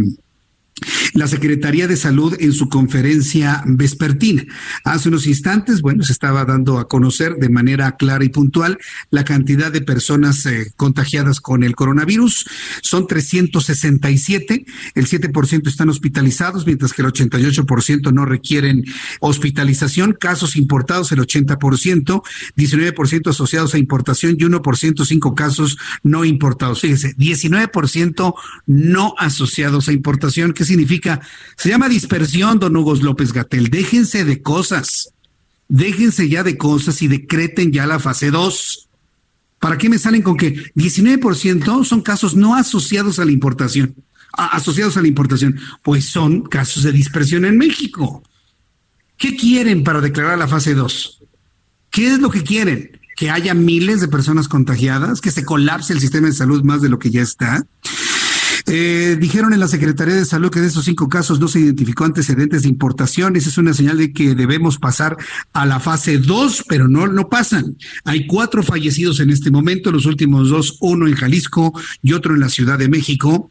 la 1.14 1.28
Secretaría 1.28 1.86
de 1.86 1.96
Salud 1.96 2.34
en 2.40 2.52
su 2.52 2.68
conferencia 2.68 3.62
vespertina. 3.66 4.44
Hace 4.84 5.08
unos 5.08 5.26
instantes, 5.26 5.80
bueno, 5.80 6.02
se 6.02 6.12
estaba 6.12 6.44
dando 6.44 6.78
a 6.78 6.88
conocer 6.88 7.36
de 7.36 7.48
manera 7.48 7.92
clara 7.96 8.24
y 8.24 8.28
puntual 8.28 8.78
la 9.10 9.24
cantidad 9.24 9.70
de 9.70 9.80
personas 9.80 10.44
eh, 10.46 10.72
contagiadas 10.76 11.40
con 11.40 11.62
el 11.62 11.76
coronavirus. 11.76 12.46
Son 12.82 13.06
367, 13.06 14.66
el 14.94 15.06
7% 15.06 15.68
están 15.68 15.88
hospitalizados, 15.88 16.66
mientras 16.66 16.92
que 16.92 17.02
el 17.02 17.08
88% 17.08 18.12
no 18.12 18.24
requieren 18.24 18.84
hospitalización. 19.20 20.16
Casos 20.18 20.56
importados, 20.56 21.12
el 21.12 21.20
80%, 21.20 22.22
19% 22.56 23.30
asociados 23.30 23.74
a 23.74 23.78
importación 23.78 24.36
y 24.38 24.44
1% 24.44 25.04
cinco 25.04 25.34
casos 25.34 25.78
no 26.02 26.24
importados. 26.24 26.80
Fíjese, 26.80 27.16
19% 27.16 28.34
no 28.66 29.14
asociados 29.18 29.88
a 29.88 29.92
importación. 29.92 30.52
¿Qué 30.64 30.68
significa? 30.68 31.20
Se 31.58 31.68
llama 31.68 31.90
dispersión, 31.90 32.58
don 32.58 32.74
Hugo 32.74 32.94
López 32.94 33.34
Gatel. 33.34 33.68
Déjense 33.68 34.24
de 34.24 34.40
cosas. 34.40 35.10
Déjense 35.68 36.26
ya 36.26 36.42
de 36.42 36.56
cosas 36.56 37.02
y 37.02 37.08
decreten 37.08 37.70
ya 37.70 37.84
la 37.86 37.98
fase 37.98 38.30
2. 38.30 38.88
¿Para 39.58 39.76
qué 39.76 39.90
me 39.90 39.98
salen 39.98 40.22
con 40.22 40.38
que 40.38 40.72
19% 40.74 41.84
son 41.84 42.00
casos 42.00 42.34
no 42.34 42.54
asociados 42.54 43.18
a 43.18 43.26
la 43.26 43.32
importación? 43.32 43.94
asociados 44.36 44.96
a 44.96 45.02
la 45.02 45.06
importación, 45.06 45.60
pues 45.82 46.06
son 46.06 46.42
casos 46.42 46.82
de 46.82 46.92
dispersión 46.92 47.44
en 47.44 47.58
México. 47.58 48.22
¿Qué 49.18 49.36
quieren 49.36 49.84
para 49.84 50.00
declarar 50.00 50.38
la 50.38 50.48
fase 50.48 50.74
2? 50.74 51.22
¿Qué 51.90 52.06
es 52.06 52.20
lo 52.20 52.30
que 52.30 52.42
quieren? 52.42 52.98
¿Que 53.16 53.30
haya 53.30 53.52
miles 53.52 54.00
de 54.00 54.08
personas 54.08 54.48
contagiadas? 54.48 55.20
¿Que 55.20 55.30
se 55.30 55.44
colapse 55.44 55.92
el 55.92 56.00
sistema 56.00 56.26
de 56.26 56.32
salud 56.32 56.64
más 56.64 56.80
de 56.80 56.88
lo 56.88 56.98
que 56.98 57.10
ya 57.10 57.20
está? 57.20 57.64
Eh, 58.66 59.18
dijeron 59.20 59.52
en 59.52 59.60
la 59.60 59.68
Secretaría 59.68 60.14
de 60.14 60.24
Salud 60.24 60.50
que 60.50 60.60
de 60.60 60.68
esos 60.68 60.86
cinco 60.86 61.08
casos 61.08 61.38
no 61.38 61.48
se 61.48 61.60
identificó 61.60 62.04
antecedentes 62.04 62.62
de 62.62 62.68
importación. 62.68 63.36
Esa 63.36 63.50
es 63.50 63.58
una 63.58 63.74
señal 63.74 63.98
de 63.98 64.12
que 64.12 64.34
debemos 64.34 64.78
pasar 64.78 65.16
a 65.52 65.66
la 65.66 65.80
fase 65.80 66.18
2, 66.18 66.64
pero 66.68 66.88
no, 66.88 67.06
no 67.06 67.28
pasan. 67.28 67.76
Hay 68.04 68.26
cuatro 68.26 68.62
fallecidos 68.62 69.20
en 69.20 69.30
este 69.30 69.50
momento, 69.50 69.92
los 69.92 70.06
últimos 70.06 70.48
dos, 70.48 70.78
uno 70.80 71.06
en 71.06 71.14
Jalisco 71.14 71.78
y 72.02 72.14
otro 72.14 72.34
en 72.34 72.40
la 72.40 72.48
Ciudad 72.48 72.78
de 72.78 72.88
México. 72.88 73.50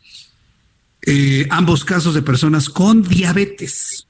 Eh, 1.05 1.47
ambos 1.51 1.85
casos 1.85 2.15
de 2.15 2.23
personas 2.23 2.69
con 2.69 3.03
diabetes. 3.03 4.07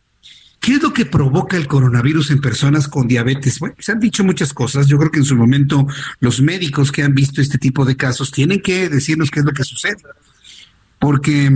¿Qué 0.61 0.75
es 0.75 0.81
lo 0.81 0.93
que 0.93 1.05
provoca 1.05 1.57
el 1.57 1.67
coronavirus 1.67 2.31
en 2.31 2.39
personas 2.39 2.87
con 2.87 3.09
diabetes? 3.09 3.59
Bueno, 3.59 3.75
se 3.79 3.91
han 3.91 3.99
dicho 3.99 4.23
muchas 4.23 4.53
cosas. 4.53 4.87
Yo 4.87 4.97
creo 4.97 5.11
que 5.11 5.19
en 5.19 5.25
su 5.25 5.35
momento 5.35 5.85
los 6.21 6.39
médicos 6.39 6.93
que 6.93 7.03
han 7.03 7.13
visto 7.13 7.41
este 7.41 7.57
tipo 7.57 7.83
de 7.83 7.97
casos 7.97 8.31
tienen 8.31 8.61
que 8.61 8.87
decirnos 8.87 9.29
qué 9.29 9.41
es 9.41 9.45
lo 9.45 9.51
que 9.51 9.65
sucede 9.65 9.97
porque 11.03 11.51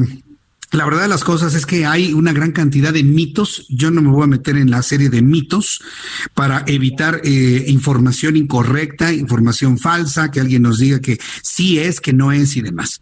la 0.73 0.83
verdad 0.83 1.03
de 1.03 1.07
las 1.07 1.23
cosas 1.23 1.53
es 1.53 1.65
que 1.65 1.85
hay 1.85 2.11
una 2.11 2.33
gran 2.33 2.51
cantidad 2.51 2.91
de 2.91 3.01
mitos. 3.01 3.65
Yo 3.69 3.91
no 3.91 4.01
me 4.01 4.09
voy 4.09 4.25
a 4.25 4.27
meter 4.27 4.57
en 4.57 4.69
la 4.69 4.81
serie 4.81 5.09
de 5.09 5.21
mitos 5.21 5.81
para 6.33 6.65
evitar 6.67 7.21
eh, 7.23 7.63
información 7.69 8.35
incorrecta, 8.35 9.13
información 9.13 9.77
falsa, 9.77 10.31
que 10.31 10.41
alguien 10.41 10.63
nos 10.63 10.79
diga 10.79 10.99
que 10.99 11.17
sí 11.41 11.79
es, 11.79 12.01
que 12.01 12.11
no 12.11 12.33
es 12.33 12.57
y 12.57 12.61
demás. 12.61 13.01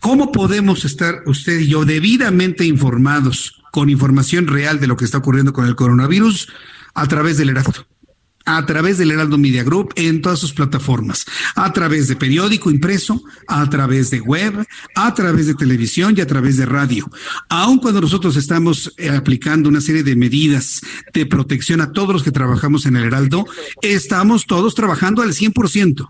¿Cómo 0.00 0.32
podemos 0.32 0.84
estar 0.84 1.22
usted 1.26 1.60
y 1.60 1.68
yo 1.68 1.84
debidamente 1.84 2.64
informados 2.64 3.62
con 3.70 3.88
información 3.88 4.48
real 4.48 4.80
de 4.80 4.88
lo 4.88 4.96
que 4.96 5.04
está 5.04 5.18
ocurriendo 5.18 5.52
con 5.52 5.66
el 5.66 5.76
coronavirus 5.76 6.48
a 6.94 7.06
través 7.06 7.36
del 7.36 7.50
Heraldo? 7.50 7.86
A 8.48 8.64
través 8.64 8.96
del 8.96 9.10
Heraldo 9.10 9.36
Media 9.36 9.62
Group 9.62 9.92
en 9.94 10.22
todas 10.22 10.38
sus 10.38 10.54
plataformas, 10.54 11.26
a 11.54 11.70
través 11.74 12.08
de 12.08 12.16
periódico 12.16 12.70
impreso, 12.70 13.22
a 13.46 13.68
través 13.68 14.10
de 14.10 14.20
web, 14.20 14.66
a 14.94 15.14
través 15.14 15.48
de 15.48 15.54
televisión 15.54 16.14
y 16.16 16.22
a 16.22 16.26
través 16.26 16.56
de 16.56 16.64
radio. 16.64 17.10
Aun 17.50 17.78
cuando 17.78 18.00
nosotros 18.00 18.36
estamos 18.36 18.94
eh, 18.96 19.10
aplicando 19.10 19.68
una 19.68 19.82
serie 19.82 20.02
de 20.02 20.16
medidas 20.16 20.80
de 21.12 21.26
protección 21.26 21.82
a 21.82 21.92
todos 21.92 22.14
los 22.14 22.22
que 22.22 22.32
trabajamos 22.32 22.86
en 22.86 22.96
el 22.96 23.04
Heraldo, 23.04 23.44
estamos 23.82 24.46
todos 24.46 24.74
trabajando 24.74 25.20
al 25.20 25.34
100% 25.34 26.08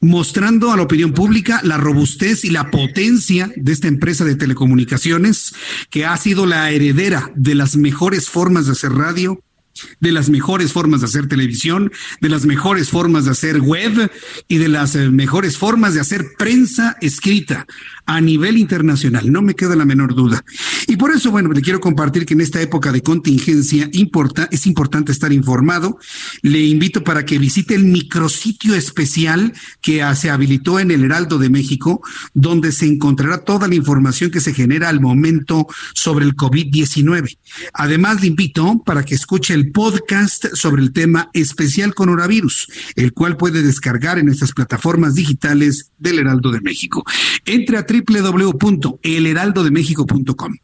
mostrando 0.00 0.70
a 0.70 0.76
la 0.76 0.82
opinión 0.82 1.12
pública 1.12 1.60
la 1.64 1.78
robustez 1.78 2.44
y 2.44 2.50
la 2.50 2.70
potencia 2.70 3.50
de 3.56 3.72
esta 3.72 3.88
empresa 3.88 4.24
de 4.24 4.34
telecomunicaciones 4.34 5.54
que 5.88 6.04
ha 6.04 6.14
sido 6.18 6.44
la 6.44 6.70
heredera 6.70 7.32
de 7.34 7.54
las 7.54 7.76
mejores 7.76 8.28
formas 8.28 8.66
de 8.66 8.72
hacer 8.72 8.92
radio, 8.92 9.40
de 10.00 10.12
las 10.12 10.30
mejores 10.30 10.72
formas 10.72 11.00
de 11.00 11.06
hacer 11.06 11.28
televisión, 11.28 11.92
de 12.20 12.28
las 12.28 12.46
mejores 12.46 12.90
formas 12.90 13.24
de 13.24 13.32
hacer 13.32 13.60
web 13.60 14.10
y 14.48 14.58
de 14.58 14.68
las 14.68 14.94
eh, 14.94 15.10
mejores 15.10 15.58
formas 15.58 15.94
de 15.94 16.00
hacer 16.00 16.34
prensa 16.38 16.96
escrita 17.00 17.66
a 18.06 18.20
nivel 18.20 18.58
internacional, 18.58 19.32
no 19.32 19.42
me 19.42 19.54
queda 19.54 19.76
la 19.76 19.84
menor 19.84 20.14
duda. 20.14 20.44
Y 20.86 20.96
por 20.96 21.10
eso, 21.10 21.30
bueno, 21.30 21.50
le 21.52 21.62
quiero 21.62 21.80
compartir 21.80 22.26
que 22.26 22.34
en 22.34 22.40
esta 22.40 22.60
época 22.60 22.92
de 22.92 23.02
contingencia 23.02 23.88
importa, 23.92 24.48
es 24.50 24.66
importante 24.66 25.12
estar 25.12 25.32
informado. 25.32 25.98
Le 26.42 26.62
invito 26.64 27.02
para 27.02 27.24
que 27.24 27.38
visite 27.38 27.74
el 27.74 27.84
micrositio 27.84 28.74
especial 28.74 29.52
que 29.80 30.04
se 30.14 30.30
habilitó 30.30 30.78
en 30.78 30.90
el 30.90 31.04
Heraldo 31.04 31.38
de 31.38 31.48
México, 31.48 32.02
donde 32.34 32.72
se 32.72 32.86
encontrará 32.86 33.38
toda 33.38 33.68
la 33.68 33.74
información 33.74 34.30
que 34.30 34.40
se 34.40 34.52
genera 34.52 34.88
al 34.88 35.00
momento 35.00 35.66
sobre 35.94 36.24
el 36.24 36.36
COVID-19. 36.36 37.38
Además, 37.72 38.20
le 38.20 38.28
invito 38.28 38.82
para 38.84 39.04
que 39.04 39.14
escuche 39.14 39.54
el 39.54 39.72
podcast 39.72 40.46
sobre 40.54 40.82
el 40.82 40.92
tema 40.92 41.30
especial 41.32 41.94
coronavirus, 41.94 42.68
el 42.96 43.12
cual 43.12 43.36
puede 43.36 43.62
descargar 43.62 44.18
en 44.18 44.26
nuestras 44.26 44.52
plataformas 44.52 45.14
digitales 45.14 45.90
del 45.98 46.18
Heraldo 46.18 46.50
de 46.50 46.60
México. 46.60 47.04
Entre 47.46 47.78
www.elheraldodemexico.com 48.00 50.54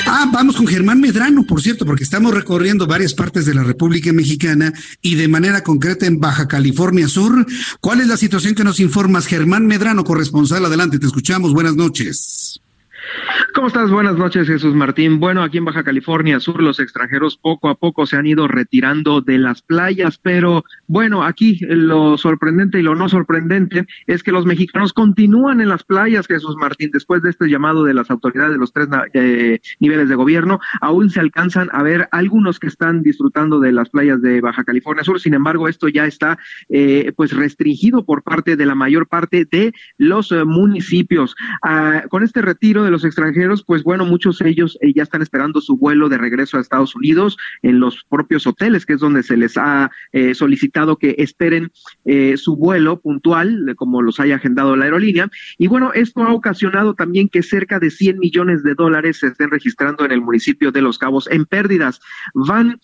Ah, 0.06 0.30
vamos 0.32 0.56
con 0.56 0.66
Germán 0.66 1.00
Medrano, 1.00 1.44
por 1.44 1.60
cierto, 1.60 1.84
porque 1.84 2.04
estamos 2.04 2.32
recorriendo 2.32 2.86
varias 2.86 3.12
partes 3.12 3.44
de 3.44 3.54
la 3.54 3.64
República 3.64 4.12
Mexicana 4.12 4.72
y 5.02 5.16
de 5.16 5.28
manera 5.28 5.62
concreta 5.62 6.06
en 6.06 6.20
Baja 6.20 6.48
California 6.48 7.08
Sur. 7.08 7.46
¿Cuál 7.80 8.00
es 8.00 8.06
la 8.06 8.16
situación 8.16 8.54
que 8.54 8.64
nos 8.64 8.80
informas, 8.80 9.26
Germán 9.26 9.66
Medrano, 9.66 10.04
corresponsal? 10.04 10.64
Adelante, 10.64 10.98
te 10.98 11.06
escuchamos. 11.06 11.52
Buenas 11.52 11.74
noches. 11.74 12.60
¿Cómo 13.54 13.68
estás? 13.68 13.90
Buenas 13.90 14.16
noches, 14.16 14.46
Jesús 14.46 14.74
Martín. 14.74 15.18
Bueno, 15.18 15.42
aquí 15.42 15.58
en 15.58 15.64
Baja 15.64 15.82
California 15.82 16.40
Sur 16.40 16.62
los 16.62 16.78
extranjeros 16.78 17.36
poco 17.36 17.68
a 17.68 17.74
poco 17.74 18.06
se 18.06 18.16
han 18.16 18.26
ido 18.26 18.48
retirando 18.48 19.20
de 19.20 19.38
las 19.38 19.62
playas, 19.62 20.18
pero 20.18 20.64
bueno, 20.86 21.24
aquí 21.24 21.58
lo 21.62 22.18
sorprendente 22.18 22.78
y 22.78 22.82
lo 22.82 22.94
no 22.94 23.08
sorprendente 23.08 23.86
es 24.06 24.22
que 24.22 24.32
los 24.32 24.44
mexicanos 24.44 24.92
continúan 24.92 25.60
en 25.60 25.68
las 25.68 25.84
playas, 25.84 26.26
Jesús 26.26 26.56
Martín, 26.56 26.90
después 26.92 27.22
de 27.22 27.30
este 27.30 27.48
llamado 27.48 27.84
de 27.84 27.94
las 27.94 28.10
autoridades 28.10 28.52
de 28.52 28.58
los 28.58 28.72
tres 28.72 28.88
eh, 29.14 29.60
niveles 29.80 30.08
de 30.08 30.14
gobierno, 30.14 30.60
aún 30.80 31.10
se 31.10 31.20
alcanzan 31.20 31.68
a 31.72 31.82
ver 31.82 32.08
algunos 32.12 32.58
que 32.58 32.66
están 32.66 33.02
disfrutando 33.02 33.60
de 33.60 33.72
las 33.72 33.90
playas 33.90 34.20
de 34.20 34.40
Baja 34.40 34.64
California 34.64 35.04
Sur. 35.04 35.20
Sin 35.20 35.34
embargo, 35.34 35.68
esto 35.68 35.88
ya 35.88 36.06
está 36.06 36.38
eh, 36.68 37.12
pues 37.16 37.32
restringido 37.32 38.04
por 38.04 38.22
parte 38.22 38.56
de 38.56 38.66
la 38.66 38.74
mayor 38.74 39.08
parte 39.08 39.46
de 39.50 39.72
los 39.96 40.32
eh, 40.32 40.44
municipios. 40.44 41.34
Ah, 41.62 42.04
con 42.08 42.22
este 42.22 42.42
retiro 42.42 42.84
de 42.84 42.90
los 42.90 42.95
extranjeros, 43.04 43.64
pues 43.64 43.82
bueno, 43.82 44.04
muchos 44.04 44.38
de 44.38 44.48
ellos 44.48 44.78
eh, 44.80 44.92
ya 44.94 45.02
están 45.02 45.22
esperando 45.22 45.60
su 45.60 45.76
vuelo 45.76 46.08
de 46.08 46.18
regreso 46.18 46.56
a 46.56 46.60
Estados 46.60 46.94
Unidos 46.94 47.36
en 47.62 47.80
los 47.80 48.04
propios 48.04 48.46
hoteles, 48.46 48.86
que 48.86 48.94
es 48.94 49.00
donde 49.00 49.22
se 49.22 49.36
les 49.36 49.56
ha 49.56 49.90
eh, 50.12 50.34
solicitado 50.34 50.96
que 50.96 51.14
esperen 51.18 51.72
eh, 52.04 52.36
su 52.36 52.56
vuelo 52.56 53.00
puntual, 53.00 53.74
como 53.76 54.02
los 54.02 54.20
haya 54.20 54.36
agendado 54.36 54.76
la 54.76 54.84
aerolínea. 54.84 55.28
Y 55.58 55.66
bueno, 55.66 55.92
esto 55.94 56.22
ha 56.22 56.32
ocasionado 56.32 56.94
también 56.94 57.28
que 57.28 57.42
cerca 57.42 57.78
de 57.78 57.90
100 57.90 58.18
millones 58.18 58.62
de 58.62 58.74
dólares 58.74 59.18
se 59.18 59.28
estén 59.28 59.50
registrando 59.50 60.04
en 60.04 60.12
el 60.12 60.20
municipio 60.20 60.72
de 60.72 60.82
Los 60.82 60.98
Cabos 60.98 61.28
en 61.30 61.44
pérdidas. 61.46 62.00
Van 62.34 62.80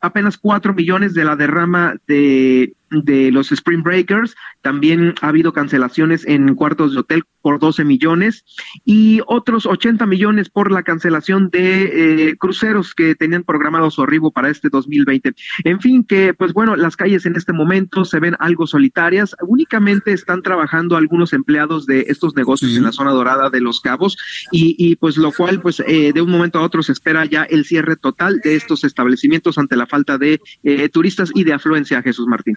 apenas 0.00 0.38
4 0.38 0.74
millones 0.74 1.14
de 1.14 1.24
la 1.24 1.36
derrama 1.36 1.96
de 2.06 2.74
de 2.90 3.30
los 3.30 3.52
Spring 3.52 3.82
Breakers. 3.82 4.34
También 4.62 5.14
ha 5.20 5.28
habido 5.28 5.52
cancelaciones 5.52 6.26
en 6.26 6.54
cuartos 6.54 6.92
de 6.92 7.00
hotel 7.00 7.24
por 7.42 7.58
12 7.58 7.84
millones 7.84 8.44
y 8.84 9.20
otros 9.26 9.66
80 9.66 10.04
millones 10.06 10.48
por 10.48 10.72
la 10.72 10.82
cancelación 10.82 11.48
de 11.50 12.30
eh, 12.30 12.36
cruceros 12.36 12.94
que 12.94 13.14
tenían 13.14 13.44
programado 13.44 13.90
su 13.90 14.02
arribo 14.02 14.30
para 14.30 14.50
este 14.50 14.68
2020. 14.68 15.34
En 15.64 15.80
fin, 15.80 16.04
que 16.04 16.34
pues 16.34 16.52
bueno, 16.52 16.76
las 16.76 16.96
calles 16.96 17.26
en 17.26 17.36
este 17.36 17.52
momento 17.52 18.04
se 18.04 18.20
ven 18.20 18.36
algo 18.38 18.66
solitarias. 18.66 19.36
Únicamente 19.46 20.12
están 20.12 20.42
trabajando 20.42 20.96
algunos 20.96 21.32
empleados 21.32 21.86
de 21.86 22.06
estos 22.08 22.34
negocios 22.34 22.76
en 22.76 22.82
la 22.82 22.92
zona 22.92 23.12
dorada 23.12 23.50
de 23.50 23.60
Los 23.60 23.80
Cabos 23.80 24.16
y, 24.50 24.74
y 24.78 24.96
pues 24.96 25.16
lo 25.16 25.32
cual 25.32 25.60
pues 25.60 25.80
eh, 25.86 26.12
de 26.12 26.22
un 26.22 26.30
momento 26.30 26.58
a 26.58 26.62
otro 26.62 26.82
se 26.82 26.92
espera 26.92 27.24
ya 27.24 27.44
el 27.44 27.64
cierre 27.64 27.96
total 27.96 28.40
de 28.42 28.56
estos 28.56 28.84
establecimientos 28.84 29.58
ante 29.58 29.76
la 29.76 29.86
falta 29.86 30.18
de 30.18 30.40
eh, 30.62 30.88
turistas 30.88 31.30
y 31.34 31.44
de 31.44 31.52
afluencia, 31.52 32.02
Jesús 32.02 32.26
Martín. 32.26 32.56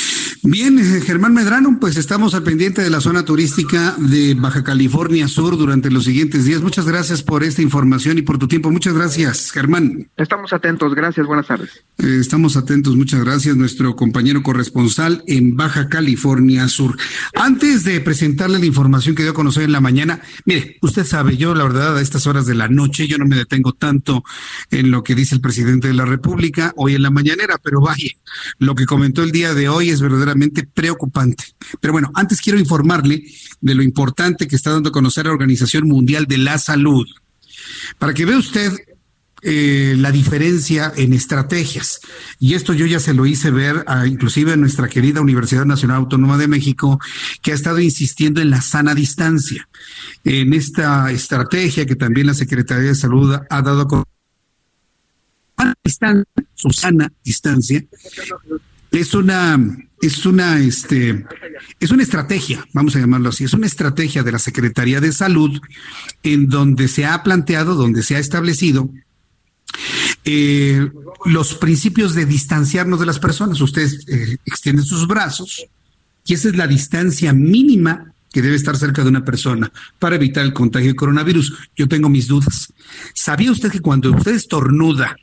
Bien, 0.43 0.79
eh, 0.79 1.01
Germán 1.01 1.35
Medrano, 1.35 1.77
pues 1.79 1.97
estamos 1.97 2.33
al 2.33 2.41
pendiente 2.41 2.81
de 2.81 2.89
la 2.89 2.99
zona 2.99 3.23
turística 3.23 3.93
de 3.99 4.33
Baja 4.33 4.63
California 4.63 5.27
Sur 5.27 5.55
durante 5.55 5.91
los 5.91 6.05
siguientes 6.05 6.45
días. 6.45 6.63
Muchas 6.63 6.87
gracias 6.87 7.21
por 7.21 7.43
esta 7.43 7.61
información 7.61 8.17
y 8.17 8.23
por 8.23 8.39
tu 8.39 8.47
tiempo. 8.47 8.71
Muchas 8.71 8.95
gracias, 8.95 9.51
Germán. 9.51 10.09
Estamos 10.17 10.51
atentos, 10.51 10.95
gracias, 10.95 11.27
buenas 11.27 11.45
tardes. 11.45 11.83
Eh, 11.99 12.17
estamos 12.19 12.57
atentos, 12.57 12.95
muchas 12.95 13.23
gracias, 13.23 13.55
nuestro 13.55 13.95
compañero 13.95 14.41
corresponsal 14.41 15.23
en 15.27 15.55
Baja 15.55 15.89
California 15.89 16.67
Sur. 16.69 16.97
Antes 17.35 17.83
de 17.83 18.01
presentarle 18.01 18.57
la 18.57 18.65
información 18.65 19.13
que 19.13 19.21
dio 19.21 19.33
a 19.33 19.35
conocer 19.35 19.61
en 19.61 19.71
la 19.71 19.81
mañana, 19.81 20.21
mire, 20.45 20.77
usted 20.81 21.05
sabe, 21.05 21.37
yo 21.37 21.53
la 21.53 21.65
verdad 21.65 21.97
a 21.97 22.01
estas 22.01 22.25
horas 22.25 22.47
de 22.47 22.55
la 22.55 22.67
noche 22.67 23.07
yo 23.07 23.19
no 23.19 23.27
me 23.27 23.35
detengo 23.35 23.73
tanto 23.73 24.23
en 24.71 24.89
lo 24.89 25.03
que 25.03 25.13
dice 25.13 25.35
el 25.35 25.41
presidente 25.41 25.87
de 25.87 25.93
la 25.93 26.05
República 26.05 26.73
hoy 26.77 26.95
en 26.95 27.03
la 27.03 27.11
mañanera, 27.11 27.59
pero 27.61 27.79
vaya, 27.79 28.09
lo 28.57 28.73
que 28.73 28.87
comentó 28.87 29.21
el 29.21 29.31
día 29.31 29.53
de 29.53 29.69
hoy 29.69 29.91
es 29.91 30.01
preocupante. 30.73 31.43
Pero 31.79 31.93
bueno, 31.93 32.11
antes 32.15 32.41
quiero 32.41 32.59
informarle 32.59 33.23
de 33.59 33.75
lo 33.75 33.83
importante 33.83 34.47
que 34.47 34.55
está 34.55 34.71
dando 34.71 34.89
a 34.89 34.93
conocer 34.93 35.25
la 35.25 35.31
Organización 35.31 35.87
Mundial 35.87 36.25
de 36.25 36.37
la 36.37 36.57
Salud. 36.57 37.07
Para 37.99 38.13
que 38.13 38.25
vea 38.25 38.37
usted 38.37 38.71
eh, 39.43 39.95
la 39.97 40.11
diferencia 40.11 40.93
en 40.95 41.13
estrategias. 41.13 41.99
Y 42.39 42.53
esto 42.53 42.73
yo 42.73 42.85
ya 42.85 42.99
se 42.99 43.15
lo 43.15 43.25
hice 43.25 43.49
ver 43.49 43.83
a, 43.87 44.05
inclusive 44.05 44.53
a 44.53 44.55
nuestra 44.55 44.87
querida 44.87 45.19
Universidad 45.19 45.65
Nacional 45.65 45.97
Autónoma 45.97 46.37
de 46.37 46.47
México, 46.47 46.99
que 47.41 47.51
ha 47.51 47.55
estado 47.55 47.79
insistiendo 47.79 48.39
en 48.39 48.51
la 48.51 48.61
sana 48.61 48.93
distancia. 48.93 49.67
En 50.23 50.53
esta 50.53 51.09
estrategia 51.09 51.87
que 51.87 51.95
también 51.95 52.27
la 52.27 52.35
Secretaría 52.35 52.89
de 52.89 52.95
Salud 52.95 53.35
ha 53.49 53.61
dado 53.63 53.87
con 53.87 54.03
su 56.53 56.69
sana 56.69 57.11
distancia, 57.23 57.83
es 58.91 59.13
una 59.13 59.57
es 60.01 60.25
una, 60.25 60.59
este, 60.59 61.25
es 61.79 61.91
una 61.91 62.01
estrategia, 62.01 62.65
vamos 62.73 62.95
a 62.95 62.99
llamarlo 62.99 63.29
así, 63.29 63.43
es 63.43 63.53
una 63.53 63.67
estrategia 63.67 64.23
de 64.23 64.31
la 64.31 64.39
Secretaría 64.39 64.99
de 64.99 65.11
Salud 65.11 65.59
en 66.23 66.47
donde 66.47 66.87
se 66.87 67.05
ha 67.05 67.21
planteado, 67.21 67.75
donde 67.75 68.01
se 68.01 68.15
ha 68.15 68.19
establecido 68.19 68.89
eh, 70.25 70.91
los 71.25 71.53
principios 71.55 72.15
de 72.15 72.25
distanciarnos 72.25 72.99
de 72.99 73.05
las 73.05 73.19
personas. 73.19 73.61
Ustedes 73.61 74.07
eh, 74.07 74.37
extienden 74.45 74.85
sus 74.85 75.07
brazos 75.07 75.65
y 76.25 76.33
esa 76.33 76.49
es 76.49 76.55
la 76.55 76.67
distancia 76.67 77.31
mínima 77.31 78.13
que 78.31 78.41
debe 78.41 78.55
estar 78.55 78.77
cerca 78.77 79.03
de 79.03 79.09
una 79.09 79.25
persona 79.25 79.71
para 79.99 80.15
evitar 80.15 80.43
el 80.43 80.53
contagio 80.53 80.89
de 80.89 80.95
coronavirus. 80.95 81.53
Yo 81.75 81.87
tengo 81.87 82.09
mis 82.09 82.27
dudas. 82.27 82.73
¿Sabía 83.13 83.51
usted 83.51 83.71
que 83.71 83.81
cuando 83.81 84.11
usted 84.11 84.33
estornuda, 84.33 85.15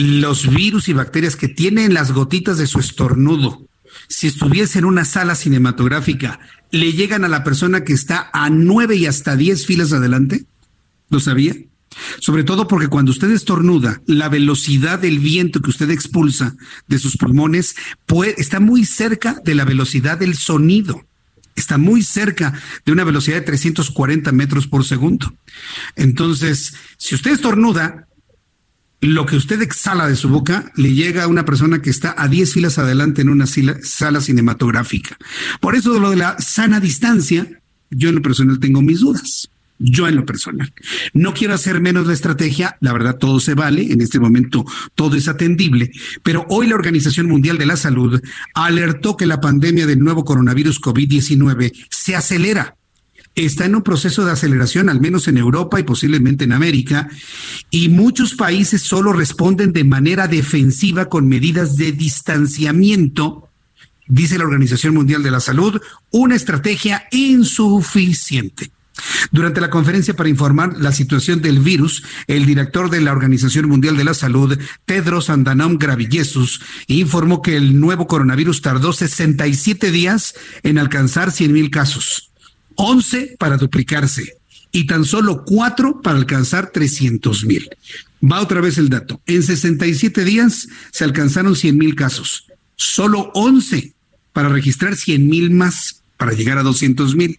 los 0.00 0.48
virus 0.48 0.88
y 0.88 0.92
bacterias 0.92 1.36
que 1.36 1.48
tienen 1.48 1.94
las 1.94 2.12
gotitas 2.12 2.58
de 2.58 2.66
su 2.66 2.78
estornudo, 2.78 3.66
si 4.08 4.26
estuviese 4.26 4.78
en 4.78 4.84
una 4.84 5.04
sala 5.04 5.34
cinematográfica, 5.34 6.40
le 6.70 6.92
llegan 6.92 7.24
a 7.24 7.28
la 7.28 7.44
persona 7.44 7.84
que 7.84 7.92
está 7.92 8.30
a 8.32 8.50
nueve 8.50 8.96
y 8.96 9.06
hasta 9.06 9.36
diez 9.36 9.66
filas 9.66 9.92
adelante? 9.92 10.44
¿Lo 11.08 11.20
sabía? 11.20 11.54
Sobre 12.20 12.44
todo 12.44 12.68
porque 12.68 12.88
cuando 12.88 13.10
usted 13.10 13.30
estornuda, 13.30 14.00
la 14.06 14.28
velocidad 14.28 14.98
del 14.98 15.18
viento 15.18 15.60
que 15.60 15.70
usted 15.70 15.90
expulsa 15.90 16.54
de 16.86 16.98
sus 16.98 17.16
pulmones 17.16 17.74
está 18.36 18.60
muy 18.60 18.84
cerca 18.84 19.40
de 19.44 19.54
la 19.54 19.64
velocidad 19.64 20.18
del 20.18 20.36
sonido. 20.36 21.04
Está 21.56 21.78
muy 21.78 22.02
cerca 22.02 22.54
de 22.86 22.92
una 22.92 23.04
velocidad 23.04 23.36
de 23.36 23.42
340 23.42 24.30
metros 24.32 24.66
por 24.66 24.84
segundo. 24.84 25.34
Entonces, 25.96 26.74
si 26.96 27.16
usted 27.16 27.32
estornuda, 27.32 28.06
lo 29.00 29.24
que 29.26 29.36
usted 29.36 29.62
exhala 29.62 30.08
de 30.08 30.16
su 30.16 30.28
boca 30.28 30.72
le 30.76 30.92
llega 30.92 31.24
a 31.24 31.28
una 31.28 31.44
persona 31.44 31.80
que 31.80 31.90
está 31.90 32.14
a 32.18 32.28
10 32.28 32.52
filas 32.52 32.78
adelante 32.78 33.22
en 33.22 33.30
una 33.30 33.46
sala 33.46 34.20
cinematográfica. 34.20 35.16
Por 35.60 35.74
eso 35.74 35.92
de 35.92 36.00
lo 36.00 36.10
de 36.10 36.16
la 36.16 36.38
sana 36.38 36.80
distancia, 36.80 37.46
yo 37.90 38.10
en 38.10 38.16
lo 38.16 38.22
personal 38.22 38.60
tengo 38.60 38.82
mis 38.82 39.00
dudas. 39.00 39.50
Yo 39.82 40.06
en 40.06 40.16
lo 40.16 40.26
personal. 40.26 40.74
No 41.14 41.32
quiero 41.32 41.54
hacer 41.54 41.80
menos 41.80 42.06
la 42.06 42.12
estrategia, 42.12 42.76
la 42.80 42.92
verdad 42.92 43.16
todo 43.16 43.40
se 43.40 43.54
vale, 43.54 43.90
en 43.90 44.02
este 44.02 44.20
momento 44.20 44.66
todo 44.94 45.16
es 45.16 45.26
atendible, 45.26 45.90
pero 46.22 46.44
hoy 46.50 46.66
la 46.66 46.74
Organización 46.74 47.26
Mundial 47.26 47.56
de 47.56 47.64
la 47.64 47.78
Salud 47.78 48.20
alertó 48.54 49.16
que 49.16 49.24
la 49.24 49.40
pandemia 49.40 49.86
del 49.86 50.00
nuevo 50.00 50.22
coronavirus 50.22 50.82
COVID-19 50.82 51.72
se 51.88 52.14
acelera 52.14 52.76
está 53.44 53.66
en 53.66 53.76
un 53.76 53.82
proceso 53.82 54.24
de 54.24 54.32
aceleración, 54.32 54.88
al 54.88 55.00
menos 55.00 55.28
en 55.28 55.38
Europa 55.38 55.78
y 55.78 55.84
posiblemente 55.84 56.44
en 56.44 56.52
América, 56.52 57.08
y 57.70 57.88
muchos 57.88 58.34
países 58.34 58.82
solo 58.82 59.12
responden 59.12 59.72
de 59.72 59.84
manera 59.84 60.28
defensiva 60.28 61.08
con 61.08 61.28
medidas 61.28 61.76
de 61.76 61.92
distanciamiento, 61.92 63.48
dice 64.06 64.38
la 64.38 64.44
Organización 64.44 64.94
Mundial 64.94 65.22
de 65.22 65.30
la 65.30 65.40
Salud, 65.40 65.80
una 66.10 66.34
estrategia 66.34 67.04
insuficiente. 67.10 68.70
Durante 69.30 69.60
la 69.60 69.70
conferencia 69.70 70.14
para 70.14 70.28
informar 70.28 70.76
la 70.78 70.92
situación 70.92 71.40
del 71.40 71.60
virus, 71.60 72.02
el 72.26 72.44
director 72.44 72.90
de 72.90 73.00
la 73.00 73.12
Organización 73.12 73.68
Mundial 73.68 73.96
de 73.96 74.04
la 74.04 74.14
Salud, 74.14 74.58
Tedros 74.84 75.30
Adhanom 75.30 75.78
Ghebreyesus, 75.78 76.60
informó 76.86 77.40
que 77.40 77.56
el 77.56 77.80
nuevo 77.80 78.06
coronavirus 78.06 78.60
tardó 78.60 78.92
67 78.92 79.90
días 79.90 80.34
en 80.62 80.78
alcanzar 80.78 81.30
100.000 81.30 81.70
casos 81.70 82.29
11 82.82 83.36
para 83.38 83.58
duplicarse 83.58 84.38
y 84.72 84.86
tan 84.86 85.04
solo 85.04 85.44
4 85.44 86.00
para 86.00 86.16
alcanzar 86.16 86.70
300 86.70 87.44
mil. 87.44 87.68
Va 88.24 88.40
otra 88.40 88.62
vez 88.62 88.78
el 88.78 88.88
dato. 88.88 89.20
En 89.26 89.42
67 89.42 90.24
días 90.24 90.66
se 90.90 91.04
alcanzaron 91.04 91.56
100 91.56 91.76
mil 91.76 91.94
casos. 91.94 92.46
Solo 92.76 93.30
11 93.34 93.92
para 94.32 94.48
registrar 94.48 94.96
100 94.96 95.28
mil 95.28 95.50
más 95.50 96.00
para 96.16 96.32
llegar 96.32 96.56
a 96.56 96.62
200 96.62 97.14
mil. 97.16 97.38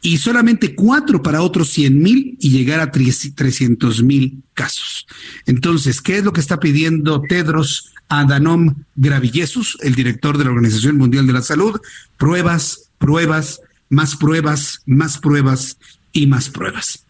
Y 0.00 0.16
solamente 0.16 0.74
4 0.74 1.22
para 1.22 1.42
otros 1.42 1.68
100 1.68 1.98
mil 2.02 2.38
y 2.40 2.48
llegar 2.48 2.80
a 2.80 2.90
300 2.90 4.02
mil 4.02 4.42
casos. 4.54 5.06
Entonces, 5.44 6.00
¿qué 6.00 6.16
es 6.16 6.24
lo 6.24 6.32
que 6.32 6.40
está 6.40 6.60
pidiendo 6.60 7.20
Tedros 7.20 7.90
Adhanom 8.08 8.74
Ghebreyesus, 8.96 9.76
el 9.82 9.94
director 9.94 10.38
de 10.38 10.44
la 10.44 10.50
Organización 10.50 10.96
Mundial 10.96 11.26
de 11.26 11.34
la 11.34 11.42
Salud? 11.42 11.78
Pruebas, 12.16 12.88
pruebas, 12.96 13.60
más 13.92 14.16
pruebas, 14.16 14.80
más 14.86 15.18
pruebas 15.18 15.76
y 16.12 16.26
más 16.26 16.48
pruebas. 16.48 17.06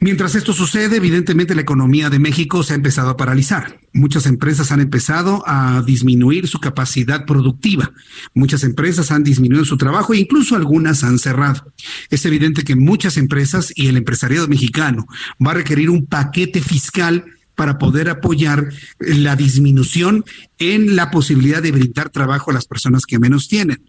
Mientras 0.00 0.36
esto 0.36 0.52
sucede, 0.52 0.96
evidentemente 0.96 1.56
la 1.56 1.62
economía 1.62 2.08
de 2.08 2.20
México 2.20 2.62
se 2.62 2.72
ha 2.72 2.76
empezado 2.76 3.10
a 3.10 3.16
paralizar. 3.16 3.80
Muchas 3.92 4.26
empresas 4.26 4.70
han 4.70 4.80
empezado 4.80 5.42
a 5.44 5.82
disminuir 5.82 6.46
su 6.46 6.60
capacidad 6.60 7.26
productiva. 7.26 7.92
Muchas 8.32 8.62
empresas 8.62 9.10
han 9.10 9.24
disminuido 9.24 9.64
su 9.64 9.76
trabajo 9.76 10.14
e 10.14 10.18
incluso 10.18 10.54
algunas 10.54 11.02
han 11.02 11.18
cerrado. 11.18 11.72
Es 12.10 12.24
evidente 12.26 12.62
que 12.62 12.76
muchas 12.76 13.16
empresas 13.16 13.72
y 13.74 13.88
el 13.88 13.96
empresariado 13.96 14.46
mexicano 14.46 15.08
va 15.44 15.50
a 15.50 15.54
requerir 15.54 15.90
un 15.90 16.06
paquete 16.06 16.60
fiscal 16.60 17.24
para 17.58 17.76
poder 17.76 18.08
apoyar 18.08 18.68
la 19.00 19.34
disminución 19.34 20.24
en 20.60 20.94
la 20.94 21.10
posibilidad 21.10 21.60
de 21.60 21.72
brindar 21.72 22.08
trabajo 22.08 22.52
a 22.52 22.54
las 22.54 22.66
personas 22.66 23.04
que 23.04 23.18
menos 23.18 23.48
tienen. 23.48 23.82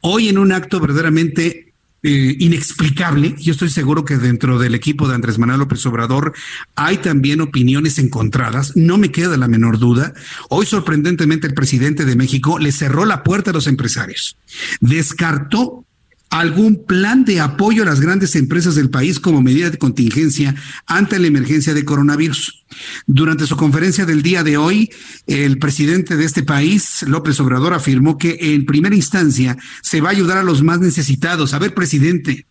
Hoy 0.00 0.30
en 0.30 0.38
un 0.38 0.52
acto 0.52 0.80
verdaderamente 0.80 1.74
eh, 2.02 2.34
inexplicable. 2.38 3.34
Yo 3.38 3.52
estoy 3.52 3.68
seguro 3.68 4.06
que 4.06 4.16
dentro 4.16 4.58
del 4.58 4.74
equipo 4.74 5.06
de 5.06 5.16
Andrés 5.16 5.38
Manuel 5.38 5.58
López 5.58 5.84
Obrador 5.84 6.32
hay 6.74 6.96
también 6.96 7.42
opiniones 7.42 7.98
encontradas. 7.98 8.74
No 8.74 8.96
me 8.96 9.12
queda 9.12 9.36
la 9.36 9.48
menor 9.48 9.78
duda. 9.78 10.14
Hoy, 10.48 10.64
sorprendentemente, 10.64 11.46
el 11.46 11.52
presidente 11.52 12.06
de 12.06 12.16
México 12.16 12.58
le 12.58 12.72
cerró 12.72 13.04
la 13.04 13.22
puerta 13.22 13.50
a 13.50 13.52
los 13.52 13.66
empresarios. 13.66 14.38
Descartó 14.80 15.84
algún 16.30 16.84
plan 16.84 17.24
de 17.24 17.40
apoyo 17.40 17.82
a 17.82 17.86
las 17.86 18.00
grandes 18.00 18.36
empresas 18.36 18.76
del 18.76 18.88
país 18.88 19.18
como 19.18 19.42
medida 19.42 19.68
de 19.68 19.78
contingencia 19.78 20.54
ante 20.86 21.18
la 21.18 21.26
emergencia 21.26 21.74
de 21.74 21.84
coronavirus. 21.84 22.64
Durante 23.06 23.46
su 23.46 23.56
conferencia 23.56 24.06
del 24.06 24.22
día 24.22 24.44
de 24.44 24.56
hoy, 24.56 24.90
el 25.26 25.58
presidente 25.58 26.16
de 26.16 26.24
este 26.24 26.44
país, 26.44 27.02
López 27.02 27.40
Obrador, 27.40 27.74
afirmó 27.74 28.16
que 28.16 28.38
en 28.40 28.64
primera 28.64 28.94
instancia 28.94 29.56
se 29.82 30.00
va 30.00 30.10
a 30.10 30.12
ayudar 30.12 30.38
a 30.38 30.44
los 30.44 30.62
más 30.62 30.78
necesitados. 30.78 31.52
A 31.52 31.58
ver, 31.58 31.74
presidente, 31.74 32.46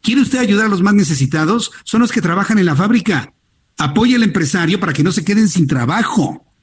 ¿quiere 0.00 0.20
usted 0.20 0.38
ayudar 0.38 0.66
a 0.66 0.70
los 0.70 0.82
más 0.82 0.94
necesitados? 0.94 1.72
Son 1.82 2.00
los 2.00 2.12
que 2.12 2.22
trabajan 2.22 2.60
en 2.60 2.66
la 2.66 2.76
fábrica. 2.76 3.34
Apoya 3.78 4.14
al 4.14 4.22
empresario 4.22 4.78
para 4.78 4.92
que 4.92 5.02
no 5.02 5.10
se 5.10 5.24
queden 5.24 5.48
sin 5.48 5.66
trabajo. 5.66 6.53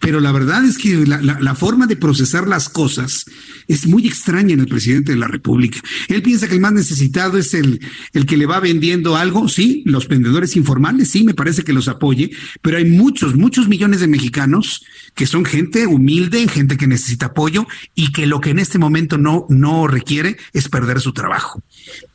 Pero 0.00 0.20
la 0.20 0.32
verdad 0.32 0.64
es 0.64 0.78
que 0.78 1.06
la, 1.06 1.54
forma 1.54 1.86
de 1.86 1.96
procesar 1.96 2.48
las 2.48 2.68
cosas 2.68 3.24
es 3.68 3.86
muy 3.86 4.06
extraña 4.06 4.54
en 4.54 4.60
el 4.60 4.66
presidente 4.66 5.12
de 5.12 5.18
la 5.18 5.28
República. 5.28 5.80
Él 6.08 6.22
piensa 6.22 6.48
que 6.48 6.54
el 6.54 6.60
más 6.60 6.72
necesitado 6.72 7.38
es 7.38 7.54
el, 7.54 7.80
el 8.12 8.26
que 8.26 8.36
le 8.36 8.46
va 8.46 8.60
vendiendo 8.60 9.16
algo, 9.16 9.48
sí, 9.48 9.82
los 9.86 10.08
vendedores 10.08 10.56
informales, 10.56 11.10
sí, 11.10 11.24
me 11.24 11.34
parece 11.34 11.62
que 11.62 11.72
los 11.72 11.88
apoye, 11.88 12.30
pero 12.62 12.78
hay 12.78 12.86
muchos, 12.86 13.36
muchos 13.36 13.68
millones 13.68 14.00
de 14.00 14.08
mexicanos 14.08 14.84
que 15.14 15.26
son 15.26 15.44
gente 15.44 15.86
humilde, 15.86 16.48
gente 16.48 16.76
que 16.76 16.86
necesita 16.86 17.26
apoyo 17.26 17.66
y 17.94 18.12
que 18.12 18.26
lo 18.26 18.40
que 18.40 18.50
en 18.50 18.58
este 18.58 18.78
momento 18.78 19.18
no, 19.18 19.46
no 19.48 19.86
requiere 19.86 20.36
es 20.52 20.68
perder 20.68 21.00
su 21.00 21.12
trabajo. 21.12 21.62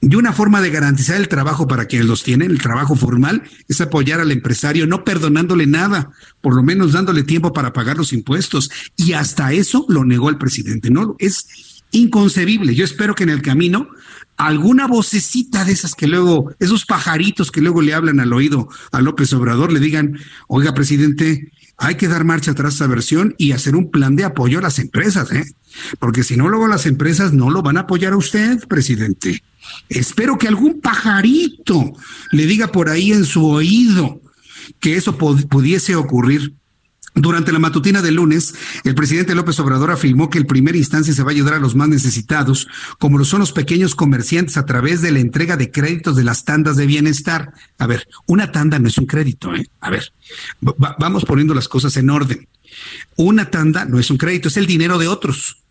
Y 0.02 0.16
una 0.16 0.34
forma 0.34 0.62
de 0.62 0.70
garantizar 0.70 1.18
el 1.18 1.28
trabajo 1.28 1.68
para 1.68 1.86
quienes 1.86 2.08
los 2.08 2.24
tienen, 2.24 2.52
el 2.52 2.62
trabajo 2.62 2.96
formal, 2.96 3.44
es 3.68 3.82
apoyar 3.82 4.20
al 4.20 4.32
empresario, 4.32 4.88
no 4.88 5.04
perdonándole 5.04 5.68
nada, 5.68 6.12
por 6.42 6.56
lo 6.56 6.64
menos 6.64 6.94
dándole 6.94 7.24
tiempo 7.24 7.54
para 7.54 7.74
pagar 7.74 7.98
los 7.98 8.14
impuestos. 8.14 8.70
Y 8.96 9.14
hasta 9.14 9.54
eso 9.54 9.86
lo 9.90 10.06
negó 10.06 10.30
el 10.30 10.38
presidente. 10.38 10.90
No 10.90 11.16
es 11.20 11.48
inconcebible. 11.92 12.76
Yo 12.76 12.86
espero 12.86 13.16
que 13.16 13.24
en 13.24 13.30
el 13.30 13.42
camino 13.42 13.90
alguna 14.38 14.88
vocecita 14.88 15.66
de 15.66 15.72
esas 15.72 15.96
que 15.96 16.08
luego, 16.08 16.54
esos 16.60 16.86
pajaritos 16.86 17.52
que 17.52 17.62
luego 17.62 17.82
le 17.82 17.94
hablan 17.94 18.20
al 18.20 18.34
oído 18.34 18.70
a 18.92 19.02
López 19.02 19.34
Obrador, 19.34 19.72
le 19.72 19.80
digan, 19.80 20.20
oiga, 20.48 20.74
presidente, 20.74 21.52
hay 21.78 21.96
que 21.96 22.08
dar 22.08 22.24
marcha 22.24 22.52
atrás 22.52 22.74
a 22.74 22.76
esa 22.76 22.88
versión 22.88 23.36
y 23.38 23.52
hacer 23.52 23.76
un 23.76 23.92
plan 23.92 24.16
de 24.16 24.26
apoyo 24.26 24.60
a 24.60 24.62
las 24.62 24.80
empresas, 24.80 25.32
¿eh? 25.32 25.46
Porque 26.00 26.24
si 26.24 26.38
no, 26.38 26.50
luego 26.50 26.68
las 26.68 26.86
empresas 26.86 27.34
no 27.34 27.50
lo 27.50 27.62
van 27.62 27.78
a 27.78 27.82
apoyar 27.82 28.14
a 28.14 28.18
usted, 28.18 28.60
presidente. 28.68 29.44
Espero 29.90 30.38
que 30.38 30.48
algún 30.48 30.82
pajarito 30.82 31.94
le 32.32 32.46
diga 32.46 32.72
por 32.72 32.90
ahí 32.90 33.12
en 33.12 33.26
su 33.26 33.46
oído 33.46 34.22
que 34.80 34.96
eso 34.96 35.18
pudiese 35.18 35.96
ocurrir. 35.96 36.54
Durante 37.20 37.52
la 37.52 37.58
matutina 37.58 38.04
del 38.04 38.16
lunes, 38.16 38.54
el 38.84 38.94
presidente 38.94 39.34
López 39.34 39.60
Obrador 39.60 39.90
afirmó 39.90 40.30
que 40.30 40.38
en 40.38 40.46
primera 40.46 40.78
instancia 40.78 41.16
se 41.16 41.24
va 41.24 41.32
a 41.32 41.34
ayudar 41.34 41.56
a 41.56 41.60
los 41.60 41.74
más 41.74 41.90
necesitados, 41.90 42.68
como 43.00 43.18
lo 43.18 43.26
son 43.26 43.40
los 43.40 43.54
pequeños 43.54 43.96
comerciantes, 43.96 44.56
a 44.56 44.66
través 44.66 45.02
de 45.02 45.12
la 45.12 45.20
entrega 45.20 45.58
de 45.58 45.72
créditos 45.72 46.16
de 46.16 46.24
las 46.24 46.46
tandas 46.46 46.78
de 46.78 46.86
bienestar. 46.86 47.54
A 47.80 47.88
ver, 47.88 48.08
una 48.28 48.52
tanda 48.52 48.78
no 48.78 48.88
es 48.88 49.00
un 49.00 49.08
crédito, 49.08 49.56
¿eh? 49.56 49.68
A 49.82 49.90
ver, 49.90 50.14
vamos 50.62 51.26
poniendo 51.26 51.56
las 51.56 51.68
cosas 51.68 51.98
en 51.98 52.12
orden. 52.12 52.48
Una 53.16 53.50
tanda 53.50 53.86
no 53.86 53.98
es 53.98 54.12
un 54.12 54.18
crédito, 54.18 54.50
es 54.50 54.58
el 54.58 54.68
dinero 54.68 55.00
de 55.00 55.08
otros. 55.08 55.64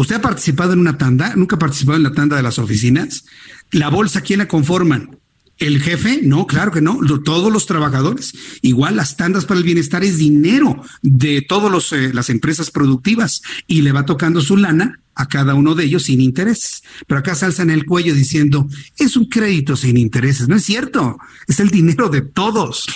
¿Usted 0.00 0.16
ha 0.16 0.22
participado 0.22 0.72
en 0.72 0.78
una 0.78 0.96
tanda? 0.96 1.34
¿Nunca 1.36 1.56
ha 1.56 1.58
participado 1.58 1.98
en 1.98 2.04
la 2.04 2.12
tanda 2.12 2.34
de 2.34 2.42
las 2.42 2.58
oficinas? 2.58 3.26
¿La 3.70 3.90
bolsa 3.90 4.22
quién 4.22 4.38
la 4.38 4.48
conforman? 4.48 5.18
¿El 5.58 5.82
jefe? 5.82 6.20
No, 6.22 6.46
claro 6.46 6.72
que 6.72 6.80
no. 6.80 6.98
Todos 7.22 7.52
los 7.52 7.66
trabajadores. 7.66 8.32
Igual 8.62 8.96
las 8.96 9.18
tandas 9.18 9.44
para 9.44 9.58
el 9.58 9.64
bienestar 9.66 10.02
es 10.02 10.16
dinero 10.16 10.82
de 11.02 11.42
todas 11.42 11.92
eh, 11.92 12.14
las 12.14 12.30
empresas 12.30 12.70
productivas 12.70 13.42
y 13.66 13.82
le 13.82 13.92
va 13.92 14.06
tocando 14.06 14.40
su 14.40 14.56
lana 14.56 15.00
a 15.14 15.28
cada 15.28 15.54
uno 15.54 15.74
de 15.74 15.84
ellos 15.84 16.04
sin 16.04 16.22
intereses. 16.22 16.82
Pero 17.06 17.20
acá 17.20 17.34
se 17.34 17.60
en 17.60 17.68
el 17.68 17.84
cuello 17.84 18.14
diciendo, 18.14 18.70
es 18.96 19.18
un 19.18 19.26
crédito 19.26 19.76
sin 19.76 19.98
intereses. 19.98 20.48
No 20.48 20.56
es 20.56 20.64
cierto. 20.64 21.18
Es 21.46 21.60
el 21.60 21.68
dinero 21.68 22.08
de 22.08 22.22
todos. 22.22 22.86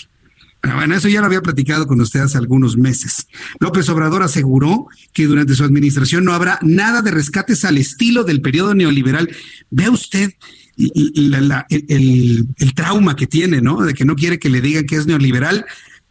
Bueno, 0.73 0.95
eso 0.95 1.09
ya 1.09 1.21
lo 1.21 1.27
había 1.27 1.43
platicado 1.43 1.87
con 1.87 2.01
ustedes 2.01 2.27
hace 2.27 2.39
algunos 2.39 2.77
meses. 2.77 3.27
López 3.61 3.89
Obrador 3.89 4.23
aseguró 4.23 4.87
que 5.13 5.27
durante 5.27 5.55
su 5.55 5.65
administración 5.65 6.25
no 6.25 6.33
habrá 6.33 6.59
nada 6.63 7.03
de 7.03 7.11
rescates 7.11 7.65
al 7.65 7.79
estilo 7.79 8.25
del 8.25 8.41
periodo 8.41 8.75
neoliberal. 8.75 9.29
Ve 9.71 9.89
usted 9.89 10.33
el, 10.77 11.35
el, 11.69 12.75
trauma 12.75 13.15
que 13.17 13.27
tiene, 13.27 13.61
¿no? 13.61 13.83
De 13.83 13.95
que 13.95 14.05
no 14.05 14.17
quiere 14.17 14.39
que 14.39 14.51
le 14.51 14.61
digan 14.61 14.87
que 14.87 14.97
es 14.97 15.07
neoliberal, 15.07 15.67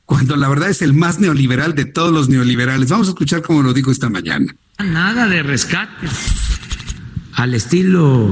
cuando 0.06 0.36
la 0.36 0.50
verdad 0.50 0.70
es 0.70 0.82
el 0.82 0.94
más 0.94 1.20
neoliberal 1.20 1.76
de 1.76 1.86
todos 1.86 2.12
los 2.12 2.30
neoliberales. 2.30 2.90
Vamos 2.90 3.08
a 3.08 3.12
escuchar 3.12 3.42
cómo 3.42 3.64
lo 3.64 3.74
dijo 3.74 3.92
esta 3.92 4.10
mañana. 4.10 4.56
Nada 4.80 5.28
de 5.28 5.44
rescates 5.44 6.12
al 7.34 7.54
estilo 7.54 8.30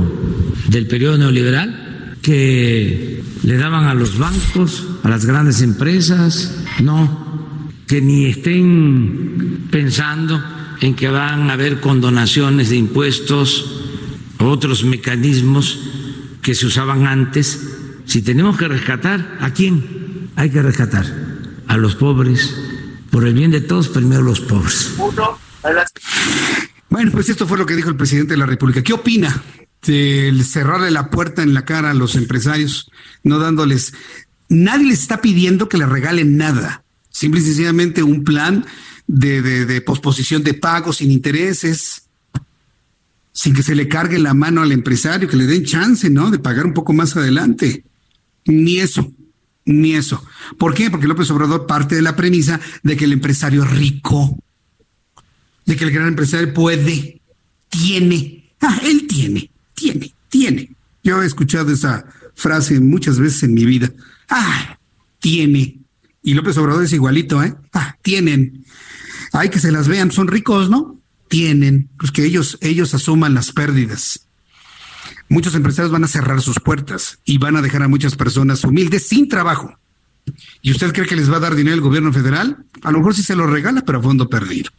del 0.69 0.87
periodo 0.87 1.17
neoliberal 1.17 1.90
que 2.21 3.23
le 3.43 3.57
daban 3.57 3.85
a 3.85 3.93
los 3.93 4.17
bancos, 4.17 4.87
a 5.03 5.09
las 5.09 5.25
grandes 5.25 5.61
empresas, 5.61 6.63
no, 6.79 7.71
que 7.87 8.01
ni 8.01 8.25
estén 8.25 9.67
pensando 9.71 10.41
en 10.81 10.95
que 10.95 11.09
van 11.09 11.49
a 11.49 11.53
haber 11.53 11.79
condonaciones 11.79 12.69
de 12.69 12.77
impuestos, 12.77 13.81
otros 14.39 14.83
mecanismos 14.83 15.79
que 16.41 16.55
se 16.55 16.65
usaban 16.65 17.05
antes. 17.05 17.77
Si 18.05 18.21
tenemos 18.21 18.57
que 18.57 18.67
rescatar, 18.67 19.37
¿a 19.39 19.51
quién 19.51 20.29
hay 20.35 20.49
que 20.49 20.61
rescatar? 20.61 21.31
a 21.71 21.77
los 21.77 21.95
pobres, 21.95 22.53
por 23.11 23.25
el 23.25 23.33
bien 23.33 23.49
de 23.49 23.61
todos, 23.61 23.87
primero 23.87 24.21
los 24.21 24.41
pobres. 24.41 24.91
Bueno, 26.89 27.11
pues 27.11 27.29
esto 27.29 27.47
fue 27.47 27.57
lo 27.57 27.65
que 27.65 27.77
dijo 27.77 27.87
el 27.87 27.95
presidente 27.95 28.33
de 28.33 28.37
la 28.37 28.45
República. 28.45 28.83
¿Qué 28.83 28.91
opina 28.91 29.41
de 29.81 30.43
cerrarle 30.43 30.91
la 30.91 31.09
puerta 31.09 31.41
en 31.43 31.53
la 31.53 31.65
cara 31.65 31.91
a 31.91 31.95
los 31.95 32.15
empresarios, 32.15 32.91
no 33.23 33.39
dándoles... 33.39 33.93
Nadie 34.49 34.87
les 34.87 34.99
está 34.99 35.21
pidiendo 35.21 35.69
que 35.69 35.77
le 35.77 35.85
regalen 35.85 36.35
nada, 36.35 36.83
simple 37.09 37.39
y 37.39 37.43
sencillamente 37.43 38.03
un 38.03 38.25
plan 38.25 38.65
de, 39.07 39.41
de, 39.41 39.65
de 39.65 39.79
posposición 39.79 40.43
de 40.43 40.53
pagos 40.53 40.97
sin 40.97 41.09
intereses, 41.09 42.03
sin 43.31 43.53
que 43.53 43.63
se 43.63 43.75
le 43.75 43.87
cargue 43.87 44.19
la 44.19 44.33
mano 44.33 44.61
al 44.61 44.71
empresario, 44.71 45.29
que 45.29 45.37
le 45.37 45.45
den 45.45 45.63
chance, 45.63 46.09
¿no? 46.09 46.31
De 46.31 46.39
pagar 46.39 46.65
un 46.65 46.73
poco 46.73 46.93
más 46.93 47.15
adelante. 47.15 47.85
Ni 48.45 48.79
eso, 48.79 49.11
ni 49.65 49.93
eso. 49.93 50.23
¿Por 50.57 50.73
qué? 50.73 50.89
Porque 50.89 51.07
López 51.07 51.31
Obrador 51.31 51.65
parte 51.65 51.95
de 51.95 52.01
la 52.01 52.15
premisa 52.15 52.59
de 52.83 52.97
que 52.97 53.05
el 53.05 53.13
empresario 53.13 53.63
es 53.63 53.71
rico, 53.71 54.37
de 55.65 55.75
que 55.75 55.83
el 55.85 55.91
gran 55.91 56.07
empresario 56.07 56.53
puede, 56.53 57.21
tiene. 57.69 58.51
Ah, 58.61 58.79
él 58.83 59.07
tiene, 59.07 59.49
tiene, 59.81 60.13
tiene. 60.29 60.71
Yo 61.03 61.23
he 61.23 61.25
escuchado 61.25 61.71
esa 61.71 62.05
frase 62.35 62.79
muchas 62.79 63.17
veces 63.17 63.43
en 63.43 63.55
mi 63.55 63.65
vida. 63.65 63.91
Ah, 64.29 64.77
tiene. 65.19 65.79
Y 66.21 66.35
López 66.35 66.55
Obrador 66.57 66.83
es 66.83 66.93
igualito, 66.93 67.41
¿eh? 67.41 67.55
Ah, 67.73 67.97
tienen. 68.03 68.63
Hay 69.33 69.49
que 69.49 69.59
se 69.59 69.71
las 69.71 69.87
vean, 69.87 70.11
son 70.11 70.27
ricos, 70.27 70.69
¿no? 70.69 70.99
Tienen, 71.29 71.89
pues 71.97 72.11
que 72.11 72.25
ellos, 72.25 72.59
ellos 72.61 72.93
asuman 72.93 73.33
las 73.33 73.51
pérdidas. 73.53 74.27
Muchos 75.29 75.55
empresarios 75.55 75.91
van 75.91 76.03
a 76.03 76.07
cerrar 76.07 76.41
sus 76.41 76.59
puertas 76.59 77.19
y 77.25 77.37
van 77.37 77.55
a 77.55 77.61
dejar 77.61 77.81
a 77.81 77.87
muchas 77.87 78.15
personas 78.15 78.63
humildes 78.63 79.07
sin 79.07 79.29
trabajo. 79.29 79.79
¿Y 80.61 80.71
usted 80.71 80.93
cree 80.93 81.07
que 81.07 81.15
les 81.15 81.31
va 81.31 81.37
a 81.37 81.39
dar 81.39 81.55
dinero 81.55 81.75
el 81.75 81.81
gobierno 81.81 82.13
federal? 82.13 82.65
A 82.83 82.91
lo 82.91 82.99
mejor 82.99 83.15
sí 83.15 83.23
se 83.23 83.35
lo 83.35 83.47
regala, 83.47 83.81
pero 83.81 83.99
a 83.99 84.03
fondo 84.03 84.29
perdido. 84.29 84.69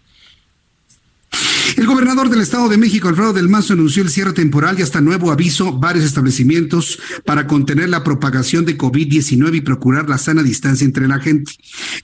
El 1.76 1.86
gobernador 1.86 2.28
del 2.28 2.40
Estado 2.40 2.68
de 2.68 2.76
México, 2.76 3.08
Alfredo 3.08 3.32
del 3.32 3.48
Mazo, 3.48 3.72
anunció 3.72 4.02
el 4.02 4.10
cierre 4.10 4.32
temporal 4.32 4.78
y 4.78 4.82
hasta 4.82 5.00
nuevo 5.00 5.30
aviso 5.30 5.72
varios 5.72 6.04
establecimientos 6.04 6.98
para 7.24 7.46
contener 7.46 7.88
la 7.88 8.04
propagación 8.04 8.64
de 8.64 8.76
COVID-19 8.76 9.56
y 9.56 9.60
procurar 9.62 10.08
la 10.08 10.18
sana 10.18 10.42
distancia 10.42 10.84
entre 10.84 11.08
la 11.08 11.18
gente. 11.18 11.52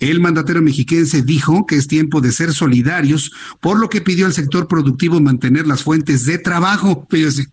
El 0.01 0.21
mandatero 0.21 0.63
mexiquense 0.63 1.23
dijo 1.23 1.67
que 1.67 1.77
es 1.77 1.87
tiempo 1.87 2.21
de 2.21 2.33
ser 2.33 2.55
solidarios, 2.55 3.33
por 3.61 3.79
lo 3.79 3.91
que 3.91 4.01
pidió 4.01 4.27
al 4.27 4.33
sector 4.33 4.69
productivo 4.69 5.21
mantener 5.21 5.67
las 5.67 5.83
fuentes 5.83 6.25
de 6.25 6.39
trabajo. 6.39 7.07
Fíjese, 7.11 7.49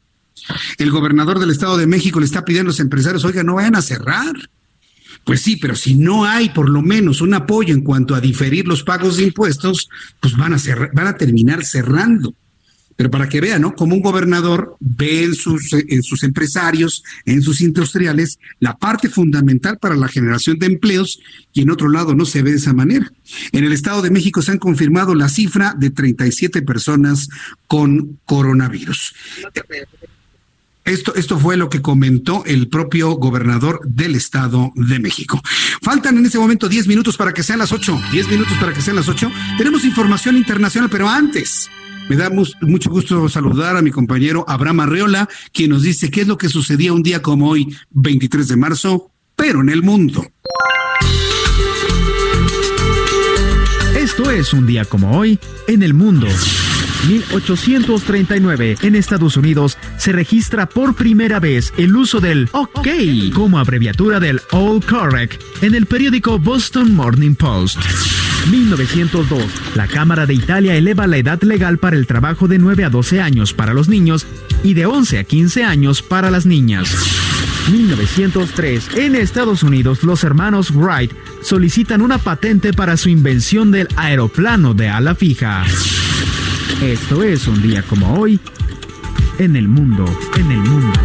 el 0.77 0.91
gobernador 0.91 1.39
del 1.39 1.51
Estado 1.51 1.77
de 1.77 1.87
México 1.87 2.19
le 2.19 2.25
está 2.25 2.45
pidiendo 2.45 2.69
a 2.69 2.71
los 2.71 2.79
empresarios, 2.79 3.25
oiga, 3.25 3.43
no 3.43 3.55
vayan 3.55 3.75
a 3.75 3.81
cerrar. 3.81 4.33
Pues 5.25 5.41
sí, 5.41 5.57
pero 5.57 5.75
si 5.75 5.95
no 5.95 6.23
hay 6.23 6.49
por 6.49 6.69
lo 6.69 6.81
menos 6.81 7.19
un 7.19 7.33
apoyo 7.33 7.73
en 7.73 7.81
cuanto 7.81 8.13
a 8.13 8.21
diferir 8.21 8.67
los 8.67 8.83
pagos 8.83 9.17
de 9.17 9.23
impuestos, 9.23 9.89
pues 10.21 10.37
van 10.37 10.53
a 10.53 10.59
cerrar, 10.59 10.91
van 10.93 11.07
a 11.07 11.17
terminar 11.17 11.65
cerrando. 11.65 12.35
Pero 12.95 13.11
para 13.11 13.27
que 13.27 13.41
vean, 13.41 13.61
¿no? 13.61 13.75
Como 13.75 13.95
un 13.95 14.01
gobernador 14.01 14.77
ve 14.79 15.25
en 15.25 15.35
sus, 15.35 15.73
en 15.73 16.01
sus 16.01 16.23
empresarios, 16.23 17.03
en 17.25 17.41
sus 17.41 17.59
industriales, 17.59 18.39
la 18.59 18.77
parte 18.77 19.09
fundamental 19.09 19.77
para 19.79 19.95
la 19.95 20.07
generación 20.07 20.59
de 20.59 20.67
empleos 20.67 21.19
y 21.51 21.63
en 21.63 21.71
otro 21.71 21.89
lado 21.89 22.15
no 22.15 22.25
se 22.25 22.41
ve 22.41 22.51
de 22.51 22.57
esa 22.57 22.73
manera. 22.73 23.11
En 23.51 23.65
el 23.65 23.73
Estado 23.73 24.01
de 24.01 24.11
México 24.11 24.41
se 24.41 24.51
han 24.51 24.59
confirmado 24.59 25.13
la 25.13 25.27
cifra 25.27 25.75
de 25.77 25.89
37 25.89 26.61
personas 26.61 27.27
con 27.67 28.19
coronavirus. 28.25 29.13
Esto, 30.85 31.15
esto 31.15 31.39
fue 31.39 31.57
lo 31.57 31.67
que 31.67 31.81
comentó 31.81 32.43
el 32.45 32.67
propio 32.67 33.13
gobernador 33.13 33.79
del 33.85 34.13
Estado 34.13 34.71
de 34.75 34.99
México. 34.99 35.41
Faltan 35.81 36.19
en 36.19 36.27
ese 36.27 36.37
momento 36.37 36.69
10 36.69 36.85
minutos 36.85 37.17
para 37.17 37.33
que 37.33 37.41
sean 37.41 37.57
las 37.57 37.71
8. 37.71 37.99
10 38.11 38.29
minutos 38.29 38.53
para 38.59 38.71
que 38.71 38.81
sean 38.81 38.95
las 38.95 39.09
8. 39.09 39.31
Tenemos 39.57 39.83
información 39.83 40.37
internacional, 40.37 40.91
pero 40.91 41.09
antes. 41.09 41.71
Me 42.07 42.15
da 42.15 42.29
mucho 42.29 42.91
gusto 42.91 43.27
saludar 43.29 43.75
a 43.77 43.81
mi 43.81 43.89
compañero 43.89 44.45
Abraham 44.47 44.81
Arreola, 44.81 45.27
quien 45.51 45.71
nos 45.71 45.81
dice 45.81 46.11
qué 46.11 46.21
es 46.21 46.27
lo 46.27 46.37
que 46.37 46.49
sucedía 46.49 46.93
un 46.93 47.01
día 47.01 47.23
como 47.23 47.49
hoy, 47.49 47.75
23 47.89 48.47
de 48.47 48.55
marzo, 48.55 49.11
pero 49.35 49.61
en 49.61 49.69
el 49.69 49.81
mundo. 49.81 50.23
Esto 53.97 54.29
es 54.29 54.53
un 54.53 54.67
día 54.67 54.85
como 54.85 55.17
hoy 55.17 55.39
en 55.67 55.81
el 55.81 55.95
mundo. 55.95 56.27
1839, 57.07 58.77
en 58.81 58.95
Estados 58.95 59.37
Unidos, 59.37 59.77
se 59.97 60.11
registra 60.11 60.67
por 60.67 60.95
primera 60.95 61.39
vez 61.39 61.73
el 61.77 61.95
uso 61.95 62.19
del 62.19 62.49
OK 62.51 62.87
como 63.33 63.59
abreviatura 63.59 64.19
del 64.19 64.41
All 64.51 64.83
Correct 64.83 65.41
en 65.61 65.75
el 65.75 65.85
periódico 65.85 66.39
Boston 66.39 66.95
Morning 66.95 67.35
Post. 67.35 67.79
1902, 68.49 69.43
la 69.75 69.87
Cámara 69.87 70.25
de 70.25 70.33
Italia 70.33 70.75
eleva 70.75 71.07
la 71.07 71.17
edad 71.17 71.41
legal 71.41 71.77
para 71.77 71.95
el 71.95 72.07
trabajo 72.07 72.47
de 72.47 72.59
9 72.59 72.85
a 72.85 72.89
12 72.89 73.21
años 73.21 73.53
para 73.53 73.73
los 73.73 73.87
niños 73.87 74.25
y 74.63 74.73
de 74.73 74.85
11 74.85 75.19
a 75.19 75.23
15 75.23 75.63
años 75.63 76.01
para 76.01 76.31
las 76.31 76.45
niñas. 76.45 76.89
1903, 77.71 78.89
en 78.95 79.15
Estados 79.15 79.63
Unidos, 79.63 80.03
los 80.03 80.23
hermanos 80.23 80.71
Wright 80.71 81.11
solicitan 81.41 82.01
una 82.01 82.17
patente 82.19 82.73
para 82.73 82.97
su 82.97 83.09
invención 83.09 83.71
del 83.71 83.87
aeroplano 83.95 84.73
de 84.73 84.89
ala 84.89 85.15
fija. 85.15 85.65
Esto 86.81 87.23
es 87.23 87.47
un 87.47 87.61
día 87.61 87.81
como 87.83 88.19
hoy 88.19 88.39
en 89.39 89.55
el 89.55 89.67
mundo, 89.67 90.05
en 90.37 90.51
el 90.51 90.59
mundo. 90.59 90.99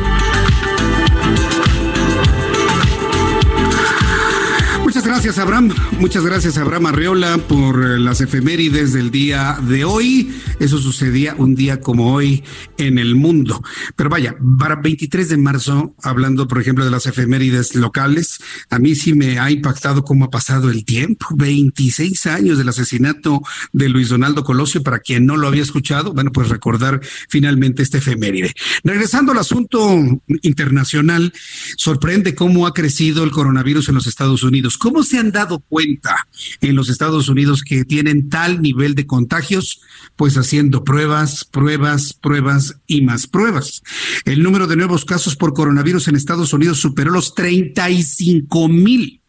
Muchas 5.00 5.12
gracias, 5.14 5.38
Abraham. 5.38 5.74
Muchas 5.98 6.26
gracias, 6.26 6.58
Abraham 6.58 6.84
Arreola, 6.84 7.38
por 7.38 7.82
eh, 7.82 7.98
las 7.98 8.20
efemérides 8.20 8.92
del 8.92 9.10
día 9.10 9.58
de 9.66 9.82
hoy. 9.82 10.30
Eso 10.58 10.76
sucedía 10.76 11.34
un 11.38 11.54
día 11.54 11.80
como 11.80 12.12
hoy 12.12 12.44
en 12.76 12.98
el 12.98 13.14
mundo. 13.14 13.62
Pero 13.96 14.10
vaya, 14.10 14.36
para 14.58 14.76
23 14.76 15.30
de 15.30 15.38
marzo, 15.38 15.94
hablando, 16.02 16.46
por 16.46 16.60
ejemplo, 16.60 16.84
de 16.84 16.90
las 16.90 17.06
efemérides 17.06 17.74
locales, 17.76 18.40
a 18.68 18.78
mí 18.78 18.94
sí 18.94 19.14
me 19.14 19.38
ha 19.38 19.50
impactado 19.50 20.04
cómo 20.04 20.26
ha 20.26 20.30
pasado 20.30 20.68
el 20.68 20.84
tiempo. 20.84 21.28
26 21.34 22.26
años 22.26 22.58
del 22.58 22.68
asesinato 22.68 23.40
de 23.72 23.88
Luis 23.88 24.10
Donaldo 24.10 24.44
Colosio. 24.44 24.82
Para 24.82 24.98
quien 24.98 25.24
no 25.24 25.38
lo 25.38 25.48
había 25.48 25.62
escuchado, 25.62 26.12
bueno, 26.12 26.30
pues 26.30 26.50
recordar 26.50 27.00
finalmente 27.30 27.82
este 27.82 27.98
efeméride. 27.98 28.52
Regresando 28.84 29.32
al 29.32 29.38
asunto 29.38 29.98
internacional, 30.42 31.32
sorprende 31.78 32.34
cómo 32.34 32.66
ha 32.66 32.74
crecido 32.74 33.24
el 33.24 33.30
coronavirus 33.30 33.88
en 33.88 33.94
los 33.94 34.06
Estados 34.06 34.42
Unidos. 34.42 34.76
¿Cómo 34.76 34.89
se 35.02 35.18
han 35.18 35.32
dado 35.32 35.60
cuenta 35.60 36.26
en 36.60 36.76
los 36.76 36.88
Estados 36.88 37.28
Unidos 37.28 37.62
que 37.62 37.84
tienen 37.84 38.28
tal 38.28 38.60
nivel 38.60 38.94
de 38.94 39.06
contagios? 39.06 39.80
Pues 40.16 40.36
haciendo 40.36 40.84
pruebas, 40.84 41.44
pruebas, 41.44 42.12
pruebas 42.12 42.76
y 42.86 43.02
más 43.02 43.26
pruebas. 43.26 43.82
El 44.24 44.42
número 44.42 44.66
de 44.66 44.76
nuevos 44.76 45.04
casos 45.04 45.36
por 45.36 45.54
coronavirus 45.54 46.08
en 46.08 46.16
Estados 46.16 46.52
Unidos 46.52 46.78
superó 46.80 47.10
los 47.10 47.34
35 47.34 48.68
mil. 48.68 49.20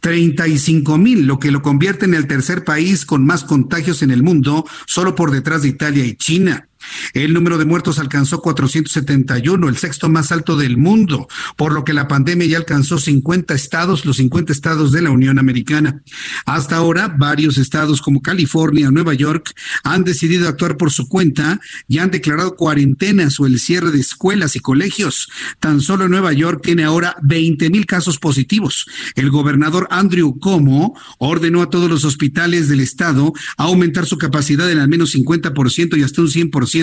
35 0.00 0.98
mil, 0.98 1.26
lo 1.26 1.38
que 1.38 1.50
lo 1.50 1.62
convierte 1.62 2.04
en 2.04 2.12
el 2.12 2.26
tercer 2.26 2.62
país 2.62 3.06
con 3.06 3.24
más 3.24 3.42
contagios 3.42 4.02
en 4.02 4.10
el 4.10 4.22
mundo, 4.22 4.66
solo 4.86 5.14
por 5.14 5.30
detrás 5.30 5.62
de 5.62 5.68
Italia 5.68 6.04
y 6.04 6.14
China. 6.14 6.68
El 7.12 7.32
número 7.32 7.58
de 7.58 7.64
muertos 7.64 7.98
alcanzó 7.98 8.40
471, 8.40 9.68
el 9.68 9.76
sexto 9.76 10.08
más 10.08 10.32
alto 10.32 10.56
del 10.56 10.76
mundo, 10.76 11.28
por 11.56 11.72
lo 11.72 11.84
que 11.84 11.92
la 11.92 12.08
pandemia 12.08 12.46
ya 12.46 12.56
alcanzó 12.58 12.98
50 12.98 13.54
estados, 13.54 14.04
los 14.04 14.16
50 14.16 14.52
estados 14.52 14.92
de 14.92 15.02
la 15.02 15.10
Unión 15.10 15.38
Americana. 15.38 16.02
Hasta 16.46 16.76
ahora, 16.76 17.08
varios 17.08 17.58
estados 17.58 18.00
como 18.00 18.22
California, 18.22 18.90
Nueva 18.90 19.14
York 19.14 19.52
han 19.82 20.04
decidido 20.04 20.48
actuar 20.48 20.76
por 20.76 20.90
su 20.90 21.08
cuenta 21.08 21.60
y 21.88 21.98
han 21.98 22.10
declarado 22.10 22.56
cuarentenas 22.56 23.38
o 23.40 23.46
el 23.46 23.58
cierre 23.60 23.90
de 23.90 24.00
escuelas 24.00 24.56
y 24.56 24.60
colegios. 24.60 25.28
Tan 25.60 25.80
solo 25.80 26.08
Nueva 26.08 26.32
York 26.32 26.60
tiene 26.62 26.84
ahora 26.84 27.16
20 27.22 27.70
mil 27.70 27.86
casos 27.86 28.18
positivos. 28.18 28.86
El 29.14 29.30
gobernador 29.30 29.86
Andrew 29.90 30.38
Cuomo 30.38 30.98
ordenó 31.18 31.62
a 31.62 31.70
todos 31.70 31.90
los 31.90 32.04
hospitales 32.04 32.68
del 32.68 32.80
estado 32.80 33.32
aumentar 33.56 34.06
su 34.06 34.18
capacidad 34.18 34.70
en 34.70 34.78
al 34.78 34.88
menos 34.88 35.14
50% 35.14 35.98
y 35.98 36.02
hasta 36.02 36.20
un 36.20 36.28
100% 36.28 36.73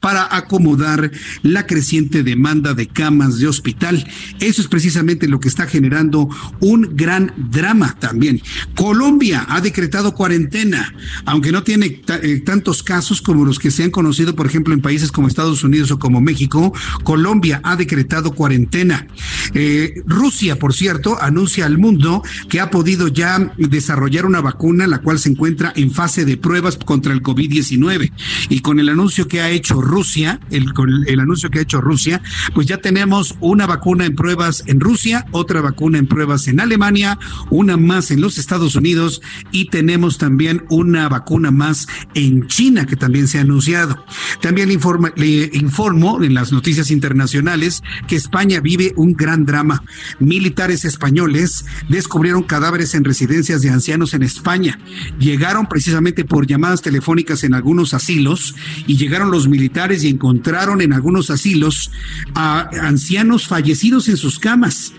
para 0.00 0.34
acomodar 0.36 1.10
la 1.42 1.66
creciente 1.66 2.22
demanda 2.22 2.74
de 2.74 2.86
camas 2.86 3.38
de 3.38 3.48
hospital. 3.48 4.06
Eso 4.40 4.62
es 4.62 4.68
precisamente 4.68 5.28
lo 5.28 5.40
que 5.40 5.48
está 5.48 5.66
generando 5.66 6.28
un 6.60 6.96
gran 6.96 7.32
drama 7.36 7.96
también. 7.98 8.40
Colombia 8.74 9.46
ha 9.48 9.60
decretado 9.60 10.14
cuarentena, 10.14 10.94
aunque 11.24 11.52
no 11.52 11.62
tiene 11.62 12.02
eh, 12.22 12.42
tantos 12.44 12.82
casos 12.82 13.22
como 13.22 13.44
los 13.44 13.58
que 13.58 13.70
se 13.70 13.84
han 13.84 13.90
conocido, 13.90 14.34
por 14.34 14.46
ejemplo, 14.46 14.74
en 14.74 14.80
países 14.80 15.12
como 15.12 15.28
Estados 15.28 15.64
Unidos 15.64 15.90
o 15.90 15.98
como 15.98 16.20
México. 16.20 16.72
Colombia 17.04 17.60
ha 17.64 17.76
decretado 17.76 18.32
cuarentena. 18.32 19.06
Eh, 19.54 20.02
Rusia, 20.06 20.58
por 20.58 20.74
cierto, 20.74 21.20
anuncia 21.20 21.66
al 21.66 21.78
mundo 21.78 22.22
que 22.48 22.60
ha 22.60 22.70
podido 22.70 23.08
ya 23.08 23.52
desarrollar 23.56 24.26
una 24.26 24.40
vacuna, 24.40 24.86
la 24.86 24.98
cual 24.98 25.18
se 25.18 25.30
encuentra 25.30 25.72
en 25.76 25.90
fase 25.90 26.24
de 26.24 26.36
pruebas 26.36 26.76
contra 26.76 27.12
el 27.12 27.22
COVID-19. 27.22 28.12
Y 28.48 28.60
con 28.60 28.80
el 28.80 28.88
anuncio 28.88 29.21
que 29.28 29.40
ha 29.40 29.50
hecho 29.50 29.80
Rusia, 29.80 30.40
el, 30.50 30.72
el 31.06 31.20
anuncio 31.20 31.50
que 31.50 31.58
ha 31.58 31.62
hecho 31.62 31.80
Rusia, 31.80 32.22
pues 32.54 32.66
ya 32.66 32.78
tenemos 32.78 33.36
una 33.40 33.66
vacuna 33.66 34.04
en 34.04 34.14
pruebas 34.14 34.64
en 34.66 34.80
Rusia, 34.80 35.26
otra 35.30 35.60
vacuna 35.60 35.98
en 35.98 36.06
pruebas 36.06 36.48
en 36.48 36.60
Alemania, 36.60 37.18
una 37.50 37.76
más 37.76 38.10
en 38.10 38.20
los 38.20 38.38
Estados 38.38 38.74
Unidos 38.74 39.22
y 39.50 39.66
tenemos 39.66 40.18
también 40.18 40.64
una 40.68 41.08
vacuna 41.08 41.50
más 41.50 41.86
en 42.14 42.46
China 42.46 42.86
que 42.86 42.96
también 42.96 43.28
se 43.28 43.38
ha 43.38 43.42
anunciado. 43.42 44.04
También 44.40 44.68
le, 44.68 44.74
informa, 44.74 45.12
le 45.16 45.50
informo 45.54 46.22
en 46.22 46.34
las 46.34 46.52
noticias 46.52 46.90
internacionales 46.90 47.82
que 48.06 48.16
España 48.16 48.60
vive 48.60 48.92
un 48.96 49.14
gran 49.14 49.44
drama. 49.44 49.82
Militares 50.18 50.84
españoles 50.84 51.64
descubrieron 51.88 52.42
cadáveres 52.42 52.94
en 52.94 53.04
residencias 53.04 53.62
de 53.62 53.70
ancianos 53.70 54.14
en 54.14 54.22
España. 54.22 54.78
Llegaron 55.18 55.66
precisamente 55.66 56.24
por 56.24 56.46
llamadas 56.46 56.82
telefónicas 56.82 57.44
en 57.44 57.54
algunos 57.54 57.94
asilos 57.94 58.54
y 58.86 58.96
llegaron 58.96 59.11
los 59.20 59.48
militares 59.48 60.04
y 60.04 60.08
encontraron 60.08 60.80
en 60.80 60.92
algunos 60.92 61.30
asilos 61.30 61.90
a 62.34 62.68
ancianos 62.86 63.46
fallecidos 63.46 64.08
en 64.08 64.16
sus 64.16 64.38
camas. 64.38 64.92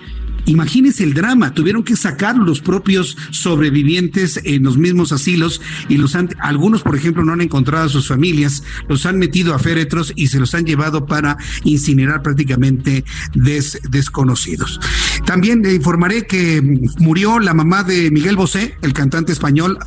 Imagínense 0.46 1.04
el 1.04 1.14
drama, 1.14 1.54
tuvieron 1.54 1.84
que 1.84 1.96
sacar 1.96 2.36
los 2.36 2.62
propios 2.62 3.18
sobrevivientes 3.32 4.40
en 4.44 4.64
los 4.64 4.78
mismos 4.78 5.12
asilos 5.12 5.62
y 5.90 5.98
los 5.98 6.16
han, 6.16 6.30
algunos, 6.40 6.84
por 6.84 6.96
ejemplo, 6.96 7.24
no 7.24 7.34
han 7.34 7.42
encontrado 7.42 7.86
a 7.86 7.90
sus 7.90 8.08
familias, 8.08 8.64
los 8.88 9.06
han 9.06 9.18
metido 9.18 9.54
a 9.54 9.60
féretros 9.60 10.14
y 10.16 10.28
se 10.28 10.40
los 10.40 10.54
han 10.54 10.66
llevado 10.66 11.06
para 11.06 11.38
incinerar 11.64 12.22
prácticamente 12.22 13.06
desconocidos. 13.34 14.80
También 15.26 15.62
le 15.62 15.74
informaré 15.74 16.28
que 16.28 16.62
murió 17.00 17.40
la 17.40 17.54
mamá 17.54 17.84
de 17.84 18.12
Miguel 18.12 18.36
Bosé, 18.36 18.76
el 18.82 18.94
cantante 18.94 19.32
español, 19.32 19.78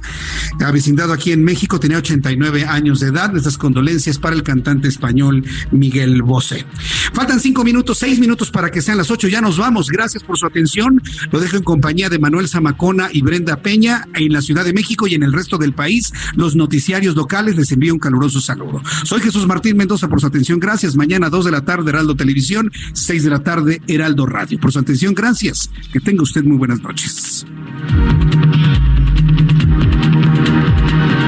avecindado 0.64 1.12
aquí 1.12 1.32
en 1.32 1.44
México, 1.44 1.78
tenía 1.78 1.98
89 1.98 2.64
años 2.64 3.00
de 3.00 3.08
edad. 3.08 3.30
Nuestras 3.30 3.58
condolencias 3.58 4.18
para 4.18 4.34
el 4.34 4.42
cantante 4.42 4.88
español 4.88 5.44
Miguel 5.70 6.22
Bosé. 6.22 6.64
Faltan 7.12 7.40
cinco 7.40 7.64
minutos, 7.64 7.98
seis 7.98 8.18
minutos 8.18 8.50
para 8.50 8.70
que 8.70 8.82
sean 8.82 8.98
las 8.98 9.10
ocho. 9.10 9.28
Ya 9.28 9.40
nos 9.40 9.58
vamos. 9.58 9.88
Gracias 9.88 10.22
por 10.22 10.38
su 10.38 10.45
atención. 10.46 11.02
Lo 11.30 11.40
dejo 11.40 11.56
en 11.56 11.62
compañía 11.62 12.08
de 12.08 12.18
Manuel 12.18 12.48
Zamacona 12.48 13.08
y 13.12 13.22
Brenda 13.22 13.56
Peña 13.56 14.06
en 14.14 14.32
la 14.32 14.42
Ciudad 14.42 14.64
de 14.64 14.72
México 14.72 15.06
y 15.06 15.14
en 15.14 15.22
el 15.22 15.32
resto 15.32 15.58
del 15.58 15.72
país. 15.72 16.12
Los 16.34 16.56
noticiarios 16.56 17.14
locales 17.14 17.56
les 17.56 17.72
envío 17.72 17.92
un 17.92 18.00
caluroso 18.00 18.40
saludo. 18.40 18.82
Soy 19.04 19.20
Jesús 19.20 19.46
Martín 19.46 19.76
Mendoza 19.76 20.08
por 20.08 20.20
su 20.20 20.26
atención. 20.26 20.60
Gracias. 20.60 20.96
Mañana 20.96 21.30
dos 21.30 21.44
de 21.44 21.50
la 21.50 21.64
tarde 21.64 21.90
Heraldo 21.90 22.16
Televisión, 22.16 22.70
seis 22.92 23.24
de 23.24 23.30
la 23.30 23.42
tarde 23.42 23.82
Heraldo 23.86 24.26
Radio. 24.26 24.58
Por 24.58 24.72
su 24.72 24.78
atención, 24.78 25.14
gracias. 25.14 25.70
Que 25.92 26.00
tenga 26.00 26.22
usted 26.22 26.44
muy 26.44 26.56
buenas 26.56 26.80
noches. 26.82 27.46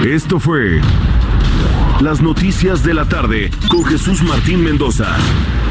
Esto 0.04 0.40
fue 0.40 0.80
Las 2.00 2.22
Noticias 2.22 2.82
de 2.84 2.94
la 2.94 3.08
Tarde 3.08 3.50
con 3.68 3.84
Jesús 3.84 4.22
Martín 4.22 4.64
Mendoza. 4.64 5.16